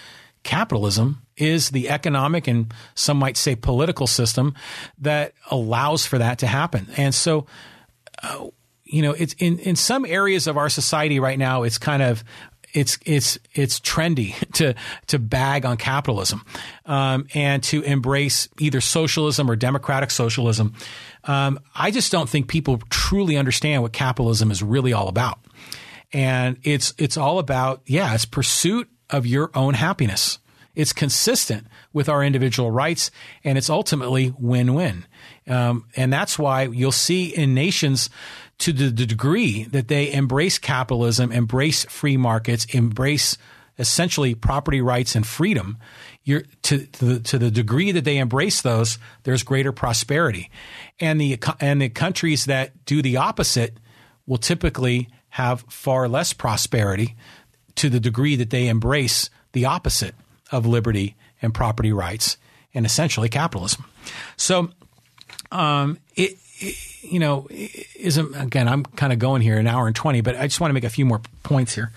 capitalism 0.44 1.22
is 1.36 1.70
the 1.70 1.90
economic 1.90 2.48
and 2.48 2.74
some 2.96 3.18
might 3.18 3.38
say 3.38 3.56
political 3.56 4.08
system 4.08 4.54
that 5.00 5.34
allows 5.50 6.06
for 6.06 6.18
that 6.18 6.40
to 6.40 6.48
happen. 6.48 6.88
And 6.98 7.14
so, 7.14 7.48
uh, 8.22 8.48
you 8.84 9.02
know, 9.02 9.12
it's 9.12 9.34
in, 9.40 9.58
in 9.60 9.76
some 9.76 10.06
areas 10.06 10.46
of 10.46 10.58
our 10.58 10.70
society 10.70 11.20
right 11.20 11.40
now, 11.40 11.64
it's 11.64 11.78
kind 11.78 12.04
of 12.04 12.24
it's 12.74 12.98
it's 13.06 13.38
it's 13.54 13.80
trendy 13.80 14.36
to 14.54 14.76
to 15.08 15.20
bag 15.20 15.66
on 15.66 15.78
capitalism 15.78 16.44
um, 16.86 17.28
and 17.34 17.64
to 17.64 17.82
embrace 17.84 18.50
either 18.60 18.82
socialism 18.82 19.50
or 19.50 19.56
democratic 19.56 20.12
socialism. 20.12 20.74
Um, 21.24 21.60
I 21.76 21.92
just 21.92 22.12
don't 22.12 22.30
think 22.30 22.48
people 22.48 22.80
truly 22.90 23.38
understand 23.38 23.82
what 23.82 23.94
capitalism 23.94 24.52
is 24.52 24.62
really 24.62 24.92
all 24.92 25.08
about, 25.08 25.40
and 26.12 26.58
it's 26.64 26.94
it's 26.98 27.18
all 27.18 27.40
about 27.40 27.82
yeah, 27.86 28.14
it's 28.14 28.26
pursuit 28.26 28.90
of 29.10 29.26
your 29.26 29.52
own 29.54 29.76
happiness. 29.76 30.40
It's 30.76 30.92
consistent 30.92 31.68
with 31.94 32.10
our 32.10 32.24
individual 32.24 32.72
rights, 32.72 33.12
and 33.44 33.60
it's 33.60 33.70
ultimately 33.70 34.34
win 34.40 34.74
win. 34.74 35.06
Um, 35.48 35.86
and 35.96 36.12
that's 36.12 36.40
why 36.40 36.64
you'll 36.64 36.92
see 36.92 37.28
in 37.28 37.54
nations 37.54 38.10
to 38.64 38.72
the, 38.72 39.06
degree 39.06 39.66
that 39.66 39.90
they 39.90 40.10
embrace 40.14 40.58
capitalism, 40.58 41.34
embrace 41.34 41.84
free 41.86 42.16
markets, 42.16 42.64
embrace 42.74 43.38
essentially 43.78 44.36
property 44.36 44.80
rights 44.80 45.18
and 45.18 45.28
freedom, 45.28 45.78
to, 46.26 46.42
to, 46.62 46.78
the, 46.78 47.20
to 47.20 47.38
the 47.38 47.52
degree 47.52 47.92
that 47.92 48.06
they 48.06 48.20
embrace 48.20 48.62
those, 48.62 49.00
there's 49.24 49.44
greater 49.44 49.74
prosperity. 49.74 50.50
And 50.98 51.20
the, 51.20 51.38
and 51.60 51.82
the 51.82 51.90
countries 51.90 52.46
that 52.46 52.86
do 52.86 53.02
the 53.02 53.18
opposite 53.18 53.78
will 54.26 54.38
typically 54.38 55.10
have 55.32 55.66
far 55.68 56.08
less 56.08 56.32
prosperity 56.32 57.18
to 57.76 57.90
the 57.90 58.00
degree 58.00 58.38
that 58.38 58.50
they 58.50 58.70
embrace 58.70 59.30
the 59.52 59.66
opposite 59.66 60.16
of 60.54 60.66
liberty 60.66 61.18
and 61.42 61.54
property 61.54 61.92
rights 61.92 62.38
and 62.74 62.86
essentially 62.86 63.28
capitalism. 63.28 63.84
So, 64.38 64.70
um, 65.52 65.98
it, 66.16 66.38
you 67.02 67.20
know, 67.20 67.48
isn't 67.50 68.36
again, 68.36 68.68
I'm 68.68 68.84
kind 68.84 69.14
of 69.14 69.20
going 69.20 69.42
here 69.42 69.58
an 69.58 69.68
hour 69.68 69.88
and 69.88 69.96
20, 69.96 70.22
but 70.22 70.36
I 70.36 70.48
just 70.48 70.60
want 70.60 70.70
to 70.70 70.74
make 70.74 70.84
a 70.84 70.90
few 70.90 71.06
more 71.06 71.22
points 71.44 71.76
here. 71.76 71.92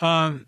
Um, 0.00 0.46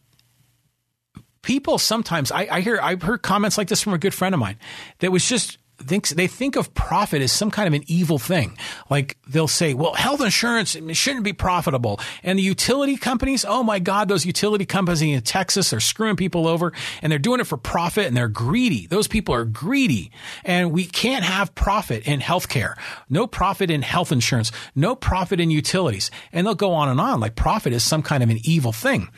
people 1.42 1.78
sometimes, 1.78 2.30
I, 2.30 2.48
I 2.50 2.60
hear, 2.60 2.78
I've 2.80 3.02
heard 3.02 3.22
comments 3.22 3.58
like 3.58 3.68
this 3.68 3.82
from 3.82 3.92
a 3.94 3.98
good 3.98 4.14
friend 4.14 4.34
of 4.34 4.38
mine 4.38 4.56
that 5.00 5.10
was 5.10 5.28
just 5.28 5.58
thinks 5.80 6.10
they 6.10 6.26
think 6.26 6.56
of 6.56 6.72
profit 6.74 7.22
as 7.22 7.32
some 7.32 7.50
kind 7.50 7.66
of 7.66 7.74
an 7.74 7.84
evil 7.86 8.18
thing. 8.18 8.56
Like 8.88 9.16
they'll 9.28 9.48
say, 9.48 9.74
well, 9.74 9.94
health 9.94 10.20
insurance 10.20 10.76
shouldn't 10.92 11.24
be 11.24 11.32
profitable. 11.32 12.00
And 12.22 12.38
the 12.38 12.42
utility 12.42 12.96
companies, 12.96 13.44
oh 13.44 13.62
my 13.62 13.78
God, 13.78 14.08
those 14.08 14.26
utility 14.26 14.66
companies 14.66 15.02
in 15.02 15.20
Texas 15.22 15.72
are 15.72 15.80
screwing 15.80 16.16
people 16.16 16.46
over 16.46 16.72
and 17.02 17.10
they're 17.10 17.18
doing 17.18 17.40
it 17.40 17.46
for 17.46 17.56
profit 17.56 18.06
and 18.06 18.16
they're 18.16 18.28
greedy. 18.28 18.86
Those 18.86 19.08
people 19.08 19.34
are 19.34 19.44
greedy. 19.44 20.10
And 20.44 20.72
we 20.72 20.84
can't 20.84 21.24
have 21.24 21.54
profit 21.54 22.06
in 22.06 22.20
healthcare, 22.20 22.74
no 23.08 23.26
profit 23.26 23.70
in 23.70 23.82
health 23.82 24.12
insurance, 24.12 24.52
no 24.74 24.94
profit 24.94 25.40
in 25.40 25.50
utilities. 25.50 26.10
And 26.32 26.46
they'll 26.46 26.54
go 26.54 26.72
on 26.72 26.88
and 26.88 27.00
on 27.00 27.20
like 27.20 27.36
profit 27.36 27.72
is 27.72 27.82
some 27.82 28.02
kind 28.02 28.22
of 28.22 28.30
an 28.30 28.38
evil 28.44 28.72
thing. 28.72 29.08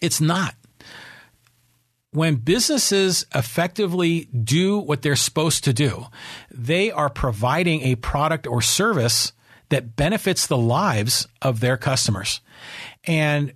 It's 0.00 0.20
not 0.20 0.54
when 2.12 2.36
businesses 2.36 3.26
effectively 3.34 4.24
do 4.26 4.78
what 4.78 5.02
they're 5.02 5.16
supposed 5.16 5.64
to 5.64 5.72
do, 5.72 6.06
they 6.50 6.90
are 6.90 7.10
providing 7.10 7.82
a 7.82 7.96
product 7.96 8.46
or 8.46 8.62
service 8.62 9.32
that 9.68 9.96
benefits 9.96 10.46
the 10.46 10.56
lives 10.56 11.28
of 11.42 11.60
their 11.60 11.76
customers. 11.76 12.40
And 13.04 13.52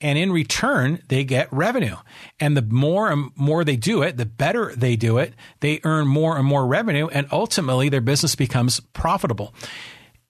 and 0.00 0.18
in 0.18 0.32
return, 0.32 1.00
they 1.06 1.22
get 1.22 1.52
revenue. 1.52 1.94
And 2.40 2.56
the 2.56 2.62
more 2.62 3.08
and 3.08 3.30
more 3.36 3.62
they 3.62 3.76
do 3.76 4.02
it, 4.02 4.16
the 4.16 4.26
better 4.26 4.74
they 4.74 4.96
do 4.96 5.18
it, 5.18 5.32
they 5.60 5.80
earn 5.84 6.08
more 6.08 6.36
and 6.36 6.44
more 6.44 6.66
revenue, 6.66 7.06
and 7.06 7.28
ultimately 7.30 7.88
their 7.88 8.00
business 8.00 8.34
becomes 8.34 8.80
profitable. 8.94 9.54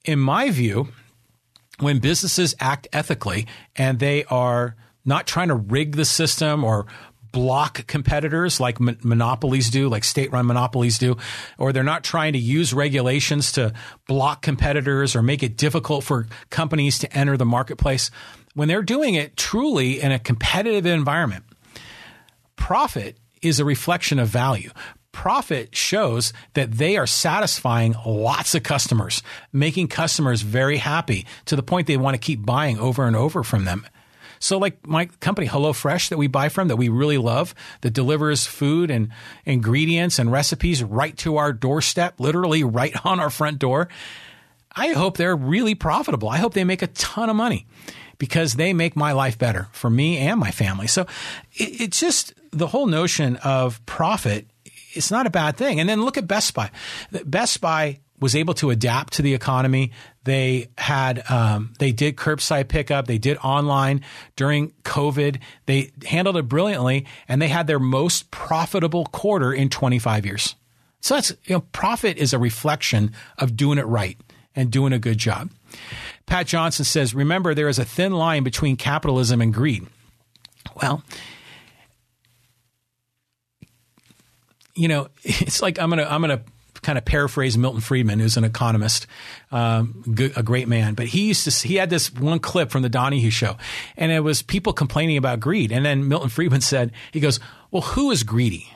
In 0.05 0.19
my 0.19 0.51
view, 0.51 0.89
when 1.81 2.01
businesses 2.01 2.55
act 2.61 2.87
ethically 2.93 3.47
and 3.75 3.99
they 3.99 4.25
are 4.25 4.77
not 5.07 5.27
trying 5.27 5.49
to 5.49 5.55
rig 5.55 5.97
the 5.97 6.05
system 6.05 6.65
or 6.65 6.87
block 7.33 7.87
competitors 7.87 8.61
like 8.61 8.79
mon- 8.79 8.99
monopolies 9.03 9.71
do, 9.71 9.89
like 9.89 10.05
state 10.05 10.31
run 10.33 10.47
monopolies 10.47 10.99
do, 10.99 11.17
or 11.59 11.73
they're 11.73 11.83
not 11.83 12.05
trying 12.05 12.35
to 12.35 12.39
use 12.39 12.73
regulations 12.73 13.53
to 13.53 13.73
block 14.07 14.43
competitors 14.43 15.17
or 15.17 15.23
make 15.23 15.43
it 15.43 15.57
difficult 15.57 16.05
for 16.05 16.27
companies 16.51 16.99
to 17.01 17.17
enter 17.17 17.37
the 17.37 17.47
marketplace. 17.47 18.11
When 18.55 18.69
they're 18.69 18.83
doing 18.83 19.15
it 19.15 19.37
truly 19.37 20.01
in 20.01 20.13
a 20.13 20.19
competitive 20.19 20.87
environment, 20.87 21.45
profit 22.57 23.19
is 23.41 23.59
a 23.59 23.65
reflection 23.65 24.19
of 24.19 24.29
value 24.29 24.71
profit 25.13 25.77
shows 25.77 26.33
that 26.55 26.73
they 26.73 26.97
are 26.97 27.07
satisfying 27.07 27.95
lots 28.05 28.55
of 28.55 28.63
customers, 28.63 29.23
making 29.53 29.87
customers 29.87 30.41
very 30.43 30.79
happy 30.79 31.27
to 31.45 31.55
the 31.55 31.63
point 31.63 31.87
they 31.87 31.97
want 31.97 32.15
to 32.15 32.19
keep 32.19 32.45
buying 32.45 32.79
over 32.79 33.07
and 33.07 33.15
over 33.15 33.43
from 33.43 33.65
them. 33.65 33.87
So, 34.43 34.59
like 34.59 34.85
my 34.85 35.07
company, 35.21 35.47
HelloFresh, 35.47 36.09
that 36.09 36.19
we 36.19 36.27
buy 36.27 36.49
from, 36.49 36.67
that 36.67 36.77
we 36.77 36.89
really 36.89 37.17
love, 37.17 37.55
that 37.83 37.93
delivers 37.93 38.45
food 38.45 38.91
and 38.91 39.11
ingredients 39.45 40.19
and 40.19 40.33
recipes 40.33 40.83
right 40.83 41.17
to 41.19 41.37
our 41.37 41.53
doorstep, 41.53 42.19
literally 42.19 42.65
right 42.65 42.93
on 43.07 43.21
our 43.21 43.31
front 43.31 43.61
door. 43.61 43.89
I 44.75 44.89
hope 44.89 45.17
they're 45.17 45.37
really 45.37 45.77
profitable. 45.77 46.29
I 46.29 46.39
hope 46.39 46.55
they 46.55 46.65
make 46.65 46.83
a 46.83 46.89
ton 46.89 47.31
of 47.31 47.37
money 47.37 47.67
because 48.19 48.55
they 48.55 48.73
make 48.73 48.97
my 48.97 49.13
life 49.13 49.39
better 49.39 49.69
for 49.71 49.89
me 49.89 50.19
and 50.19 50.41
my 50.41 50.51
family. 50.51 50.89
So 50.89 51.03
it, 51.53 51.81
it's 51.81 52.01
just 52.01 52.35
the 52.51 52.67
whole 52.67 52.87
notion 52.87 53.37
of 53.45 53.85
profit. 53.87 54.49
It's 54.93 55.13
not 55.13 55.27
a 55.27 55.31
bad 55.31 55.57
thing. 55.57 55.79
And 55.79 55.89
then 55.89 56.03
look 56.03 56.19
at 56.19 56.27
Best 56.27 56.53
Buy. 56.53 56.73
Best 57.25 57.61
Buy 57.61 58.01
was 58.23 58.37
able 58.37 58.55
to 58.55 58.71
adapt 58.71 59.15
to 59.15 59.23
the 59.23 59.35
economy. 59.35 59.91
They 60.25 60.69
had 60.79 61.29
um, 61.31 61.75
they 61.81 61.91
did 61.91 62.17
curbside 62.17 62.69
pickup. 62.69 63.07
They 63.07 63.19
did 63.19 63.37
online 63.39 64.03
during 64.37 64.71
COVID. 64.85 65.41
They 65.67 65.91
handled 66.07 66.37
it 66.37 66.45
brilliantly, 66.49 67.05
and 67.27 67.43
they 67.43 67.49
had 67.49 67.67
their 67.67 67.81
most 67.81 68.31
profitable 68.31 69.07
quarter 69.07 69.53
in 69.53 69.69
25 69.69 70.25
years. 70.25 70.55
So 71.01 71.15
that's 71.15 71.31
you 71.45 71.57
know, 71.57 71.61
profit 71.73 72.17
is 72.17 72.33
a 72.33 72.39
reflection 72.39 73.13
of 73.39 73.57
doing 73.57 73.79
it 73.79 73.87
right 73.87 74.17
and 74.55 74.71
doing 74.71 74.93
a 74.93 74.99
good 75.01 75.19
job. 75.19 75.51
Pat 76.27 76.47
Johnson 76.47 76.85
says, 76.85 77.15
remember, 77.15 77.55
there 77.55 77.69
is 77.69 77.81
a 77.81 77.85
thin 77.85 78.13
line 78.13 78.45
between 78.45 78.77
capitalism 78.77 79.41
and 79.43 79.53
greed. 79.53 79.87
Well, 80.81 81.03
you 84.75 84.87
know, 84.87 85.09
it's 85.25 85.61
like 85.61 85.81
I'm 85.81 85.91
gonna 85.91 86.07
I'm 86.09 86.21
gonna 86.21 86.43
kind 86.83 86.99
of 86.99 87.05
paraphrase 87.05 87.57
Milton 87.57 87.81
Friedman, 87.81 88.21
who's 88.21 88.37
an 88.37 88.45
economist, 88.45 89.07
um, 89.51 90.03
good, 90.15 90.33
a 90.37 90.43
great 90.43 90.69
man. 90.69 90.95
But 90.95 91.07
he 91.07 91.29
used 91.29 91.45
to 91.45 91.67
he 91.67 91.77
had 91.77 91.91
this 91.91 92.13
one 92.13 92.41
clip 92.41 92.71
from 92.71 92.83
the 92.83 92.89
Donahue 92.89 93.31
show, 93.31 93.57
and 93.97 94.13
it 94.13 94.21
was 94.21 94.43
people 94.43 94.73
complaining 94.73 95.17
about 95.17 95.41
greed. 95.41 95.73
And 95.73 95.85
then 95.85 96.09
Milton 96.09 96.29
Friedman 96.29 96.61
said, 96.61 96.93
he 97.13 97.21
goes, 97.21 97.41
"Well, 97.71 97.83
who 97.83 98.11
is 98.11 98.23
greedy? 98.23 98.69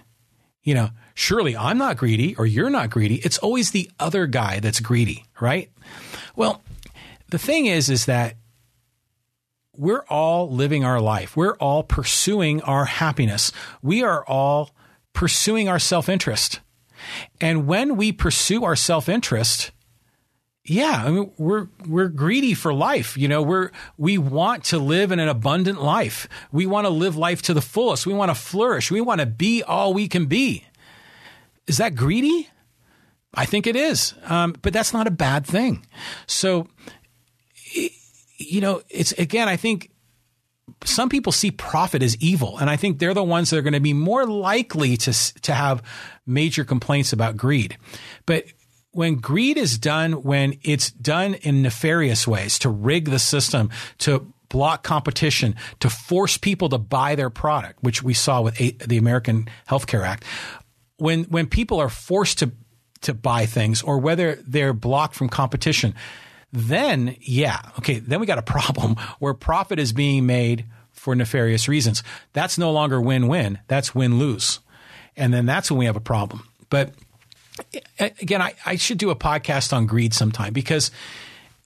You 0.62 0.74
know, 0.74 0.90
surely 1.14 1.56
I'm 1.56 1.78
not 1.78 1.96
greedy, 1.96 2.34
or 2.36 2.46
you're 2.46 2.70
not 2.70 2.90
greedy. 2.90 3.16
It's 3.16 3.38
always 3.38 3.70
the 3.70 3.90
other 4.00 4.26
guy 4.26 4.60
that's 4.60 4.80
greedy, 4.80 5.24
right? 5.40 5.70
Well, 6.34 6.62
the 7.28 7.38
thing 7.38 7.66
is, 7.66 7.90
is 7.90 8.06
that." 8.06 8.36
We're 9.78 10.06
all 10.08 10.50
living 10.50 10.86
our 10.86 11.02
life. 11.02 11.36
We're 11.36 11.56
all 11.56 11.82
pursuing 11.82 12.62
our 12.62 12.86
happiness. 12.86 13.52
We 13.82 14.02
are 14.02 14.24
all 14.24 14.70
pursuing 15.12 15.68
our 15.68 15.78
self 15.78 16.08
interest. 16.08 16.60
And 17.40 17.66
when 17.66 17.96
we 17.96 18.12
pursue 18.12 18.64
our 18.64 18.76
self 18.76 19.08
interest, 19.08 19.72
yeah, 20.64 21.04
I 21.06 21.10
mean, 21.10 21.32
we're 21.38 21.68
we're 21.86 22.08
greedy 22.08 22.54
for 22.54 22.74
life. 22.74 23.16
You 23.16 23.28
know, 23.28 23.42
we're 23.42 23.70
we 23.96 24.18
want 24.18 24.64
to 24.64 24.78
live 24.78 25.12
in 25.12 25.20
an 25.20 25.28
abundant 25.28 25.80
life. 25.80 26.28
We 26.50 26.66
want 26.66 26.86
to 26.86 26.90
live 26.90 27.16
life 27.16 27.42
to 27.42 27.54
the 27.54 27.60
fullest. 27.60 28.06
We 28.06 28.14
want 28.14 28.30
to 28.30 28.34
flourish. 28.34 28.90
We 28.90 29.00
want 29.00 29.20
to 29.20 29.26
be 29.26 29.62
all 29.62 29.94
we 29.94 30.08
can 30.08 30.26
be. 30.26 30.64
Is 31.66 31.78
that 31.78 31.94
greedy? 31.94 32.48
I 33.34 33.44
think 33.44 33.66
it 33.66 33.76
is, 33.76 34.14
um, 34.24 34.56
but 34.62 34.72
that's 34.72 34.94
not 34.94 35.06
a 35.06 35.10
bad 35.10 35.44
thing. 35.44 35.86
So, 36.26 36.68
you 38.38 38.60
know, 38.60 38.82
it's 38.88 39.12
again, 39.12 39.48
I 39.48 39.56
think 39.56 39.90
some 40.84 41.08
people 41.08 41.32
see 41.32 41.50
profit 41.50 42.02
as 42.02 42.16
evil, 42.16 42.58
and 42.58 42.68
I 42.68 42.76
think 42.76 42.98
they're 42.98 43.14
the 43.14 43.22
ones 43.22 43.50
that 43.50 43.58
are 43.58 43.62
going 43.62 43.72
to 43.72 43.80
be 43.80 43.92
more 43.92 44.26
likely 44.26 44.96
to 44.98 45.12
to 45.42 45.54
have 45.54 45.82
major 46.26 46.64
complaints 46.64 47.12
about 47.12 47.36
greed. 47.36 47.76
But 48.26 48.46
when 48.90 49.16
greed 49.16 49.58
is 49.58 49.78
done, 49.78 50.22
when 50.22 50.58
it's 50.62 50.90
done 50.90 51.34
in 51.34 51.62
nefarious 51.62 52.26
ways 52.26 52.58
to 52.60 52.68
rig 52.68 53.10
the 53.10 53.18
system, 53.18 53.70
to 53.98 54.32
block 54.48 54.82
competition, 54.82 55.54
to 55.80 55.90
force 55.90 56.38
people 56.38 56.68
to 56.70 56.78
buy 56.78 57.14
their 57.14 57.30
product, 57.30 57.82
which 57.82 58.02
we 58.02 58.14
saw 58.14 58.40
with 58.40 58.56
the 58.56 58.96
American 58.96 59.48
Health 59.66 59.86
Care 59.86 60.04
Act, 60.04 60.24
when 60.96 61.24
when 61.24 61.46
people 61.46 61.78
are 61.80 61.88
forced 61.88 62.38
to 62.38 62.50
to 63.02 63.14
buy 63.14 63.46
things, 63.46 63.82
or 63.82 63.98
whether 63.98 64.36
they're 64.46 64.72
blocked 64.72 65.14
from 65.14 65.28
competition 65.28 65.94
then 66.52 67.16
yeah, 67.20 67.60
okay, 67.78 67.98
then 67.98 68.20
we 68.20 68.26
got 68.26 68.38
a 68.38 68.42
problem 68.42 68.96
where 69.18 69.34
profit 69.34 69.78
is 69.78 69.92
being 69.92 70.26
made 70.26 70.64
for 70.92 71.14
nefarious 71.14 71.68
reasons. 71.68 72.02
That's 72.32 72.58
no 72.58 72.72
longer 72.72 73.00
win 73.00 73.28
win, 73.28 73.58
that's 73.68 73.94
win 73.94 74.18
lose. 74.18 74.60
And 75.16 75.32
then 75.32 75.46
that's 75.46 75.70
when 75.70 75.78
we 75.78 75.86
have 75.86 75.96
a 75.96 76.00
problem. 76.00 76.46
But 76.68 76.92
again, 77.98 78.42
I, 78.42 78.54
I 78.64 78.76
should 78.76 78.98
do 78.98 79.10
a 79.10 79.16
podcast 79.16 79.72
on 79.72 79.86
greed 79.86 80.12
sometime 80.12 80.52
because 80.52 80.90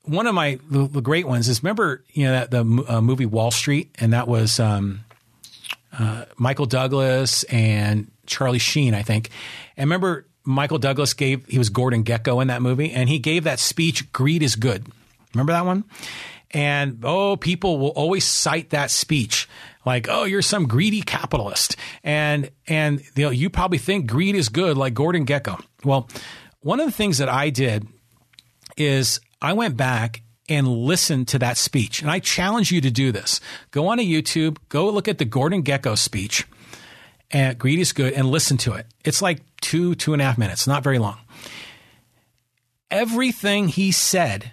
one 0.04 0.26
of 0.26 0.34
my 0.34 0.58
the, 0.70 0.86
the 0.86 1.00
great 1.00 1.26
ones 1.26 1.48
is 1.48 1.62
remember 1.62 2.04
you 2.12 2.24
know 2.24 2.32
that 2.32 2.50
the 2.50 2.84
uh, 2.88 3.00
movie 3.00 3.26
Wall 3.26 3.50
Street 3.50 3.94
and 3.98 4.12
that 4.12 4.28
was 4.28 4.58
um, 4.60 5.00
uh, 5.98 6.24
Michael 6.36 6.66
Douglas 6.66 7.44
and 7.44 8.10
Charlie 8.26 8.58
Sheen 8.58 8.94
I 8.94 9.02
think 9.02 9.30
and 9.76 9.88
remember 9.88 10.26
Michael 10.44 10.78
Douglas 10.78 11.14
gave, 11.14 11.46
he 11.46 11.58
was 11.58 11.68
Gordon 11.68 12.04
Gekko 12.04 12.40
in 12.40 12.48
that 12.48 12.62
movie, 12.62 12.92
and 12.92 13.08
he 13.08 13.18
gave 13.18 13.44
that 13.44 13.58
speech, 13.58 14.12
Greed 14.12 14.42
is 14.42 14.56
Good. 14.56 14.86
Remember 15.34 15.52
that 15.52 15.66
one? 15.66 15.84
And 16.50 17.00
oh, 17.04 17.36
people 17.36 17.78
will 17.78 17.90
always 17.90 18.24
cite 18.24 18.70
that 18.70 18.90
speech 18.90 19.48
like, 19.86 20.08
oh, 20.10 20.24
you're 20.24 20.42
some 20.42 20.66
greedy 20.66 21.02
capitalist. 21.02 21.76
And, 22.02 22.50
and 22.66 23.00
you, 23.14 23.24
know, 23.24 23.30
you 23.30 23.50
probably 23.50 23.78
think 23.78 24.06
greed 24.06 24.34
is 24.34 24.48
good, 24.48 24.76
like 24.76 24.94
Gordon 24.94 25.26
Gekko. 25.26 25.62
Well, 25.84 26.08
one 26.60 26.80
of 26.80 26.86
the 26.86 26.92
things 26.92 27.18
that 27.18 27.28
I 27.28 27.50
did 27.50 27.86
is 28.76 29.20
I 29.40 29.52
went 29.52 29.76
back 29.76 30.22
and 30.48 30.66
listened 30.66 31.28
to 31.28 31.38
that 31.38 31.56
speech. 31.56 32.02
And 32.02 32.10
I 32.10 32.18
challenge 32.18 32.72
you 32.72 32.80
to 32.80 32.90
do 32.90 33.12
this. 33.12 33.40
Go 33.70 33.88
on 33.88 33.98
to 33.98 34.04
YouTube, 34.04 34.58
go 34.68 34.90
look 34.90 35.08
at 35.08 35.18
the 35.18 35.24
Gordon 35.24 35.62
Gekko 35.62 35.96
speech 35.96 36.46
and 37.30 37.58
Greed 37.58 37.78
is 37.78 37.92
Good 37.92 38.12
and 38.14 38.28
listen 38.28 38.56
to 38.58 38.74
it. 38.74 38.86
It's 39.04 39.22
like 39.22 39.40
two, 39.60 39.94
two 39.94 40.12
and 40.12 40.20
a 40.20 40.24
half 40.24 40.38
minutes, 40.38 40.66
not 40.66 40.82
very 40.82 40.98
long. 40.98 41.18
Everything 42.90 43.68
he 43.68 43.92
said 43.92 44.50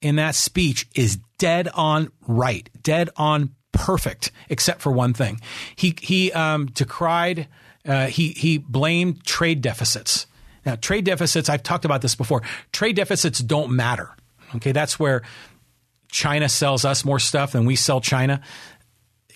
in 0.00 0.16
that 0.16 0.34
speech 0.34 0.86
is 0.94 1.18
dead 1.38 1.68
on 1.74 2.10
right, 2.26 2.68
dead 2.82 3.10
on 3.16 3.54
perfect, 3.72 4.30
except 4.48 4.82
for 4.82 4.92
one 4.92 5.14
thing. 5.14 5.40
He 5.74 5.94
he 6.00 6.32
um, 6.32 6.66
decried, 6.66 7.48
uh, 7.86 8.06
he 8.06 8.30
he 8.30 8.58
blamed 8.58 9.24
trade 9.24 9.62
deficits. 9.62 10.26
Now, 10.66 10.76
trade 10.76 11.04
deficits, 11.04 11.48
I've 11.48 11.62
talked 11.62 11.86
about 11.86 12.02
this 12.02 12.14
before. 12.14 12.42
Trade 12.72 12.96
deficits 12.96 13.38
don't 13.38 13.70
matter. 13.70 14.10
Okay, 14.56 14.72
that's 14.72 14.98
where 14.98 15.22
China 16.10 16.48
sells 16.48 16.84
us 16.84 17.04
more 17.04 17.18
stuff 17.18 17.52
than 17.52 17.64
we 17.64 17.76
sell 17.76 18.00
China 18.00 18.42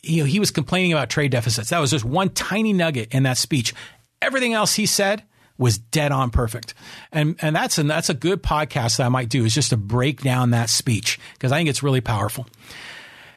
you 0.03 0.23
know, 0.23 0.27
he 0.27 0.41
was 0.41 0.51
complaining 0.51 0.93
about 0.93 1.11
trade 1.11 1.31
deficits. 1.31 1.71
That 1.71 1.79
was 1.79 1.91
just 1.91 2.05
one 2.05 2.31
tiny 2.31 2.73
nugget 2.73 3.15
in 3.15 3.23
that 3.23 3.39
speech. 3.39 3.73
Everything 4.21 4.53
else 4.53 4.75
he 4.75 4.87
said 4.87 5.23
was 5.59 5.79
dead 5.79 6.13
on 6.13 6.31
perfect. 6.31 6.75
And 7.13 7.37
and 7.41 7.55
that's 7.55 7.79
a, 7.79 7.85
that's 7.85 8.11
a 8.11 8.15
good 8.15 8.43
podcast 8.43 8.97
that 8.97 9.07
I 9.07 9.09
might 9.09 9.29
do 9.29 9.45
is 9.45 9.55
just 9.55 9.71
to 9.71 9.77
break 9.77 10.23
down 10.23 10.51
that 10.51 10.71
speech 10.71 11.21
because 11.35 11.53
I 11.53 11.59
think 11.59 11.69
it's 11.69 11.83
really 11.83 12.01
powerful. 12.01 12.47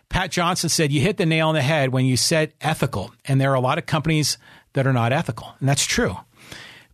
Pat 0.10 0.32
Johnson 0.32 0.70
said 0.70 0.92
you 0.92 1.02
hit 1.02 1.18
the 1.18 1.26
nail 1.26 1.50
on 1.50 1.56
the 1.56 1.62
head 1.62 1.90
when 1.90 2.06
you 2.06 2.18
said 2.18 2.54
ethical 2.62 3.12
and 3.26 3.40
there 3.40 3.52
are 3.52 3.56
a 3.56 3.60
lot 3.60 3.78
of 3.78 3.86
companies 3.86 4.38
that 4.74 4.88
are 4.88 4.94
not 4.94 5.14
ethical. 5.14 5.54
And 5.60 5.70
that's 5.70 5.86
true. 5.86 6.16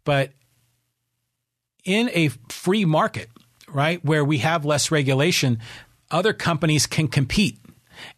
But 0.03 0.31
in 1.84 2.10
a 2.14 2.30
free 2.49 2.85
market, 2.85 3.30
right, 3.68 4.03
where 4.03 4.23
we 4.26 4.39
have 4.39 4.65
less 4.65 4.91
regulation, 4.91 5.60
other 6.10 6.34
companies 6.34 6.85
can 6.85 7.07
compete 7.07 7.57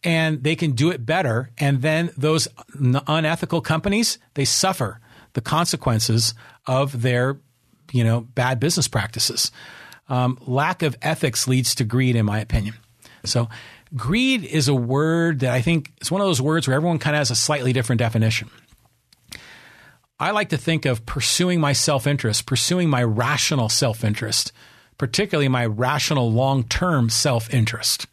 and 0.03 0.43
they 0.43 0.55
can 0.55 0.71
do 0.71 0.91
it 0.91 1.05
better. 1.05 1.51
And 1.57 1.81
then 1.81 2.11
those 2.17 2.47
unethical 2.75 3.61
companies, 3.61 4.17
they 4.33 4.45
suffer 4.45 4.99
the 5.33 5.41
consequences 5.41 6.33
of 6.65 7.01
their, 7.01 7.39
you 7.91 8.03
know, 8.03 8.21
bad 8.21 8.59
business 8.59 8.87
practices. 8.87 9.51
Um, 10.09 10.37
lack 10.45 10.83
of 10.83 10.95
ethics 11.01 11.47
leads 11.47 11.75
to 11.75 11.83
greed, 11.83 12.15
in 12.15 12.25
my 12.25 12.39
opinion. 12.39 12.75
So, 13.25 13.49
greed 13.95 14.43
is 14.43 14.67
a 14.67 14.75
word 14.75 15.39
that 15.39 15.53
I 15.53 15.61
think 15.61 15.91
is 16.01 16.11
one 16.11 16.21
of 16.21 16.27
those 16.27 16.41
words 16.41 16.67
where 16.67 16.75
everyone 16.75 16.99
kind 16.99 17.15
of 17.15 17.19
has 17.19 17.31
a 17.31 17.35
slightly 17.35 17.73
different 17.73 17.99
definition. 17.99 18.49
I 20.19 20.31
like 20.31 20.49
to 20.49 20.57
think 20.57 20.85
of 20.85 21.05
pursuing 21.05 21.59
my 21.59 21.73
self 21.73 22.05
interest, 22.05 22.45
pursuing 22.45 22.89
my 22.89 23.03
rational 23.03 23.69
self 23.69 24.03
interest, 24.03 24.51
particularly 24.97 25.47
my 25.47 25.65
rational 25.65 26.31
long 26.31 26.63
term 26.63 27.09
self 27.09 27.53
interest. 27.53 28.07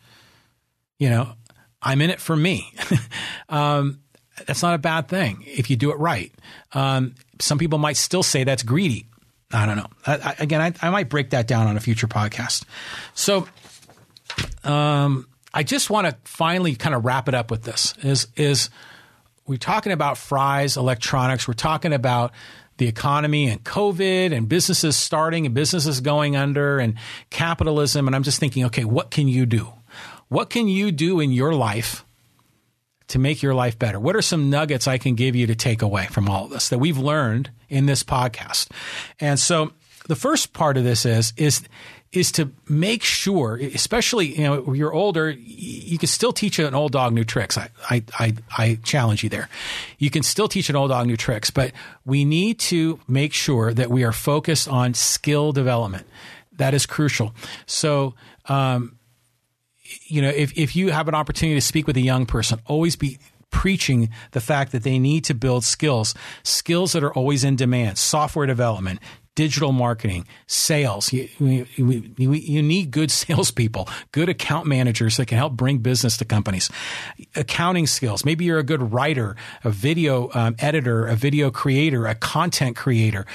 You 0.99 1.11
know, 1.11 1.33
I'm 1.82 2.01
in 2.01 2.11
it 2.11 2.20
for 2.20 2.36
me. 2.36 2.73
um, 3.48 4.01
that's 4.47 4.62
not 4.62 4.74
a 4.74 4.78
bad 4.78 5.09
thing 5.09 5.44
if 5.47 5.70
you 5.70 5.77
do 5.77 5.90
it 5.90 5.98
right. 5.98 6.32
Um, 6.73 7.15
some 7.40 7.59
people 7.59 7.78
might 7.78 7.97
still 7.97 8.23
say 8.23 8.44
that's 8.44 8.62
greedy. 8.62 9.07
I 9.52 9.66
don't 9.66 9.77
know. 9.77 9.86
I, 10.07 10.15
I, 10.15 10.36
again, 10.39 10.61
I, 10.61 10.86
I, 10.86 10.90
might 10.90 11.09
break 11.09 11.31
that 11.31 11.48
down 11.48 11.66
on 11.66 11.77
a 11.77 11.81
future 11.81 12.07
podcast. 12.07 12.65
So, 13.15 13.48
um, 14.62 15.27
I 15.52 15.65
just 15.65 15.90
want 15.90 16.07
to 16.07 16.16
finally 16.24 16.77
kind 16.77 16.94
of 16.94 17.05
wrap 17.05 17.28
it 17.28 17.35
up 17.35 17.51
with 17.51 17.65
this. 17.65 17.94
Is 18.02 18.28
is 18.36 18.70
we're 19.47 19.57
talking 19.57 19.90
about 19.90 20.16
Fry's 20.16 20.77
electronics. 20.77 21.48
We're 21.48 21.55
talking 21.55 21.93
about 21.93 22.32
the 22.77 22.86
economy 22.86 23.48
and 23.48 23.62
COVID 23.65 24.32
and 24.32 24.48
businesses 24.48 24.97
starting 24.97 25.44
and 25.47 25.55
businesses 25.55 26.01
going 26.01 26.36
under 26.36 26.78
and 26.78 26.94
capitalism. 27.31 28.07
And 28.07 28.15
I'm 28.15 28.23
just 28.23 28.39
thinking, 28.39 28.65
okay, 28.66 28.85
what 28.85 29.11
can 29.11 29.27
you 29.27 29.47
do? 29.47 29.73
What 30.31 30.48
can 30.48 30.69
you 30.69 30.93
do 30.93 31.19
in 31.19 31.32
your 31.32 31.52
life 31.52 32.05
to 33.09 33.19
make 33.19 33.43
your 33.43 33.52
life 33.52 33.77
better? 33.77 33.98
What 33.98 34.15
are 34.15 34.23
some 34.23 34.48
nuggets 34.48 34.86
I 34.86 34.97
can 34.97 35.16
give 35.16 35.35
you 35.35 35.48
to 35.48 35.57
take 35.57 35.82
away 35.82 36.07
from 36.07 36.28
all 36.28 36.44
of 36.44 36.51
this 36.51 36.69
that 36.69 36.78
we've 36.78 36.97
learned 36.97 37.51
in 37.69 37.86
this 37.86 38.05
podcast? 38.05 38.69
And 39.19 39.40
so 39.40 39.73
the 40.07 40.15
first 40.15 40.52
part 40.52 40.77
of 40.77 40.85
this 40.85 41.05
is 41.05 41.32
is 41.36 41.62
is 42.12 42.31
to 42.32 42.52
make 42.69 43.02
sure, 43.02 43.57
especially 43.57 44.36
you 44.36 44.44
know, 44.44 44.73
you're 44.73 44.93
older, 44.93 45.31
you 45.31 45.98
can 45.98 46.07
still 46.07 46.32
teach 46.32 46.61
an 46.61 46.74
old 46.77 46.93
dog 46.93 47.12
new 47.12 47.24
tricks. 47.24 47.59
I, 47.59 47.70
I, 47.89 48.02
I, 48.19 48.35
I 48.57 48.78
challenge 48.85 49.24
you 49.24 49.31
there. 49.31 49.48
You 49.98 50.11
can 50.11 50.23
still 50.23 50.48
teach 50.48 50.70
an 50.70 50.77
old 50.77 50.90
dog 50.90 51.09
new 51.09 51.16
tricks, 51.16 51.51
but 51.51 51.73
we 52.05 52.24
need 52.24 52.61
to 52.61 53.01
make 53.09 53.32
sure 53.32 53.74
that 53.74 53.90
we 53.90 54.05
are 54.05 54.12
focused 54.12 54.69
on 54.69 54.94
skill 54.94 55.52
development. 55.52 56.07
That 56.52 56.74
is 56.74 56.86
crucial. 56.86 57.32
So, 57.66 58.15
um, 58.47 58.97
you 60.11 60.23
know, 60.23 60.28
if, 60.28 60.57
if 60.57 60.74
you 60.74 60.91
have 60.91 61.09
an 61.09 61.15
opportunity 61.15 61.57
to 61.57 61.65
speak 61.65 61.87
with 61.87 61.97
a 61.97 62.03
young 62.03 62.27
person, 62.27 62.61
always 62.66 62.97
be 62.97 63.19
preaching 63.51 64.11
the 64.31 64.41
fact 64.41 64.73
that 64.73 64.82
they 64.82 64.99
need 64.99 65.24
to 65.24 65.35
build 65.35 65.65
skills, 65.65 66.15
skills 66.43 66.93
that 66.93 67.03
are 67.03 67.12
always 67.12 67.45
in 67.45 67.57
demand, 67.57 67.99
software 67.99 68.47
development, 68.47 69.01
digital 69.35 69.73
marketing, 69.73 70.27
sales. 70.47 71.12
You, 71.12 71.28
you, 71.39 71.66
you, 72.16 72.62
need 72.62 72.91
good 72.91 73.11
salespeople, 73.11 73.89
good 74.12 74.28
account 74.28 74.66
managers 74.66 75.16
that 75.16 75.27
can 75.27 75.39
help 75.39 75.55
bring 75.55 75.78
business 75.78 76.16
to 76.19 76.24
companies. 76.24 76.70
Accounting 77.35 77.87
skills. 77.87 78.24
Maybe 78.24 78.45
you're 78.45 78.59
a 78.59 78.65
good 78.65 78.93
writer, 78.93 79.37
a 79.65 79.70
video 79.70 80.31
um, 80.35 80.57
editor, 80.59 81.07
a 81.07 81.16
video 81.16 81.51
creator, 81.51 82.07
a 82.07 82.15
content 82.15 82.77
creator 82.77 83.27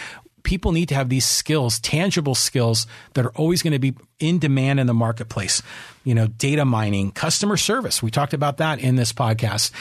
people 0.45 0.71
need 0.71 0.87
to 0.89 0.95
have 0.95 1.09
these 1.09 1.25
skills, 1.25 1.79
tangible 1.79 2.35
skills 2.35 2.87
that 3.15 3.25
are 3.25 3.35
always 3.35 3.61
going 3.61 3.73
to 3.73 3.79
be 3.79 3.95
in 4.19 4.39
demand 4.39 4.79
in 4.79 4.87
the 4.87 4.93
marketplace. 4.93 5.61
You 6.05 6.15
know, 6.15 6.27
data 6.27 6.63
mining, 6.63 7.11
customer 7.11 7.57
service. 7.57 8.01
We 8.01 8.11
talked 8.11 8.33
about 8.33 8.57
that 8.57 8.79
in 8.79 8.95
this 8.95 9.11
podcast. 9.11 9.71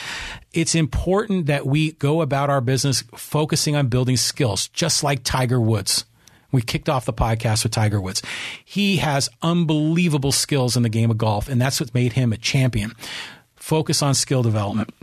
It's 0.53 0.75
important 0.75 1.47
that 1.47 1.67
we 1.67 1.93
go 1.93 2.23
about 2.23 2.51
our 2.51 2.61
business 2.61 3.05
focusing 3.15 3.77
on 3.77 3.89
building 3.89 4.17
skills, 4.17 4.67
just 4.69 5.05
like 5.05 5.23
Tiger 5.23 5.61
Woods. 5.61 6.05
We 6.51 6.63
kicked 6.63 6.89
off 6.89 7.05
the 7.05 7.13
podcast 7.13 7.65
with 7.65 7.73
Tiger 7.73 8.01
Woods. 8.01 8.23
He 8.65 8.97
has 8.99 9.29
unbelievable 9.43 10.33
skills 10.33 10.77
in 10.77 10.83
the 10.83 10.89
game 10.89 11.11
of 11.11 11.19
golf, 11.19 11.49
and 11.49 11.61
that's 11.61 11.81
what 11.81 11.93
made 11.95 12.15
him 12.15 12.33
a 12.33 12.37
champion. 12.37 12.93
Focus 13.57 14.03
on 14.03 14.15
skill 14.15 14.43
development. 14.43 14.95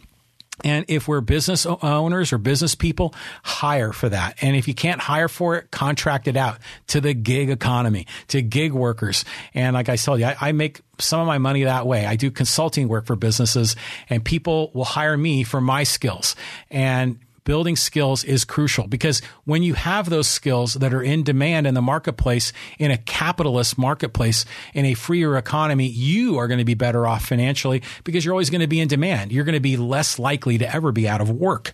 And 0.63 0.85
if 0.87 1.07
we're 1.07 1.21
business 1.21 1.65
owners 1.65 2.33
or 2.33 2.37
business 2.37 2.75
people, 2.75 3.13
hire 3.43 3.93
for 3.93 4.09
that. 4.09 4.37
And 4.41 4.55
if 4.55 4.67
you 4.67 4.73
can't 4.73 5.01
hire 5.01 5.27
for 5.27 5.55
it, 5.55 5.71
contract 5.71 6.27
it 6.27 6.37
out 6.37 6.59
to 6.87 7.01
the 7.01 7.13
gig 7.13 7.49
economy, 7.49 8.07
to 8.27 8.41
gig 8.41 8.73
workers. 8.73 9.25
And 9.53 9.73
like 9.73 9.89
I 9.89 9.95
told 9.95 10.19
you, 10.19 10.27
I, 10.27 10.35
I 10.39 10.51
make 10.51 10.81
some 10.99 11.19
of 11.19 11.27
my 11.27 11.37
money 11.37 11.63
that 11.63 11.87
way. 11.87 12.05
I 12.05 12.15
do 12.15 12.29
consulting 12.31 12.87
work 12.87 13.05
for 13.05 13.15
businesses 13.15 13.75
and 14.09 14.23
people 14.23 14.71
will 14.73 14.85
hire 14.85 15.17
me 15.17 15.43
for 15.43 15.61
my 15.61 15.83
skills. 15.83 16.35
And 16.69 17.19
building 17.43 17.75
skills 17.75 18.23
is 18.23 18.45
crucial 18.45 18.87
because 18.87 19.21
when 19.45 19.63
you 19.63 19.73
have 19.73 20.09
those 20.09 20.27
skills 20.27 20.75
that 20.75 20.93
are 20.93 21.01
in 21.01 21.23
demand 21.23 21.67
in 21.67 21.73
the 21.73 21.81
marketplace, 21.81 22.53
in 22.77 22.91
a 22.91 22.97
capitalist 22.97 23.77
marketplace, 23.77 24.45
in 24.73 24.85
a 24.85 24.93
freer 24.93 25.37
economy, 25.37 25.87
you 25.87 26.37
are 26.37 26.47
going 26.47 26.59
to 26.59 26.65
be 26.65 26.73
better 26.73 27.07
off 27.07 27.25
financially 27.25 27.81
because 28.03 28.23
you're 28.23 28.33
always 28.33 28.49
going 28.49 28.61
to 28.61 28.67
be 28.67 28.79
in 28.79 28.87
demand. 28.87 29.31
You're 29.31 29.45
going 29.45 29.53
to 29.53 29.59
be 29.59 29.77
less 29.77 30.19
likely 30.19 30.57
to 30.59 30.75
ever 30.75 30.91
be 30.91 31.07
out 31.07 31.21
of 31.21 31.29
work. 31.29 31.73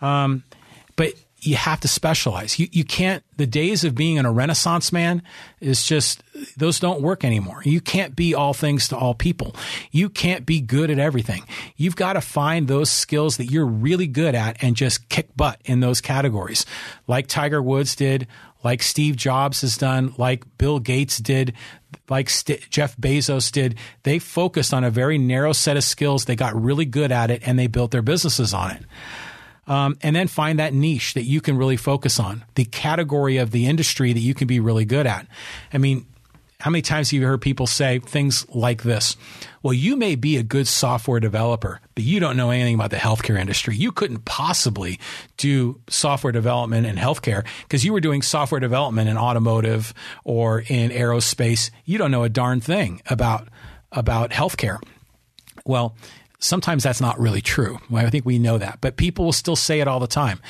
Um, 0.00 0.44
but 0.96 1.14
you 1.40 1.56
have 1.56 1.80
to 1.80 1.88
specialize. 1.88 2.58
You, 2.58 2.68
you 2.72 2.84
can't, 2.84 3.22
the 3.36 3.46
days 3.46 3.84
of 3.84 3.94
being 3.94 4.18
a 4.18 4.32
renaissance 4.32 4.92
man 4.92 5.22
is 5.60 5.84
just, 5.84 6.22
those 6.56 6.80
don't 6.80 7.00
work 7.00 7.24
anymore. 7.24 7.62
You 7.64 7.80
can't 7.80 8.16
be 8.16 8.34
all 8.34 8.54
things 8.54 8.88
to 8.88 8.96
all 8.96 9.14
people. 9.14 9.54
You 9.90 10.08
can't 10.08 10.44
be 10.44 10.60
good 10.60 10.90
at 10.90 10.98
everything. 10.98 11.44
You've 11.76 11.96
got 11.96 12.14
to 12.14 12.20
find 12.20 12.66
those 12.66 12.90
skills 12.90 13.36
that 13.36 13.46
you're 13.46 13.66
really 13.66 14.06
good 14.06 14.34
at 14.34 14.62
and 14.62 14.74
just 14.74 15.08
kick 15.08 15.36
butt 15.36 15.60
in 15.64 15.80
those 15.80 16.00
categories. 16.00 16.66
Like 17.06 17.28
Tiger 17.28 17.62
Woods 17.62 17.94
did, 17.94 18.26
like 18.64 18.82
Steve 18.82 19.14
Jobs 19.14 19.60
has 19.60 19.76
done, 19.76 20.14
like 20.18 20.44
Bill 20.58 20.80
Gates 20.80 21.18
did, 21.18 21.54
like 22.08 22.28
St- 22.28 22.68
Jeff 22.68 22.96
Bezos 22.96 23.52
did. 23.52 23.76
They 24.02 24.18
focused 24.18 24.74
on 24.74 24.82
a 24.82 24.90
very 24.90 25.18
narrow 25.18 25.52
set 25.52 25.76
of 25.76 25.84
skills. 25.84 26.24
They 26.24 26.36
got 26.36 26.60
really 26.60 26.84
good 26.84 27.12
at 27.12 27.30
it 27.30 27.42
and 27.46 27.56
they 27.58 27.68
built 27.68 27.92
their 27.92 28.02
businesses 28.02 28.52
on 28.52 28.72
it 28.72 28.82
um, 29.68 29.96
and 30.02 30.16
then 30.16 30.26
find 30.26 30.58
that 30.58 30.74
niche 30.74 31.14
that 31.14 31.24
you 31.24 31.40
can 31.40 31.56
really 31.56 31.76
focus 31.76 32.18
on, 32.18 32.44
the 32.54 32.64
category 32.64 33.36
of 33.36 33.52
the 33.52 33.66
industry 33.66 34.12
that 34.12 34.20
you 34.20 34.34
can 34.34 34.48
be 34.48 34.58
really 34.58 34.84
good 34.84 35.06
at. 35.06 35.26
I 35.72 35.78
mean, 35.78 36.06
how 36.60 36.70
many 36.72 36.82
times 36.82 37.10
have 37.10 37.20
you 37.20 37.26
heard 37.26 37.40
people 37.40 37.68
say 37.68 38.00
things 38.00 38.44
like 38.48 38.82
this? 38.82 39.16
Well, 39.62 39.72
you 39.72 39.94
may 39.94 40.16
be 40.16 40.36
a 40.38 40.42
good 40.42 40.66
software 40.66 41.20
developer, 41.20 41.80
but 41.94 42.02
you 42.02 42.18
don't 42.18 42.36
know 42.36 42.50
anything 42.50 42.74
about 42.74 42.90
the 42.90 42.96
healthcare 42.96 43.38
industry. 43.38 43.76
You 43.76 43.92
couldn't 43.92 44.24
possibly 44.24 44.98
do 45.36 45.80
software 45.88 46.32
development 46.32 46.86
in 46.86 46.96
healthcare 46.96 47.44
because 47.62 47.84
you 47.84 47.92
were 47.92 48.00
doing 48.00 48.22
software 48.22 48.58
development 48.58 49.08
in 49.08 49.16
automotive 49.16 49.94
or 50.24 50.60
in 50.60 50.90
aerospace. 50.90 51.70
You 51.84 51.96
don't 51.96 52.10
know 52.10 52.24
a 52.24 52.28
darn 52.28 52.60
thing 52.60 53.02
about 53.08 53.48
about 53.92 54.30
healthcare. 54.30 54.78
Well, 55.64 55.94
Sometimes 56.38 56.84
that's 56.84 57.00
not 57.00 57.18
really 57.18 57.40
true. 57.40 57.78
I 57.92 58.10
think 58.10 58.24
we 58.24 58.38
know 58.38 58.58
that, 58.58 58.78
but 58.80 58.96
people 58.96 59.24
will 59.24 59.32
still 59.32 59.56
say 59.56 59.80
it 59.80 59.88
all 59.88 60.00
the 60.00 60.06
time. 60.06 60.40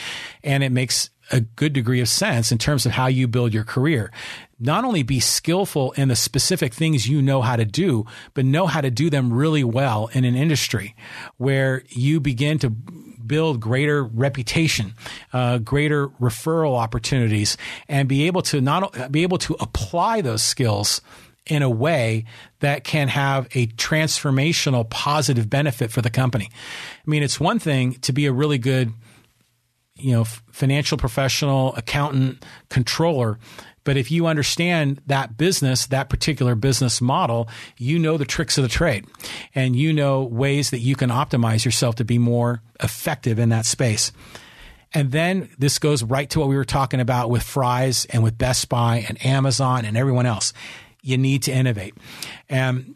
And 0.44 0.62
it 0.62 0.70
makes 0.70 1.10
a 1.30 1.40
good 1.40 1.72
degree 1.72 2.00
of 2.00 2.08
sense 2.08 2.52
in 2.52 2.58
terms 2.58 2.86
of 2.86 2.92
how 2.92 3.06
you 3.06 3.28
build 3.28 3.52
your 3.52 3.64
career. 3.64 4.10
Not 4.58 4.84
only 4.84 5.02
be 5.02 5.20
skillful 5.20 5.92
in 5.92 6.08
the 6.08 6.16
specific 6.16 6.74
things 6.74 7.08
you 7.08 7.22
know 7.22 7.42
how 7.42 7.56
to 7.56 7.64
do, 7.64 8.06
but 8.34 8.44
know 8.44 8.66
how 8.66 8.80
to 8.80 8.90
do 8.90 9.10
them 9.10 9.32
really 9.32 9.64
well 9.64 10.08
in 10.12 10.24
an 10.24 10.34
industry 10.34 10.94
where 11.36 11.82
you 11.88 12.18
begin 12.20 12.58
to 12.60 12.70
build 12.70 13.60
greater 13.60 14.02
reputation, 14.02 14.94
uh, 15.32 15.58
greater 15.58 16.08
referral 16.08 16.78
opportunities, 16.78 17.56
and 17.88 18.08
be 18.08 18.26
able 18.26 18.42
to 18.42 18.60
not 18.60 19.12
be 19.12 19.22
able 19.22 19.38
to 19.38 19.54
apply 19.60 20.22
those 20.22 20.42
skills 20.42 21.02
in 21.48 21.62
a 21.62 21.70
way 21.70 22.24
that 22.60 22.84
can 22.84 23.08
have 23.08 23.46
a 23.54 23.66
transformational 23.68 24.88
positive 24.88 25.50
benefit 25.50 25.90
for 25.90 26.02
the 26.02 26.10
company. 26.10 26.48
I 26.50 27.10
mean, 27.10 27.22
it's 27.22 27.40
one 27.40 27.58
thing 27.58 27.94
to 27.94 28.12
be 28.12 28.26
a 28.26 28.32
really 28.32 28.58
good, 28.58 28.92
you 29.96 30.12
know, 30.12 30.24
financial 30.24 30.98
professional, 30.98 31.74
accountant, 31.76 32.44
controller, 32.68 33.38
but 33.88 33.96
if 33.96 34.10
you 34.10 34.26
understand 34.26 35.00
that 35.06 35.38
business, 35.38 35.86
that 35.86 36.10
particular 36.10 36.54
business 36.54 37.00
model, 37.00 37.48
you 37.78 37.98
know 37.98 38.18
the 38.18 38.26
tricks 38.26 38.58
of 38.58 38.62
the 38.62 38.68
trade 38.68 39.06
and 39.54 39.74
you 39.74 39.94
know 39.94 40.24
ways 40.24 40.68
that 40.72 40.80
you 40.80 40.94
can 40.94 41.08
optimize 41.08 41.64
yourself 41.64 41.94
to 41.94 42.04
be 42.04 42.18
more 42.18 42.60
effective 42.80 43.38
in 43.38 43.48
that 43.48 43.64
space. 43.64 44.12
And 44.92 45.10
then 45.10 45.48
this 45.58 45.78
goes 45.78 46.02
right 46.02 46.28
to 46.28 46.38
what 46.38 46.48
we 46.48 46.56
were 46.56 46.66
talking 46.66 47.00
about 47.00 47.30
with 47.30 47.42
Fry's 47.42 48.04
and 48.06 48.22
with 48.22 48.36
Best 48.36 48.68
Buy 48.68 49.06
and 49.08 49.24
Amazon 49.24 49.86
and 49.86 49.96
everyone 49.96 50.26
else 50.26 50.52
you 51.08 51.18
need 51.18 51.42
to 51.44 51.52
innovate. 51.52 51.94
And 52.48 52.94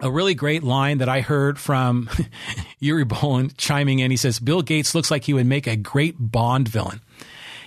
a 0.00 0.10
really 0.10 0.34
great 0.34 0.62
line 0.62 0.98
that 0.98 1.08
I 1.08 1.22
heard 1.22 1.58
from 1.58 2.10
Yuri 2.78 3.04
Boland 3.04 3.56
chiming 3.56 4.00
in. 4.00 4.10
He 4.10 4.16
says, 4.16 4.38
Bill 4.38 4.62
Gates 4.62 4.94
looks 4.94 5.10
like 5.10 5.24
he 5.24 5.32
would 5.32 5.46
make 5.46 5.66
a 5.66 5.76
great 5.76 6.16
Bond 6.18 6.68
villain. 6.68 7.00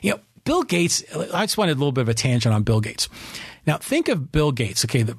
You 0.02 0.12
know, 0.12 0.20
Bill 0.44 0.64
Gates, 0.64 1.04
I 1.34 1.46
just 1.46 1.58
wanted 1.58 1.74
a 1.74 1.80
little 1.80 1.92
bit 1.92 2.02
of 2.02 2.10
a 2.10 2.14
tangent 2.14 2.54
on 2.54 2.64
Bill 2.64 2.82
Gates. 2.82 3.10
Now, 3.66 3.78
think 3.78 4.10
of 4.10 4.32
Bill 4.32 4.52
Gates, 4.52 4.86
okay, 4.86 5.02
the 5.02 5.18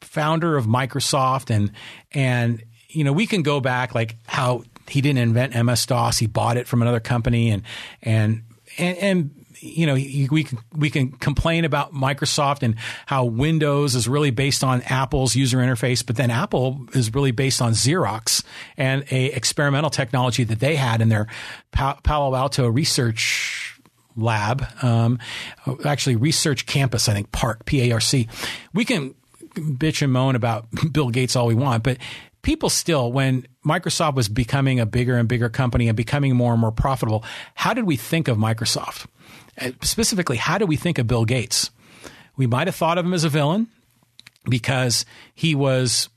founder 0.00 0.56
of 0.56 0.66
Microsoft, 0.66 1.50
and, 1.50 1.70
and, 2.12 2.62
you 2.88 3.04
know, 3.04 3.12
we 3.12 3.26
can 3.26 3.42
go 3.42 3.60
back 3.60 3.94
like 3.94 4.16
how 4.26 4.64
he 4.88 5.00
didn't 5.00 5.18
invent 5.18 5.54
MS 5.64 5.86
DOS, 5.86 6.18
he 6.18 6.26
bought 6.26 6.56
it 6.56 6.66
from 6.66 6.82
another 6.82 7.00
company 7.00 7.50
and, 7.50 7.62
and, 8.02 8.42
and, 8.76 8.98
and 8.98 9.43
you 9.64 9.86
know, 9.86 9.94
we 9.94 10.44
can 10.44 10.58
we 10.76 10.90
can 10.90 11.12
complain 11.12 11.64
about 11.64 11.94
Microsoft 11.94 12.62
and 12.62 12.76
how 13.06 13.24
Windows 13.24 13.94
is 13.94 14.06
really 14.06 14.30
based 14.30 14.62
on 14.62 14.82
Apple's 14.82 15.34
user 15.34 15.58
interface, 15.58 16.04
but 16.04 16.16
then 16.16 16.30
Apple 16.30 16.86
is 16.92 17.12
really 17.14 17.30
based 17.30 17.62
on 17.62 17.72
Xerox 17.72 18.44
and 18.76 19.04
a 19.10 19.26
experimental 19.26 19.90
technology 19.90 20.44
that 20.44 20.60
they 20.60 20.76
had 20.76 21.00
in 21.00 21.08
their 21.08 21.26
Palo 21.72 22.34
Alto 22.34 22.68
research 22.68 23.80
lab, 24.16 24.64
um, 24.82 25.18
actually 25.84 26.16
research 26.16 26.66
campus, 26.66 27.08
I 27.08 27.14
think 27.14 27.32
PARC 27.32 27.64
P 27.64 27.90
A 27.90 27.94
R 27.94 28.00
C. 28.00 28.28
We 28.74 28.84
can 28.84 29.14
bitch 29.54 30.02
and 30.02 30.12
moan 30.12 30.36
about 30.36 30.66
Bill 30.92 31.08
Gates 31.08 31.36
all 31.36 31.46
we 31.46 31.54
want, 31.54 31.82
but 31.82 31.98
people 32.42 32.68
still, 32.68 33.10
when 33.10 33.46
Microsoft 33.66 34.14
was 34.14 34.28
becoming 34.28 34.78
a 34.78 34.86
bigger 34.86 35.16
and 35.16 35.28
bigger 35.28 35.48
company 35.48 35.88
and 35.88 35.96
becoming 35.96 36.36
more 36.36 36.52
and 36.52 36.60
more 36.60 36.72
profitable, 36.72 37.24
how 37.54 37.74
did 37.74 37.84
we 37.84 37.96
think 37.96 38.28
of 38.28 38.36
Microsoft? 38.36 39.06
Uh, 39.60 39.70
specifically, 39.82 40.36
how 40.36 40.58
do 40.58 40.66
we 40.66 40.76
think 40.76 40.98
of 40.98 41.06
Bill 41.06 41.24
Gates? 41.24 41.70
We 42.36 42.46
might 42.46 42.66
have 42.66 42.74
thought 42.74 42.98
of 42.98 43.04
him 43.04 43.14
as 43.14 43.24
a 43.24 43.28
villain 43.28 43.68
because 44.48 45.04
he 45.34 45.54
was 45.54 46.08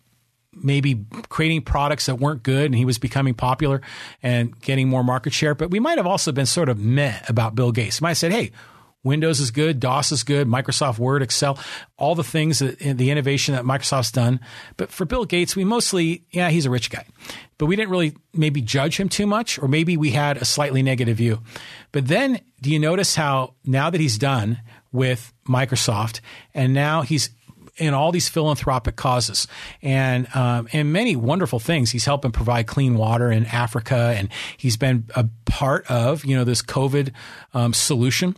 maybe 0.64 1.06
creating 1.30 1.62
products 1.62 2.08
that 2.08 2.16
weren't 2.16 2.44
good 2.44 2.66
and 2.66 2.76
he 2.76 2.86
was 2.86 2.98
becoming 2.98 3.34
popular 3.34 3.82
and 4.24 4.60
getting 4.62 4.88
more 4.90 5.04
market 5.04 5.34
share. 5.34 5.54
But 5.54 5.70
we 5.70 5.80
might 5.80 5.98
have 5.98 6.08
also 6.08 6.32
been 6.32 6.46
sort 6.48 6.70
of 6.70 6.80
meh 6.80 7.20
about 7.28 7.56
Bill 7.56 7.72
Gates. 7.72 8.02
We 8.02 8.06
might 8.06 8.10
have 8.12 8.18
said, 8.18 8.32
hey, 8.32 8.52
Windows 9.08 9.40
is 9.40 9.50
good, 9.50 9.80
DOS 9.80 10.12
is 10.12 10.24
good, 10.24 10.48
Microsoft 10.48 11.00
Word, 11.00 11.24
Excel, 11.24 11.58
all 11.98 12.14
the 12.14 12.24
things 12.24 12.60
that 12.60 12.78
the 12.78 13.10
innovation 13.10 13.56
that 13.56 13.64
Microsoft's 13.64 14.12
done. 14.12 14.40
But 14.78 14.92
for 14.92 15.06
Bill 15.06 15.26
Gates, 15.26 15.56
we 15.56 15.64
mostly, 15.64 16.26
yeah, 16.32 16.50
he's 16.50 16.66
a 16.66 16.70
rich 16.70 16.92
guy. 16.92 17.06
But 17.58 17.66
we 17.66 17.76
didn't 17.76 17.90
really 17.90 18.16
maybe 18.34 18.62
judge 18.62 19.00
him 19.00 19.10
too 19.10 19.26
much, 19.26 19.58
or 19.58 19.68
maybe 19.68 19.98
we 19.98 20.12
had 20.12 20.38
a 20.38 20.46
slightly 20.46 20.84
negative 20.84 21.18
view. 21.18 21.42
But 21.92 22.08
then 22.08 22.40
do 22.62 22.72
you 22.72 22.78
notice 22.80 23.16
how 23.16 23.56
now 23.66 23.90
that 23.90 24.00
he's 24.00 24.18
done 24.18 24.60
with 24.92 25.34
Microsoft 25.48 26.22
and 26.54 26.74
now 26.74 27.02
he's 27.02 27.30
in 27.78 27.94
all 27.94 28.12
these 28.12 28.28
philanthropic 28.28 28.96
causes 28.96 29.48
and 29.82 30.28
um, 30.36 30.68
and 30.74 30.92
many 30.92 31.16
wonderful 31.16 31.60
things. 31.60 31.92
He's 31.92 32.06
helping 32.06 32.32
provide 32.32 32.68
clean 32.68 32.96
water 32.96 33.32
in 33.32 33.46
Africa, 33.46 34.16
and 34.18 34.30
he's 34.58 34.78
been 34.78 35.06
a 35.16 35.28
part 35.46 35.90
of 35.90 36.26
you 36.26 36.36
know 36.36 36.44
this 36.44 36.62
COVID 36.62 37.12
um, 37.54 37.74
solution. 37.74 38.36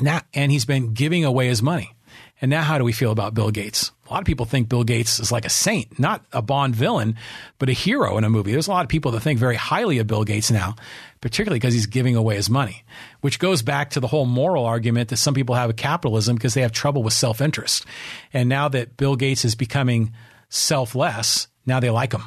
Now, 0.00 0.20
and 0.32 0.52
he's 0.52 0.64
been 0.64 0.94
giving 0.94 1.24
away 1.24 1.48
his 1.48 1.62
money. 1.62 1.94
And 2.40 2.50
now, 2.50 2.62
how 2.62 2.78
do 2.78 2.84
we 2.84 2.92
feel 2.92 3.10
about 3.10 3.34
Bill 3.34 3.50
Gates? 3.50 3.90
A 4.08 4.12
lot 4.12 4.20
of 4.20 4.26
people 4.26 4.46
think 4.46 4.68
Bill 4.68 4.84
Gates 4.84 5.18
is 5.18 5.32
like 5.32 5.44
a 5.44 5.50
saint, 5.50 5.98
not 5.98 6.24
a 6.32 6.40
Bond 6.40 6.74
villain, 6.74 7.16
but 7.58 7.68
a 7.68 7.72
hero 7.72 8.16
in 8.16 8.22
a 8.22 8.30
movie. 8.30 8.52
There's 8.52 8.68
a 8.68 8.70
lot 8.70 8.84
of 8.84 8.88
people 8.88 9.10
that 9.12 9.20
think 9.20 9.40
very 9.40 9.56
highly 9.56 9.98
of 9.98 10.06
Bill 10.06 10.22
Gates 10.22 10.50
now, 10.50 10.76
particularly 11.20 11.58
because 11.58 11.74
he's 11.74 11.86
giving 11.86 12.14
away 12.14 12.36
his 12.36 12.48
money, 12.48 12.84
which 13.22 13.40
goes 13.40 13.62
back 13.62 13.90
to 13.90 14.00
the 14.00 14.06
whole 14.06 14.24
moral 14.24 14.64
argument 14.64 15.08
that 15.08 15.16
some 15.16 15.34
people 15.34 15.56
have 15.56 15.66
with 15.66 15.76
capitalism 15.76 16.36
because 16.36 16.54
they 16.54 16.62
have 16.62 16.72
trouble 16.72 17.02
with 17.02 17.12
self 17.12 17.40
interest. 17.40 17.84
And 18.32 18.48
now 18.48 18.68
that 18.68 18.96
Bill 18.96 19.16
Gates 19.16 19.44
is 19.44 19.56
becoming 19.56 20.12
selfless, 20.48 21.48
now 21.66 21.80
they 21.80 21.90
like 21.90 22.12
him. 22.12 22.22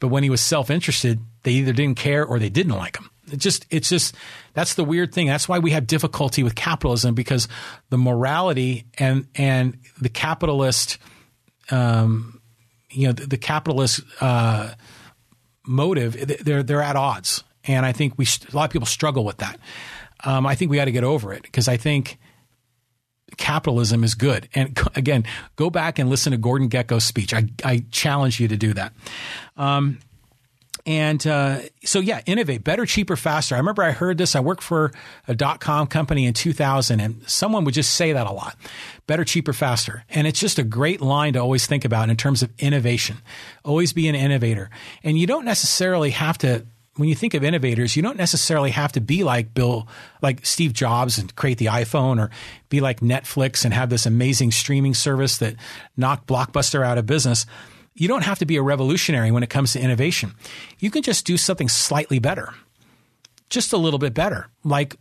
But 0.00 0.08
when 0.08 0.24
he 0.24 0.30
was 0.30 0.40
self 0.40 0.70
interested, 0.70 1.20
they 1.44 1.52
either 1.52 1.72
didn't 1.72 1.98
care 1.98 2.26
or 2.26 2.40
they 2.40 2.50
didn't 2.50 2.76
like 2.76 2.98
him. 2.98 3.08
Just, 3.36 3.66
it's 3.70 3.88
just, 3.88 4.14
that's 4.54 4.74
the 4.74 4.84
weird 4.84 5.14
thing. 5.14 5.26
That's 5.26 5.48
why 5.48 5.58
we 5.58 5.70
have 5.72 5.86
difficulty 5.86 6.42
with 6.42 6.54
capitalism 6.54 7.14
because 7.14 7.48
the 7.90 7.98
morality 7.98 8.84
and, 8.98 9.26
and 9.34 9.78
the 10.00 10.08
capitalist, 10.08 10.98
um, 11.70 12.40
you 12.90 13.06
know, 13.06 13.12
the, 13.12 13.26
the 13.26 13.38
capitalist, 13.38 14.00
uh, 14.20 14.72
motive, 15.66 16.44
they're, 16.44 16.62
they're 16.62 16.82
at 16.82 16.96
odds. 16.96 17.44
And 17.64 17.86
I 17.86 17.92
think 17.92 18.14
we, 18.16 18.26
a 18.26 18.56
lot 18.56 18.64
of 18.64 18.70
people 18.70 18.86
struggle 18.86 19.24
with 19.24 19.38
that. 19.38 19.58
Um, 20.24 20.46
I 20.46 20.54
think 20.54 20.70
we 20.70 20.76
got 20.76 20.86
to 20.86 20.92
get 20.92 21.04
over 21.04 21.32
it 21.32 21.42
because 21.42 21.68
I 21.68 21.76
think 21.76 22.18
capitalism 23.36 24.04
is 24.04 24.14
good. 24.14 24.48
And 24.54 24.78
again, 24.94 25.24
go 25.56 25.70
back 25.70 25.98
and 25.98 26.08
listen 26.10 26.32
to 26.32 26.38
Gordon 26.38 26.68
Gekko's 26.68 27.04
speech. 27.04 27.34
I, 27.34 27.44
I 27.64 27.84
challenge 27.90 28.40
you 28.40 28.48
to 28.48 28.56
do 28.56 28.72
that. 28.74 28.92
Um, 29.56 29.98
and 30.84 31.24
uh, 31.26 31.60
so, 31.84 32.00
yeah, 32.00 32.22
innovate 32.26 32.64
better, 32.64 32.84
cheaper, 32.86 33.14
faster. 33.14 33.54
I 33.54 33.58
remember 33.58 33.82
I 33.82 33.92
heard 33.92 34.18
this. 34.18 34.34
I 34.34 34.40
worked 34.40 34.62
for 34.62 34.92
a 35.28 35.34
dot 35.34 35.60
com 35.60 35.86
company 35.86 36.26
in 36.26 36.34
2000, 36.34 36.98
and 36.98 37.22
someone 37.28 37.64
would 37.64 37.74
just 37.74 37.94
say 37.94 38.12
that 38.12 38.26
a 38.26 38.32
lot 38.32 38.56
better, 39.06 39.24
cheaper, 39.24 39.52
faster. 39.52 40.04
And 40.10 40.26
it's 40.26 40.40
just 40.40 40.58
a 40.58 40.64
great 40.64 41.00
line 41.00 41.34
to 41.34 41.38
always 41.38 41.66
think 41.66 41.84
about 41.84 42.10
in 42.10 42.16
terms 42.16 42.42
of 42.42 42.50
innovation. 42.58 43.18
Always 43.64 43.92
be 43.92 44.08
an 44.08 44.14
innovator. 44.14 44.70
And 45.04 45.18
you 45.18 45.26
don't 45.26 45.44
necessarily 45.44 46.10
have 46.10 46.38
to 46.38 46.66
when 46.96 47.08
you 47.08 47.14
think 47.14 47.32
of 47.32 47.42
innovators, 47.42 47.96
you 47.96 48.02
don't 48.02 48.18
necessarily 48.18 48.70
have 48.70 48.92
to 48.92 49.00
be 49.00 49.24
like 49.24 49.54
Bill, 49.54 49.88
like 50.20 50.44
Steve 50.44 50.74
Jobs 50.74 51.16
and 51.16 51.34
create 51.34 51.56
the 51.56 51.66
iPhone 51.66 52.20
or 52.20 52.30
be 52.68 52.80
like 52.80 53.00
Netflix 53.00 53.64
and 53.64 53.72
have 53.72 53.88
this 53.88 54.04
amazing 54.04 54.50
streaming 54.50 54.92
service 54.92 55.38
that 55.38 55.56
knocked 55.96 56.26
Blockbuster 56.26 56.84
out 56.84 56.98
of 56.98 57.06
business. 57.06 57.46
You 57.94 58.08
don't 58.08 58.24
have 58.24 58.38
to 58.38 58.46
be 58.46 58.56
a 58.56 58.62
revolutionary 58.62 59.30
when 59.30 59.42
it 59.42 59.50
comes 59.50 59.72
to 59.72 59.80
innovation. 59.80 60.34
You 60.78 60.90
can 60.90 61.02
just 61.02 61.26
do 61.26 61.36
something 61.36 61.68
slightly 61.68 62.18
better, 62.18 62.54
just 63.50 63.72
a 63.72 63.76
little 63.76 63.98
bit 63.98 64.14
better, 64.14 64.48
like 64.64 64.96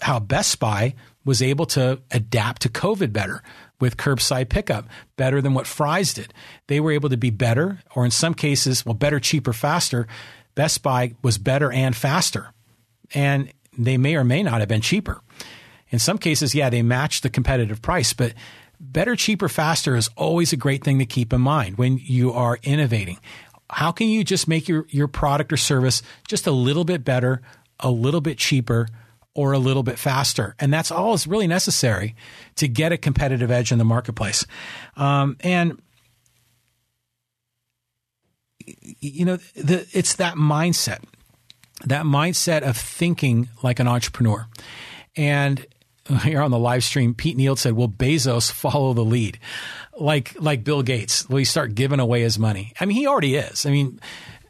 how 0.00 0.18
Best 0.18 0.58
Buy 0.58 0.94
was 1.24 1.42
able 1.42 1.66
to 1.66 2.00
adapt 2.10 2.62
to 2.62 2.68
COVID 2.68 3.12
better 3.12 3.42
with 3.80 3.96
curbside 3.96 4.48
pickup, 4.48 4.88
better 5.16 5.40
than 5.40 5.54
what 5.54 5.66
Fry's 5.66 6.14
did. 6.14 6.32
They 6.66 6.80
were 6.80 6.92
able 6.92 7.08
to 7.10 7.16
be 7.16 7.30
better, 7.30 7.80
or 7.94 8.04
in 8.04 8.10
some 8.10 8.34
cases, 8.34 8.84
well, 8.86 8.94
better, 8.94 9.20
cheaper, 9.20 9.52
faster 9.52 10.06
Best 10.54 10.82
Buy 10.82 11.14
was 11.22 11.38
better 11.38 11.72
and 11.72 11.96
faster. 11.96 12.52
And 13.14 13.52
they 13.76 13.96
may 13.96 14.16
or 14.16 14.24
may 14.24 14.42
not 14.42 14.60
have 14.60 14.68
been 14.68 14.80
cheaper. 14.80 15.20
In 15.88 15.98
some 15.98 16.18
cases, 16.18 16.54
yeah, 16.54 16.70
they 16.70 16.82
matched 16.82 17.22
the 17.22 17.30
competitive 17.30 17.82
price, 17.82 18.12
but 18.12 18.34
better, 18.82 19.16
cheaper, 19.16 19.48
faster 19.48 19.96
is 19.96 20.10
always 20.16 20.52
a 20.52 20.56
great 20.56 20.82
thing 20.82 20.98
to 20.98 21.06
keep 21.06 21.32
in 21.32 21.40
mind 21.40 21.78
when 21.78 21.98
you 21.98 22.32
are 22.32 22.58
innovating. 22.62 23.18
How 23.70 23.92
can 23.92 24.08
you 24.08 24.24
just 24.24 24.48
make 24.48 24.68
your, 24.68 24.86
your 24.90 25.08
product 25.08 25.52
or 25.52 25.56
service 25.56 26.02
just 26.28 26.46
a 26.46 26.50
little 26.50 26.84
bit 26.84 27.04
better, 27.04 27.40
a 27.80 27.90
little 27.90 28.20
bit 28.20 28.36
cheaper, 28.36 28.88
or 29.34 29.52
a 29.52 29.58
little 29.58 29.82
bit 29.82 29.98
faster? 29.98 30.54
And 30.58 30.72
that's 30.72 30.90
all 30.90 31.14
is 31.14 31.26
really 31.26 31.46
necessary 31.46 32.14
to 32.56 32.68
get 32.68 32.92
a 32.92 32.98
competitive 32.98 33.50
edge 33.50 33.72
in 33.72 33.78
the 33.78 33.84
marketplace. 33.84 34.44
Um, 34.96 35.36
and 35.40 35.80
you 39.00 39.24
know, 39.24 39.36
the, 39.54 39.86
it's 39.92 40.16
that 40.16 40.34
mindset, 40.34 41.02
that 41.84 42.04
mindset 42.04 42.62
of 42.62 42.76
thinking 42.76 43.48
like 43.62 43.80
an 43.80 43.88
entrepreneur. 43.88 44.46
And 45.16 45.66
here 46.22 46.40
on 46.40 46.50
the 46.50 46.58
live 46.58 46.84
stream, 46.84 47.14
Pete 47.14 47.36
Neal 47.36 47.56
said, 47.56 47.74
"Will 47.74 47.88
Bezos 47.88 48.50
follow 48.50 48.92
the 48.92 49.04
lead, 49.04 49.38
like 49.98 50.34
like 50.40 50.64
Bill 50.64 50.82
Gates? 50.82 51.28
Will 51.28 51.38
he 51.38 51.44
start 51.44 51.74
giving 51.74 52.00
away 52.00 52.22
his 52.22 52.38
money? 52.38 52.72
I 52.80 52.86
mean, 52.86 52.96
he 52.96 53.06
already 53.06 53.36
is. 53.36 53.66
I 53.66 53.70
mean." 53.70 54.00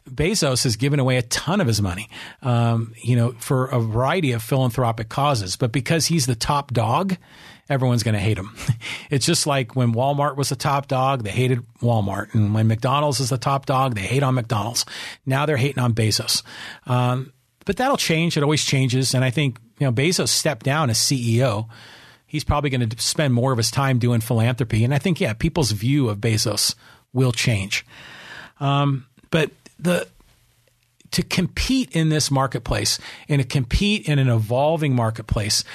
Bezos 0.09 0.65
has 0.65 0.75
given 0.75 0.99
away 0.99 1.15
a 1.15 1.21
ton 1.21 1.61
of 1.61 1.65
his 1.65 1.81
money, 1.81 2.09
um, 2.41 2.93
you 3.01 3.15
know, 3.15 3.31
for 3.39 3.67
a 3.67 3.79
variety 3.79 4.33
of 4.33 4.43
philanthropic 4.43 5.07
causes. 5.07 5.55
But 5.55 5.71
because 5.71 6.05
he's 6.05 6.25
the 6.25 6.35
top 6.35 6.73
dog, 6.73 7.15
everyone's 7.69 8.03
going 8.03 8.13
to 8.13 8.19
hate 8.19 8.37
him. 8.37 8.55
It's 9.09 9.25
just 9.25 9.45
like 9.45 9.75
when 9.75 9.93
Walmart 9.93 10.37
was 10.37 10.49
the 10.49 10.55
top 10.55 10.87
dog, 10.87 11.23
they 11.23 11.29
hated 11.29 11.63
Walmart. 11.81 12.33
And 12.33 12.53
when 12.53 12.67
McDonald's 12.67 13.19
is 13.19 13.29
the 13.29 13.37
top 13.37 13.67
dog, 13.67 13.93
they 13.93 14.01
hate 14.01 14.23
on 14.23 14.33
McDonald's. 14.33 14.85
Now 15.25 15.45
they're 15.45 15.55
hating 15.55 15.83
on 15.83 15.93
Bezos. 15.93 16.41
Um, 16.87 17.31
but 17.65 17.77
that'll 17.77 17.97
change. 17.97 18.35
It 18.35 18.43
always 18.43 18.65
changes. 18.65 19.13
And 19.13 19.23
I 19.23 19.29
think, 19.29 19.59
you 19.83 19.89
know, 19.89 19.93
Bezos 19.93 20.29
stepped 20.29 20.63
down 20.63 20.89
as 20.89 20.97
CEO. 20.97 21.67
He's 22.25 22.45
probably 22.45 22.69
going 22.69 22.87
to 22.87 23.01
spend 23.01 23.33
more 23.33 23.51
of 23.51 23.57
his 23.57 23.69
time 23.69 23.99
doing 23.99 24.21
philanthropy. 24.21 24.85
And 24.85 24.93
I 24.93 24.97
think, 24.97 25.19
yeah, 25.19 25.33
people's 25.33 25.71
view 25.71 26.07
of 26.07 26.19
Bezos 26.19 26.73
will 27.11 27.33
change. 27.33 27.85
Um, 28.61 29.05
but 29.29 29.51
the, 29.77 30.07
to 31.11 31.21
compete 31.21 31.91
in 31.91 32.07
this 32.07 32.31
marketplace 32.31 32.97
and 33.27 33.41
to 33.41 33.47
compete 33.47 34.07
in 34.07 34.19
an 34.19 34.29
evolving 34.29 34.95
marketplace, 34.95 35.65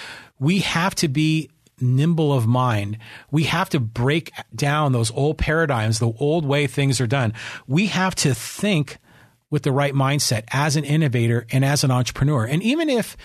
we 0.40 0.60
have 0.60 0.94
to 0.94 1.08
be 1.08 1.50
nimble 1.78 2.32
of 2.32 2.46
mind. 2.46 2.96
We 3.30 3.44
have 3.44 3.68
to 3.70 3.78
break 3.78 4.32
down 4.54 4.92
those 4.92 5.10
old 5.10 5.36
paradigms, 5.36 5.98
the 5.98 6.14
old 6.18 6.46
way 6.46 6.66
things 6.66 6.98
are 6.98 7.06
done. 7.06 7.34
We 7.66 7.88
have 7.88 8.14
to 8.16 8.34
think 8.34 8.96
with 9.50 9.62
the 9.62 9.72
right 9.72 9.94
mindset 9.94 10.44
as 10.52 10.76
an 10.76 10.84
innovator 10.84 11.46
and 11.50 11.64
as 11.64 11.84
an 11.84 11.90
entrepreneur. 11.90 12.44
And 12.44 12.62
even 12.62 12.90
if 12.90 13.16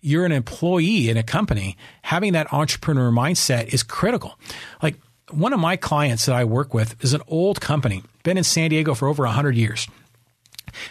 you're 0.00 0.24
an 0.24 0.32
employee 0.32 1.08
in 1.08 1.16
a 1.16 1.22
company, 1.22 1.76
having 2.02 2.32
that 2.34 2.52
entrepreneur 2.52 3.10
mindset 3.10 3.72
is 3.72 3.82
critical. 3.82 4.38
Like 4.82 4.96
one 5.30 5.52
of 5.52 5.60
my 5.60 5.76
clients 5.76 6.26
that 6.26 6.34
I 6.34 6.44
work 6.44 6.74
with 6.74 7.02
is 7.02 7.14
an 7.14 7.22
old 7.26 7.60
company, 7.60 8.02
been 8.22 8.36
in 8.36 8.44
San 8.44 8.70
Diego 8.70 8.94
for 8.94 9.08
over 9.08 9.24
100 9.24 9.56
years. 9.56 9.86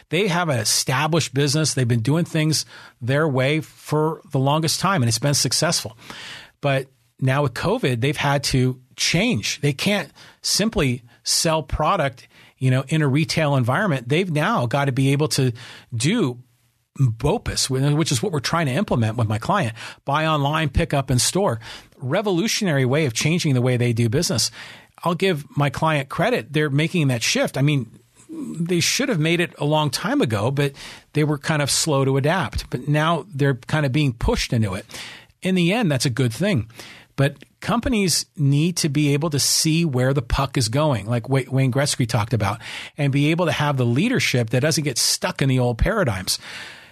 They 0.10 0.28
have 0.28 0.50
an 0.50 0.60
established 0.60 1.34
business. 1.34 1.74
They've 1.74 1.88
been 1.88 2.02
doing 2.02 2.26
things 2.26 2.66
their 3.02 3.28
way 3.28 3.62
for 3.62 4.22
the 4.32 4.40
longest 4.40 4.80
time 4.80 5.02
and 5.02 5.10
it's 5.10 5.20
been 5.20 5.34
successful. 5.34 5.98
But 6.62 6.88
now 7.20 7.44
with 7.44 7.54
COVID, 7.54 8.02
they've 8.02 8.18
had 8.18 8.44
to 8.46 8.80
change. 8.96 9.62
They 9.62 9.74
can't 9.74 10.12
simply 10.42 11.04
sell 11.24 11.64
product, 11.64 12.28
you 12.62 12.70
know, 12.70 12.86
in 12.88 13.02
a 13.02 13.08
retail 13.08 13.56
environment. 13.56 14.08
They've 14.08 14.32
now 14.32 14.68
got 14.68 14.86
to 14.86 14.92
be 14.92 15.12
able 15.12 15.28
to 15.30 15.52
do 15.94 16.38
BOPIS, 17.00 17.70
which 17.70 18.12
is 18.12 18.22
what 18.22 18.32
we're 18.32 18.40
trying 18.40 18.68
to 18.68 18.72
implement 18.72 19.18
with 19.18 19.28
my 19.28 19.40
client. 19.40 19.74
Buy 20.06 20.28
online, 20.28 20.70
pick 20.70 20.94
up 20.94 21.10
in 21.10 21.18
store. 21.18 21.60
Revolutionary 21.98 22.86
way 22.86 23.06
of 23.08 23.14
changing 23.14 23.56
the 23.56 23.62
way 23.62 23.78
they 23.78 23.94
do 23.94 24.10
business. 24.10 24.52
I'll 25.04 25.16
give 25.16 25.46
my 25.58 25.72
client 25.72 26.10
credit. 26.10 26.54
They're 26.54 26.70
making 26.70 27.08
that 27.08 27.24
shift. 27.24 27.58
I 27.58 27.64
mean, 27.64 28.00
they 28.30 28.80
should 28.80 29.10
have 29.10 29.20
made 29.20 29.40
it 29.40 29.56
a 29.58 29.66
long 29.66 29.90
time 29.90 30.22
ago, 30.22 30.52
but 30.52 30.74
they 31.14 31.24
were 31.24 31.40
kind 31.40 31.64
of 31.64 31.72
slow 31.72 32.06
to 32.06 32.18
adapt. 32.18 32.70
But 32.70 32.88
now 32.88 33.26
they're 33.34 33.56
kind 33.56 33.88
of 33.88 33.92
being 33.92 34.14
pushed 34.14 34.54
into 34.54 34.76
it. 34.76 34.86
In 35.42 35.56
the 35.56 35.74
end, 35.74 35.92
that's 35.92 36.06
a 36.06 36.12
good 36.12 36.32
thing. 36.32 36.70
But 37.16 37.38
companies 37.62 38.26
need 38.36 38.78
to 38.78 38.90
be 38.90 39.14
able 39.14 39.30
to 39.30 39.40
see 39.40 39.86
where 39.86 40.14
the 40.14 40.22
puck 40.22 40.58
is 40.58 40.70
going, 40.70 41.06
like 41.06 41.30
Wayne 41.30 41.72
Gretzky 41.72 42.08
talked 42.08 42.34
about, 42.34 42.60
and 42.98 43.14
be 43.14 43.32
able 43.32 43.46
to 43.46 43.52
have 43.52 43.78
the 43.78 43.86
leadership 43.86 44.50
that 44.50 44.62
doesn't 44.62 44.84
get 44.84 44.98
stuck 44.98 45.42
in 45.42 45.50
the 45.50 45.60
old 45.60 45.78
paradigms. 45.78 46.40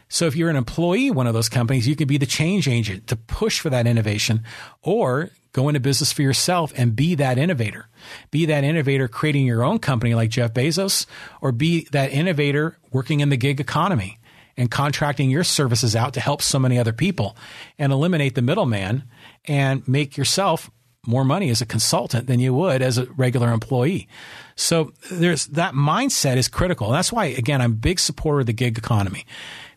So 0.07 0.25
if 0.25 0.35
you're 0.35 0.49
an 0.49 0.55
employee, 0.55 1.11
one 1.11 1.27
of 1.27 1.33
those 1.33 1.49
companies, 1.49 1.87
you 1.87 1.95
can 1.95 2.07
be 2.07 2.17
the 2.17 2.25
change 2.25 2.67
agent 2.67 3.07
to 3.07 3.15
push 3.15 3.59
for 3.59 3.69
that 3.69 3.85
innovation 3.85 4.43
or 4.81 5.29
go 5.53 5.69
into 5.69 5.79
business 5.79 6.11
for 6.11 6.23
yourself 6.23 6.73
and 6.75 6.95
be 6.95 7.15
that 7.15 7.37
innovator. 7.37 7.87
Be 8.31 8.45
that 8.47 8.63
innovator 8.63 9.07
creating 9.07 9.45
your 9.45 9.63
own 9.63 9.79
company 9.79 10.15
like 10.15 10.29
Jeff 10.29 10.53
Bezos 10.53 11.05
or 11.41 11.51
be 11.51 11.87
that 11.91 12.11
innovator 12.11 12.77
working 12.91 13.19
in 13.19 13.29
the 13.29 13.37
gig 13.37 13.59
economy 13.59 14.17
and 14.57 14.69
contracting 14.69 15.29
your 15.29 15.43
services 15.43 15.95
out 15.95 16.13
to 16.13 16.19
help 16.19 16.41
so 16.41 16.59
many 16.59 16.77
other 16.77 16.93
people 16.93 17.37
and 17.77 17.93
eliminate 17.93 18.35
the 18.35 18.41
middleman 18.41 19.03
and 19.45 19.87
make 19.87 20.17
yourself 20.17 20.69
more 21.05 21.23
money 21.23 21.49
as 21.49 21.61
a 21.61 21.65
consultant 21.65 22.27
than 22.27 22.39
you 22.39 22.53
would 22.53 22.81
as 22.81 22.97
a 22.97 23.05
regular 23.13 23.51
employee. 23.51 24.07
So 24.55 24.93
there's 25.11 25.47
that 25.47 25.73
mindset 25.73 26.37
is 26.37 26.47
critical. 26.47 26.91
that's 26.91 27.11
why, 27.11 27.25
again, 27.25 27.61
I'm 27.61 27.71
a 27.71 27.75
big 27.75 27.99
supporter 27.99 28.41
of 28.41 28.45
the 28.45 28.53
gig 28.53 28.77
economy 28.77 29.25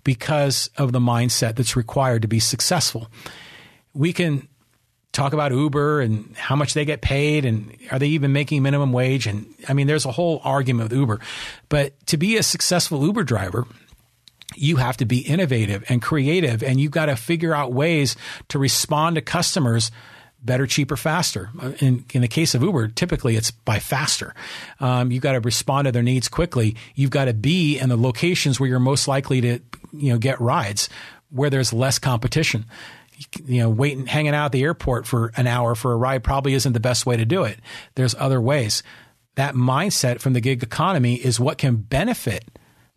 because 0.04 0.68
of 0.76 0.92
the 0.92 0.98
mindset 0.98 1.56
that's 1.56 1.76
required 1.76 2.22
to 2.22 2.28
be 2.28 2.40
successful. 2.40 3.08
We 3.94 4.12
can 4.12 4.48
talk 5.12 5.32
about 5.32 5.52
Uber 5.52 6.00
and 6.00 6.34
how 6.36 6.56
much 6.56 6.74
they 6.74 6.84
get 6.84 7.02
paid 7.02 7.44
and 7.44 7.76
are 7.90 7.98
they 7.98 8.08
even 8.08 8.32
making 8.32 8.62
minimum 8.62 8.92
wage? 8.92 9.26
And 9.26 9.46
I 9.68 9.74
mean, 9.74 9.86
there's 9.86 10.06
a 10.06 10.12
whole 10.12 10.40
argument 10.42 10.90
with 10.90 10.98
Uber. 10.98 11.20
But 11.68 12.04
to 12.06 12.16
be 12.16 12.36
a 12.36 12.42
successful 12.42 13.04
Uber 13.04 13.24
driver, 13.24 13.66
you 14.56 14.76
have 14.76 14.96
to 14.98 15.04
be 15.04 15.18
innovative 15.18 15.84
and 15.88 16.02
creative 16.02 16.62
and 16.62 16.80
you've 16.80 16.92
got 16.92 17.06
to 17.06 17.16
figure 17.16 17.54
out 17.54 17.72
ways 17.72 18.16
to 18.48 18.58
respond 18.58 19.16
to 19.16 19.22
customers 19.22 19.90
better, 20.42 20.66
cheaper, 20.66 20.96
faster. 20.96 21.50
In, 21.78 22.04
in 22.12 22.20
the 22.20 22.28
case 22.28 22.54
of 22.54 22.62
Uber, 22.62 22.88
typically 22.88 23.36
it's 23.36 23.50
by 23.50 23.78
faster. 23.78 24.34
Um, 24.80 25.12
you've 25.12 25.22
got 25.22 25.32
to 25.32 25.40
respond 25.40 25.86
to 25.86 25.92
their 25.92 26.02
needs 26.02 26.28
quickly. 26.28 26.76
You've 26.94 27.10
got 27.10 27.26
to 27.26 27.34
be 27.34 27.78
in 27.78 27.88
the 27.88 27.96
locations 27.96 28.58
where 28.58 28.68
you're 28.68 28.80
most 28.80 29.08
likely 29.08 29.40
to, 29.40 29.60
you 29.92 30.12
know, 30.12 30.18
get 30.18 30.40
rides 30.40 30.88
where 31.30 31.50
there's 31.50 31.72
less 31.72 31.98
competition. 31.98 32.66
You 33.44 33.60
know, 33.60 33.70
waiting, 33.70 34.06
hanging 34.06 34.34
out 34.34 34.46
at 34.46 34.52
the 34.52 34.62
airport 34.62 35.06
for 35.06 35.32
an 35.36 35.46
hour 35.46 35.74
for 35.74 35.92
a 35.92 35.96
ride 35.96 36.24
probably 36.24 36.54
isn't 36.54 36.72
the 36.72 36.80
best 36.80 37.06
way 37.06 37.16
to 37.16 37.24
do 37.24 37.44
it. 37.44 37.60
There's 37.94 38.16
other 38.16 38.40
ways. 38.40 38.82
That 39.36 39.54
mindset 39.54 40.20
from 40.20 40.32
the 40.32 40.40
gig 40.40 40.62
economy 40.62 41.14
is 41.14 41.38
what 41.38 41.56
can 41.56 41.76
benefit 41.76 42.44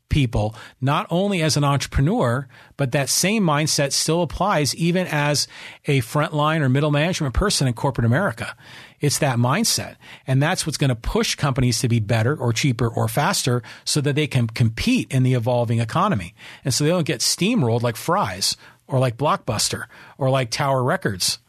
people, 0.10 0.56
not 0.80 1.08
only 1.10 1.42
as 1.42 1.58
an 1.58 1.64
entrepreneur, 1.64 2.48
but 2.78 2.92
that 2.92 3.10
same 3.10 3.44
mindset 3.44 3.92
still 3.92 4.22
applies 4.22 4.76
even 4.76 5.08
as 5.08 5.48
a 5.86 6.02
frontline 6.02 6.62
or 6.62 6.70
middle 6.70 6.92
management 6.92 7.34
person 7.34 7.68
in 7.68 7.74
corporate 7.74 8.06
America. 8.06 8.56
It's 9.00 9.20
that 9.20 9.38
mindset. 9.38 9.96
And 10.26 10.42
that's 10.42 10.66
what's 10.66 10.78
going 10.78 10.90
to 10.90 10.96
push 10.96 11.36
companies 11.36 11.80
to 11.80 11.88
be 11.88 12.00
better 12.00 12.36
or 12.36 12.54
cheaper 12.54 12.88
or 12.88 13.08
faster 13.08 13.62
so 13.84 14.02
that 14.02 14.16
they 14.16 14.28
can 14.28 14.48
compete 14.48 15.12
in 15.12 15.24
the 15.24 15.34
evolving 15.34 15.80
economy. 15.80 16.34
And 16.64 16.74
so 16.74 16.84
they 16.84 16.90
don't 16.90 17.06
get 17.06 17.20
steamrolled 17.20 17.82
like 17.82 17.96
Fry's 17.96 18.56
or 18.88 19.00
like 19.00 19.18
Blockbuster 19.18 19.86
or 20.18 20.30
like 20.30 20.50
Tower 20.50 20.84
Records. 20.84 21.40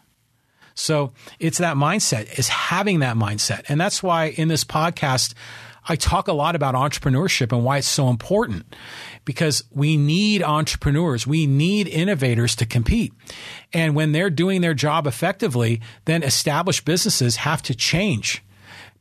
So 0.74 1.12
it's 1.38 1.58
that 1.58 1.76
mindset, 1.76 2.38
is 2.38 2.48
having 2.48 3.00
that 3.00 3.16
mindset. 3.16 3.64
And 3.68 3.80
that's 3.80 4.02
why 4.02 4.26
in 4.26 4.48
this 4.48 4.64
podcast, 4.64 5.32
I 5.88 5.96
talk 5.96 6.28
a 6.28 6.32
lot 6.32 6.56
about 6.56 6.74
entrepreneurship 6.74 7.52
and 7.52 7.64
why 7.64 7.78
it's 7.78 7.86
so 7.86 8.08
important 8.08 8.74
because 9.24 9.64
we 9.70 9.96
need 9.96 10.42
entrepreneurs. 10.42 11.26
We 11.26 11.46
need 11.46 11.86
innovators 11.88 12.56
to 12.56 12.66
compete. 12.66 13.12
And 13.72 13.94
when 13.94 14.12
they're 14.12 14.30
doing 14.30 14.60
their 14.60 14.74
job 14.74 15.06
effectively, 15.06 15.80
then 16.04 16.22
established 16.22 16.84
businesses 16.84 17.36
have 17.36 17.62
to 17.62 17.74
change. 17.74 18.42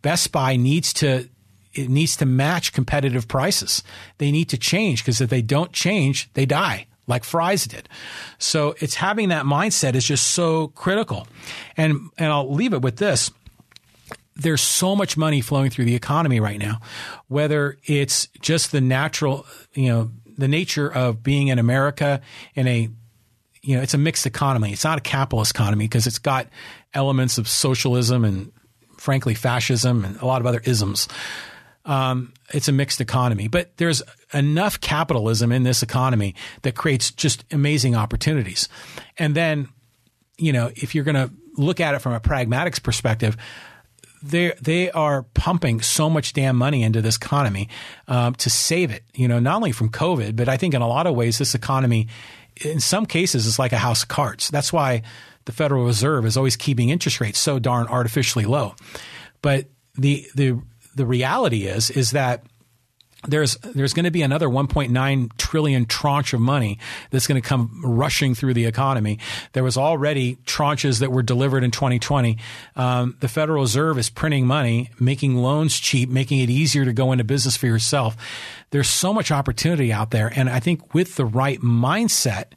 Best 0.01 0.31
Buy 0.31 0.55
needs 0.55 0.93
to 0.93 1.29
it 1.73 1.89
needs 1.89 2.15
to 2.15 2.25
match 2.25 2.71
competitive 2.71 3.27
prices. 3.27 3.83
They 4.17 4.31
need 4.31 4.47
to 4.49 4.57
change 4.57 5.03
because 5.03 5.19
if 5.19 5.29
they 5.29 5.41
don't 5.41 5.73
change, 5.73 6.31
they 6.33 6.45
die 6.45 6.87
like 7.07 7.23
Fry's 7.23 7.65
did. 7.65 7.89
So 8.37 8.75
it's 8.79 8.95
having 8.95 9.29
that 9.29 9.45
mindset 9.45 9.93
is 9.95 10.05
just 10.05 10.27
so 10.27 10.69
critical. 10.69 11.27
And 11.77 12.09
and 12.17 12.31
I'll 12.31 12.51
leave 12.51 12.73
it 12.73 12.81
with 12.81 12.97
this 12.97 13.31
there's 14.35 14.61
so 14.61 14.95
much 14.95 15.15
money 15.15 15.41
flowing 15.41 15.69
through 15.69 15.85
the 15.85 15.95
economy 15.95 16.39
right 16.39 16.59
now, 16.59 16.79
whether 17.27 17.77
it's 17.85 18.27
just 18.41 18.71
the 18.71 18.81
natural, 18.81 19.45
you 19.73 19.89
know, 19.89 20.11
the 20.37 20.47
nature 20.47 20.91
of 20.91 21.23
being 21.23 21.47
in 21.47 21.59
America 21.59 22.21
in 22.53 22.67
a, 22.67 22.89
you 23.61 23.75
know, 23.75 23.81
it's 23.81 23.93
a 23.93 23.97
mixed 23.97 24.25
economy. 24.25 24.73
It's 24.73 24.83
not 24.83 24.97
a 24.97 25.01
capitalist 25.01 25.51
economy 25.51 25.85
because 25.85 26.05
it's 26.05 26.19
got 26.19 26.47
elements 26.93 27.37
of 27.37 27.47
socialism 27.47 28.25
and 28.25 28.51
frankly 28.97 29.33
fascism 29.33 30.03
and 30.03 30.17
a 30.17 30.25
lot 30.25 30.41
of 30.41 30.47
other 30.47 30.61
isms. 30.65 31.07
Um, 31.85 32.33
it's 32.53 32.67
a 32.67 32.71
mixed 32.71 32.99
economy, 32.99 33.47
but 33.47 33.77
there's 33.77 34.01
enough 34.33 34.81
capitalism 34.81 35.51
in 35.51 35.63
this 35.63 35.83
economy 35.83 36.35
that 36.63 36.75
creates 36.75 37.11
just 37.11 37.45
amazing 37.51 37.95
opportunities. 37.95 38.67
And 39.17 39.35
then, 39.35 39.69
you 40.37 40.51
know, 40.51 40.71
if 40.75 40.95
you're 40.95 41.03
going 41.03 41.15
to 41.15 41.31
look 41.57 41.79
at 41.79 41.95
it 41.95 41.99
from 41.99 42.13
a 42.13 42.19
pragmatics 42.19 42.81
perspective, 42.81 43.37
they 44.25 44.53
they 44.61 44.91
are 44.91 45.23
pumping 45.33 45.81
so 45.81 46.09
much 46.09 46.33
damn 46.33 46.55
money 46.55 46.83
into 46.83 47.01
this 47.01 47.17
economy 47.17 47.69
um, 48.07 48.33
to 48.35 48.49
save 48.49 48.91
it. 48.91 49.03
You 49.13 49.27
know, 49.27 49.39
not 49.39 49.55
only 49.55 49.71
from 49.71 49.89
COVID, 49.89 50.35
but 50.35 50.49
I 50.49 50.57
think 50.57 50.73
in 50.73 50.81
a 50.81 50.87
lot 50.87 51.07
of 51.07 51.15
ways, 51.15 51.37
this 51.37 51.55
economy, 51.55 52.07
in 52.61 52.79
some 52.79 53.05
cases, 53.05 53.45
is 53.45 53.59
like 53.59 53.71
a 53.71 53.77
house 53.77 54.03
of 54.03 54.09
cards. 54.09 54.49
That's 54.49 54.73
why 54.73 55.03
the 55.45 55.51
Federal 55.51 55.85
Reserve 55.85 56.25
is 56.25 56.37
always 56.37 56.55
keeping 56.55 56.89
interest 56.89 57.21
rates 57.21 57.39
so 57.39 57.59
darn 57.59 57.87
artificially 57.87 58.45
low. 58.45 58.75
But 59.41 59.67
the 59.95 60.27
the 60.35 60.59
the 60.95 61.05
reality 61.05 61.65
is 61.65 61.89
is 61.91 62.11
that 62.11 62.43
there's 63.27 63.57
there's 63.57 63.93
going 63.93 64.05
to 64.05 64.11
be 64.11 64.21
another 64.21 64.47
1.9 64.47 65.37
trillion 65.37 65.85
tranche 65.85 66.33
of 66.33 66.41
money 66.41 66.79
that's 67.11 67.27
going 67.27 67.41
to 67.41 67.47
come 67.47 67.81
rushing 67.83 68.35
through 68.35 68.53
the 68.53 68.65
economy. 68.65 69.19
There 69.53 69.63
was 69.63 69.77
already 69.77 70.37
tranches 70.45 70.99
that 70.99 71.11
were 71.11 71.23
delivered 71.23 71.63
in 71.63 71.71
2020. 71.71 72.37
Um, 72.75 73.17
the 73.19 73.27
Federal 73.27 73.61
Reserve 73.61 73.97
is 73.97 74.09
printing 74.09 74.47
money, 74.47 74.89
making 74.99 75.35
loans 75.35 75.79
cheap, 75.79 76.09
making 76.09 76.39
it 76.39 76.49
easier 76.49 76.85
to 76.85 76.93
go 76.93 77.11
into 77.11 77.23
business 77.23 77.57
for 77.57 77.67
yourself. 77.67 78.15
There's 78.71 78.89
so 78.89 79.13
much 79.13 79.31
opportunity 79.31 79.91
out 79.91 80.11
there, 80.11 80.31
and 80.35 80.49
I 80.49 80.59
think 80.59 80.93
with 80.93 81.15
the 81.15 81.25
right 81.25 81.59
mindset, 81.61 82.53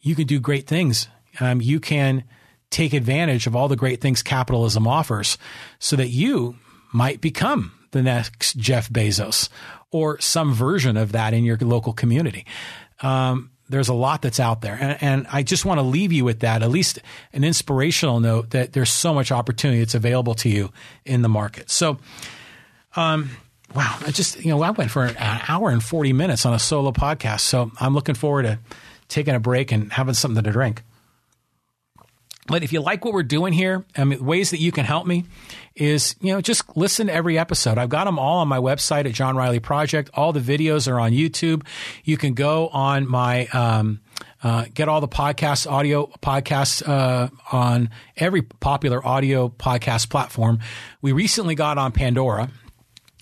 you 0.00 0.14
can 0.14 0.26
do 0.26 0.40
great 0.40 0.66
things. 0.66 1.08
Um, 1.40 1.60
you 1.60 1.80
can 1.80 2.24
take 2.70 2.92
advantage 2.92 3.46
of 3.46 3.54
all 3.54 3.68
the 3.68 3.76
great 3.76 4.00
things 4.00 4.22
capitalism 4.22 4.86
offers, 4.86 5.38
so 5.78 5.96
that 5.96 6.08
you 6.08 6.56
might 6.92 7.20
become 7.20 7.72
the 7.92 8.02
next 8.02 8.56
Jeff 8.56 8.90
Bezos 8.90 9.48
or 9.92 10.20
some 10.20 10.52
version 10.52 10.96
of 10.96 11.12
that 11.12 11.34
in 11.34 11.44
your 11.44 11.56
local 11.58 11.92
community. 11.92 12.44
Um, 13.00 13.50
there's 13.68 13.88
a 13.88 13.94
lot 13.94 14.22
that's 14.22 14.40
out 14.40 14.60
there. 14.60 14.76
And, 14.78 15.02
and, 15.02 15.26
I 15.32 15.42
just 15.42 15.64
want 15.64 15.78
to 15.78 15.82
leave 15.82 16.12
you 16.12 16.24
with 16.24 16.40
that, 16.40 16.62
at 16.62 16.70
least 16.70 16.98
an 17.32 17.42
inspirational 17.42 18.20
note 18.20 18.50
that 18.50 18.72
there's 18.72 18.90
so 18.90 19.14
much 19.14 19.32
opportunity 19.32 19.78
that's 19.80 19.94
available 19.94 20.34
to 20.36 20.48
you 20.48 20.72
in 21.04 21.22
the 21.22 21.28
market. 21.28 21.70
So, 21.70 21.98
um, 22.96 23.30
wow, 23.74 23.98
I 24.06 24.10
just, 24.10 24.44
you 24.44 24.50
know, 24.50 24.62
I 24.62 24.70
went 24.70 24.90
for 24.90 25.04
an 25.04 25.16
hour 25.48 25.70
and 25.70 25.82
40 25.82 26.12
minutes 26.12 26.44
on 26.44 26.52
a 26.52 26.58
solo 26.58 26.92
podcast. 26.92 27.40
So 27.40 27.70
I'm 27.80 27.94
looking 27.94 28.14
forward 28.14 28.42
to 28.42 28.58
taking 29.08 29.34
a 29.34 29.40
break 29.40 29.72
and 29.72 29.92
having 29.92 30.14
something 30.14 30.42
to 30.42 30.50
drink. 30.52 30.82
But 32.46 32.62
if 32.62 32.72
you 32.72 32.80
like 32.80 33.04
what 33.04 33.14
we're 33.14 33.22
doing 33.22 33.52
here, 33.52 33.84
I 33.96 34.04
mean, 34.04 34.24
ways 34.24 34.50
that 34.50 34.60
you 34.60 34.72
can 34.72 34.84
help 34.84 35.06
me 35.06 35.24
is, 35.74 36.16
you 36.20 36.32
know, 36.32 36.40
just 36.40 36.76
listen 36.76 37.06
to 37.06 37.12
every 37.12 37.38
episode. 37.38 37.78
I've 37.78 37.88
got 37.88 38.04
them 38.04 38.18
all 38.18 38.38
on 38.38 38.48
my 38.48 38.58
website 38.58 39.06
at 39.06 39.12
John 39.12 39.36
Riley 39.36 39.60
Project. 39.60 40.10
All 40.14 40.32
the 40.32 40.40
videos 40.40 40.90
are 40.90 41.00
on 41.00 41.12
YouTube. 41.12 41.66
You 42.04 42.16
can 42.16 42.34
go 42.34 42.68
on 42.68 43.08
my, 43.08 43.46
um, 43.48 44.00
uh, 44.42 44.66
get 44.74 44.88
all 44.88 45.00
the 45.00 45.08
podcasts, 45.08 45.70
audio 45.70 46.06
podcasts 46.20 46.86
uh, 46.86 47.28
on 47.52 47.90
every 48.16 48.42
popular 48.42 49.04
audio 49.06 49.48
podcast 49.48 50.10
platform. 50.10 50.58
We 51.00 51.12
recently 51.12 51.54
got 51.54 51.78
on 51.78 51.92
Pandora, 51.92 52.50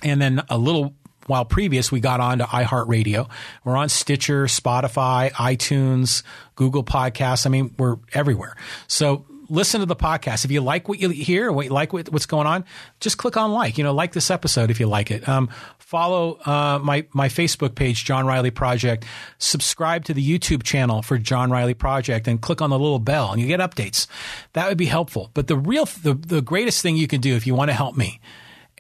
and 0.03 0.21
then 0.21 0.43
a 0.49 0.57
little 0.57 0.95
while 1.27 1.45
previous 1.45 1.93
we 1.93 2.01
got 2.01 2.21
on 2.21 2.39
to 2.39 2.45
iHeartRadio. 2.45 3.29
We're 3.65 3.77
on 3.77 3.89
Stitcher, 3.89 4.47
Spotify, 4.47 5.31
iTunes, 5.33 6.23
Google 6.57 6.83
Podcasts. 6.83 7.47
I 7.47 7.51
mean, 7.51 7.75
we're 7.79 7.97
everywhere. 8.13 8.57
So 8.89 9.27
listen 9.51 9.81
to 9.81 9.87
the 9.87 9.97
podcast. 9.97 10.45
If 10.45 10.51
you 10.51 10.61
like 10.61 10.89
what 10.89 10.99
you 10.99 11.11
hear, 11.11 11.53
what 11.53 11.67
you 11.67 11.73
like 11.73 11.93
what's 11.93 12.27
going 12.27 12.47
on, 12.47 12.65
just 13.01 13.19
click 13.19 13.37
on 13.37 13.53
like. 13.53 13.77
You 13.77 13.85
know, 13.85 13.93
like 13.93 14.13
this 14.13 14.31
episode 14.31 14.71
if 14.71 14.81
you 14.81 14.87
like 14.87 15.11
it. 15.11 15.29
Um, 15.29 15.51
follow 15.79 16.39
uh, 16.47 16.79
my 16.83 17.07
my 17.13 17.29
Facebook 17.29 17.75
page, 17.75 18.05
John 18.05 18.27
Riley 18.27 18.51
Project. 18.51 19.05
Subscribe 19.39 20.05
to 20.07 20.15
the 20.15 20.27
YouTube 20.27 20.63
channel 20.63 21.03
for 21.03 21.19
John 21.19 21.51
Riley 21.51 21.75
Project, 21.75 22.29
and 22.29 22.41
click 22.41 22.63
on 22.63 22.71
the 22.71 22.79
little 22.79 23.01
bell, 23.01 23.33
and 23.33 23.41
you 23.41 23.47
get 23.47 23.61
updates. 23.61 24.07
That 24.55 24.69
would 24.69 24.79
be 24.79 24.87
helpful. 24.87 25.31
But 25.35 25.49
the 25.49 25.57
real, 25.57 25.85
the, 25.85 26.15
the 26.15 26.41
greatest 26.41 26.83
thing 26.83 26.97
you 26.97 27.09
can 27.09 27.21
do 27.21 27.35
if 27.35 27.47
you 27.47 27.55
want 27.55 27.71
to 27.71 27.75
help 27.75 27.97
me, 27.97 28.21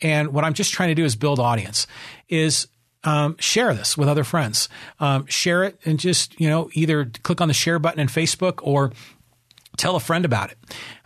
and 0.01 0.33
what 0.33 0.45
I'm 0.45 0.55
just 0.55 0.73
trying 0.73 0.91
to 0.91 0.95
do 0.95 1.05
is 1.05 1.17
build 1.17 1.41
audience, 1.41 1.87
is 2.29 2.69
um, 3.05 3.37
share 3.39 3.75
this 3.75 3.97
with 3.97 4.09
other 4.09 4.25
friends. 4.25 4.69
Um, 4.99 5.27
share 5.27 5.65
it 5.65 5.79
and 5.85 5.99
just, 5.99 6.39
you 6.41 6.49
know, 6.49 6.71
either 6.75 7.07
click 7.23 7.41
on 7.41 7.49
the 7.49 7.55
share 7.55 7.79
button 7.79 8.01
in 8.01 8.09
Facebook 8.09 8.61
or 8.63 8.93
tell 9.77 9.97
a 9.97 10.01
friend 10.01 10.25
about 10.25 10.51
it. 10.51 10.59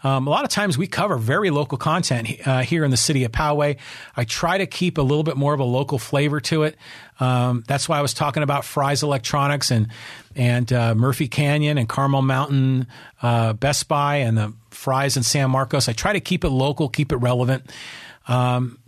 Um, 0.02 0.26
a 0.26 0.30
lot 0.30 0.44
of 0.44 0.50
times 0.50 0.76
we 0.76 0.86
cover 0.86 1.16
very 1.16 1.50
local 1.50 1.78
content 1.78 2.28
uh, 2.46 2.62
here 2.62 2.84
in 2.84 2.90
the 2.90 2.96
city 2.96 3.24
of 3.24 3.32
Poway. 3.32 3.78
I 4.16 4.24
try 4.24 4.58
to 4.58 4.66
keep 4.66 4.98
a 4.98 5.02
little 5.02 5.22
bit 5.22 5.36
more 5.36 5.54
of 5.54 5.60
a 5.60 5.64
local 5.64 5.98
flavor 5.98 6.40
to 6.40 6.64
it. 6.64 6.76
Um, 7.20 7.64
that's 7.66 7.88
why 7.88 7.98
I 7.98 8.02
was 8.02 8.14
talking 8.14 8.42
about 8.42 8.64
Fry's 8.64 9.02
Electronics 9.02 9.70
and 9.70 9.88
and 10.36 10.72
uh, 10.72 10.94
Murphy 10.94 11.28
Canyon 11.28 11.78
and 11.78 11.88
Carmel 11.88 12.22
Mountain, 12.22 12.88
uh, 13.22 13.52
Best 13.52 13.86
Buy 13.86 14.16
and 14.16 14.36
the 14.36 14.52
Fry's 14.70 15.16
in 15.16 15.22
San 15.22 15.50
Marcos. 15.50 15.88
I 15.88 15.92
try 15.92 16.12
to 16.12 16.20
keep 16.20 16.44
it 16.44 16.50
local, 16.50 16.88
keep 16.88 17.12
it 17.12 17.16
relevant. 17.16 17.70
Um, 18.26 18.78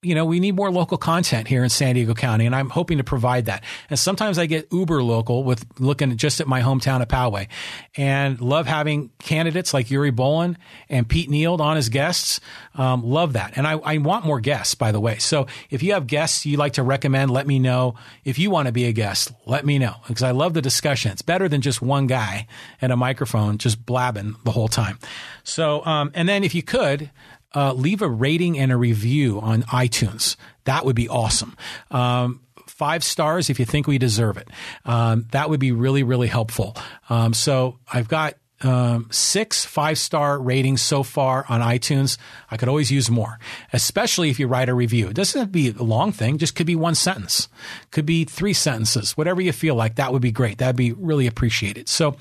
you 0.00 0.14
know, 0.14 0.24
we 0.24 0.38
need 0.38 0.54
more 0.54 0.70
local 0.70 0.96
content 0.96 1.48
here 1.48 1.64
in 1.64 1.70
San 1.70 1.96
Diego 1.96 2.14
County, 2.14 2.46
and 2.46 2.54
I'm 2.54 2.70
hoping 2.70 2.98
to 2.98 3.04
provide 3.04 3.46
that. 3.46 3.64
And 3.90 3.98
sometimes 3.98 4.38
I 4.38 4.46
get 4.46 4.72
uber 4.72 5.02
local 5.02 5.42
with 5.42 5.66
looking 5.80 6.16
just 6.16 6.40
at 6.40 6.46
my 6.46 6.60
hometown 6.60 7.02
of 7.02 7.08
Poway 7.08 7.48
and 7.96 8.40
love 8.40 8.68
having 8.68 9.10
candidates 9.18 9.74
like 9.74 9.90
Yuri 9.90 10.12
Bolin 10.12 10.54
and 10.88 11.08
Pete 11.08 11.28
Neild 11.28 11.58
on 11.58 11.76
as 11.76 11.88
guests. 11.88 12.38
Um, 12.76 13.02
love 13.02 13.32
that. 13.32 13.54
And 13.56 13.66
I, 13.66 13.72
I, 13.72 13.98
want 13.98 14.24
more 14.24 14.38
guests, 14.38 14.76
by 14.76 14.92
the 14.92 15.00
way. 15.00 15.18
So 15.18 15.48
if 15.68 15.82
you 15.82 15.94
have 15.94 16.06
guests 16.06 16.46
you'd 16.46 16.60
like 16.60 16.74
to 16.74 16.84
recommend, 16.84 17.32
let 17.32 17.48
me 17.48 17.58
know. 17.58 17.96
If 18.24 18.38
you 18.38 18.50
want 18.50 18.66
to 18.66 18.72
be 18.72 18.84
a 18.84 18.92
guest, 18.92 19.32
let 19.46 19.66
me 19.66 19.80
know 19.80 19.96
because 20.06 20.22
I 20.22 20.30
love 20.30 20.54
the 20.54 20.62
discussion. 20.62 21.10
It's 21.10 21.22
better 21.22 21.48
than 21.48 21.60
just 21.60 21.82
one 21.82 22.06
guy 22.06 22.46
and 22.80 22.92
a 22.92 22.96
microphone 22.96 23.58
just 23.58 23.84
blabbing 23.84 24.36
the 24.44 24.52
whole 24.52 24.68
time. 24.68 25.00
So, 25.42 25.84
um, 25.84 26.12
and 26.14 26.28
then 26.28 26.44
if 26.44 26.54
you 26.54 26.62
could, 26.62 27.10
uh, 27.54 27.72
leave 27.72 28.02
a 28.02 28.08
rating 28.08 28.58
and 28.58 28.70
a 28.72 28.76
review 28.76 29.40
on 29.40 29.62
iTunes. 29.64 30.36
That 30.64 30.84
would 30.84 30.96
be 30.96 31.08
awesome. 31.08 31.56
Um, 31.90 32.42
five 32.66 33.02
stars 33.02 33.50
if 33.50 33.58
you 33.58 33.64
think 33.64 33.86
we 33.86 33.98
deserve 33.98 34.36
it. 34.36 34.48
Um, 34.84 35.26
that 35.32 35.50
would 35.50 35.60
be 35.60 35.72
really, 35.72 36.02
really 36.02 36.28
helpful. 36.28 36.76
Um, 37.08 37.34
so 37.34 37.78
I've 37.92 38.08
got 38.08 38.34
um, 38.60 39.06
six 39.10 39.64
five 39.64 39.98
star 39.98 40.38
ratings 40.38 40.82
so 40.82 41.02
far 41.02 41.44
on 41.48 41.60
iTunes. 41.60 42.18
I 42.50 42.56
could 42.56 42.68
always 42.68 42.90
use 42.90 43.10
more, 43.10 43.38
especially 43.72 44.30
if 44.30 44.40
you 44.40 44.46
write 44.48 44.68
a 44.68 44.74
review. 44.74 45.08
It 45.08 45.14
doesn't 45.14 45.38
have 45.38 45.48
to 45.48 45.52
be 45.52 45.70
a 45.70 45.82
long 45.82 46.12
thing, 46.12 46.38
just 46.38 46.54
could 46.54 46.66
be 46.66 46.76
one 46.76 46.94
sentence, 46.94 47.48
could 47.90 48.06
be 48.06 48.24
three 48.24 48.52
sentences, 48.52 49.16
whatever 49.16 49.40
you 49.40 49.52
feel 49.52 49.74
like. 49.74 49.96
That 49.96 50.12
would 50.12 50.22
be 50.22 50.32
great. 50.32 50.58
That'd 50.58 50.76
be 50.76 50.92
really 50.92 51.26
appreciated. 51.26 51.88
So, 51.88 52.16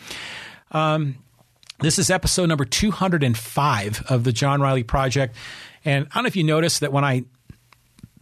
um, 0.72 1.16
this 1.80 1.99
is 1.99 2.10
episode 2.10 2.48
number 2.49 2.66
205 2.66 4.04
of 4.10 4.24
the 4.24 4.32
John 4.32 4.62
Riley 4.62 4.84
Project. 4.84 5.36
And 5.86 6.08
I 6.12 6.16
don't 6.16 6.24
know 6.24 6.28
if 6.28 6.36
you 6.36 6.44
noticed 6.44 6.82
that 6.82 6.91
when 6.91 7.04
I, 7.04 7.24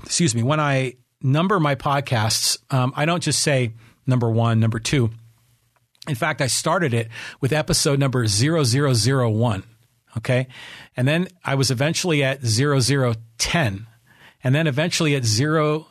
excuse 0.04 0.36
me, 0.36 0.44
when 0.44 0.60
I 0.60 0.96
number 1.22 1.60
my 1.60 1.76
podcasts, 1.76 2.58
um, 2.74 2.92
I 2.96 3.06
don't 3.06 3.24
just 3.24 3.40
say 3.40 3.72
number 4.06 4.30
one, 4.30 4.60
number 4.60 4.80
two. 4.80 5.12
In 6.08 6.16
fact, 6.16 6.42
I 6.42 6.48
started 6.48 6.94
it 6.94 7.10
with 7.42 7.54
episode 7.54 7.98
number 7.98 8.28
0001. 8.28 9.64
Okay. 10.18 10.48
And 10.96 11.08
then 11.08 11.28
I 11.44 11.56
was 11.56 11.72
eventually 11.72 12.24
at 12.24 12.42
0010 12.44 13.88
and 14.44 14.56
then 14.56 14.68
eventually 14.68 15.16
at 15.16 15.26
0, 15.26 15.88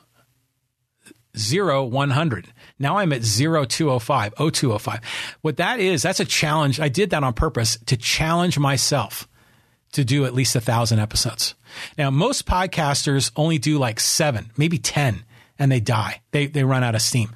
100. 1.34 2.52
Now 2.78 2.98
I'm 2.98 3.12
at 3.12 3.22
0205, 3.22 4.34
0205. 4.36 5.00
What 5.42 5.56
that 5.58 5.80
is, 5.80 6.02
that's 6.02 6.20
a 6.20 6.24
challenge. 6.24 6.80
I 6.80 6.88
did 6.88 7.10
that 7.10 7.22
on 7.22 7.32
purpose 7.32 7.78
to 7.86 7.96
challenge 7.96 8.58
myself 8.58 9.28
to 9.92 10.04
do 10.04 10.24
at 10.24 10.34
least 10.34 10.56
a 10.56 10.60
thousand 10.60 10.98
episodes. 10.98 11.54
Now, 11.96 12.10
most 12.10 12.46
podcasters 12.46 13.30
only 13.36 13.58
do 13.58 13.78
like 13.78 14.00
seven, 14.00 14.50
maybe 14.56 14.78
10, 14.78 15.24
and 15.58 15.70
they 15.70 15.80
die. 15.80 16.20
They, 16.32 16.46
they 16.46 16.64
run 16.64 16.82
out 16.82 16.96
of 16.96 17.02
steam. 17.02 17.34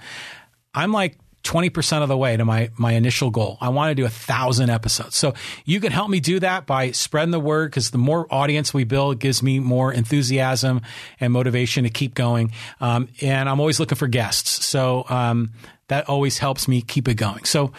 I'm 0.74 0.93
like 0.93 1.16
20% 1.48 2.02
of 2.02 2.08
the 2.08 2.16
way 2.16 2.36
to 2.36 2.44
my, 2.44 2.70
my 2.76 2.92
initial 2.92 3.30
goal. 3.30 3.56
I 3.60 3.70
want 3.70 3.90
to 3.90 3.94
do 3.94 4.04
a 4.04 4.10
thousand 4.10 4.68
episodes. 4.68 5.16
So 5.16 5.32
you 5.64 5.80
can 5.80 5.92
help 5.92 6.10
me 6.10 6.20
do 6.20 6.40
that 6.40 6.66
by 6.66 6.90
spreading 6.90 7.30
the 7.30 7.40
word 7.40 7.70
because 7.70 7.90
the 7.90 7.98
more 7.98 8.26
audience 8.30 8.74
we 8.74 8.84
build 8.84 9.18
gives 9.18 9.42
me 9.42 9.58
more 9.58 9.90
enthusiasm 9.90 10.82
and 11.18 11.32
motivation 11.32 11.84
to 11.84 11.90
keep 11.90 12.14
going. 12.14 12.52
Um, 12.82 13.08
and 13.22 13.48
I'm 13.48 13.60
always 13.60 13.80
looking 13.80 13.96
for 13.96 14.08
guests. 14.08 14.66
So, 14.66 15.06
um, 15.08 15.52
that 15.88 16.06
always 16.10 16.36
helps 16.36 16.68
me 16.68 16.82
keep 16.82 17.08
it 17.08 17.14
going. 17.14 17.44
So 17.44 17.72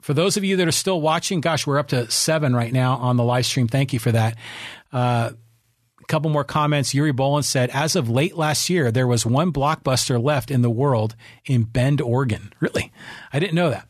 for 0.00 0.14
those 0.14 0.36
of 0.36 0.42
you 0.42 0.56
that 0.56 0.66
are 0.66 0.72
still 0.72 1.00
watching, 1.00 1.40
gosh, 1.40 1.64
we're 1.64 1.78
up 1.78 1.88
to 1.88 2.10
seven 2.10 2.56
right 2.56 2.72
now 2.72 2.96
on 2.96 3.16
the 3.16 3.22
live 3.22 3.46
stream. 3.46 3.68
Thank 3.68 3.92
you 3.92 4.00
for 4.00 4.10
that. 4.10 4.36
Uh, 4.92 5.30
couple 6.12 6.30
more 6.30 6.44
comments. 6.44 6.92
Yuri 6.92 7.12
Bolin 7.12 7.42
said, 7.42 7.70
as 7.70 7.96
of 7.96 8.10
late 8.10 8.36
last 8.36 8.68
year, 8.68 8.92
there 8.92 9.06
was 9.06 9.24
one 9.24 9.50
blockbuster 9.50 10.22
left 10.22 10.50
in 10.50 10.60
the 10.60 10.68
world 10.68 11.16
in 11.46 11.62
Bend, 11.62 12.02
Oregon. 12.02 12.52
Really? 12.60 12.92
I 13.32 13.38
didn't 13.38 13.54
know 13.54 13.70
that. 13.70 13.88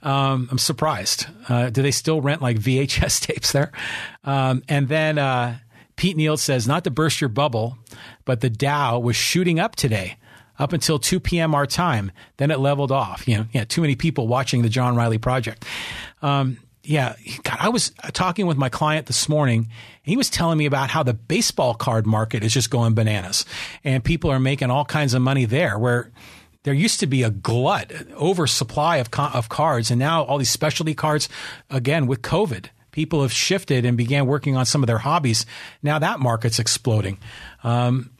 Um, 0.00 0.46
I'm 0.52 0.58
surprised. 0.58 1.26
Uh, 1.48 1.70
do 1.70 1.82
they 1.82 1.90
still 1.90 2.20
rent 2.20 2.40
like 2.40 2.60
VHS 2.60 3.20
tapes 3.26 3.50
there? 3.50 3.72
Um, 4.22 4.62
and 4.68 4.86
then 4.86 5.18
uh, 5.18 5.58
Pete 5.96 6.16
Neal 6.16 6.36
says, 6.36 6.68
not 6.68 6.84
to 6.84 6.92
burst 6.92 7.20
your 7.20 7.28
bubble, 7.28 7.76
but 8.24 8.40
the 8.40 8.50
Dow 8.50 9.00
was 9.00 9.16
shooting 9.16 9.58
up 9.58 9.74
today 9.74 10.16
up 10.60 10.72
until 10.72 11.00
2 11.00 11.18
p.m. 11.18 11.56
our 11.56 11.66
time. 11.66 12.12
Then 12.36 12.52
it 12.52 12.60
leveled 12.60 12.92
off. 12.92 13.26
You 13.26 13.38
know, 13.38 13.46
yeah, 13.50 13.64
too 13.64 13.80
many 13.80 13.96
people 13.96 14.28
watching 14.28 14.62
the 14.62 14.68
John 14.68 14.94
Riley 14.94 15.18
Project. 15.18 15.64
Um, 16.22 16.58
yeah, 16.84 17.16
God, 17.42 17.56
I 17.58 17.68
was 17.70 17.92
talking 18.12 18.46
with 18.46 18.56
my 18.56 18.68
client 18.68 19.06
this 19.06 19.28
morning. 19.28 19.68
he 20.02 20.16
was 20.16 20.28
telling 20.28 20.58
me 20.58 20.66
about 20.66 20.90
how 20.90 21.02
the 21.02 21.14
baseball 21.14 21.74
card 21.74 22.06
market 22.06 22.44
is 22.44 22.52
just 22.52 22.70
going 22.70 22.94
bananas, 22.94 23.44
and 23.82 24.04
people 24.04 24.30
are 24.30 24.40
making 24.40 24.70
all 24.70 24.84
kinds 24.84 25.14
of 25.14 25.22
money 25.22 25.46
there. 25.46 25.78
Where 25.78 26.10
there 26.64 26.74
used 26.74 27.00
to 27.00 27.06
be 27.06 27.22
a 27.22 27.30
glut, 27.30 27.92
oversupply 28.12 28.98
of 28.98 29.08
of 29.18 29.48
cards, 29.48 29.90
and 29.90 29.98
now 29.98 30.24
all 30.24 30.38
these 30.38 30.50
specialty 30.50 30.94
cards. 30.94 31.28
Again, 31.70 32.06
with 32.06 32.22
COVID, 32.22 32.66
people 32.90 33.22
have 33.22 33.32
shifted 33.32 33.84
and 33.84 33.96
began 33.96 34.26
working 34.26 34.56
on 34.56 34.66
some 34.66 34.82
of 34.82 34.86
their 34.86 34.98
hobbies. 34.98 35.46
Now 35.82 35.98
that 35.98 36.20
market's 36.20 36.58
exploding. 36.58 37.18
Um, 37.62 38.10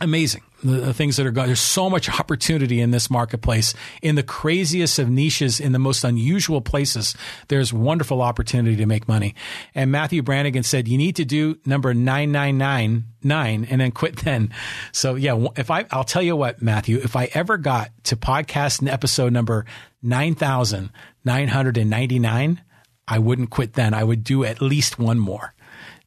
amazing 0.00 0.42
the, 0.62 0.78
the 0.78 0.94
things 0.94 1.16
that 1.16 1.26
are 1.26 1.30
going. 1.30 1.48
There's 1.48 1.60
so 1.60 1.90
much 1.90 2.08
opportunity 2.08 2.80
in 2.80 2.90
this 2.90 3.10
marketplace 3.10 3.74
in 4.00 4.14
the 4.14 4.22
craziest 4.22 4.98
of 4.98 5.10
niches, 5.10 5.60
in 5.60 5.72
the 5.72 5.78
most 5.78 6.04
unusual 6.04 6.60
places. 6.60 7.14
There's 7.48 7.72
wonderful 7.72 8.20
opportunity 8.22 8.76
to 8.76 8.86
make 8.86 9.08
money. 9.08 9.34
And 9.74 9.90
Matthew 9.90 10.22
Brannigan 10.22 10.62
said, 10.62 10.86
you 10.88 10.98
need 10.98 11.16
to 11.16 11.24
do 11.24 11.58
number 11.66 11.94
9999 11.94 13.66
and 13.70 13.80
then 13.80 13.92
quit 13.92 14.18
then. 14.18 14.52
So 14.92 15.14
yeah, 15.14 15.46
if 15.56 15.70
I, 15.70 15.86
I'll 15.90 16.04
tell 16.04 16.22
you 16.22 16.36
what, 16.36 16.60
Matthew, 16.62 16.98
if 16.98 17.16
I 17.16 17.30
ever 17.34 17.56
got 17.56 17.90
to 18.04 18.16
podcast 18.16 18.82
an 18.82 18.88
episode 18.88 19.32
number 19.32 19.64
9,999, 20.02 22.62
I 23.08 23.18
wouldn't 23.18 23.50
quit 23.50 23.72
then. 23.74 23.94
I 23.94 24.04
would 24.04 24.22
do 24.24 24.44
at 24.44 24.62
least 24.62 24.98
one 24.98 25.18
more 25.18 25.51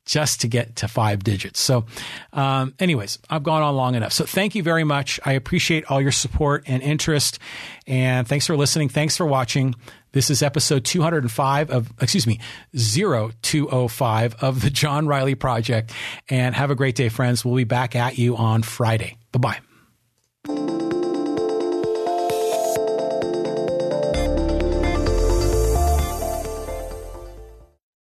just 0.05 0.41
to 0.41 0.47
get 0.47 0.77
to 0.77 0.87
five 0.87 1.23
digits. 1.23 1.59
So, 1.59 1.85
um, 2.33 2.73
anyways, 2.79 3.19
I've 3.29 3.43
gone 3.43 3.61
on 3.61 3.75
long 3.75 3.95
enough. 3.95 4.13
So, 4.13 4.25
thank 4.25 4.55
you 4.55 4.63
very 4.63 4.83
much. 4.83 5.19
I 5.25 5.33
appreciate 5.33 5.89
all 5.89 6.01
your 6.01 6.11
support 6.11 6.63
and 6.67 6.81
interest. 6.81 7.39
And 7.87 8.27
thanks 8.27 8.47
for 8.47 8.55
listening. 8.55 8.89
Thanks 8.89 9.17
for 9.17 9.25
watching. 9.25 9.75
This 10.11 10.29
is 10.29 10.41
episode 10.41 10.85
205 10.85 11.71
of, 11.71 11.91
excuse 12.01 12.25
me, 12.25 12.39
0205 12.73 14.35
of 14.41 14.61
the 14.61 14.69
John 14.69 15.07
Riley 15.07 15.35
Project. 15.35 15.91
And 16.29 16.55
have 16.55 16.71
a 16.71 16.75
great 16.75 16.95
day, 16.95 17.09
friends. 17.09 17.43
We'll 17.43 17.55
be 17.55 17.65
back 17.65 17.97
at 17.97 18.17
you 18.17 18.37
on 18.37 18.63
Friday. 18.63 19.17
Bye 19.33 19.59
bye. 20.47 20.74